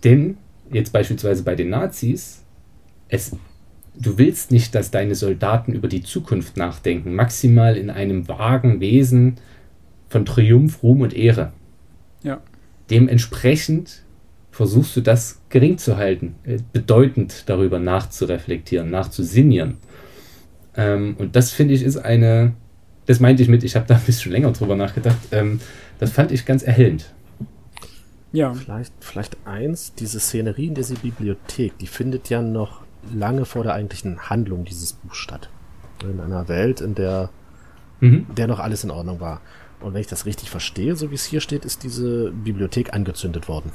Denn 0.02 0.38
jetzt 0.72 0.92
beispielsweise 0.92 1.44
bei 1.44 1.54
den 1.54 1.70
Nazis, 1.70 2.42
es, 3.08 3.36
du 3.94 4.18
willst 4.18 4.50
nicht, 4.50 4.74
dass 4.74 4.90
deine 4.90 5.14
Soldaten 5.14 5.72
über 5.72 5.88
die 5.88 6.02
Zukunft 6.02 6.56
nachdenken, 6.56 7.14
maximal 7.14 7.76
in 7.76 7.90
einem 7.90 8.28
vagen 8.28 8.80
Wesen, 8.80 9.36
von 10.08 10.24
Triumph, 10.24 10.82
Ruhm 10.82 11.00
und 11.00 11.14
Ehre. 11.14 11.52
Ja. 12.22 12.40
Dementsprechend 12.90 14.02
versuchst 14.50 14.96
du 14.96 15.00
das 15.00 15.40
gering 15.50 15.76
zu 15.78 15.96
halten, 15.96 16.36
äh, 16.44 16.58
bedeutend 16.72 17.44
darüber 17.46 17.78
nachzureflektieren, 17.78 18.90
nachzusinnieren. 18.90 19.76
Ähm, 20.76 21.16
und 21.18 21.36
das 21.36 21.52
finde 21.52 21.74
ich 21.74 21.82
ist 21.82 21.98
eine, 21.98 22.54
das 23.06 23.20
meinte 23.20 23.42
ich 23.42 23.48
mit, 23.48 23.64
ich 23.64 23.76
habe 23.76 23.86
da 23.86 23.96
ein 23.96 24.02
bisschen 24.02 24.32
länger 24.32 24.52
drüber 24.52 24.76
nachgedacht, 24.76 25.18
ähm, 25.32 25.60
das 25.98 26.12
fand 26.12 26.32
ich 26.32 26.46
ganz 26.46 26.62
erhellend. 26.62 27.12
Ja. 28.32 28.52
Vielleicht, 28.54 28.92
vielleicht 29.00 29.36
eins, 29.46 29.94
diese 29.94 30.20
Szenerie 30.20 30.66
in 30.66 30.74
dieser 30.74 30.96
Bibliothek, 30.96 31.78
die 31.78 31.86
findet 31.86 32.28
ja 32.28 32.42
noch 32.42 32.82
lange 33.14 33.44
vor 33.44 33.62
der 33.62 33.74
eigentlichen 33.74 34.28
Handlung 34.28 34.64
dieses 34.64 34.92
Buchs 34.92 35.18
statt. 35.18 35.48
In 36.02 36.20
einer 36.20 36.48
Welt, 36.48 36.80
in 36.80 36.94
der, 36.94 37.30
mhm. 38.00 38.26
der 38.36 38.46
noch 38.46 38.58
alles 38.58 38.84
in 38.84 38.90
Ordnung 38.90 39.20
war. 39.20 39.40
Und 39.80 39.94
wenn 39.94 40.00
ich 40.00 40.06
das 40.06 40.26
richtig 40.26 40.50
verstehe, 40.50 40.96
so 40.96 41.10
wie 41.10 41.14
es 41.14 41.24
hier 41.24 41.40
steht, 41.40 41.64
ist 41.64 41.82
diese 41.82 42.30
Bibliothek 42.32 42.94
angezündet 42.94 43.48
worden. 43.48 43.72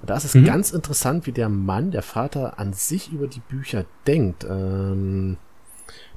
Und 0.00 0.10
da 0.10 0.16
ist 0.16 0.24
es 0.24 0.34
mhm. 0.34 0.44
ganz 0.44 0.70
interessant, 0.70 1.26
wie 1.26 1.32
der 1.32 1.48
Mann, 1.48 1.90
der 1.90 2.02
Vater, 2.02 2.58
an 2.58 2.72
sich 2.72 3.10
über 3.12 3.26
die 3.26 3.40
Bücher 3.40 3.86
denkt. 4.06 4.44
Ähm, 4.48 5.38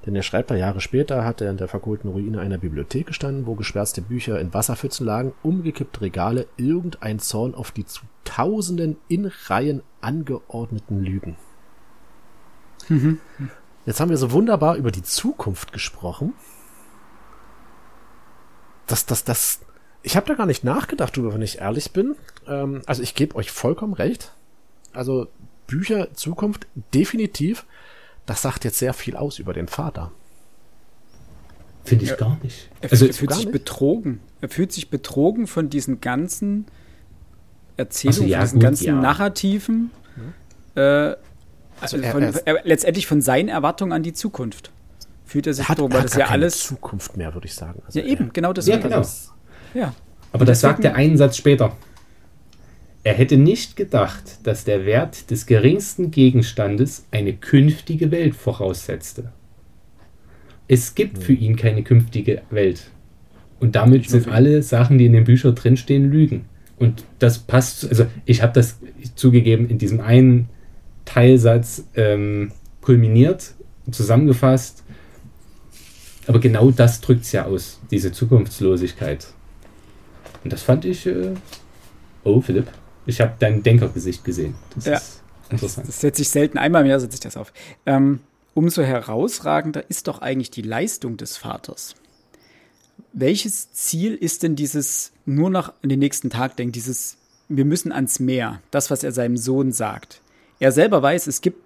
denn 0.06 0.16
er 0.16 0.24
schreibt 0.24 0.52
da 0.52 0.56
Jahre 0.56 0.82
später, 0.82 1.24
hat 1.24 1.42
er 1.42 1.52
in 1.52 1.58
der 1.58 1.68
verkohlten 1.68 2.10
Ruine 2.10 2.40
einer 2.40 2.58
Bibliothek 2.58 3.08
gestanden, 3.08 3.46
wo 3.46 3.56
geschwärzte 3.56 4.02
Bücher 4.02 4.40
in 4.40 4.54
Wasserpfützen 4.54 5.06
lagen, 5.06 5.34
umgekippte 5.44 6.02
Regale, 6.02 6.48
irgendein 6.58 7.20
Zorn 7.20 7.56
auf 7.56 7.72
die 7.72 7.86
zu 7.86 8.02
Tausenden 8.24 8.98
in 9.08 9.32
Reihen 9.48 9.84
angeordneten 10.02 11.02
Lügen. 11.02 11.38
Mhm. 12.90 13.20
Jetzt 13.86 14.02
haben 14.02 14.10
wir 14.10 14.18
so 14.18 14.32
wunderbar 14.32 14.76
über 14.76 14.92
die 14.92 15.04
Zukunft 15.04 15.72
gesprochen 15.72 16.34
das, 18.88 19.06
das, 19.06 19.24
das, 19.24 19.60
ich 20.02 20.16
habe 20.16 20.28
da 20.28 20.34
gar 20.34 20.46
nicht 20.46 20.64
nachgedacht 20.64 21.16
drüber, 21.16 21.34
wenn 21.34 21.42
ich 21.42 21.60
ehrlich 21.60 21.92
bin. 21.92 22.16
Ähm, 22.48 22.82
also 22.86 23.04
ich 23.04 23.16
gebe 23.16 23.36
euch 23.36 23.52
vollkommen 23.52 23.94
recht. 23.94 24.34
Also 24.94 25.28
Bücher 25.68 26.14
Zukunft 26.14 26.68
definitiv. 26.94 27.66
Das 28.26 28.42
sagt 28.42 28.66
jetzt 28.66 28.80
sehr 28.80 28.94
viel 28.94 29.16
aus 29.16 29.40
über 29.40 29.54
den 29.54 29.68
Vater. 29.68 30.12
Finde 31.84 32.04
ich 32.04 32.10
ja, 32.12 32.16
gar 32.18 32.38
nicht. 32.44 32.70
Er, 32.82 32.92
also, 32.92 33.06
er 33.06 33.14
fühlt 33.14 33.32
sich 33.34 33.46
nicht? 33.46 33.52
betrogen. 33.54 34.20
Er 34.42 34.50
fühlt 34.50 34.74
sich 34.74 34.90
betrogen 34.90 35.48
von 35.48 35.70
diesen 35.70 36.02
ganzen 36.02 36.66
Erzählungen, 37.78 38.24
also, 38.24 38.32
ja, 38.32 38.40
von 38.40 38.46
diesen 38.46 38.60
gut, 38.60 38.64
ganzen 38.64 38.86
ja. 38.86 38.94
Narrativen. 38.94 39.92
Äh, 40.76 41.16
also 41.80 41.98
er, 41.98 42.12
von, 42.12 42.24
er, 42.24 42.62
letztendlich 42.64 43.08
von 43.08 43.22
seinen 43.22 43.50
Erwartungen 43.50 43.94
an 43.94 44.04
die 44.04 44.14
Zukunft 44.14 44.72
fühlt 45.28 45.46
er 45.46 45.54
sich 45.54 45.68
hat, 45.68 45.80
weil 45.80 46.02
das 46.02 46.16
ja 46.16 46.28
alles 46.28 46.60
Zukunft 46.60 47.18
mehr, 47.18 47.34
würde 47.34 47.48
ich 47.48 47.54
sagen. 47.54 47.84
Also 47.86 48.00
ja, 48.00 48.06
eben, 48.06 48.32
genau 48.34 48.54
das. 48.54 48.66
Ja, 48.66 48.78
genau. 48.78 48.98
Das, 48.98 49.34
ja. 49.74 49.94
Aber 50.32 50.46
das 50.46 50.62
sagt 50.62 50.84
er 50.86 50.96
einen 50.96 51.18
Satz 51.18 51.38
später. 51.38 51.76
Er 53.04 53.14
hätte 53.14 53.38
nicht 53.38 53.76
gedacht, 53.76 54.40
dass 54.44 54.64
der 54.64 54.86
Wert 54.86 55.30
des 55.30 55.46
geringsten 55.46 56.12
Gegenstandes 56.12 57.06
eine 57.12 57.34
künftige 57.34 58.12
Welt 58.12 58.36
voraussetzte. 58.36 59.32
Es 60.68 60.96
gibt 60.96 61.24
für 61.24 61.34
ihn 61.34 61.56
keine 61.56 61.84
künftige 61.84 62.42
Welt. 62.50 62.90
Und 63.60 63.76
damit 63.76 64.10
sind 64.10 64.28
alle 64.28 64.62
Sachen, 64.62 64.98
die 64.98 65.06
in 65.06 65.14
den 65.14 65.24
Büchern 65.24 65.56
drinstehen, 65.56 66.12
Lügen. 66.12 66.46
Und 66.78 67.06
das 67.20 67.40
passt, 67.40 67.88
also 67.88 68.06
ich 68.26 68.42
habe 68.42 68.54
das 68.54 68.80
zugegeben 69.16 69.70
in 69.70 69.78
diesem 69.78 70.00
einen 70.00 70.50
Teilsatz 71.06 71.86
ähm, 71.96 72.52
kulminiert, 72.82 73.54
zusammengefasst 73.90 74.84
aber 76.28 76.40
genau 76.40 76.72
das 76.72 77.02
drückt 77.02 77.24
es 77.24 77.32
ja 77.32 77.46
aus, 77.46 77.80
diese 77.92 78.12
Zukunftslosigkeit. 78.12 79.28
Und 80.44 80.54
das 80.54 80.62
fand 80.64 80.86
ich. 80.86 81.06
Äh 81.06 81.34
oh, 82.24 82.42
Philipp, 82.42 82.68
ich 83.06 83.22
habe 83.22 83.34
dein 83.40 83.64
Denkergesicht 83.64 84.24
gesehen. 84.24 84.56
Das 84.76 84.86
ja. 84.86 84.98
ist 84.98 85.22
interessant. 85.50 85.88
Das 85.88 86.02
setze 86.02 86.22
ich 86.22 86.30
selten 86.30 86.58
einmal 86.58 86.84
mehr, 86.84 87.00
setze 87.00 87.16
ich 87.16 87.22
das 87.22 87.38
auf. 87.38 87.54
Ähm, 87.86 88.20
umso 88.54 88.84
herausragender 88.84 89.90
ist 89.90 90.08
doch 90.08 90.20
eigentlich 90.20 90.52
die 90.52 90.62
Leistung 90.62 91.18
des 91.18 91.38
Vaters. 91.38 91.96
Welches 93.14 93.72
Ziel 93.72 94.14
ist 94.16 94.44
denn 94.44 94.56
dieses 94.56 95.12
nur 95.26 95.50
noch 95.50 95.74
an 95.82 95.90
den 95.90 96.00
nächsten 96.00 96.30
Tag 96.30 96.58
denken, 96.58 96.74
dieses 96.74 97.18
wir 97.50 97.66
müssen 97.66 97.92
ans 97.92 98.20
Meer. 98.20 98.62
Das, 98.72 98.92
was 98.92 99.04
er 99.04 99.12
seinem 99.12 99.38
Sohn 99.38 99.72
sagt. 99.72 100.22
Er 100.60 100.72
selber 100.72 101.02
weiß, 101.02 101.28
es 101.28 101.42
gibt 101.42 101.62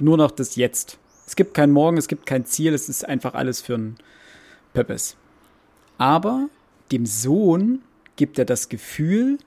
nur 0.00 0.16
noch 0.16 0.30
das 0.30 0.56
Jetzt. 0.56 0.98
Es 1.26 1.36
gibt 1.36 1.54
kein 1.54 1.70
Morgen, 1.70 1.96
es 1.96 2.08
gibt 2.08 2.26
kein 2.26 2.44
Ziel, 2.44 2.74
es 2.74 2.88
ist 2.88 3.06
einfach 3.08 3.34
alles 3.34 3.60
für 3.60 3.74
ein 3.74 3.96
Pöppes. 4.72 5.16
Aber 5.98 6.48
dem 6.92 7.06
Sohn 7.06 7.82
gibt 8.16 8.38
er 8.38 8.44
das 8.44 8.68
Gefühl, 8.68 9.38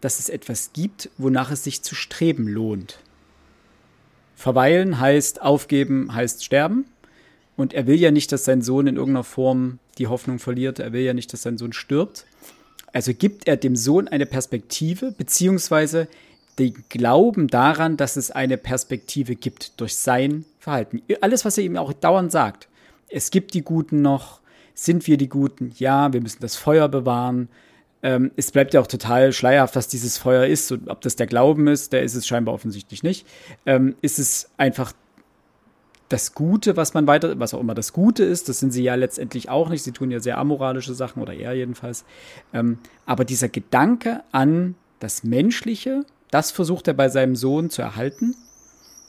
dass 0.00 0.18
es 0.18 0.28
etwas 0.28 0.72
gibt, 0.72 1.10
wonach 1.18 1.50
es 1.50 1.64
sich 1.64 1.82
zu 1.82 1.94
streben 1.94 2.48
lohnt. 2.48 2.98
Verweilen 4.34 5.00
heißt 5.00 5.42
aufgeben, 5.42 6.14
heißt 6.14 6.44
sterben. 6.44 6.86
Und 7.56 7.72
er 7.72 7.86
will 7.86 7.96
ja 7.96 8.10
nicht, 8.10 8.32
dass 8.32 8.44
sein 8.44 8.62
Sohn 8.62 8.86
in 8.86 8.96
irgendeiner 8.96 9.24
Form 9.24 9.78
die 9.98 10.08
Hoffnung 10.08 10.38
verliert. 10.38 10.80
Er 10.80 10.92
will 10.92 11.02
ja 11.02 11.14
nicht, 11.14 11.32
dass 11.32 11.42
sein 11.42 11.56
Sohn 11.56 11.72
stirbt. 11.72 12.26
Also 12.92 13.14
gibt 13.14 13.46
er 13.46 13.56
dem 13.56 13.76
Sohn 13.76 14.08
eine 14.08 14.26
Perspektive, 14.26 15.12
beziehungsweise 15.12 16.08
den 16.58 16.84
Glauben 16.88 17.48
daran, 17.48 17.96
dass 17.96 18.16
es 18.16 18.30
eine 18.30 18.56
Perspektive 18.56 19.34
gibt 19.34 19.80
durch 19.80 19.96
sein 19.96 20.44
Verhalten. 20.58 21.02
Alles, 21.20 21.44
was 21.44 21.58
er 21.58 21.64
ihm 21.64 21.76
auch 21.76 21.92
dauernd 21.92 22.30
sagt. 22.30 22.68
Es 23.08 23.30
gibt 23.30 23.54
die 23.54 23.62
Guten 23.62 24.02
noch. 24.02 24.40
Sind 24.74 25.06
wir 25.06 25.16
die 25.16 25.28
Guten? 25.28 25.72
Ja, 25.76 26.12
wir 26.12 26.20
müssen 26.20 26.40
das 26.40 26.56
Feuer 26.56 26.88
bewahren. 26.88 27.48
Ähm, 28.02 28.30
es 28.36 28.50
bleibt 28.50 28.74
ja 28.74 28.80
auch 28.80 28.86
total 28.86 29.32
schleierhaft, 29.32 29.76
was 29.76 29.88
dieses 29.88 30.18
Feuer 30.18 30.46
ist 30.46 30.70
und 30.72 30.88
ob 30.88 31.00
das 31.00 31.16
der 31.16 31.26
Glauben 31.26 31.66
ist, 31.68 31.92
der 31.92 32.02
ist 32.02 32.14
es 32.14 32.26
scheinbar 32.26 32.54
offensichtlich 32.54 33.02
nicht. 33.02 33.26
Ähm, 33.66 33.94
ist 34.02 34.18
es 34.18 34.50
einfach 34.56 34.92
das 36.08 36.34
Gute, 36.34 36.76
was 36.76 36.94
man 36.94 37.06
weiter, 37.06 37.38
was 37.40 37.54
auch 37.54 37.60
immer 37.60 37.74
das 37.74 37.92
Gute 37.92 38.24
ist, 38.24 38.48
das 38.48 38.60
sind 38.60 38.72
sie 38.72 38.82
ja 38.82 38.94
letztendlich 38.94 39.48
auch 39.48 39.68
nicht. 39.68 39.82
Sie 39.82 39.92
tun 39.92 40.10
ja 40.10 40.20
sehr 40.20 40.38
amoralische 40.38 40.94
Sachen 40.94 41.22
oder 41.22 41.32
er 41.32 41.54
jedenfalls. 41.54 42.04
Ähm, 42.52 42.78
aber 43.06 43.24
dieser 43.24 43.48
Gedanke 43.48 44.22
an 44.32 44.74
das 45.00 45.24
Menschliche, 45.24 46.04
das 46.34 46.50
versucht 46.50 46.88
er 46.88 46.94
bei 46.94 47.08
seinem 47.08 47.36
Sohn 47.36 47.70
zu 47.70 47.82
erhalten 47.82 48.34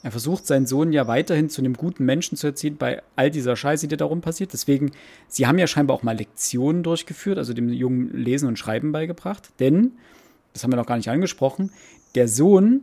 er 0.06 0.12
versucht 0.12 0.46
seinen 0.46 0.68
Sohn 0.68 0.94
ja 0.94 1.08
weiterhin 1.08 1.50
zu 1.50 1.62
einem 1.62 1.74
guten 1.74 2.06
Menschen 2.06 2.38
zu 2.38 2.46
erziehen 2.46 2.78
bei 2.78 3.02
all 3.16 3.32
dieser 3.32 3.56
Scheiße, 3.56 3.88
die 3.88 3.98
darum 3.98 4.22
passiert. 4.22 4.54
Deswegen, 4.54 4.92
sie 5.28 5.48
haben 5.48 5.58
ja 5.58 5.66
scheinbar 5.66 5.98
auch 5.98 6.04
mal 6.04 6.16
Lektionen 6.16 6.84
durchgeführt, 6.84 7.40
also 7.40 7.54
dem 7.54 7.70
Jungen 7.70 8.14
Lesen 8.14 8.48
und 8.48 8.60
Schreiben 8.60 8.92
beigebracht. 8.92 9.50
Denn, 9.60 9.94
das 10.54 10.64
haben 10.64 10.72
wir 10.72 10.78
noch 10.78 10.86
gar 10.86 10.98
nicht 10.98 11.10
angesprochen, 11.10 11.72
der 12.14 12.28
Sohn, 12.28 12.82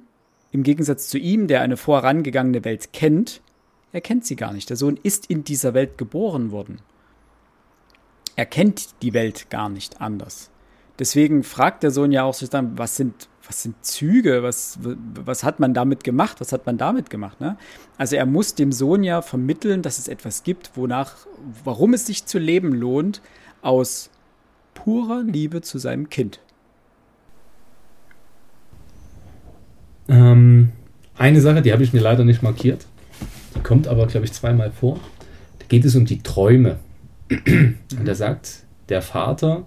im 0.51 0.65
Gegensatz 0.65 1.07
zu 1.07 1.17
ihm, 1.17 1.47
der 1.47 1.61
eine 1.61 1.77
vorangegangene 1.77 2.65
Welt 2.65 2.93
kennt, 2.93 3.41
er 3.93 4.01
kennt 4.01 4.27
sie 4.27 4.35
gar 4.35 4.53
nicht. 4.53 4.69
Der 4.69 4.77
Sohn 4.77 4.99
ist 5.01 5.27
in 5.27 5.45
dieser 5.45 5.75
Welt 5.75 5.99
geboren 5.99 6.51
worden. 6.51 6.81
Er 8.35 8.47
kennt 8.47 9.01
die 9.01 9.15
Welt 9.15 9.49
gar 9.49 9.69
nicht 9.69 10.01
anders. 10.01 10.51
Deswegen 10.99 11.45
fragt 11.45 11.85
der 11.85 11.93
Sohn 11.93 12.11
ja 12.11 12.25
auch 12.25 12.35
sich 12.35 12.51
dann, 12.51 12.77
was 12.77 12.97
sind 12.97 13.29
was 13.47 13.63
sind 13.63 13.85
Züge, 13.85 14.43
was, 14.43 14.79
was 14.83 15.45
hat 15.45 15.61
man 15.61 15.75
damit 15.75 16.05
gemacht, 16.05 16.41
was 16.41 16.53
hat 16.53 16.67
man 16.67 16.79
damit 16.79 17.11
gemacht. 17.11 17.41
Ne? 17.41 17.57
Also 17.99 18.17
er 18.17 18.27
muss 18.27 18.55
dem 18.55 18.73
Sohn 18.73 19.03
ja 19.03 19.23
vermitteln, 19.23 19.83
dass 19.83 19.99
es 19.99 20.09
etwas 20.09 20.43
gibt, 20.43 20.73
wonach, 20.75 21.15
warum 21.65 21.95
es 21.95 22.07
sich 22.07 22.27
zu 22.27 22.39
leben 22.39 22.73
lohnt, 22.73 23.21
aus 23.61 24.11
purer 24.75 25.23
Liebe 25.23 25.61
zu 25.61 25.79
seinem 25.79 26.09
Kind. 26.09 26.41
Ähm, 30.09 30.73
eine 31.17 31.41
Sache, 31.41 31.63
die 31.63 31.73
habe 31.73 31.83
ich 31.83 31.93
mir 31.93 32.01
leider 32.01 32.25
nicht 32.25 32.43
markiert, 32.43 32.87
die 33.55 33.61
kommt 33.61 33.89
aber, 33.89 34.07
glaube 34.07 34.27
ich, 34.27 34.33
zweimal 34.33 34.71
vor. 34.71 34.99
Da 35.59 35.67
geht 35.69 35.85
es 35.85 35.95
um 35.95 36.05
die 36.05 36.23
Träume. 36.23 36.79
Und 37.31 38.05
da 38.05 38.15
sagt 38.15 38.65
der 38.89 39.03
Vater, 39.03 39.65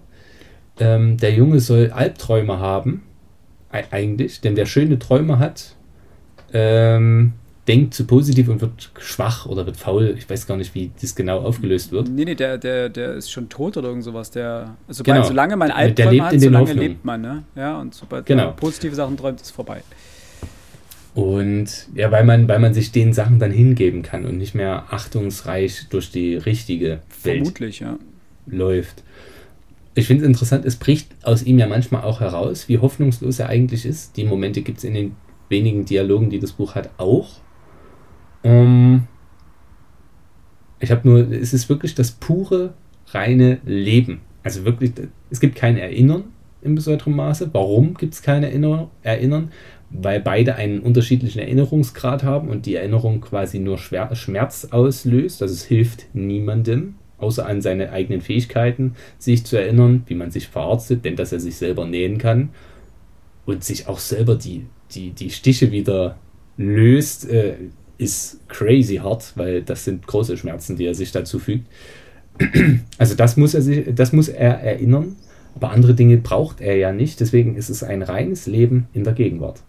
ähm, 0.78 1.16
der 1.16 1.32
Junge 1.32 1.60
soll 1.60 1.90
Albträume 1.90 2.58
haben 2.58 3.05
eigentlich, 3.90 4.40
denn 4.40 4.56
wer 4.56 4.66
schöne 4.66 4.98
Träume 4.98 5.38
hat, 5.38 5.74
ähm, 6.52 7.32
denkt 7.68 7.94
zu 7.94 8.06
positiv 8.06 8.48
und 8.48 8.60
wird 8.60 8.90
schwach 8.98 9.46
oder 9.46 9.66
wird 9.66 9.76
faul. 9.76 10.14
Ich 10.16 10.28
weiß 10.28 10.46
gar 10.46 10.56
nicht, 10.56 10.74
wie 10.74 10.90
das 11.00 11.14
genau 11.14 11.40
aufgelöst 11.40 11.90
wird. 11.90 12.08
Nee, 12.08 12.24
nee, 12.24 12.34
der, 12.34 12.58
der, 12.58 12.88
der 12.88 13.14
ist 13.14 13.30
schon 13.30 13.48
tot 13.48 13.76
oder 13.76 13.88
irgend 13.88 14.04
sowas. 14.04 14.30
Der, 14.30 14.76
also 14.86 15.02
genau. 15.02 15.24
solange 15.24 15.56
man 15.56 15.70
Albträume 15.70 16.24
hat, 16.24 16.40
solange 16.40 16.72
lebt 16.74 17.04
man. 17.04 17.20
Ne? 17.20 17.42
Ja, 17.56 17.80
und 17.80 17.94
sobald 17.94 18.26
genau. 18.26 18.46
man 18.46 18.56
positive 18.56 18.94
Sachen 18.94 19.16
träumt, 19.16 19.40
ist 19.40 19.50
vorbei. 19.50 19.82
Und 21.14 21.88
ja, 21.94 22.10
weil 22.10 22.24
man, 22.24 22.46
weil 22.46 22.58
man 22.58 22.74
sich 22.74 22.92
den 22.92 23.14
Sachen 23.14 23.38
dann 23.38 23.50
hingeben 23.50 24.02
kann 24.02 24.26
und 24.26 24.36
nicht 24.36 24.54
mehr 24.54 24.84
achtungsreich 24.90 25.86
durch 25.88 26.12
die 26.12 26.36
richtige 26.36 27.00
Welt 27.22 27.38
Vermutlich, 27.38 27.80
ja. 27.80 27.98
läuft 28.46 29.02
ich 29.96 30.06
finde 30.06 30.24
es 30.24 30.28
interessant, 30.28 30.66
es 30.66 30.76
bricht 30.76 31.08
aus 31.22 31.42
ihm 31.42 31.58
ja 31.58 31.66
manchmal 31.66 32.02
auch 32.02 32.20
heraus, 32.20 32.68
wie 32.68 32.78
hoffnungslos 32.78 33.38
er 33.38 33.48
eigentlich 33.48 33.86
ist. 33.86 34.18
Die 34.18 34.24
Momente 34.24 34.60
gibt 34.60 34.78
es 34.78 34.84
in 34.84 34.92
den 34.92 35.16
wenigen 35.48 35.86
Dialogen, 35.86 36.28
die 36.28 36.38
das 36.38 36.52
Buch 36.52 36.74
hat, 36.74 36.90
auch. 36.98 37.30
Ähm, 38.44 39.04
ich 40.80 40.90
habe 40.90 41.08
nur, 41.08 41.32
es 41.32 41.54
ist 41.54 41.70
wirklich 41.70 41.94
das 41.94 42.10
pure, 42.10 42.74
reine 43.06 43.58
Leben. 43.64 44.20
Also 44.42 44.66
wirklich, 44.66 44.92
es 45.30 45.40
gibt 45.40 45.56
kein 45.56 45.78
Erinnern 45.78 46.24
im 46.60 46.74
besonderen 46.74 47.16
Maße. 47.16 47.48
Warum 47.54 47.94
gibt 47.94 48.12
es 48.12 48.20
kein 48.20 48.42
Erinnern? 48.42 49.50
Weil 49.88 50.20
beide 50.20 50.56
einen 50.56 50.80
unterschiedlichen 50.80 51.38
Erinnerungsgrad 51.38 52.22
haben 52.22 52.50
und 52.50 52.66
die 52.66 52.74
Erinnerung 52.74 53.22
quasi 53.22 53.60
nur 53.60 53.78
Schmerz 53.78 54.68
auslöst. 54.70 55.40
Also 55.40 55.54
es 55.54 55.64
hilft 55.64 56.14
niemandem 56.14 56.96
außer 57.18 57.46
an 57.46 57.62
seine 57.62 57.92
eigenen 57.92 58.20
Fähigkeiten, 58.20 58.94
sich 59.18 59.44
zu 59.44 59.56
erinnern, 59.56 60.02
wie 60.06 60.14
man 60.14 60.30
sich 60.30 60.48
verarztet, 60.48 61.04
denn 61.04 61.16
dass 61.16 61.32
er 61.32 61.40
sich 61.40 61.56
selber 61.56 61.86
nähen 61.86 62.18
kann 62.18 62.50
und 63.46 63.64
sich 63.64 63.88
auch 63.88 63.98
selber 63.98 64.34
die, 64.34 64.66
die, 64.92 65.10
die 65.10 65.30
Stiche 65.30 65.72
wieder 65.72 66.18
löst, 66.56 67.28
äh, 67.30 67.54
ist 67.98 68.46
crazy 68.48 68.96
hart, 68.96 69.32
weil 69.36 69.62
das 69.62 69.84
sind 69.84 70.06
große 70.06 70.36
Schmerzen, 70.36 70.76
die 70.76 70.84
er 70.84 70.94
sich 70.94 71.12
dazu 71.12 71.38
fügt. 71.38 71.66
Also 72.98 73.14
das 73.14 73.38
muss 73.38 73.54
er 73.54 73.62
sich, 73.62 73.94
das 73.94 74.12
muss 74.12 74.28
er 74.28 74.60
erinnern, 74.60 75.16
aber 75.54 75.70
andere 75.70 75.94
Dinge 75.94 76.18
braucht 76.18 76.60
er 76.60 76.76
ja 76.76 76.92
nicht. 76.92 77.20
Deswegen 77.20 77.56
ist 77.56 77.70
es 77.70 77.82
ein 77.82 78.02
reines 78.02 78.46
Leben 78.46 78.88
in 78.92 79.04
der 79.04 79.14
Gegenwart. 79.14 79.62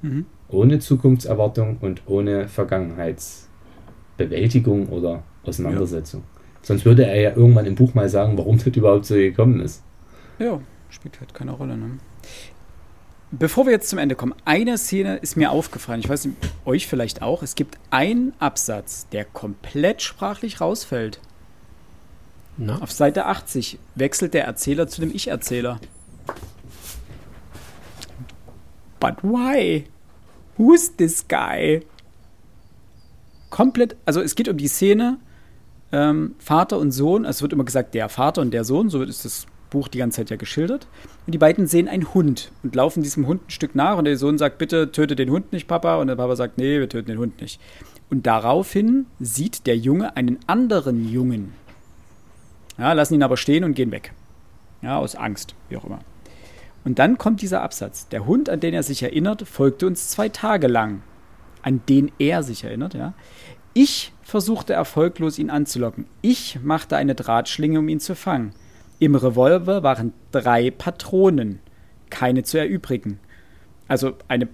Mhm. 0.00 0.24
Ohne 0.48 0.78
Zukunftserwartung 0.78 1.76
und 1.80 2.00
ohne 2.06 2.48
Vergangenheitsbewältigung 2.48 4.88
oder 4.88 5.22
Auseinandersetzung. 5.44 6.22
Ja. 6.22 6.37
Sonst 6.68 6.84
würde 6.84 7.06
er 7.06 7.18
ja 7.18 7.34
irgendwann 7.34 7.64
im 7.64 7.76
Buch 7.76 7.94
mal 7.94 8.10
sagen, 8.10 8.36
warum 8.36 8.58
das 8.58 8.66
überhaupt 8.66 9.06
so 9.06 9.14
gekommen 9.14 9.58
ist. 9.60 9.82
Ja, 10.38 10.60
spielt 10.90 11.18
halt 11.18 11.32
keine 11.32 11.52
Rolle, 11.52 11.78
ne? 11.78 11.96
Bevor 13.30 13.64
wir 13.64 13.72
jetzt 13.72 13.88
zum 13.88 13.98
Ende 13.98 14.14
kommen, 14.14 14.34
eine 14.44 14.76
Szene 14.76 15.16
ist 15.16 15.38
mir 15.38 15.50
aufgefallen. 15.50 16.00
Ich 16.00 16.10
weiß 16.10 16.26
nicht, 16.26 16.36
euch 16.66 16.86
vielleicht 16.86 17.22
auch. 17.22 17.42
Es 17.42 17.54
gibt 17.54 17.78
einen 17.88 18.34
Absatz, 18.38 19.08
der 19.08 19.24
komplett 19.24 20.02
sprachlich 20.02 20.60
rausfällt. 20.60 21.20
Na? 22.58 22.82
Auf 22.82 22.92
Seite 22.92 23.24
80 23.24 23.78
wechselt 23.94 24.34
der 24.34 24.44
Erzähler 24.44 24.88
zu 24.88 25.00
dem 25.00 25.10
Ich-Erzähler. 25.10 25.80
But 29.00 29.22
why? 29.22 29.86
Who's 30.58 30.94
this 30.96 31.26
guy? 31.28 31.80
Komplett, 33.48 33.96
also 34.04 34.20
es 34.20 34.34
geht 34.34 34.50
um 34.50 34.58
die 34.58 34.68
Szene, 34.68 35.16
ähm, 35.92 36.34
Vater 36.38 36.78
und 36.78 36.92
Sohn, 36.92 37.24
also 37.24 37.38
es 37.38 37.42
wird 37.42 37.52
immer 37.52 37.64
gesagt, 37.64 37.94
der 37.94 38.08
Vater 38.08 38.42
und 38.42 38.52
der 38.52 38.64
Sohn, 38.64 38.90
so 38.90 39.02
ist 39.02 39.24
das 39.24 39.46
Buch 39.70 39.88
die 39.88 39.98
ganze 39.98 40.16
Zeit 40.20 40.30
ja 40.30 40.36
geschildert. 40.36 40.86
Und 41.26 41.32
die 41.32 41.38
beiden 41.38 41.66
sehen 41.66 41.88
einen 41.88 42.12
Hund 42.14 42.52
und 42.62 42.74
laufen 42.74 43.02
diesem 43.02 43.26
Hund 43.26 43.46
ein 43.46 43.50
Stück 43.50 43.74
nach 43.74 43.98
und 43.98 44.04
der 44.04 44.16
Sohn 44.16 44.38
sagt, 44.38 44.58
bitte 44.58 44.92
töte 44.92 45.16
den 45.16 45.30
Hund 45.30 45.52
nicht, 45.52 45.68
Papa. 45.68 45.96
Und 45.96 46.08
der 46.08 46.16
Papa 46.16 46.36
sagt, 46.36 46.58
nee, 46.58 46.78
wir 46.78 46.88
töten 46.88 47.08
den 47.08 47.18
Hund 47.18 47.40
nicht. 47.40 47.60
Und 48.10 48.26
daraufhin 48.26 49.06
sieht 49.20 49.66
der 49.66 49.76
Junge 49.76 50.16
einen 50.16 50.38
anderen 50.46 51.08
Jungen. 51.08 51.52
Ja, 52.78 52.92
lassen 52.92 53.14
ihn 53.14 53.22
aber 53.22 53.36
stehen 53.36 53.64
und 53.64 53.74
gehen 53.74 53.90
weg. 53.90 54.12
Ja, 54.82 54.98
aus 54.98 55.16
Angst, 55.16 55.54
wie 55.68 55.76
auch 55.76 55.84
immer. 55.84 56.00
Und 56.84 56.98
dann 56.98 57.18
kommt 57.18 57.42
dieser 57.42 57.62
Absatz. 57.62 58.08
Der 58.08 58.24
Hund, 58.24 58.48
an 58.48 58.60
den 58.60 58.72
er 58.72 58.82
sich 58.82 59.02
erinnert, 59.02 59.46
folgte 59.46 59.86
uns 59.86 60.08
zwei 60.08 60.28
Tage 60.28 60.68
lang. 60.68 61.02
An 61.60 61.82
den 61.88 62.12
er 62.18 62.42
sich 62.42 62.64
erinnert, 62.64 62.94
ja. 62.94 63.12
Ich 63.74 64.12
versuchte 64.28 64.74
erfolglos, 64.74 65.38
ihn 65.38 65.48
anzulocken. 65.48 66.04
Ich 66.20 66.58
machte 66.62 66.98
eine 66.98 67.14
Drahtschlinge, 67.14 67.78
um 67.78 67.88
ihn 67.88 67.98
zu 67.98 68.14
fangen. 68.14 68.52
Im 68.98 69.14
Revolver 69.14 69.82
waren 69.82 70.12
drei 70.32 70.70
Patronen, 70.70 71.60
keine 72.10 72.42
zu 72.42 72.58
erübrigen. 72.58 73.20
Also 73.88 74.12
eine, 74.28 74.48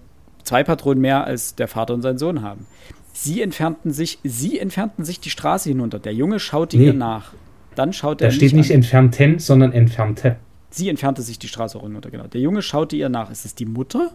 zwei 0.44 0.62
Patronen 0.62 1.00
mehr, 1.00 1.24
als 1.24 1.56
der 1.56 1.66
Vater 1.66 1.92
und 1.92 2.02
sein 2.02 2.18
Sohn 2.18 2.40
haben. 2.40 2.66
Sie 3.12 3.42
entfernten 3.42 3.92
sich, 3.92 4.20
sie 4.22 4.60
entfernten 4.60 5.04
sich 5.04 5.18
die 5.18 5.30
Straße 5.30 5.70
hinunter. 5.70 5.98
Der 5.98 6.14
Junge 6.14 6.38
schaute 6.38 6.76
nee. 6.76 6.86
ihr 6.86 6.94
nach. 6.94 7.32
Dann 7.74 7.92
schaute 7.92 8.18
da 8.18 8.26
er. 8.26 8.30
Da 8.30 8.36
steht 8.36 8.52
nicht 8.52 8.70
an. 8.70 8.76
entfernten, 8.76 9.40
sondern 9.40 9.72
entfernte. 9.72 10.36
Sie 10.70 10.88
entfernte 10.88 11.22
sich 11.22 11.40
die 11.40 11.48
Straße 11.48 11.78
runter, 11.78 12.12
genau. 12.12 12.28
Der 12.28 12.40
Junge 12.40 12.62
schaute 12.62 12.94
ihr 12.94 13.08
nach. 13.08 13.28
Ist 13.32 13.44
es 13.44 13.56
die 13.56 13.66
Mutter? 13.66 14.12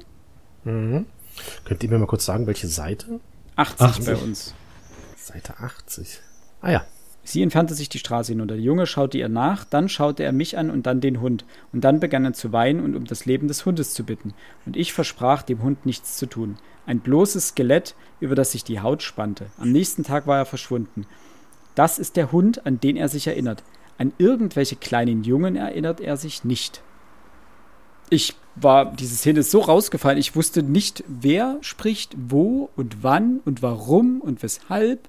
Mhm. 0.63 1.05
Könnt 1.65 1.83
ihr 1.83 1.89
mir 1.89 1.99
mal 1.99 2.05
kurz 2.05 2.23
sagen, 2.23 2.47
welche 2.47 2.67
Seite? 2.67 3.19
80, 3.57 3.81
80. 3.81 4.05
bei 4.05 4.15
uns. 4.15 4.53
Seite 5.29 5.59
80. 5.59 6.21
Ah 6.61 6.71
ja. 6.71 6.85
Sie 7.23 7.43
entfernte 7.43 7.75
sich 7.75 7.89
die 7.89 7.99
Straße 7.99 8.31
hinunter. 8.31 8.55
Der 8.55 8.63
Junge 8.63 8.87
schaute 8.87 9.19
ihr 9.19 9.29
nach, 9.29 9.63
dann 9.63 9.87
schaute 9.87 10.23
er 10.23 10.31
mich 10.31 10.57
an 10.57 10.71
und 10.71 10.87
dann 10.87 11.01
den 11.01 11.21
Hund. 11.21 11.45
Und 11.71 11.83
dann 11.83 11.99
begann 11.99 12.25
er 12.25 12.33
zu 12.33 12.51
weinen 12.51 12.83
und 12.83 12.95
um 12.95 13.05
das 13.05 13.25
Leben 13.25 13.47
des 13.47 13.65
Hundes 13.65 13.93
zu 13.93 14.03
bitten. 14.03 14.33
Und 14.65 14.75
ich 14.75 14.93
versprach, 14.93 15.43
dem 15.43 15.61
Hund 15.61 15.85
nichts 15.85 16.17
zu 16.17 16.25
tun. 16.25 16.57
Ein 16.87 17.01
bloßes 17.01 17.49
Skelett, 17.49 17.93
über 18.19 18.33
das 18.33 18.53
sich 18.53 18.63
die 18.63 18.79
Haut 18.79 19.03
spannte. 19.03 19.47
Am 19.59 19.71
nächsten 19.71 20.03
Tag 20.03 20.25
war 20.25 20.37
er 20.37 20.45
verschwunden. 20.45 21.05
Das 21.75 21.99
ist 21.99 22.15
der 22.15 22.31
Hund, 22.31 22.65
an 22.65 22.79
den 22.79 22.97
er 22.97 23.09
sich 23.09 23.27
erinnert. 23.27 23.63
An 23.99 24.13
irgendwelche 24.17 24.77
kleinen 24.77 25.23
Jungen 25.23 25.55
erinnert 25.55 26.01
er 26.01 26.17
sich 26.17 26.43
nicht. 26.43 26.81
Ich 28.09 28.35
war, 28.55 28.91
diese 28.91 29.15
Szene 29.15 29.41
ist 29.41 29.51
so 29.51 29.59
rausgefallen, 29.59 30.17
ich 30.17 30.35
wusste 30.35 30.63
nicht, 30.63 31.03
wer 31.07 31.57
spricht 31.61 32.15
wo 32.17 32.69
und 32.75 33.03
wann 33.03 33.39
und 33.45 33.61
warum 33.61 34.21
und 34.21 34.41
weshalb. 34.41 35.07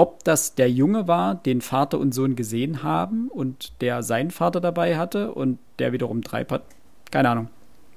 Ob 0.00 0.24
das 0.24 0.54
der 0.54 0.70
Junge 0.70 1.08
war, 1.08 1.34
den 1.34 1.60
Vater 1.60 1.98
und 1.98 2.14
Sohn 2.14 2.34
gesehen 2.34 2.82
haben 2.82 3.28
und 3.28 3.82
der 3.82 4.02
seinen 4.02 4.30
Vater 4.30 4.62
dabei 4.62 4.96
hatte 4.96 5.34
und 5.34 5.58
der 5.78 5.92
wiederum 5.92 6.22
drei 6.22 6.42
Part 6.42 6.62
keine 7.10 7.28
Ahnung. 7.28 7.50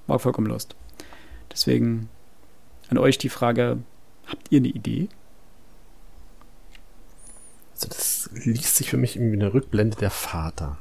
War 0.07 0.19
vollkommen 0.19 0.47
lost. 0.47 0.75
Deswegen 1.49 2.09
an 2.89 2.97
euch 2.97 3.19
die 3.19 3.30
Frage: 3.30 3.77
Habt 4.27 4.51
ihr 4.51 4.59
eine 4.59 4.67
Idee? 4.67 5.07
Also, 7.73 7.88
das 7.88 8.30
liest 8.34 8.75
sich 8.75 8.89
für 8.89 8.97
mich 8.97 9.15
irgendwie 9.15 9.41
eine 9.41 9.53
Rückblende 9.53 9.95
der 9.95 10.09
Vater. 10.09 10.77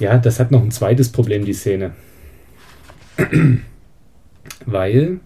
Ja, 0.00 0.18
das 0.18 0.38
hat 0.38 0.50
noch 0.50 0.60
ein 0.60 0.70
zweites 0.70 1.10
Problem, 1.10 1.46
die 1.46 1.54
Szene. 1.54 1.94
Weil 4.66 5.20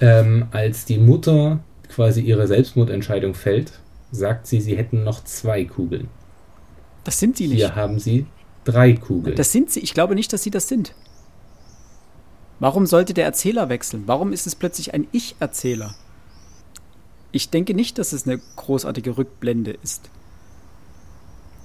ähm, 0.00 0.46
als 0.50 0.84
die 0.84 0.98
Mutter 0.98 1.60
quasi 1.88 2.20
ihre 2.20 2.46
Selbstmordentscheidung 2.46 3.34
fällt, 3.34 3.72
sagt 4.12 4.46
sie, 4.46 4.60
sie 4.60 4.76
hätten 4.76 5.04
noch 5.04 5.24
zwei 5.24 5.64
Kugeln. 5.64 6.08
Das 7.04 7.18
sind 7.18 7.36
sie 7.36 7.48
nicht. 7.48 7.58
Hier 7.58 7.74
haben 7.74 7.98
sie 7.98 8.26
drei 8.64 8.94
Kugeln. 8.94 9.36
Das 9.36 9.52
sind 9.52 9.70
sie. 9.70 9.80
Ich 9.80 9.94
glaube 9.94 10.14
nicht, 10.14 10.32
dass 10.32 10.42
sie 10.42 10.50
das 10.50 10.68
sind. 10.68 10.94
Warum 12.58 12.86
sollte 12.86 13.14
der 13.14 13.24
Erzähler 13.24 13.68
wechseln? 13.68 14.02
Warum 14.06 14.32
ist 14.32 14.46
es 14.46 14.54
plötzlich 14.54 14.92
ein 14.92 15.06
Ich-Erzähler? 15.12 15.94
Ich 17.32 17.48
denke 17.48 17.74
nicht, 17.74 17.98
dass 17.98 18.12
es 18.12 18.26
eine 18.26 18.38
großartige 18.56 19.16
Rückblende 19.16 19.70
ist. 19.82 20.10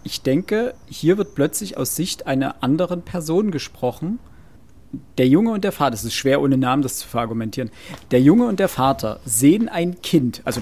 Ich 0.03 0.21
denke, 0.21 0.75
hier 0.87 1.17
wird 1.17 1.35
plötzlich 1.35 1.77
aus 1.77 1.95
Sicht 1.95 2.27
einer 2.27 2.63
anderen 2.63 3.01
Person 3.01 3.51
gesprochen. 3.51 4.19
Der 5.17 5.27
Junge 5.27 5.51
und 5.51 5.63
der 5.63 5.71
Vater, 5.71 5.93
es 5.93 6.03
ist 6.03 6.13
schwer 6.13 6.41
ohne 6.41 6.57
Namen 6.57 6.81
das 6.81 6.97
zu 6.97 7.07
verargumentieren. 7.07 7.71
Der 8.11 8.21
Junge 8.21 8.47
und 8.47 8.59
der 8.59 8.69
Vater 8.69 9.19
sehen 9.25 9.69
ein 9.69 10.01
Kind, 10.01 10.41
also 10.45 10.61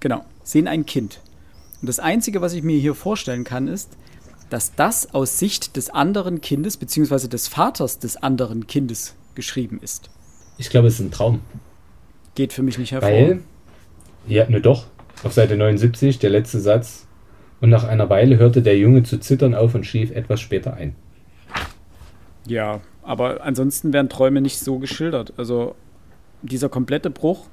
genau, 0.00 0.24
sehen 0.42 0.68
ein 0.68 0.86
Kind. 0.86 1.20
Und 1.80 1.88
das 1.88 1.98
Einzige, 1.98 2.40
was 2.40 2.52
ich 2.52 2.62
mir 2.62 2.78
hier 2.78 2.94
vorstellen 2.94 3.44
kann, 3.44 3.68
ist, 3.68 3.96
dass 4.50 4.74
das 4.74 5.14
aus 5.14 5.38
Sicht 5.38 5.76
des 5.76 5.90
anderen 5.90 6.40
Kindes, 6.40 6.76
beziehungsweise 6.76 7.28
des 7.28 7.48
Vaters 7.48 7.98
des 7.98 8.16
anderen 8.16 8.66
Kindes 8.66 9.14
geschrieben 9.34 9.78
ist. 9.82 10.10
Ich 10.56 10.70
glaube, 10.70 10.88
es 10.88 10.94
ist 10.94 11.00
ein 11.00 11.10
Traum. 11.10 11.40
Geht 12.34 12.52
für 12.52 12.62
mich 12.62 12.78
nicht 12.78 12.92
hervor. 12.92 13.10
Weil, 13.10 13.40
ja, 14.26 14.48
ne 14.48 14.60
doch. 14.60 14.86
Auf 15.22 15.32
Seite 15.32 15.56
79, 15.56 16.18
der 16.18 16.30
letzte 16.30 16.60
Satz, 16.60 17.06
und 17.60 17.70
nach 17.70 17.84
einer 17.84 18.08
Weile 18.08 18.38
hörte 18.38 18.62
der 18.62 18.78
Junge 18.78 19.02
zu 19.02 19.18
zittern 19.18 19.54
auf 19.54 19.74
und 19.74 19.84
schlief 19.84 20.10
etwas 20.10 20.40
später 20.40 20.74
ein. 20.74 20.94
Ja, 22.46 22.80
aber 23.08 23.42
ansonsten 23.42 23.94
werden 23.94 24.10
Träume 24.10 24.42
nicht 24.42 24.58
so 24.58 24.78
geschildert. 24.78 25.32
Also 25.38 25.74
dieser 26.42 26.68
komplette 26.68 27.08
Bruch, 27.08 27.46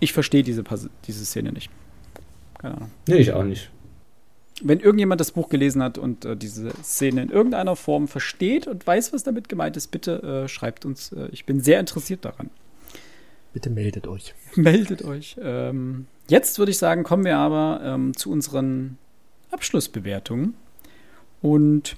ich 0.00 0.12
verstehe 0.12 0.42
diese, 0.42 0.64
diese 1.06 1.24
Szene 1.24 1.52
nicht. 1.52 1.70
Keine 2.58 2.74
Ahnung. 2.76 2.90
Nee, 3.06 3.18
ich 3.18 3.32
auch 3.32 3.44
nicht. 3.44 3.70
Wenn 4.62 4.80
irgendjemand 4.80 5.20
das 5.20 5.30
Buch 5.30 5.48
gelesen 5.48 5.82
hat 5.82 5.98
und 5.98 6.24
äh, 6.24 6.36
diese 6.36 6.70
Szene 6.82 7.22
in 7.22 7.30
irgendeiner 7.30 7.76
Form 7.76 8.08
versteht 8.08 8.66
und 8.66 8.84
weiß, 8.84 9.12
was 9.12 9.22
damit 9.22 9.48
gemeint 9.48 9.76
ist, 9.76 9.86
bitte 9.86 10.44
äh, 10.44 10.48
schreibt 10.48 10.84
uns. 10.84 11.12
Äh, 11.12 11.28
ich 11.30 11.46
bin 11.46 11.60
sehr 11.60 11.78
interessiert 11.78 12.24
daran. 12.24 12.50
Bitte 13.52 13.70
meldet 13.70 14.08
euch. 14.08 14.34
Meldet 14.56 15.04
euch. 15.04 15.36
Ähm, 15.40 16.06
Jetzt 16.28 16.58
würde 16.58 16.70
ich 16.70 16.78
sagen, 16.78 17.04
kommen 17.04 17.24
wir 17.24 17.36
aber 17.36 17.80
ähm, 17.84 18.16
zu 18.16 18.30
unseren 18.32 18.98
Abschlussbewertungen. 19.52 20.54
Und 21.40 21.96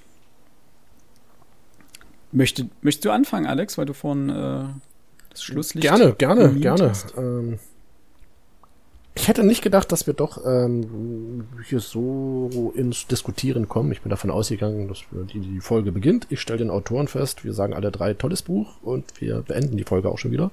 möchte, 2.33 2.69
möchtest 2.81 3.05
du 3.05 3.11
anfangen, 3.11 3.45
Alex, 3.45 3.77
weil 3.77 3.85
du 3.85 3.93
vorhin 3.93 4.29
äh, 4.29 4.65
das 5.29 5.43
Schlusslicht. 5.43 5.87
Gerne, 5.87 6.13
gerne, 6.13 6.53
gerne. 6.53 6.91
Ähm, 7.17 7.59
ich 9.15 9.27
hätte 9.27 9.43
nicht 9.43 9.61
gedacht, 9.61 9.91
dass 9.91 10.07
wir 10.07 10.15
doch 10.15 10.43
ähm, 10.45 11.47
hier 11.67 11.79
so 11.79 12.73
ins 12.75 13.05
Diskutieren 13.05 13.69
kommen. 13.69 13.91
Ich 13.91 14.01
bin 14.01 14.09
davon 14.09 14.31
ausgegangen, 14.31 14.87
dass 14.87 15.03
die, 15.11 15.39
die 15.39 15.61
Folge 15.61 15.91
beginnt. 15.91 16.27
Ich 16.29 16.41
stelle 16.41 16.59
den 16.59 16.71
Autoren 16.71 17.07
fest, 17.07 17.45
wir 17.45 17.53
sagen 17.53 17.73
alle 17.73 17.91
drei 17.91 18.15
tolles 18.15 18.41
Buch 18.41 18.75
und 18.81 19.05
wir 19.21 19.41
beenden 19.41 19.77
die 19.77 19.83
Folge 19.83 20.09
auch 20.09 20.17
schon 20.17 20.31
wieder. 20.31 20.49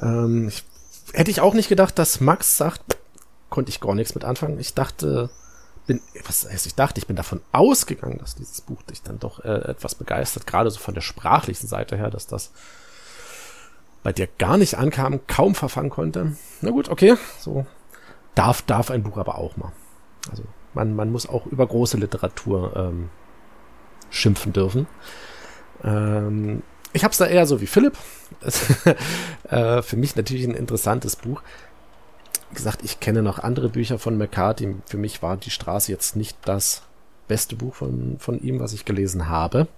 Ähm, 0.00 0.48
ich 0.48 0.64
hätte 1.12 1.30
ich 1.30 1.40
auch 1.40 1.54
nicht 1.54 1.68
gedacht, 1.68 1.98
dass 1.98 2.20
Max 2.20 2.56
sagt, 2.56 2.96
konnte 3.50 3.70
ich 3.70 3.80
gar 3.80 3.94
nichts 3.94 4.14
mit 4.14 4.24
anfangen. 4.24 4.58
Ich 4.58 4.72
dachte, 4.74 5.28
bin, 5.88 6.00
was 6.24 6.48
heißt, 6.48 6.66
ich 6.66 6.76
dachte, 6.76 7.00
ich 7.00 7.08
bin 7.08 7.16
davon 7.16 7.40
ausgegangen, 7.50 8.18
dass 8.18 8.36
dieses 8.36 8.60
Buch 8.60 8.82
dich 8.82 9.02
dann 9.02 9.18
doch 9.18 9.44
äh, 9.44 9.70
etwas 9.70 9.96
begeistert, 9.96 10.46
gerade 10.46 10.70
so 10.70 10.78
von 10.78 10.94
der 10.94 11.00
sprachlichen 11.00 11.66
Seite 11.66 11.96
her, 11.96 12.10
dass 12.10 12.28
das 12.28 12.52
bei 14.04 14.12
dir 14.12 14.28
gar 14.38 14.58
nicht 14.58 14.76
ankam, 14.76 15.26
kaum 15.26 15.56
verfangen 15.56 15.90
konnte. 15.90 16.36
Na 16.60 16.70
gut, 16.70 16.88
okay, 16.88 17.16
so 17.40 17.66
darf, 18.36 18.62
darf 18.62 18.90
ein 18.90 19.02
Buch 19.02 19.16
aber 19.16 19.38
auch 19.38 19.56
mal. 19.56 19.72
Also 20.30 20.44
man, 20.74 20.94
man 20.94 21.10
muss 21.10 21.28
auch 21.28 21.46
über 21.46 21.66
große 21.66 21.96
Literatur 21.96 22.76
ähm, 22.76 23.10
schimpfen 24.10 24.52
dürfen. 24.52 24.86
Ähm, 25.82 26.62
ich 26.92 27.02
habe 27.02 27.12
es 27.12 27.18
da 27.18 27.26
eher 27.26 27.46
so 27.46 27.60
wie 27.60 27.66
Philipp. 27.66 27.96
äh, 29.48 29.82
für 29.82 29.96
mich 29.96 30.16
natürlich 30.16 30.44
ein 30.44 30.54
interessantes 30.54 31.16
Buch. 31.16 31.42
Gesagt, 32.54 32.80
ich 32.82 33.00
kenne 33.00 33.22
noch 33.22 33.38
andere 33.38 33.68
Bücher 33.68 33.98
von 33.98 34.16
McCarthy. 34.16 34.74
Für 34.86 34.96
mich 34.96 35.22
war 35.22 35.36
Die 35.36 35.50
Straße 35.50 35.92
jetzt 35.92 36.16
nicht 36.16 36.36
das 36.44 36.82
beste 37.28 37.56
Buch 37.56 37.74
von, 37.74 38.16
von 38.18 38.40
ihm, 38.42 38.58
was 38.58 38.72
ich 38.72 38.84
gelesen 38.84 39.28
habe. 39.28 39.68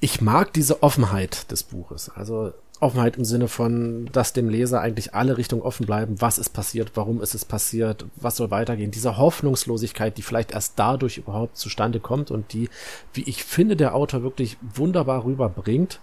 Ich 0.00 0.20
mag 0.20 0.52
diese 0.52 0.82
Offenheit 0.82 1.50
des 1.50 1.62
Buches. 1.64 2.10
Also 2.14 2.52
Offenheit 2.82 3.16
im 3.16 3.24
Sinne 3.24 3.46
von, 3.46 4.06
dass 4.12 4.32
dem 4.32 4.48
Leser 4.48 4.80
eigentlich 4.80 5.14
alle 5.14 5.38
Richtungen 5.38 5.62
offen 5.62 5.86
bleiben. 5.86 6.20
Was 6.20 6.38
ist 6.38 6.50
passiert? 6.50 6.92
Warum 6.94 7.22
ist 7.22 7.34
es 7.34 7.44
passiert? 7.44 8.04
Was 8.16 8.36
soll 8.36 8.50
weitergehen? 8.50 8.90
Diese 8.90 9.16
Hoffnungslosigkeit, 9.16 10.18
die 10.18 10.22
vielleicht 10.22 10.50
erst 10.50 10.72
dadurch 10.76 11.18
überhaupt 11.18 11.56
zustande 11.56 12.00
kommt 12.00 12.32
und 12.32 12.52
die, 12.52 12.68
wie 13.14 13.22
ich 13.22 13.44
finde, 13.44 13.76
der 13.76 13.94
Autor 13.94 14.24
wirklich 14.24 14.56
wunderbar 14.74 15.24
rüberbringt. 15.24 16.00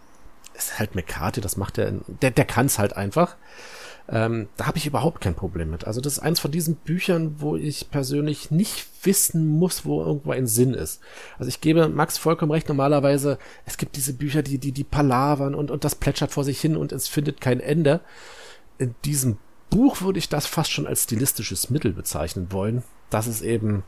Ist 0.55 0.79
halt 0.79 0.95
McCarthy, 0.95 1.41
das 1.41 1.57
macht 1.57 1.77
er, 1.77 1.91
der, 2.21 2.31
der 2.31 2.45
kann 2.45 2.67
es 2.67 2.79
halt 2.79 2.95
einfach. 2.95 3.35
Ähm, 4.11 4.47
da 4.57 4.65
habe 4.65 4.79
ich 4.79 4.87
überhaupt 4.87 5.21
kein 5.21 5.35
Problem 5.35 5.69
mit. 5.69 5.85
Also 5.85 6.01
das 6.01 6.13
ist 6.13 6.19
eins 6.19 6.39
von 6.39 6.51
diesen 6.51 6.75
Büchern, 6.75 7.35
wo 7.39 7.55
ich 7.55 7.91
persönlich 7.91 8.49
nicht 8.49 8.87
wissen 9.03 9.47
muss, 9.47 9.85
wo 9.85 10.01
irgendwo 10.01 10.31
ein 10.31 10.47
Sinn 10.47 10.73
ist. 10.73 10.99
Also 11.37 11.49
ich 11.49 11.61
gebe 11.61 11.87
Max 11.89 12.17
vollkommen 12.17 12.51
recht. 12.51 12.67
Normalerweise, 12.67 13.37
es 13.65 13.77
gibt 13.77 13.95
diese 13.95 14.13
Bücher, 14.13 14.41
die, 14.41 14.57
die, 14.57 14.71
die 14.71 14.83
palavern 14.83 15.53
und, 15.53 15.69
und 15.69 15.83
das 15.83 15.93
plätschert 15.93 16.31
vor 16.31 16.43
sich 16.43 16.59
hin 16.59 16.75
und 16.75 16.91
es 16.91 17.07
findet 17.07 17.39
kein 17.39 17.59
Ende. 17.59 18.01
In 18.79 18.95
diesem 19.05 19.37
Buch 19.69 20.01
würde 20.01 20.17
ich 20.17 20.27
das 20.27 20.47
fast 20.47 20.71
schon 20.71 20.87
als 20.87 21.03
stilistisches 21.03 21.69
Mittel 21.69 21.93
bezeichnen 21.93 22.51
wollen, 22.51 22.83
dass 23.11 23.27
es 23.27 23.43
eben 23.43 23.83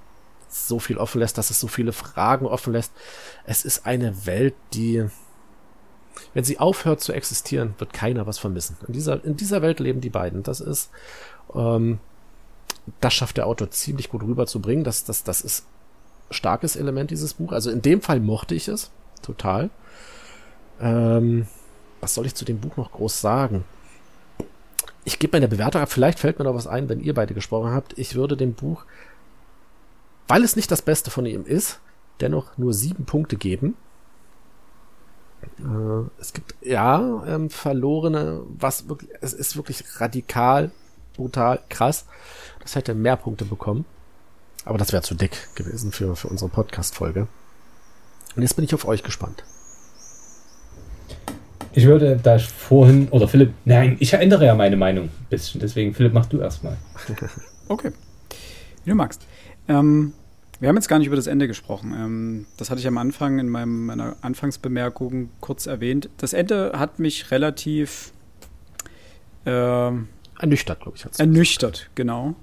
so 0.50 0.78
viel 0.78 0.98
offen 0.98 1.20
lässt, 1.20 1.40
dass 1.40 1.50
es 1.50 1.60
so 1.60 1.68
viele 1.68 1.94
Fragen 1.94 2.46
offen 2.46 2.74
lässt. 2.74 2.92
Es 3.46 3.66
ist 3.66 3.88
eine 3.88 4.28
Welt, 4.28 4.54
die 4.74 5.06
wenn 6.34 6.44
sie 6.44 6.60
aufhört 6.60 7.02
zu 7.02 7.14
existieren, 7.14 7.74
wird 7.78 7.94
keiner 7.94 8.28
was 8.28 8.40
vermissen. 8.40 8.78
In 8.88 8.94
dieser, 8.94 9.24
in 9.24 9.38
dieser 9.38 9.62
Welt 9.62 9.80
leben 9.80 10.02
die 10.02 10.10
beiden. 10.10 10.44
Das 10.44 10.60
ist, 10.60 10.90
ähm, 11.54 12.00
das 13.00 13.14
schafft 13.14 13.38
der 13.38 13.48
Autor 13.48 13.72
ziemlich 13.72 14.10
gut 14.10 14.24
rüberzubringen. 14.24 14.84
Das, 14.84 15.04
das, 15.04 15.24
das 15.24 15.42
ist 15.42 15.66
starkes 16.30 16.76
Element 16.76 17.12
dieses 17.12 17.34
Buch. 17.34 17.52
Also 17.52 17.70
in 17.70 17.82
dem 17.82 18.02
Fall 18.02 18.20
mochte 18.20 18.56
ich 18.56 18.68
es 18.68 18.92
total. 19.22 19.70
Ähm, 20.80 21.48
was 22.00 22.16
soll 22.16 22.26
ich 22.26 22.36
zu 22.36 22.46
dem 22.46 22.60
Buch 22.60 22.78
noch 22.78 22.92
groß 22.92 23.22
sagen? 23.22 23.64
Ich 25.04 25.20
gebe 25.20 25.36
meine 25.36 25.48
Bewertung 25.48 25.82
ab. 25.82 25.92
Vielleicht 25.92 26.20
fällt 26.20 26.40
mir 26.40 26.46
noch 26.46 26.56
was 26.56 26.68
ein, 26.68 26.90
wenn 26.90 27.00
ihr 27.00 27.14
beide 27.14 27.34
gesprochen 27.34 27.72
habt. 27.72 27.98
Ich 27.98 28.16
würde 28.16 28.38
dem 28.38 28.54
Buch, 28.54 28.86
weil 30.28 30.44
es 30.44 30.56
nicht 30.56 30.72
das 30.72 30.82
Beste 30.82 31.12
von 31.12 31.26
ihm 31.26 31.46
ist, 31.46 31.80
dennoch 32.20 32.58
nur 32.58 32.74
sieben 32.74 33.06
Punkte 33.06 33.36
geben. 33.36 33.76
Äh, 35.60 36.10
es 36.20 36.34
gibt 36.34 36.56
ja 36.62 37.24
ähm, 37.26 37.50
verlorene, 37.50 38.42
was 38.48 38.88
wirklich, 38.90 39.12
es 39.22 39.34
ist 39.34 39.56
wirklich 39.56 39.84
radikal, 40.00 40.72
brutal, 41.16 41.60
krass. 41.70 42.06
Das 42.62 42.76
hätte 42.76 42.94
mehr 42.94 43.16
Punkte 43.16 43.46
bekommen. 43.46 43.86
Aber 44.66 44.78
das 44.78 44.94
wäre 44.94 45.02
zu 45.02 45.16
dick 45.16 45.56
gewesen 45.56 45.92
für, 45.92 46.16
für 46.16 46.28
unsere 46.28 46.50
Podcast-Folge. 46.50 47.28
Und 48.36 48.42
jetzt 48.42 48.56
bin 48.56 48.64
ich 48.66 48.74
auf 48.74 48.86
euch 48.86 49.04
gespannt. 49.04 49.44
Ich 51.74 51.86
würde 51.86 52.20
da 52.22 52.38
vorhin, 52.38 53.08
oder 53.10 53.28
Philipp, 53.28 53.54
nein, 53.66 53.96
ich 54.00 54.14
ändere 54.14 54.46
ja 54.46 54.56
meine 54.56 54.76
Meinung 54.76 55.06
ein 55.06 55.26
bisschen. 55.30 55.62
Deswegen, 55.62 55.94
Philipp, 55.94 56.14
mach 56.14 56.26
du 56.26 56.40
erstmal. 56.40 56.78
Okay. 57.68 57.94
Wie 58.84 58.90
du 58.90 58.98
magst. 58.98 59.26
Ähm, 59.70 60.12
wir 60.62 60.70
haben 60.70 60.76
jetzt 60.76 60.88
gar 60.88 61.00
nicht 61.00 61.08
über 61.08 61.16
das 61.16 61.26
Ende 61.26 61.48
gesprochen. 61.48 61.92
Ähm, 61.94 62.46
das 62.58 62.70
hatte 62.70 62.80
ich 62.80 62.88
am 62.88 63.00
Anfang 63.00 63.40
in 63.40 63.50
meinem, 63.50 63.88
meiner 63.88 64.16
Anfangsbemerkung 64.22 65.32
kurz 65.42 65.66
erwähnt. 65.66 66.10
Das 66.18 66.34
Ende 66.34 66.74
hat 66.76 67.00
mich 67.00 67.32
relativ 67.32 68.14
äh, 69.46 69.92
ernüchtert, 70.40 70.82
glaube 70.82 70.98
ich. 70.98 71.20
Ernüchtert, 71.20 71.90
genau. 71.96 72.36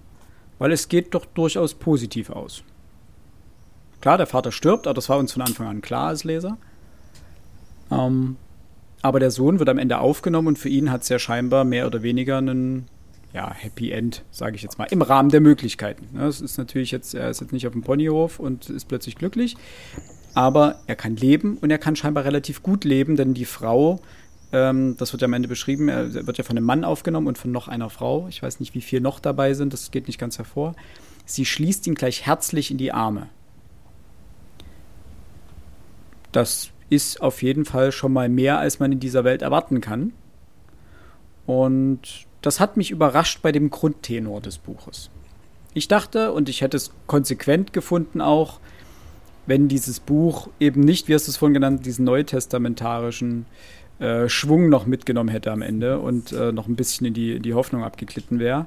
Weil 0.59 0.73
es 0.73 0.89
geht 0.89 1.15
doch 1.15 1.27
durchaus 1.27 1.74
positiv 1.74 2.31
aus. 2.31 2.65
Klar, 4.01 4.19
der 4.19 4.27
Vater 4.27 4.51
stirbt, 4.51 4.89
aber 4.89 4.95
das 4.95 5.09
war 5.09 5.19
uns 5.19 5.32
von 5.32 5.43
Anfang 5.43 5.69
an 5.69 5.81
klar 5.81 6.09
als 6.09 6.24
Leser. 6.24 6.59
Ähm, 7.93 8.36
aber 9.01 9.20
der 9.20 9.31
Sohn 9.31 9.61
wird 9.61 9.69
am 9.69 9.78
Ende 9.78 9.99
aufgenommen 9.99 10.49
und 10.49 10.59
für 10.59 10.69
ihn 10.69 10.90
hat 10.90 11.03
es 11.03 11.09
ja 11.09 11.20
scheinbar 11.20 11.65
mehr 11.65 11.86
oder 11.86 12.03
weniger 12.03 12.39
einen 12.39 12.86
ja, 13.33 13.53
Happy 13.53 13.93
End, 13.93 14.25
sage 14.31 14.57
ich 14.57 14.63
jetzt 14.63 14.79
mal, 14.79 14.87
im 14.87 15.03
Rahmen 15.03 15.31
der 15.31 15.41
Möglichkeiten. 15.41 16.19
Es 16.19 16.41
ist 16.41 16.59
natürlich 16.59 16.91
jetzt, 16.91 17.15
er 17.15 17.31
ist 17.31 17.41
jetzt 17.41 17.53
nicht 17.53 17.67
auf 17.67 17.73
dem 17.73 17.83
Ponyhof 17.83 18.39
und 18.39 18.71
ist 18.71 18.87
plötzlich 18.87 19.17
glücklich, 19.17 19.57
aber 20.35 20.81
er 20.87 20.97
kann 20.97 21.17
leben 21.17 21.59
und 21.59 21.71
er 21.71 21.79
kann 21.79 21.97
scheinbar 21.97 22.25
relativ 22.25 22.63
gut 22.63 22.85
leben, 22.85 23.17
denn 23.17 23.35
die 23.35 23.45
Frau, 23.45 24.01
ähm, 24.53 24.97
das 24.99 25.13
wird 25.13 25.23
ja 25.23 25.27
am 25.27 25.35
Ende 25.35 25.49
beschrieben, 25.49 25.89
er 25.89 26.27
wird 26.27 26.39
ja 26.39 26.45
von 26.45 26.57
einem 26.57 26.67
Mann 26.67 26.85
aufgenommen 26.85 27.27
und 27.27 27.39
von 27.39 27.53
noch 27.53 27.69
einer 27.69 27.91
Frau. 27.91 28.27
Ich 28.29 28.43
weiß 28.43 28.61
nicht, 28.61 28.75
wie 28.75 28.81
viel 28.81 29.01
noch 29.01 29.21
dabei 29.21 29.55
sind, 29.55 29.73
das 29.73 29.91
geht 29.91 30.07
nicht 30.07 30.19
ganz 30.19 30.39
hervor. 30.39 30.75
Sie 31.27 31.45
schließt 31.45 31.87
ihn 31.87 31.95
gleich 31.95 32.25
herzlich 32.25 32.71
in 32.71 32.79
die 32.79 32.93
Arme. 32.93 33.29
Das 36.33 36.71
ist 36.89 37.21
auf 37.21 37.43
jeden 37.43 37.67
Fall 37.67 37.93
schon 37.93 38.13
mal 38.13 38.31
mehr, 38.31 38.59
als 38.59 38.79
man 38.79 38.93
in 38.93 39.01
dieser 39.01 39.25
Welt 39.25 39.43
erwarten 39.43 39.83
kann. 39.83 40.13
Und 41.49 42.27
das 42.43 42.61
hat 42.61 42.77
mich 42.77 42.91
überrascht 42.91 43.41
bei 43.41 43.53
dem 43.53 43.70
Grundtenor 43.70 44.43
des 44.43 44.59
Buches. 44.59 45.09
Ich 45.73 45.89
dachte, 45.89 46.33
und 46.33 46.51
ich 46.51 46.61
hätte 46.61 46.77
es 46.77 46.91
konsequent 47.07 47.73
gefunden 47.73 48.20
auch, 48.20 48.61
wenn 49.47 49.66
dieses 49.66 49.99
Buch 49.99 50.51
eben 50.61 50.83
nicht, 50.83 51.09
wie 51.09 51.15
hast 51.15 51.27
du 51.27 51.31
es 51.31 51.39
vorhin 51.39 51.55
genannt, 51.55 51.87
diesen 51.87 52.05
neutestamentarischen 52.05 53.47
äh, 53.99 54.29
Schwung 54.29 54.69
noch 54.69 54.85
mitgenommen 54.85 55.31
hätte 55.31 55.51
am 55.51 55.62
Ende 55.62 56.01
und 56.01 56.33
äh, 56.33 56.53
noch 56.53 56.69
ein 56.69 56.77
bisschen 56.77 57.07
in 57.07 57.15
die, 57.15 57.37
in 57.37 57.43
die 57.43 57.55
Hoffnung 57.55 57.83
abgeglitten 57.83 58.41
wäre. 58.41 58.66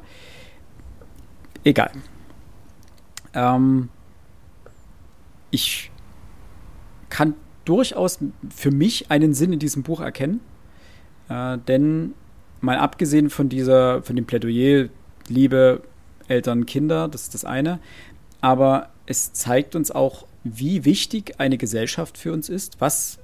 Egal. 1.64 1.92
Ähm, 3.36 3.90
ich 5.52 5.92
kann 7.10 7.36
durchaus 7.64 8.18
für 8.50 8.72
mich 8.72 9.12
einen 9.12 9.36
Sinn 9.36 9.54
in 9.54 9.60
diesem 9.60 9.84
Buch 9.84 10.00
erkennen, 10.00 10.40
äh, 11.30 11.60
denn 11.60 12.16
mal 12.62 12.78
abgesehen 12.78 13.30
von 13.30 13.50
dieser, 13.50 14.02
von 14.04 14.16
dem 14.16 14.26
Plädoyer, 14.26 14.90
Liebe, 15.28 15.82
Eltern, 16.28 16.66
Kinder, 16.66 17.08
das 17.08 17.24
ist 17.24 17.34
das 17.34 17.46
eine, 17.46 17.80
aber 18.40 18.90
es 19.06 19.34
zeigt 19.34 19.76
uns 19.76 19.92
auch, 19.92 20.26
wie 20.44 20.86
wichtig 20.86 21.40
eine 21.40 21.58
Gesellschaft 21.58 22.18
für 22.18 22.34
uns 22.34 22.50
ist, 22.50 22.80
was 22.80 23.20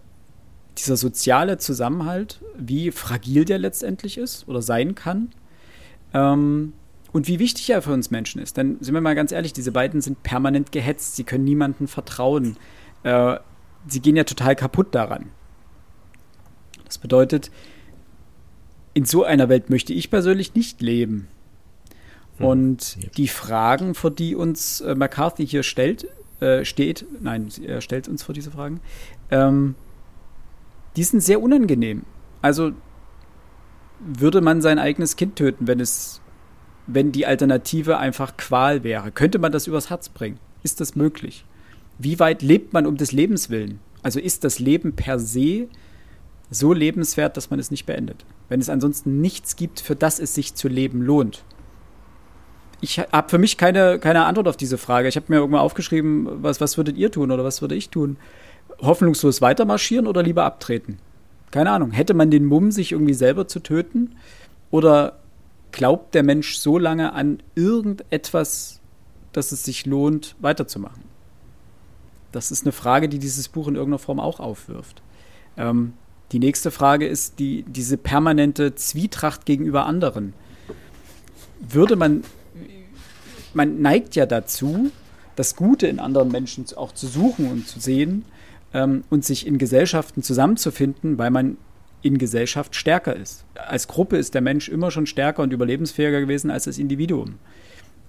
dieser 0.78 0.98
soziale 0.98 1.58
Zusammenhalt, 1.58 2.42
wie 2.58 2.92
fragil 2.92 3.46
der 3.46 3.58
letztendlich 3.58 4.18
ist 4.18 4.48
oder 4.48 4.62
sein 4.62 4.94
kann. 4.94 5.30
Ähm, 6.14 6.74
und 7.14 7.28
wie 7.28 7.40
wichtig 7.40 7.70
er 7.70 7.82
für 7.82 7.94
uns 7.94 8.12
Menschen 8.12 8.42
ist. 8.42 8.58
Denn 8.58 8.78
sind 8.80 8.94
wir 8.94 9.02
mal 9.02 9.16
ganz 9.16 9.32
ehrlich, 9.32 9.54
diese 9.54 9.72
beiden 9.72 10.02
sind 10.02 10.22
permanent 10.24 10.72
gehetzt, 10.72 11.16
sie 11.16 11.24
können 11.24 11.46
niemandem 11.46 11.88
vertrauen. 11.88 12.58
Äh, 13.04 13.38
sie 13.88 14.02
gehen 14.02 14.16
ja 14.16 14.24
total 14.24 14.56
kaputt 14.56 14.94
daran. 14.94 15.32
Das 16.86 16.98
bedeutet, 16.98 17.50
in 18.98 19.06
so 19.06 19.24
einer 19.24 19.48
Welt 19.48 19.70
möchte 19.70 19.94
ich 19.94 20.10
persönlich 20.10 20.56
nicht 20.56 20.82
leben. 20.82 21.28
Hm. 22.38 22.46
Und 22.48 22.98
ja. 23.00 23.10
die 23.16 23.28
Fragen, 23.28 23.94
vor 23.94 24.10
die 24.10 24.34
uns 24.34 24.82
äh, 24.82 24.96
McCarthy 24.96 25.46
hier 25.46 25.62
stellt, 25.62 26.08
äh, 26.40 26.66
steht, 26.66 27.06
nein, 27.22 27.50
er 27.64 27.82
stellt 27.82 28.08
uns 28.08 28.24
vor 28.24 28.34
diese 28.34 28.50
Fragen, 28.50 28.80
ähm, 29.30 29.76
die 30.96 31.04
sind 31.04 31.20
sehr 31.20 31.44
unangenehm. 31.44 32.06
Also 32.42 32.72
würde 34.00 34.42
man 34.42 34.64
sein 34.64 34.80
eigenes 34.80 35.16
Kind 35.16 35.36
töten, 35.36 35.68
wenn 35.68 35.80
es, 35.80 36.20
wenn 36.88 37.12
die 37.12 37.28
Alternative 37.28 38.00
einfach 38.00 38.36
Qual 38.36 38.84
wäre? 38.84 39.12
Könnte 39.12 39.38
man 39.38 39.52
das 39.52 39.68
übers 39.68 39.92
Herz 39.92 40.10
bringen? 40.10 40.40
Ist 40.64 40.82
das 40.82 40.96
möglich? 40.96 41.46
Wie 42.00 42.20
weit 42.20 42.42
lebt 42.42 42.74
man 42.74 42.88
um 42.88 42.98
des 42.98 43.12
Lebens 43.12 43.52
willen? 43.52 43.78
Also 44.02 44.20
ist 44.20 44.44
das 44.44 44.58
Leben 44.58 44.94
per 44.94 45.20
se 45.20 45.68
so 46.50 46.74
lebenswert, 46.74 47.38
dass 47.38 47.50
man 47.50 47.60
es 47.60 47.72
nicht 47.72 47.86
beendet? 47.86 48.26
wenn 48.50 48.60
es 48.60 48.70
ansonsten 48.70 49.22
nichts 49.22 49.56
gibt, 49.56 49.80
für 49.80 49.96
das 49.96 50.20
es 50.20 50.34
sich 50.34 50.56
zu 50.56 50.68
leben 50.68 51.02
lohnt? 51.02 51.44
Ich 52.80 53.00
habe 53.00 53.30
für 53.30 53.38
mich 53.38 53.58
keine, 53.58 54.00
keine 54.00 54.26
Antwort 54.26 54.48
auf 54.48 54.58
diese 54.58 54.78
Frage. 54.78 55.08
Ich 55.08 55.16
habe 55.16 55.26
mir 55.30 55.38
irgendwann 55.38 55.62
aufgeschrieben, 55.62 56.44
was, 56.44 56.62
was 56.62 56.78
würdet 56.78 56.96
ihr 56.96 57.12
tun 57.12 57.32
oder 57.32 57.44
was 57.44 57.62
würde 57.62 57.76
ich 57.76 57.90
tun? 57.90 58.18
Hoffnungslos 58.82 59.42
weitermarschieren 59.42 60.06
oder 60.06 60.22
lieber 60.22 60.44
abtreten? 60.46 61.00
Keine 61.50 61.72
Ahnung. 61.72 61.92
Hätte 61.92 62.14
man 62.14 62.30
den 62.30 62.46
Mumm, 62.46 62.72
sich 62.72 62.92
irgendwie 62.92 63.16
selber 63.16 63.48
zu 63.48 63.62
töten? 63.62 64.16
Oder 64.70 65.20
glaubt 65.72 66.14
der 66.14 66.24
Mensch 66.24 66.58
so 66.58 66.78
lange 66.78 67.14
an 67.14 67.42
irgendetwas, 67.56 68.80
dass 69.34 69.52
es 69.52 69.64
sich 69.64 69.86
lohnt, 69.88 70.36
weiterzumachen? 70.40 71.04
Das 72.32 72.52
ist 72.52 72.64
eine 72.64 72.74
Frage, 72.74 73.10
die 73.10 73.18
dieses 73.18 73.48
Buch 73.48 73.68
in 73.68 73.76
irgendeiner 73.76 74.00
Form 74.00 74.20
auch 74.20 74.40
aufwirft. 74.40 75.02
Ähm, 75.56 75.94
die 76.32 76.40
nächste 76.40 76.72
Frage 76.72 77.08
ist 77.08 77.40
die, 77.40 77.64
diese 77.64 77.98
permanente 77.98 78.76
Zwietracht 78.76 79.46
gegenüber 79.46 79.86
anderen. 79.86 80.34
Würde 81.60 81.96
man, 81.96 82.24
man 83.54 83.82
neigt 83.82 84.16
ja 84.16 84.26
dazu, 84.26 84.92
das 85.36 85.56
Gute 85.56 85.88
in 85.88 86.00
anderen 86.00 86.30
Menschen 86.30 86.66
auch 86.76 86.92
zu 86.92 87.08
suchen 87.08 87.50
und 87.50 87.68
zu 87.68 87.80
sehen 87.80 88.26
ähm, 88.74 89.04
und 89.10 89.24
sich 89.24 89.48
in 89.48 89.58
Gesellschaften 89.58 90.22
zusammenzufinden, 90.22 91.18
weil 91.18 91.32
man 91.32 91.58
in 92.02 92.18
Gesellschaft 92.18 92.76
stärker 92.76 93.16
ist. 93.16 93.46
Als 93.56 93.88
Gruppe 93.88 94.18
ist 94.18 94.34
der 94.34 94.42
Mensch 94.42 94.68
immer 94.70 94.92
schon 94.92 95.06
stärker 95.06 95.44
und 95.44 95.54
überlebensfähiger 95.54 96.20
gewesen 96.20 96.52
als 96.52 96.66
das 96.66 96.78
Individuum. 96.78 97.36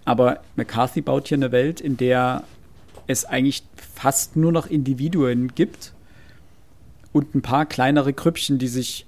Aber 0.05 0.41
McCarthy 0.57 1.03
baut 1.03 1.29
hier 1.29 1.39
eine 1.39 1.53
Welt, 1.53 1.81
in 1.81 1.97
der 1.97 2.45
es 3.07 3.25
eigentlich 3.25 3.63
fast 3.95 4.37
nur 4.37 4.53
noch 4.53 4.67
Individuen 4.67 5.55
gibt 5.55 5.93
und 7.19 7.35
ein 7.35 7.43
paar 7.43 7.67
kleinere 7.67 8.13
Krüppchen, 8.13 8.59
die 8.59 8.69
sich 8.69 9.07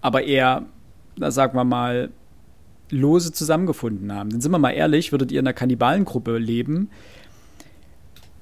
aber 0.00 0.24
eher, 0.24 0.64
da 1.16 1.30
sagen 1.30 1.56
wir 1.56 1.64
mal, 1.64 2.10
lose 2.90 3.32
zusammengefunden 3.32 4.12
haben. 4.12 4.30
Dann 4.30 4.40
sind 4.40 4.50
wir 4.50 4.58
mal 4.58 4.70
ehrlich, 4.70 5.12
würdet 5.12 5.30
ihr 5.32 5.40
in 5.40 5.46
einer 5.46 5.54
Kannibalengruppe 5.54 6.38
leben, 6.38 6.90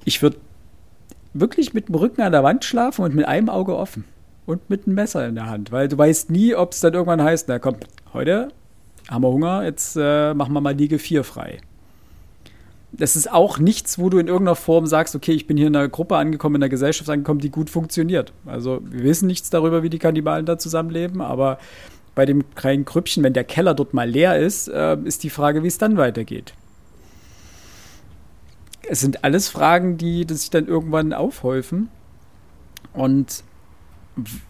ich 0.04 0.22
würde 0.22 0.38
wirklich 1.34 1.74
mit 1.74 1.88
dem 1.88 1.94
Rücken 1.94 2.22
an 2.22 2.32
der 2.32 2.42
Wand 2.42 2.64
schlafen 2.64 3.04
und 3.04 3.14
mit 3.14 3.26
einem 3.26 3.50
Auge 3.50 3.76
offen 3.76 4.04
und 4.46 4.70
mit 4.70 4.86
einem 4.86 4.94
Messer 4.94 5.28
in 5.28 5.34
der 5.34 5.46
Hand, 5.46 5.70
weil 5.72 5.88
du 5.88 5.98
weißt 5.98 6.30
nie, 6.30 6.54
ob 6.54 6.72
es 6.72 6.80
dann 6.80 6.94
irgendwann 6.94 7.22
heißt, 7.22 7.48
na 7.48 7.58
komm, 7.58 7.76
heute 8.14 8.48
haben 9.08 9.22
wir 9.22 9.28
Hunger, 9.28 9.62
jetzt 9.64 9.96
äh, 10.00 10.32
machen 10.34 10.54
wir 10.54 10.60
mal 10.60 10.74
Liege 10.74 10.98
4 10.98 11.22
frei 11.22 11.60
das 12.92 13.16
ist 13.16 13.30
auch 13.30 13.58
nichts, 13.58 13.98
wo 13.98 14.10
du 14.10 14.18
in 14.18 14.26
irgendeiner 14.26 14.56
Form 14.56 14.86
sagst, 14.86 15.14
okay, 15.14 15.32
ich 15.32 15.46
bin 15.46 15.56
hier 15.56 15.68
in 15.68 15.76
einer 15.76 15.88
Gruppe 15.88 16.16
angekommen, 16.16 16.56
in 16.56 16.62
einer 16.62 16.68
Gesellschaft 16.68 17.08
angekommen, 17.08 17.40
die 17.40 17.50
gut 17.50 17.70
funktioniert. 17.70 18.32
Also 18.46 18.80
wir 18.84 19.04
wissen 19.04 19.26
nichts 19.26 19.50
darüber, 19.50 19.82
wie 19.82 19.90
die 19.90 19.98
Kannibalen 19.98 20.46
da 20.46 20.58
zusammenleben, 20.58 21.20
aber 21.20 21.58
bei 22.14 22.26
dem 22.26 22.54
kleinen 22.54 22.84
Krüppchen, 22.84 23.22
wenn 23.22 23.32
der 23.32 23.44
Keller 23.44 23.74
dort 23.74 23.94
mal 23.94 24.08
leer 24.08 24.38
ist, 24.38 24.68
äh, 24.68 24.96
ist 25.04 25.22
die 25.22 25.30
Frage, 25.30 25.62
wie 25.62 25.68
es 25.68 25.78
dann 25.78 25.96
weitergeht. 25.96 26.54
Es 28.88 29.00
sind 29.00 29.22
alles 29.22 29.48
Fragen, 29.48 29.96
die, 29.96 30.26
die 30.26 30.34
sich 30.34 30.50
dann 30.50 30.66
irgendwann 30.66 31.12
aufhäufen. 31.12 31.88
Und 32.92 33.44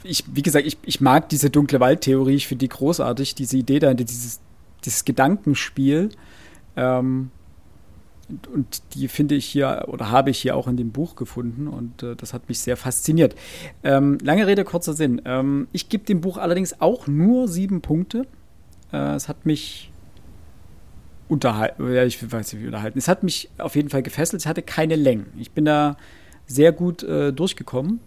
ich, 0.03 0.25
wie 0.33 0.43
gesagt, 0.43 0.67
ich, 0.67 0.79
ich 0.83 1.03
mag 1.03 1.29
diese 1.29 1.51
dunkle 1.51 1.79
Waldtheorie, 1.79 2.37
ich 2.37 2.49
finde 2.49 2.61
die 2.61 2.71
großartig, 2.71 3.35
diese 3.35 3.59
Idee 3.59 3.79
dahinter, 3.79 4.05
dieses, 4.05 4.41
dieses 4.83 5.05
Gedankenspiel. 5.05 6.09
Ähm, 6.77 7.31
und 8.53 8.83
die 8.95 9.09
finde 9.09 9.35
ich 9.35 9.47
hier 9.47 9.85
oder 9.89 10.11
habe 10.11 10.31
ich 10.31 10.39
hier 10.39 10.57
auch 10.57 10.69
in 10.69 10.77
dem 10.77 10.91
Buch 10.91 11.17
gefunden 11.17 11.69
und 11.69 12.03
äh, 12.03 12.17
das 12.17 12.33
hat 12.33 12.49
mich 12.49 12.59
sehr 12.61 12.77
fasziniert. 12.77 13.35
Ähm, 13.83 14.19
lange 14.23 14.47
Rede, 14.47 14.65
kurzer 14.65 14.93
Sinn. 14.93 15.23
Ähm, 15.25 15.69
ich 15.73 15.89
gebe 15.89 16.05
dem 16.05 16.21
Buch 16.21 16.37
allerdings 16.37 16.81
auch 16.81 17.07
nur 17.07 17.49
sieben 17.49 17.81
Punkte. 17.81 18.27
Äh, 18.93 19.15
es 19.15 19.29
hat 19.29 19.47
mich 19.47 19.91
unterhalten, 21.29 21.93
ja, 21.93 22.05
ich 22.05 22.21
weiß 22.21 22.53
nicht, 22.53 22.63
wie 22.63 22.67
unterhalten. 22.67 22.99
Es 22.99 23.09
hat 23.09 23.23
mich 23.23 23.51
auf 23.59 23.77
jeden 23.77 23.89
Fall 23.89 24.03
gefesselt. 24.03 24.43
Es 24.43 24.47
hatte 24.47 24.63
keine 24.63 24.97
Längen. 24.97 25.27
Ich 25.39 25.53
bin 25.53 25.65
da 25.65 25.97
sehr 26.47 26.73
gut 26.73 27.03
äh, 27.05 27.33
durchgekommen 27.33 28.01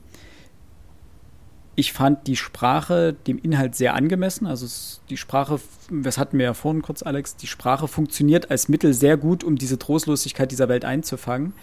ich 1.75 1.93
fand 1.93 2.27
die 2.27 2.35
Sprache 2.35 3.13
dem 3.27 3.39
Inhalt 3.39 3.75
sehr 3.75 3.95
angemessen. 3.95 4.45
Also 4.45 4.67
die 5.09 5.17
Sprache, 5.17 5.59
das 5.89 6.17
hatten 6.17 6.37
wir 6.37 6.45
ja 6.45 6.53
vorhin 6.53 6.83
kurz, 6.83 7.01
Alex, 7.01 7.35
die 7.35 7.47
Sprache 7.47 7.87
funktioniert 7.87 8.51
als 8.51 8.69
Mittel 8.69 8.93
sehr 8.93 9.17
gut, 9.17 9.43
um 9.43 9.55
diese 9.55 9.79
Trostlosigkeit 9.79 10.51
dieser 10.51 10.69
Welt 10.69 10.85
einzufangen. 10.85 11.53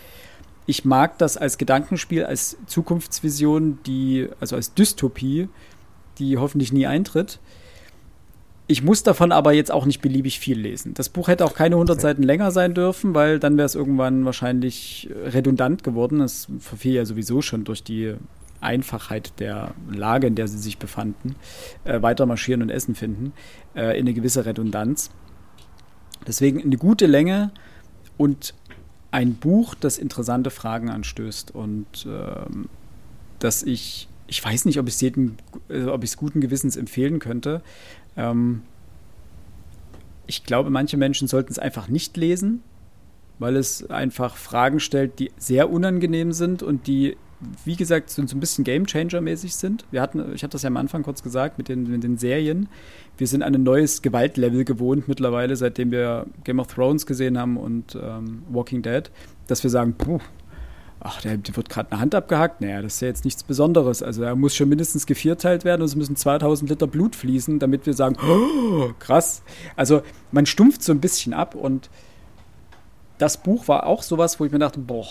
Ich 0.67 0.85
mag 0.85 1.19
das 1.19 1.37
als 1.37 1.59
Gedankenspiel, 1.59 2.25
als 2.25 2.57
Zukunftsvision, 2.67 3.79
die, 3.87 4.29
also 4.41 4.57
als 4.57 4.75
Dystopie, 4.75 5.49
die 6.19 6.39
hoffentlich 6.39 6.73
nie 6.73 6.87
eintritt. 6.87 7.39
Ich 8.67 8.83
muss 8.83 9.03
davon 9.03 9.33
aber 9.33 9.53
jetzt 9.53 9.73
auch 9.73 9.85
nicht 9.85 10.01
beliebig 10.01 10.39
viel 10.39 10.59
lesen. 10.59 10.95
Das 10.95 11.09
Buch 11.09 11.27
hätte 11.27 11.45
auch 11.45 11.55
keine 11.55 11.75
100 11.75 12.01
Seiten 12.01 12.23
länger 12.23 12.53
sein 12.53 12.73
dürfen, 12.73 13.15
weil 13.15 13.41
dann 13.41 13.57
wäre 13.57 13.67
es 13.67 13.75
irgendwann 13.75 14.25
wahrscheinlich 14.25 15.11
redundant 15.25 15.83
geworden. 15.83 16.21
Es 16.21 16.47
verfiel 16.61 16.95
ja 16.95 17.05
sowieso 17.05 17.43
schon 17.43 17.65
durch 17.65 17.83
die 17.83 18.15
Einfachheit 18.61 19.33
der 19.39 19.75
Lage, 19.91 20.27
in 20.27 20.35
der 20.35 20.49
sie 20.49 20.59
sich 20.59 20.79
befanden, 20.79 21.37
äh, 21.85 22.03
weiter 22.03 22.27
marschieren 22.27 22.63
und 22.63 22.71
Essen 22.71 22.95
finden, 22.95 23.33
äh, 23.75 23.99
in 23.99 24.07
eine 24.07 24.15
gewisse 24.15 24.45
Redundanz. 24.47 25.11
Deswegen 26.27 26.63
eine 26.63 26.77
gute 26.77 27.07
Länge 27.07 27.51
und 28.17 28.55
ein 29.11 29.35
Buch, 29.35 29.75
das 29.75 29.99
interessante 29.99 30.51
Fragen 30.51 30.91
anstößt 30.91 31.55
und 31.55 32.07
ähm, 32.07 32.69
dass 33.39 33.63
ich, 33.63 34.09
ich 34.27 34.45
weiß 34.45 34.67
nicht, 34.67 34.79
ob 34.79 34.87
ich 34.87 34.95
es 34.95 35.01
jedem, 35.01 35.37
äh, 35.69 35.85
ob 35.85 36.05
ich 36.05 36.11
es 36.11 36.17
guten 36.17 36.41
Gewissens 36.41 36.77
empfehlen 36.77 37.19
könnte. 37.19 37.63
Ähm, 38.17 38.63
ich 40.27 40.45
glaube, 40.45 40.71
manche 40.71 40.97
Menschen 40.97 41.27
sollten 41.27 41.51
es 41.51 41.59
einfach 41.59 41.89
nicht 41.89 42.17
lesen, 42.17 42.63
weil 43.41 43.57
es 43.57 43.91
einfach 43.91 44.37
Fragen 44.37 44.79
stellt, 44.79 45.19
die 45.19 45.33
sehr 45.39 45.71
unangenehm 45.71 46.33
sind 46.33 46.63
und 46.63 46.87
die 46.87 47.17
wie 47.65 47.77
gesagt, 47.77 48.11
so, 48.11 48.27
so 48.27 48.37
ein 48.37 48.41
bisschen 48.41 48.65
Gamechanger-mäßig 48.65 49.55
sind. 49.55 49.85
Wir 49.91 50.03
hatten, 50.03 50.35
ich 50.35 50.43
hatte 50.43 50.53
das 50.53 50.63
ja 50.63 50.69
am 50.69 50.77
Anfang 50.77 51.03
kurz 51.03 51.23
gesagt, 51.23 51.59
mit 51.59 51.69
den, 51.69 51.91
mit 51.91 52.03
den 52.03 52.19
Serien. 52.19 52.69
Wir 53.17 53.27
sind 53.27 53.43
an 53.43 53.55
ein 53.55 53.63
neues 53.63 54.03
Gewaltlevel 54.03 54.65
gewohnt 54.65 55.09
mittlerweile, 55.09 55.57
seitdem 55.57 55.91
wir 55.91 56.27
Game 56.45 56.59
of 56.59 56.69
Thrones 56.69 57.07
gesehen 57.07 57.39
haben 57.39 57.57
und 57.57 57.97
ähm, 58.01 58.43
Walking 58.51 58.83
Dead, 58.83 59.11
dass 59.47 59.63
wir 59.63 59.71
sagen, 59.71 59.95
puh, 59.95 60.21
ach, 61.01 61.23
der, 61.23 61.39
der 61.39 61.57
wird 61.57 61.69
gerade 61.69 61.91
eine 61.93 62.01
Hand 62.01 62.15
abgehackt. 62.15 62.61
Naja, 62.61 62.83
das 62.83 62.95
ist 62.95 63.01
ja 63.01 63.09
jetzt 63.09 63.25
nichts 63.25 63.43
Besonderes. 63.43 64.03
Also 64.03 64.23
er 64.23 64.37
muss 64.37 64.55
schon 64.55 64.69
mindestens 64.69 65.07
gevierteilt 65.07 65.65
werden 65.65 65.81
und 65.83 65.89
es 65.89 65.97
müssen 65.97 66.17
2000 66.17 66.71
Liter 66.71 66.87
Blut 66.87 67.17
fließen, 67.17 67.59
damit 67.59 67.87
wir 67.87 67.95
sagen, 67.95 68.17
oh, 68.23 68.91
krass. 68.99 69.43
Also 69.77 70.03
man 70.31 70.47
stumpft 70.47 70.83
so 70.83 70.93
ein 70.93 71.01
bisschen 71.01 71.33
ab 71.33 71.55
und 71.55 71.91
das 73.19 73.43
Buch 73.43 73.69
war 73.69 73.87
auch 73.87 74.03
sowas, 74.03 74.41
wo 74.41 74.45
ich 74.45 74.53
mir 74.53 74.59
dachte, 74.59 74.81
boah, 74.81 75.07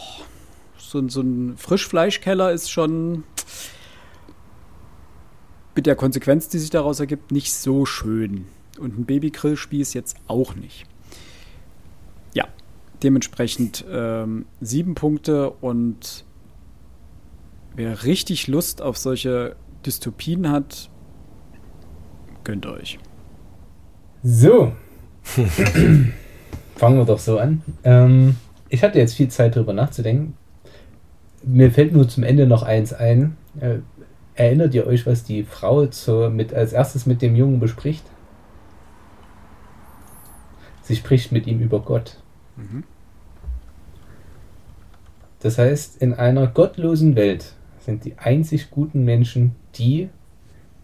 so, 0.89 1.07
so 1.07 1.21
ein 1.21 1.55
Frischfleischkeller 1.55 2.51
ist 2.51 2.71
schon 2.71 3.23
mit 5.75 5.85
der 5.85 5.95
Konsequenz, 5.95 6.49
die 6.49 6.57
sich 6.57 6.71
daraus 6.71 6.99
ergibt, 6.99 7.31
nicht 7.31 7.53
so 7.53 7.85
schön. 7.85 8.45
Und 8.79 8.97
ein 8.97 9.05
Babygrillspieß 9.05 9.93
jetzt 9.93 10.17
auch 10.27 10.55
nicht. 10.55 10.87
Ja, 12.33 12.47
dementsprechend 13.03 13.85
ähm, 13.89 14.45
sieben 14.61 14.95
Punkte 14.95 15.51
und 15.51 16.25
wer 17.75 18.03
richtig 18.03 18.47
Lust 18.47 18.81
auf 18.81 18.97
solche 18.97 19.55
Dystopien 19.85 20.49
hat, 20.49 20.89
gönnt 22.43 22.65
euch. 22.65 22.97
So. 24.23 24.73
Fangen 26.75 26.97
wir 26.97 27.05
doch 27.05 27.19
so 27.19 27.37
an. 27.37 27.61
Ähm, 27.83 28.37
ich 28.69 28.83
hatte 28.83 28.97
jetzt 28.97 29.13
viel 29.13 29.27
Zeit 29.27 29.55
darüber 29.55 29.73
nachzudenken 29.73 30.38
mir 31.43 31.71
fällt 31.71 31.93
nur 31.93 32.07
zum 32.07 32.23
Ende 32.23 32.47
noch 32.47 32.63
eins 32.63 32.93
ein. 32.93 33.37
Äh, 33.59 33.79
erinnert 34.35 34.73
ihr 34.73 34.87
euch, 34.87 35.05
was 35.05 35.23
die 35.23 35.43
Frau 35.43 35.85
zu, 35.87 36.29
mit, 36.29 36.53
als 36.53 36.73
erstes 36.73 37.05
mit 37.05 37.21
dem 37.21 37.35
Jungen 37.35 37.59
bespricht? 37.59 38.05
Sie 40.81 40.95
spricht 40.95 41.31
mit 41.31 41.45
ihm 41.45 41.59
über 41.59 41.81
Gott. 41.81 42.17
Mhm. 42.55 42.83
Das 45.39 45.57
heißt, 45.57 46.01
in 46.01 46.13
einer 46.13 46.47
gottlosen 46.47 47.15
Welt 47.15 47.53
sind 47.79 48.05
die 48.05 48.17
einzig 48.17 48.71
guten 48.71 49.05
Menschen 49.05 49.55
die, 49.75 50.09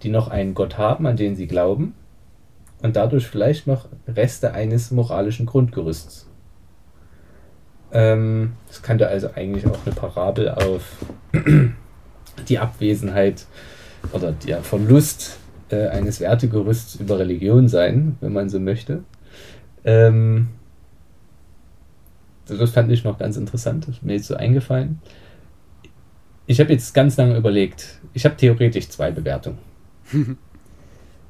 die 0.04 0.10
noch 0.10 0.28
einen 0.28 0.54
Gott 0.54 0.78
haben, 0.78 1.08
an 1.08 1.18
den 1.18 1.36
sie 1.36 1.48
glauben 1.48 1.94
und 2.82 2.96
dadurch 2.96 3.28
vielleicht 3.28 3.68
noch 3.68 3.88
Reste 4.08 4.54
eines 4.54 4.92
moralischen 4.92 5.46
Grundgerüsts. 5.46 6.25
Ähm, 7.96 8.52
das 8.68 8.82
könnte 8.82 9.08
also 9.08 9.30
eigentlich 9.36 9.66
auch 9.66 9.80
eine 9.86 9.96
Parabel 9.96 10.50
auf 10.50 10.84
die 12.50 12.60
Abwesenheit 12.60 13.46
oder 14.12 14.34
der 14.34 14.64
Verlust 14.64 15.38
äh, 15.70 15.88
eines 15.88 16.20
Wertegerüsts 16.20 16.96
über 16.96 17.18
Religion 17.20 17.70
sein, 17.70 18.18
wenn 18.20 18.34
man 18.34 18.50
so 18.50 18.60
möchte. 18.60 19.06
Ähm, 19.86 20.50
das 22.48 22.70
fand 22.72 22.92
ich 22.92 23.06
noch 23.06 23.18
ganz 23.18 23.38
interessant, 23.38 23.88
das 23.88 23.96
ist 23.96 24.04
mir 24.04 24.16
jetzt 24.16 24.28
so 24.28 24.36
eingefallen. 24.36 25.00
Ich 26.48 26.60
habe 26.60 26.74
jetzt 26.74 26.94
ganz 26.94 27.16
lange 27.16 27.38
überlegt, 27.38 28.02
ich 28.14 28.26
habe 28.26 28.36
theoretisch 28.36 28.90
zwei 28.90 29.10
Bewertungen. 29.10 29.58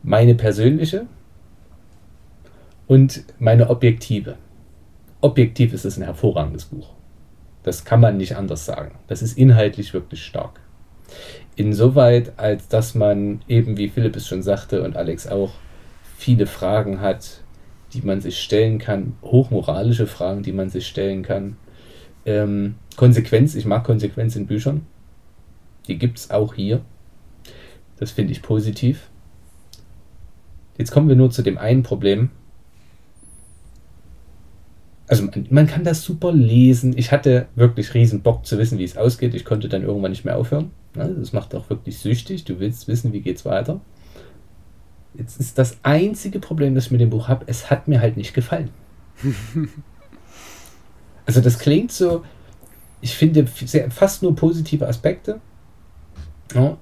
meine 0.02 0.34
persönliche 0.34 1.06
und 2.88 3.24
meine 3.38 3.70
objektive 3.70 4.36
objektiv 5.22 5.74
ist 5.74 5.86
es 5.86 5.98
ein 5.98 6.04
hervorragendes 6.04 6.66
Buch. 6.66 6.90
Das 7.64 7.84
kann 7.84 8.00
man 8.00 8.18
nicht 8.18 8.36
anders 8.36 8.66
sagen. 8.66 9.00
Das 9.08 9.22
ist 9.22 9.38
inhaltlich 9.38 9.94
wirklich 9.94 10.24
stark. 10.24 10.60
Insoweit, 11.56 12.38
als 12.38 12.68
dass 12.68 12.96
man 12.96 13.42
eben, 13.48 13.78
wie 13.78 13.90
Philipp 13.90 14.16
es 14.16 14.28
schon 14.28 14.44
sagte 14.44 14.84
und 14.84 14.98
Alex 14.98 15.28
auch, 15.28 15.54
viele 16.18 16.48
Fragen 16.48 17.02
hat, 17.02 17.42
die 17.94 18.02
man 18.02 18.22
sich 18.22 18.40
stellen 18.40 18.78
kann, 18.78 19.14
hochmoralische 19.22 20.08
Fragen, 20.08 20.44
die 20.44 20.52
man 20.52 20.70
sich 20.70 20.86
stellen 20.88 21.24
kann. 21.24 21.58
Ähm, 22.26 22.76
Konsequenz, 22.96 23.56
ich 23.56 23.66
mag 23.66 23.84
Konsequenz 23.84 24.36
in 24.36 24.48
Büchern. 24.48 24.86
Die 25.88 25.98
gibt 25.98 26.20
es 26.20 26.32
auch 26.32 26.54
hier. 26.54 26.82
Das 27.98 28.12
finde 28.12 28.34
ich 28.34 28.42
positiv. 28.42 29.10
Jetzt 30.78 30.92
kommen 30.92 31.08
wir 31.08 31.16
nur 31.16 31.32
zu 31.32 31.42
dem 31.42 31.58
einen 31.58 31.84
Problem, 31.84 32.32
also 35.08 35.28
man, 35.50 35.68
kann 35.68 35.84
das 35.84 36.04
super 36.04 36.32
lesen. 36.32 36.98
Ich 36.98 37.12
hatte 37.12 37.48
wirklich 37.56 37.94
riesen 37.94 38.22
Bock 38.22 38.46
zu 38.46 38.58
wissen, 38.58 38.80
wie 38.80 38.84
es 38.84 38.98
ausgeht. 38.98 39.36
Ich 39.36 39.46
konnte 39.46 39.70
dann 39.70 39.84
irgendwann 39.84 40.12
nicht 40.12 40.26
mehr 40.26 40.38
aufhören. 40.38 40.72
Das 40.94 41.34
macht 41.34 41.54
auch 41.54 41.70
wirklich 41.70 42.00
süchtig. 42.00 42.44
Du 42.46 42.60
willst 42.60 42.88
wissen, 42.88 43.14
wie 43.14 43.22
geht 43.22 43.38
es 43.38 43.46
weiter. 43.46 43.82
Jetzt 45.14 45.40
ist 45.40 45.58
das 45.58 45.78
einzige 45.84 46.40
Problem, 46.40 46.76
das 46.76 46.86
ich 46.86 46.92
mit 46.92 47.02
dem 47.02 47.10
Buch 47.10 47.28
habe, 47.28 47.46
es 47.48 47.70
hat 47.70 47.88
mir 47.88 48.02
halt 48.02 48.18
nicht 48.18 48.34
gefallen. 48.34 48.70
also 51.26 51.40
das 51.40 51.60
klingt 51.60 51.92
so, 51.92 52.24
ich 53.02 53.16
finde 53.16 53.46
fast 53.48 54.24
nur 54.24 54.36
positive 54.36 54.88
Aspekte. 54.88 55.40
Ja, 56.54 56.78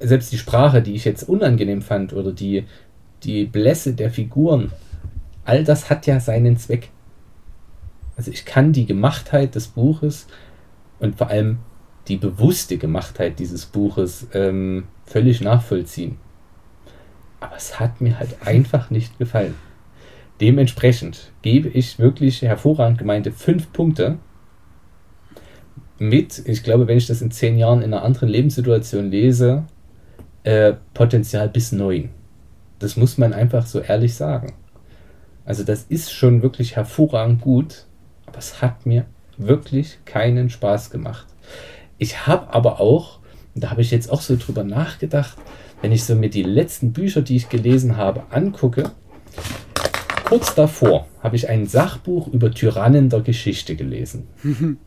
selbst 0.00 0.32
die 0.32 0.38
Sprache, 0.38 0.82
die 0.82 0.94
ich 0.94 1.04
jetzt 1.04 1.28
unangenehm 1.28 1.82
fand, 1.82 2.12
oder 2.12 2.32
die, 2.32 2.64
die 3.22 3.44
Blässe 3.44 3.94
der 3.94 4.10
Figuren, 4.10 4.72
all 5.44 5.64
das 5.64 5.90
hat 5.90 6.06
ja 6.06 6.20
seinen 6.20 6.56
Zweck. 6.56 6.90
Also 8.20 8.32
ich 8.32 8.44
kann 8.44 8.74
die 8.74 8.84
Gemachtheit 8.84 9.54
des 9.54 9.68
Buches 9.68 10.26
und 10.98 11.16
vor 11.16 11.28
allem 11.28 11.60
die 12.06 12.18
bewusste 12.18 12.76
Gemachtheit 12.76 13.38
dieses 13.38 13.64
Buches 13.64 14.26
ähm, 14.34 14.88
völlig 15.06 15.40
nachvollziehen. 15.40 16.18
Aber 17.40 17.56
es 17.56 17.80
hat 17.80 18.02
mir 18.02 18.18
halt 18.18 18.46
einfach 18.46 18.90
nicht 18.90 19.18
gefallen. 19.18 19.54
Dementsprechend 20.38 21.32
gebe 21.40 21.70
ich 21.70 21.98
wirklich 21.98 22.42
hervorragend 22.42 22.98
gemeinte 22.98 23.32
fünf 23.32 23.72
Punkte 23.72 24.18
mit, 25.98 26.42
ich 26.46 26.62
glaube, 26.62 26.88
wenn 26.88 26.98
ich 26.98 27.06
das 27.06 27.22
in 27.22 27.30
zehn 27.30 27.56
Jahren 27.56 27.80
in 27.80 27.94
einer 27.94 28.02
anderen 28.02 28.28
Lebenssituation 28.28 29.10
lese, 29.10 29.64
äh, 30.42 30.74
Potenzial 30.92 31.48
bis 31.48 31.72
neun. 31.72 32.10
Das 32.80 32.98
muss 32.98 33.16
man 33.16 33.32
einfach 33.32 33.64
so 33.64 33.80
ehrlich 33.80 34.14
sagen. 34.14 34.52
Also 35.46 35.64
das 35.64 35.84
ist 35.84 36.12
schon 36.12 36.42
wirklich 36.42 36.76
hervorragend 36.76 37.40
gut 37.40 37.86
aber 38.30 38.38
es 38.38 38.62
hat 38.62 38.86
mir 38.86 39.06
wirklich 39.36 39.98
keinen 40.04 40.50
Spaß 40.50 40.90
gemacht. 40.90 41.26
Ich 41.98 42.28
habe 42.28 42.54
aber 42.54 42.80
auch, 42.80 43.18
da 43.56 43.70
habe 43.70 43.82
ich 43.82 43.90
jetzt 43.90 44.10
auch 44.10 44.20
so 44.20 44.36
drüber 44.36 44.62
nachgedacht, 44.62 45.36
wenn 45.82 45.90
ich 45.90 46.04
so 46.04 46.14
mir 46.14 46.30
die 46.30 46.44
letzten 46.44 46.92
Bücher, 46.92 47.22
die 47.22 47.36
ich 47.36 47.48
gelesen 47.48 47.96
habe, 47.96 48.22
angucke, 48.30 48.92
kurz 50.24 50.54
davor 50.54 51.08
habe 51.22 51.34
ich 51.34 51.48
ein 51.48 51.66
Sachbuch 51.66 52.28
über 52.28 52.52
Tyrannen 52.52 53.08
der 53.08 53.20
Geschichte 53.20 53.74
gelesen. 53.74 54.28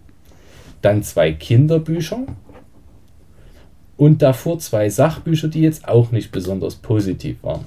Dann 0.81 1.03
zwei 1.03 1.33
Kinderbücher 1.33 2.25
und 3.97 4.21
davor 4.21 4.59
zwei 4.59 4.89
Sachbücher, 4.89 5.49
die 5.49 5.61
jetzt 5.61 5.87
auch 5.87 6.11
nicht 6.11 6.31
besonders 6.31 6.75
positiv 6.75 7.43
waren. 7.43 7.65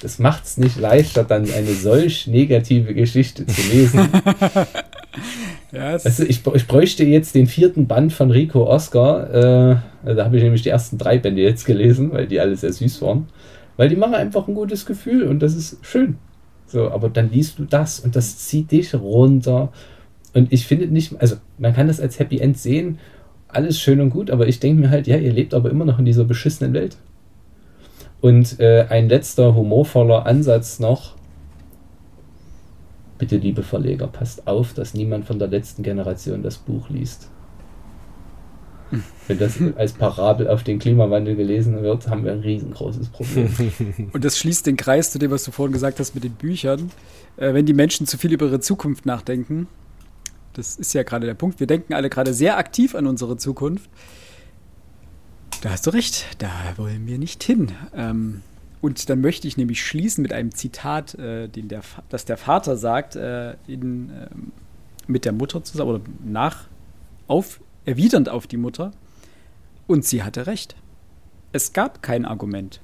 Das 0.00 0.18
macht 0.18 0.44
es 0.44 0.56
nicht 0.56 0.78
leichter, 0.78 1.24
dann 1.24 1.50
eine 1.50 1.72
solch 1.72 2.26
negative 2.26 2.94
Geschichte 2.94 3.46
zu 3.46 3.60
lesen. 3.70 4.08
yes. 5.72 6.06
also 6.06 6.24
ich, 6.24 6.44
ich 6.46 6.66
bräuchte 6.66 7.04
jetzt 7.04 7.34
den 7.34 7.46
vierten 7.46 7.86
Band 7.86 8.12
von 8.12 8.30
Rico 8.30 8.66
Oscar. 8.66 9.82
Äh, 10.04 10.14
da 10.14 10.24
habe 10.24 10.36
ich 10.36 10.42
nämlich 10.42 10.62
die 10.62 10.70
ersten 10.70 10.98
drei 10.98 11.18
Bände 11.18 11.42
jetzt 11.42 11.64
gelesen, 11.64 12.12
weil 12.12 12.26
die 12.26 12.40
alle 12.40 12.56
sehr 12.56 12.72
süß 12.72 13.02
waren. 13.02 13.28
Weil 13.76 13.88
die 13.88 13.96
machen 13.96 14.14
einfach 14.14 14.48
ein 14.48 14.54
gutes 14.54 14.86
Gefühl 14.86 15.24
und 15.24 15.40
das 15.40 15.54
ist 15.54 15.78
schön. 15.82 16.18
So, 16.66 16.90
aber 16.90 17.08
dann 17.08 17.30
liest 17.30 17.58
du 17.58 17.64
das 17.64 18.00
und 18.00 18.16
das 18.16 18.38
zieht 18.38 18.70
dich 18.70 18.94
runter 18.94 19.72
und 20.32 20.52
ich 20.52 20.66
finde 20.66 20.86
nicht, 20.86 21.20
also 21.20 21.36
man 21.58 21.74
kann 21.74 21.88
das 21.88 22.00
als 22.00 22.18
Happy 22.18 22.38
End 22.38 22.56
sehen, 22.58 22.98
alles 23.48 23.80
schön 23.80 24.00
und 24.00 24.10
gut, 24.10 24.30
aber 24.30 24.46
ich 24.46 24.60
denke 24.60 24.80
mir 24.80 24.90
halt, 24.90 25.06
ja, 25.06 25.16
ihr 25.16 25.32
lebt 25.32 25.54
aber 25.54 25.70
immer 25.70 25.84
noch 25.84 25.98
in 25.98 26.04
dieser 26.04 26.24
beschissenen 26.24 26.72
Welt. 26.72 26.96
Und 28.20 28.60
äh, 28.60 28.86
ein 28.88 29.08
letzter 29.08 29.54
humorvoller 29.54 30.26
Ansatz 30.26 30.78
noch. 30.78 31.14
Bitte, 33.18 33.36
liebe 33.36 33.62
Verleger, 33.62 34.06
passt 34.06 34.46
auf, 34.46 34.72
dass 34.74 34.94
niemand 34.94 35.26
von 35.26 35.38
der 35.38 35.48
letzten 35.48 35.82
Generation 35.82 36.42
das 36.42 36.58
Buch 36.58 36.88
liest. 36.88 37.28
Wenn 39.28 39.38
das 39.38 39.58
als 39.76 39.92
Parabel 39.92 40.48
auf 40.48 40.64
den 40.64 40.78
Klimawandel 40.78 41.36
gelesen 41.36 41.82
wird, 41.82 42.08
haben 42.08 42.24
wir 42.24 42.32
ein 42.32 42.40
riesengroßes 42.40 43.08
Problem. 43.08 43.48
Und 44.12 44.24
das 44.24 44.38
schließt 44.38 44.66
den 44.66 44.76
Kreis 44.76 45.12
zu 45.12 45.18
dem, 45.18 45.30
was 45.30 45.44
du 45.44 45.50
vorhin 45.50 45.72
gesagt 45.72 46.00
hast 46.00 46.14
mit 46.14 46.24
den 46.24 46.32
Büchern. 46.32 46.90
Äh, 47.36 47.54
wenn 47.54 47.66
die 47.66 47.74
Menschen 47.74 48.06
zu 48.06 48.18
viel 48.18 48.32
über 48.32 48.46
ihre 48.46 48.60
Zukunft 48.60 49.06
nachdenken, 49.06 49.68
das 50.54 50.76
ist 50.76 50.92
ja 50.94 51.04
gerade 51.04 51.26
der 51.26 51.34
Punkt, 51.34 51.60
wir 51.60 51.66
denken 51.66 51.94
alle 51.94 52.10
gerade 52.10 52.34
sehr 52.34 52.58
aktiv 52.58 52.94
an 52.94 53.06
unsere 53.06 53.36
Zukunft. 53.36 53.88
Da 55.60 55.70
hast 55.70 55.86
du 55.86 55.90
recht, 55.90 56.24
da 56.38 56.50
wollen 56.76 57.06
wir 57.06 57.18
nicht 57.18 57.42
hin. 57.42 57.72
Ähm, 57.94 58.40
und 58.80 59.10
dann 59.10 59.20
möchte 59.20 59.46
ich 59.46 59.58
nämlich 59.58 59.84
schließen 59.84 60.22
mit 60.22 60.32
einem 60.32 60.54
Zitat, 60.54 61.14
äh, 61.16 61.48
den 61.48 61.68
der, 61.68 61.82
das 62.08 62.24
der 62.24 62.38
Vater 62.38 62.78
sagt, 62.78 63.14
äh, 63.14 63.56
in, 63.66 64.08
ähm, 64.08 64.52
mit 65.06 65.26
der 65.26 65.32
Mutter 65.32 65.62
zusammen 65.62 65.90
oder 65.90 66.04
nach, 66.24 66.64
auf, 67.26 67.60
erwidernd 67.84 68.30
auf 68.30 68.46
die 68.46 68.56
Mutter. 68.56 68.92
Und 69.86 70.06
sie 70.06 70.22
hatte 70.22 70.46
recht. 70.46 70.76
Es 71.52 71.74
gab 71.74 72.02
kein 72.02 72.24
Argument. 72.24 72.80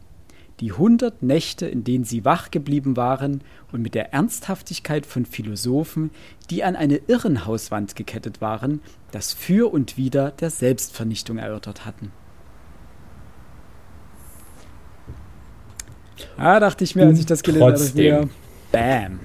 Die 0.61 0.73
hundert 0.73 1.23
Nächte, 1.23 1.66
in 1.66 1.82
denen 1.82 2.05
sie 2.05 2.27
wach 2.27 2.51
geblieben 2.51 2.97
waren 2.97 3.43
und 3.73 3.81
mit 3.81 3.94
der 3.94 4.12
Ernsthaftigkeit 4.12 5.07
von 5.07 5.24
Philosophen, 5.24 6.11
die 6.51 6.62
an 6.62 6.77
eine 6.77 6.97
Irrenhauswand 7.07 7.97
gekettet 7.97 8.43
waren, 8.43 8.82
das 9.12 9.32
Für 9.32 9.73
und 9.73 9.97
Wider 9.97 10.31
der 10.31 10.51
Selbstvernichtung 10.51 11.39
erörtert 11.39 11.86
hatten. 11.86 12.12
Ah, 16.36 16.60
dachte 16.60 16.84
ich 16.84 16.94
mir, 16.94 17.06
als 17.06 17.18
ich 17.18 17.26
das 17.26 17.43
gelesen 17.43 17.64
habe, 17.66 18.28
Bam. 18.72 19.20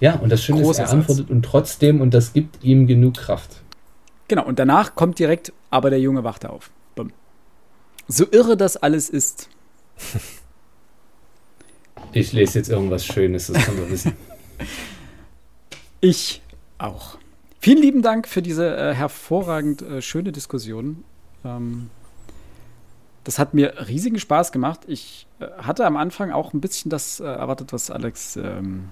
Ja, 0.00 0.16
und 0.16 0.30
das 0.30 0.42
Schöne 0.42 0.62
Großer 0.62 0.84
ist, 0.84 0.90
er 0.90 0.98
antwortet 0.98 1.30
und 1.30 1.42
trotzdem, 1.42 2.00
und 2.00 2.12
das 2.12 2.32
gibt 2.32 2.62
ihm 2.62 2.86
genug 2.86 3.14
Kraft. 3.14 3.62
Genau, 4.28 4.44
und 4.44 4.58
danach 4.58 4.94
kommt 4.94 5.18
direkt, 5.18 5.52
aber 5.70 5.90
der 5.90 6.00
Junge 6.00 6.24
wachte 6.24 6.50
auf. 6.50 6.70
Bumm. 6.94 7.12
So 8.08 8.26
irre 8.30 8.56
das 8.56 8.76
alles 8.76 9.10
ist. 9.10 9.48
Ich 12.12 12.32
lese 12.32 12.58
jetzt 12.58 12.68
irgendwas 12.68 13.04
Schönes, 13.04 13.48
das 13.48 13.64
kann 13.64 13.76
man 13.76 13.90
wissen. 13.90 14.12
Ich 16.00 16.42
auch. 16.76 17.16
Vielen 17.60 17.78
lieben 17.78 18.02
Dank 18.02 18.28
für 18.28 18.42
diese 18.42 18.76
äh, 18.76 18.94
hervorragend 18.94 19.80
äh, 19.80 20.02
schöne 20.02 20.32
Diskussion. 20.32 21.02
Ähm, 21.44 21.88
das 23.24 23.38
hat 23.38 23.54
mir 23.54 23.88
riesigen 23.88 24.18
Spaß 24.18 24.52
gemacht. 24.52 24.80
Ich 24.86 25.26
äh, 25.40 25.46
hatte 25.58 25.86
am 25.86 25.96
Anfang 25.96 26.30
auch 26.30 26.52
ein 26.52 26.60
bisschen 26.60 26.90
das 26.90 27.20
äh, 27.20 27.24
erwartet, 27.24 27.72
was 27.72 27.90
Alex 27.90 28.36
ähm, 28.36 28.90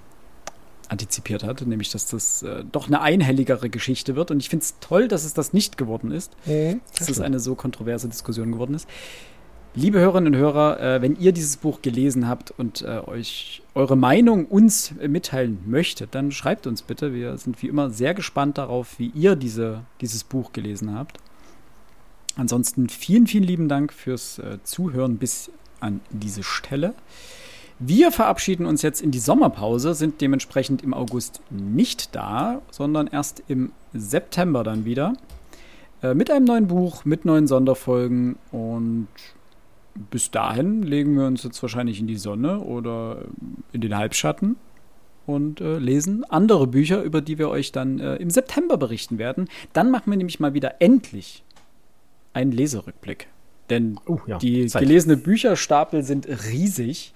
antizipiert 0.89 1.43
hat, 1.43 1.65
nämlich 1.65 1.91
dass 1.91 2.07
das 2.07 2.43
äh, 2.43 2.63
doch 2.69 2.87
eine 2.87 3.01
einhelligere 3.01 3.69
Geschichte 3.69 4.15
wird. 4.15 4.31
Und 4.31 4.39
ich 4.39 4.49
finde 4.49 4.63
es 4.63 4.75
toll, 4.79 5.07
dass 5.07 5.23
es 5.23 5.33
das 5.33 5.53
nicht 5.53 5.77
geworden 5.77 6.11
ist, 6.11 6.31
mhm, 6.45 6.81
dass 6.97 7.09
es 7.09 7.21
eine 7.21 7.39
so 7.39 7.55
kontroverse 7.55 8.09
Diskussion 8.09 8.51
geworden 8.51 8.73
ist. 8.75 8.87
Liebe 9.75 9.99
Hörerinnen 9.99 10.35
und 10.35 10.39
Hörer, 10.39 10.79
äh, 10.79 11.01
wenn 11.01 11.15
ihr 11.15 11.31
dieses 11.31 11.57
Buch 11.57 11.81
gelesen 11.81 12.27
habt 12.27 12.51
und 12.51 12.83
äh, 12.83 13.01
euch 13.07 13.63
eure 13.73 13.95
Meinung 13.95 14.45
uns 14.45 14.93
mitteilen 15.01 15.63
möchtet, 15.65 16.13
dann 16.13 16.31
schreibt 16.31 16.67
uns 16.67 16.83
bitte. 16.83 17.13
Wir 17.13 17.37
sind 17.37 17.61
wie 17.63 17.69
immer 17.69 17.89
sehr 17.89 18.13
gespannt 18.13 18.59
darauf, 18.59 18.99
wie 18.99 19.07
ihr 19.15 19.35
diese, 19.35 19.81
dieses 19.99 20.23
Buch 20.23 20.53
gelesen 20.53 20.93
habt. 20.93 21.17
Ansonsten 22.35 22.89
vielen, 22.89 23.27
vielen 23.27 23.43
lieben 23.43 23.69
Dank 23.69 23.93
fürs 23.93 24.39
äh, 24.39 24.57
Zuhören 24.63 25.17
bis 25.17 25.51
an 25.79 25.99
diese 26.09 26.43
Stelle. 26.43 26.93
Wir 27.79 28.11
verabschieden 28.11 28.65
uns 28.65 28.81
jetzt 28.81 29.01
in 29.01 29.11
die 29.11 29.19
Sommerpause, 29.19 29.93
sind 29.93 30.21
dementsprechend 30.21 30.83
im 30.83 30.93
August 30.93 31.41
nicht 31.49 32.15
da, 32.15 32.61
sondern 32.71 33.07
erst 33.07 33.43
im 33.47 33.71
September 33.93 34.63
dann 34.63 34.85
wieder. 34.85 35.13
Äh, 36.01 36.13
mit 36.13 36.31
einem 36.31 36.45
neuen 36.45 36.67
Buch, 36.67 37.05
mit 37.05 37.25
neuen 37.25 37.47
Sonderfolgen 37.47 38.37
und 38.51 39.07
bis 40.11 40.31
dahin 40.31 40.81
legen 40.81 41.15
wir 41.17 41.27
uns 41.27 41.43
jetzt 41.43 41.61
wahrscheinlich 41.61 41.99
in 41.99 42.07
die 42.07 42.17
Sonne 42.17 42.59
oder 42.59 43.25
in 43.73 43.81
den 43.81 43.95
Halbschatten 43.95 44.55
und 45.25 45.61
äh, 45.61 45.77
lesen 45.77 46.23
andere 46.29 46.67
Bücher, 46.67 47.03
über 47.03 47.21
die 47.21 47.37
wir 47.37 47.49
euch 47.49 47.71
dann 47.71 47.99
äh, 47.99 48.15
im 48.15 48.29
September 48.29 48.77
berichten 48.77 49.17
werden. 49.17 49.49
Dann 49.73 49.91
machen 49.91 50.11
wir 50.11 50.17
nämlich 50.17 50.39
mal 50.39 50.53
wieder 50.53 50.81
endlich 50.81 51.43
einen 52.33 52.51
Leserückblick. 52.51 53.27
Denn 53.69 53.99
uh, 54.07 54.19
ja, 54.27 54.37
die 54.37 54.67
Zeit. 54.67 54.81
gelesenen 54.81 55.21
Bücherstapel 55.21 56.03
sind 56.03 56.27
riesig 56.27 57.13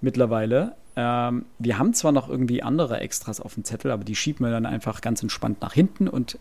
mittlerweile. 0.00 0.76
Ähm, 0.96 1.46
wir 1.58 1.78
haben 1.78 1.94
zwar 1.94 2.12
noch 2.12 2.28
irgendwie 2.28 2.62
andere 2.62 3.00
Extras 3.00 3.40
auf 3.40 3.54
dem 3.54 3.64
Zettel, 3.64 3.90
aber 3.90 4.04
die 4.04 4.16
schieben 4.16 4.44
wir 4.44 4.50
dann 4.50 4.66
einfach 4.66 5.00
ganz 5.00 5.22
entspannt 5.22 5.60
nach 5.62 5.72
hinten 5.72 6.08
und 6.08 6.38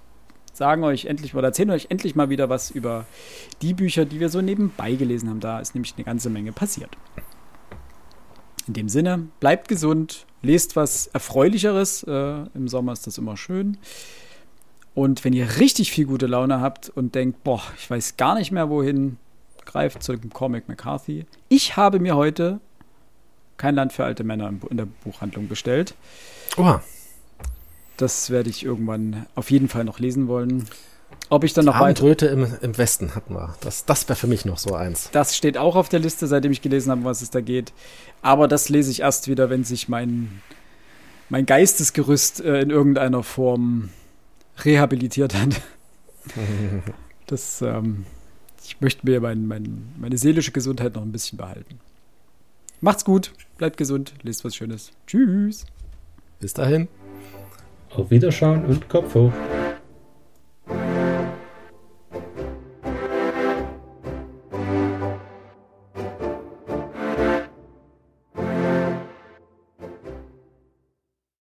sagen 0.54 0.84
euch 0.84 1.06
endlich 1.06 1.36
oder 1.36 1.48
erzählen 1.48 1.70
euch 1.72 1.88
endlich 1.90 2.16
mal 2.16 2.30
wieder 2.30 2.50
was 2.50 2.72
über 2.72 3.06
die 3.62 3.74
Bücher, 3.74 4.06
die 4.06 4.20
wir 4.20 4.30
so 4.30 4.42
nebenbei 4.42 4.96
gelesen 4.96 5.30
haben. 5.30 5.40
Da 5.40 5.60
ist 5.60 5.74
nämlich 5.74 5.94
eine 5.96 6.04
ganze 6.04 6.30
Menge 6.30 6.52
passiert. 6.52 6.98
In 8.68 8.74
dem 8.74 8.90
Sinne, 8.90 9.30
bleibt 9.40 9.68
gesund, 9.68 10.26
lest 10.42 10.76
was 10.76 11.08
Erfreulicheres. 11.08 12.04
Äh, 12.04 12.44
Im 12.54 12.68
Sommer 12.68 12.92
ist 12.94 13.08
das 13.08 13.18
immer 13.18 13.38
schön. 13.38 13.78
Und 14.94 15.24
wenn 15.24 15.34
ihr 15.34 15.60
richtig 15.60 15.92
viel 15.92 16.06
gute 16.06 16.28
Laune 16.28 16.62
habt 16.62 16.90
und 16.90 17.16
denkt, 17.16 17.44
boah, 17.44 17.62
ich 17.78 17.90
weiß 17.90 18.18
gar 18.18 18.36
nicht 18.36 18.52
mehr 18.52 18.70
wohin, 18.70 19.18
greift 19.66 20.04
zu 20.04 20.16
dem 20.16 20.32
Comic 20.32 20.68
McCarthy. 20.68 21.26
Ich 21.48 21.78
habe 21.78 22.00
mir 22.00 22.16
heute 22.16 22.60
kein 23.58 23.76
Land 23.76 23.94
für 23.94 24.04
alte 24.04 24.24
Männer 24.24 24.52
in 24.70 24.78
der 24.78 24.88
Buchhandlung 25.04 25.48
bestellt. 25.48 25.94
Oha. 26.58 26.82
Das 27.98 28.30
werde 28.30 28.50
ich 28.50 28.64
irgendwann 28.66 29.26
auf 29.36 29.52
jeden 29.52 29.68
Fall 29.68 29.84
noch 29.84 30.00
lesen 30.00 30.28
wollen. 30.28 30.68
Ob 31.30 31.44
ich 31.44 31.54
dann 31.54 31.66
noch 31.66 31.80
weiter. 31.80 32.04
Röte 32.04 32.26
im, 32.28 32.48
im 32.62 32.78
Westen 32.78 33.14
hatten 33.14 33.36
wir. 33.36 33.56
Das, 33.62 33.86
das 33.86 34.08
wäre 34.10 34.18
für 34.18 34.28
mich 34.28 34.46
noch 34.46 34.58
so 34.58 34.74
eins. 34.74 35.10
Das 35.12 35.36
steht 35.36 35.58
auch 35.58 35.76
auf 35.76 35.90
der 35.90 36.00
Liste, 36.00 36.26
seitdem 36.26 36.52
ich 36.52 36.62
gelesen 36.62 36.92
habe, 36.92 37.04
was 37.04 37.22
es 37.22 37.30
da 37.30 37.42
geht. 37.42 37.74
Aber 38.22 38.48
das 38.48 38.70
lese 38.70 38.90
ich 38.90 39.02
erst 39.02 39.28
wieder, 39.28 39.50
wenn 39.50 39.64
sich 39.64 39.90
mein, 39.90 40.42
mein 41.30 41.46
Geistesgerüst 41.46 42.42
äh, 42.42 42.62
in 42.62 42.72
irgendeiner 42.72 43.22
Form 43.22 43.90
rehabilitiert 44.66 45.36
hat. 45.36 45.62
das, 47.28 47.62
ähm, 47.62 48.06
ich 48.64 48.80
möchte 48.82 49.06
mir 49.06 49.22
mein, 49.22 49.48
mein, 49.48 49.94
meine 50.00 50.18
seelische 50.18 50.52
Gesundheit 50.52 50.96
noch 50.96 51.02
ein 51.02 51.12
bisschen 51.12 51.38
behalten. 51.38 51.80
Macht's 52.82 53.04
gut, 53.04 53.34
bleibt 53.58 53.78
gesund, 53.78 54.14
lest 54.24 54.46
was 54.46 54.56
Schönes. 54.56 54.92
Tschüss. 55.06 55.66
Bis 56.40 56.54
dahin. 56.54 56.88
Auf 57.90 58.10
Wiederschauen 58.12 58.66
und 58.66 58.88
Kopf 58.88 59.16
hoch. 59.16 59.34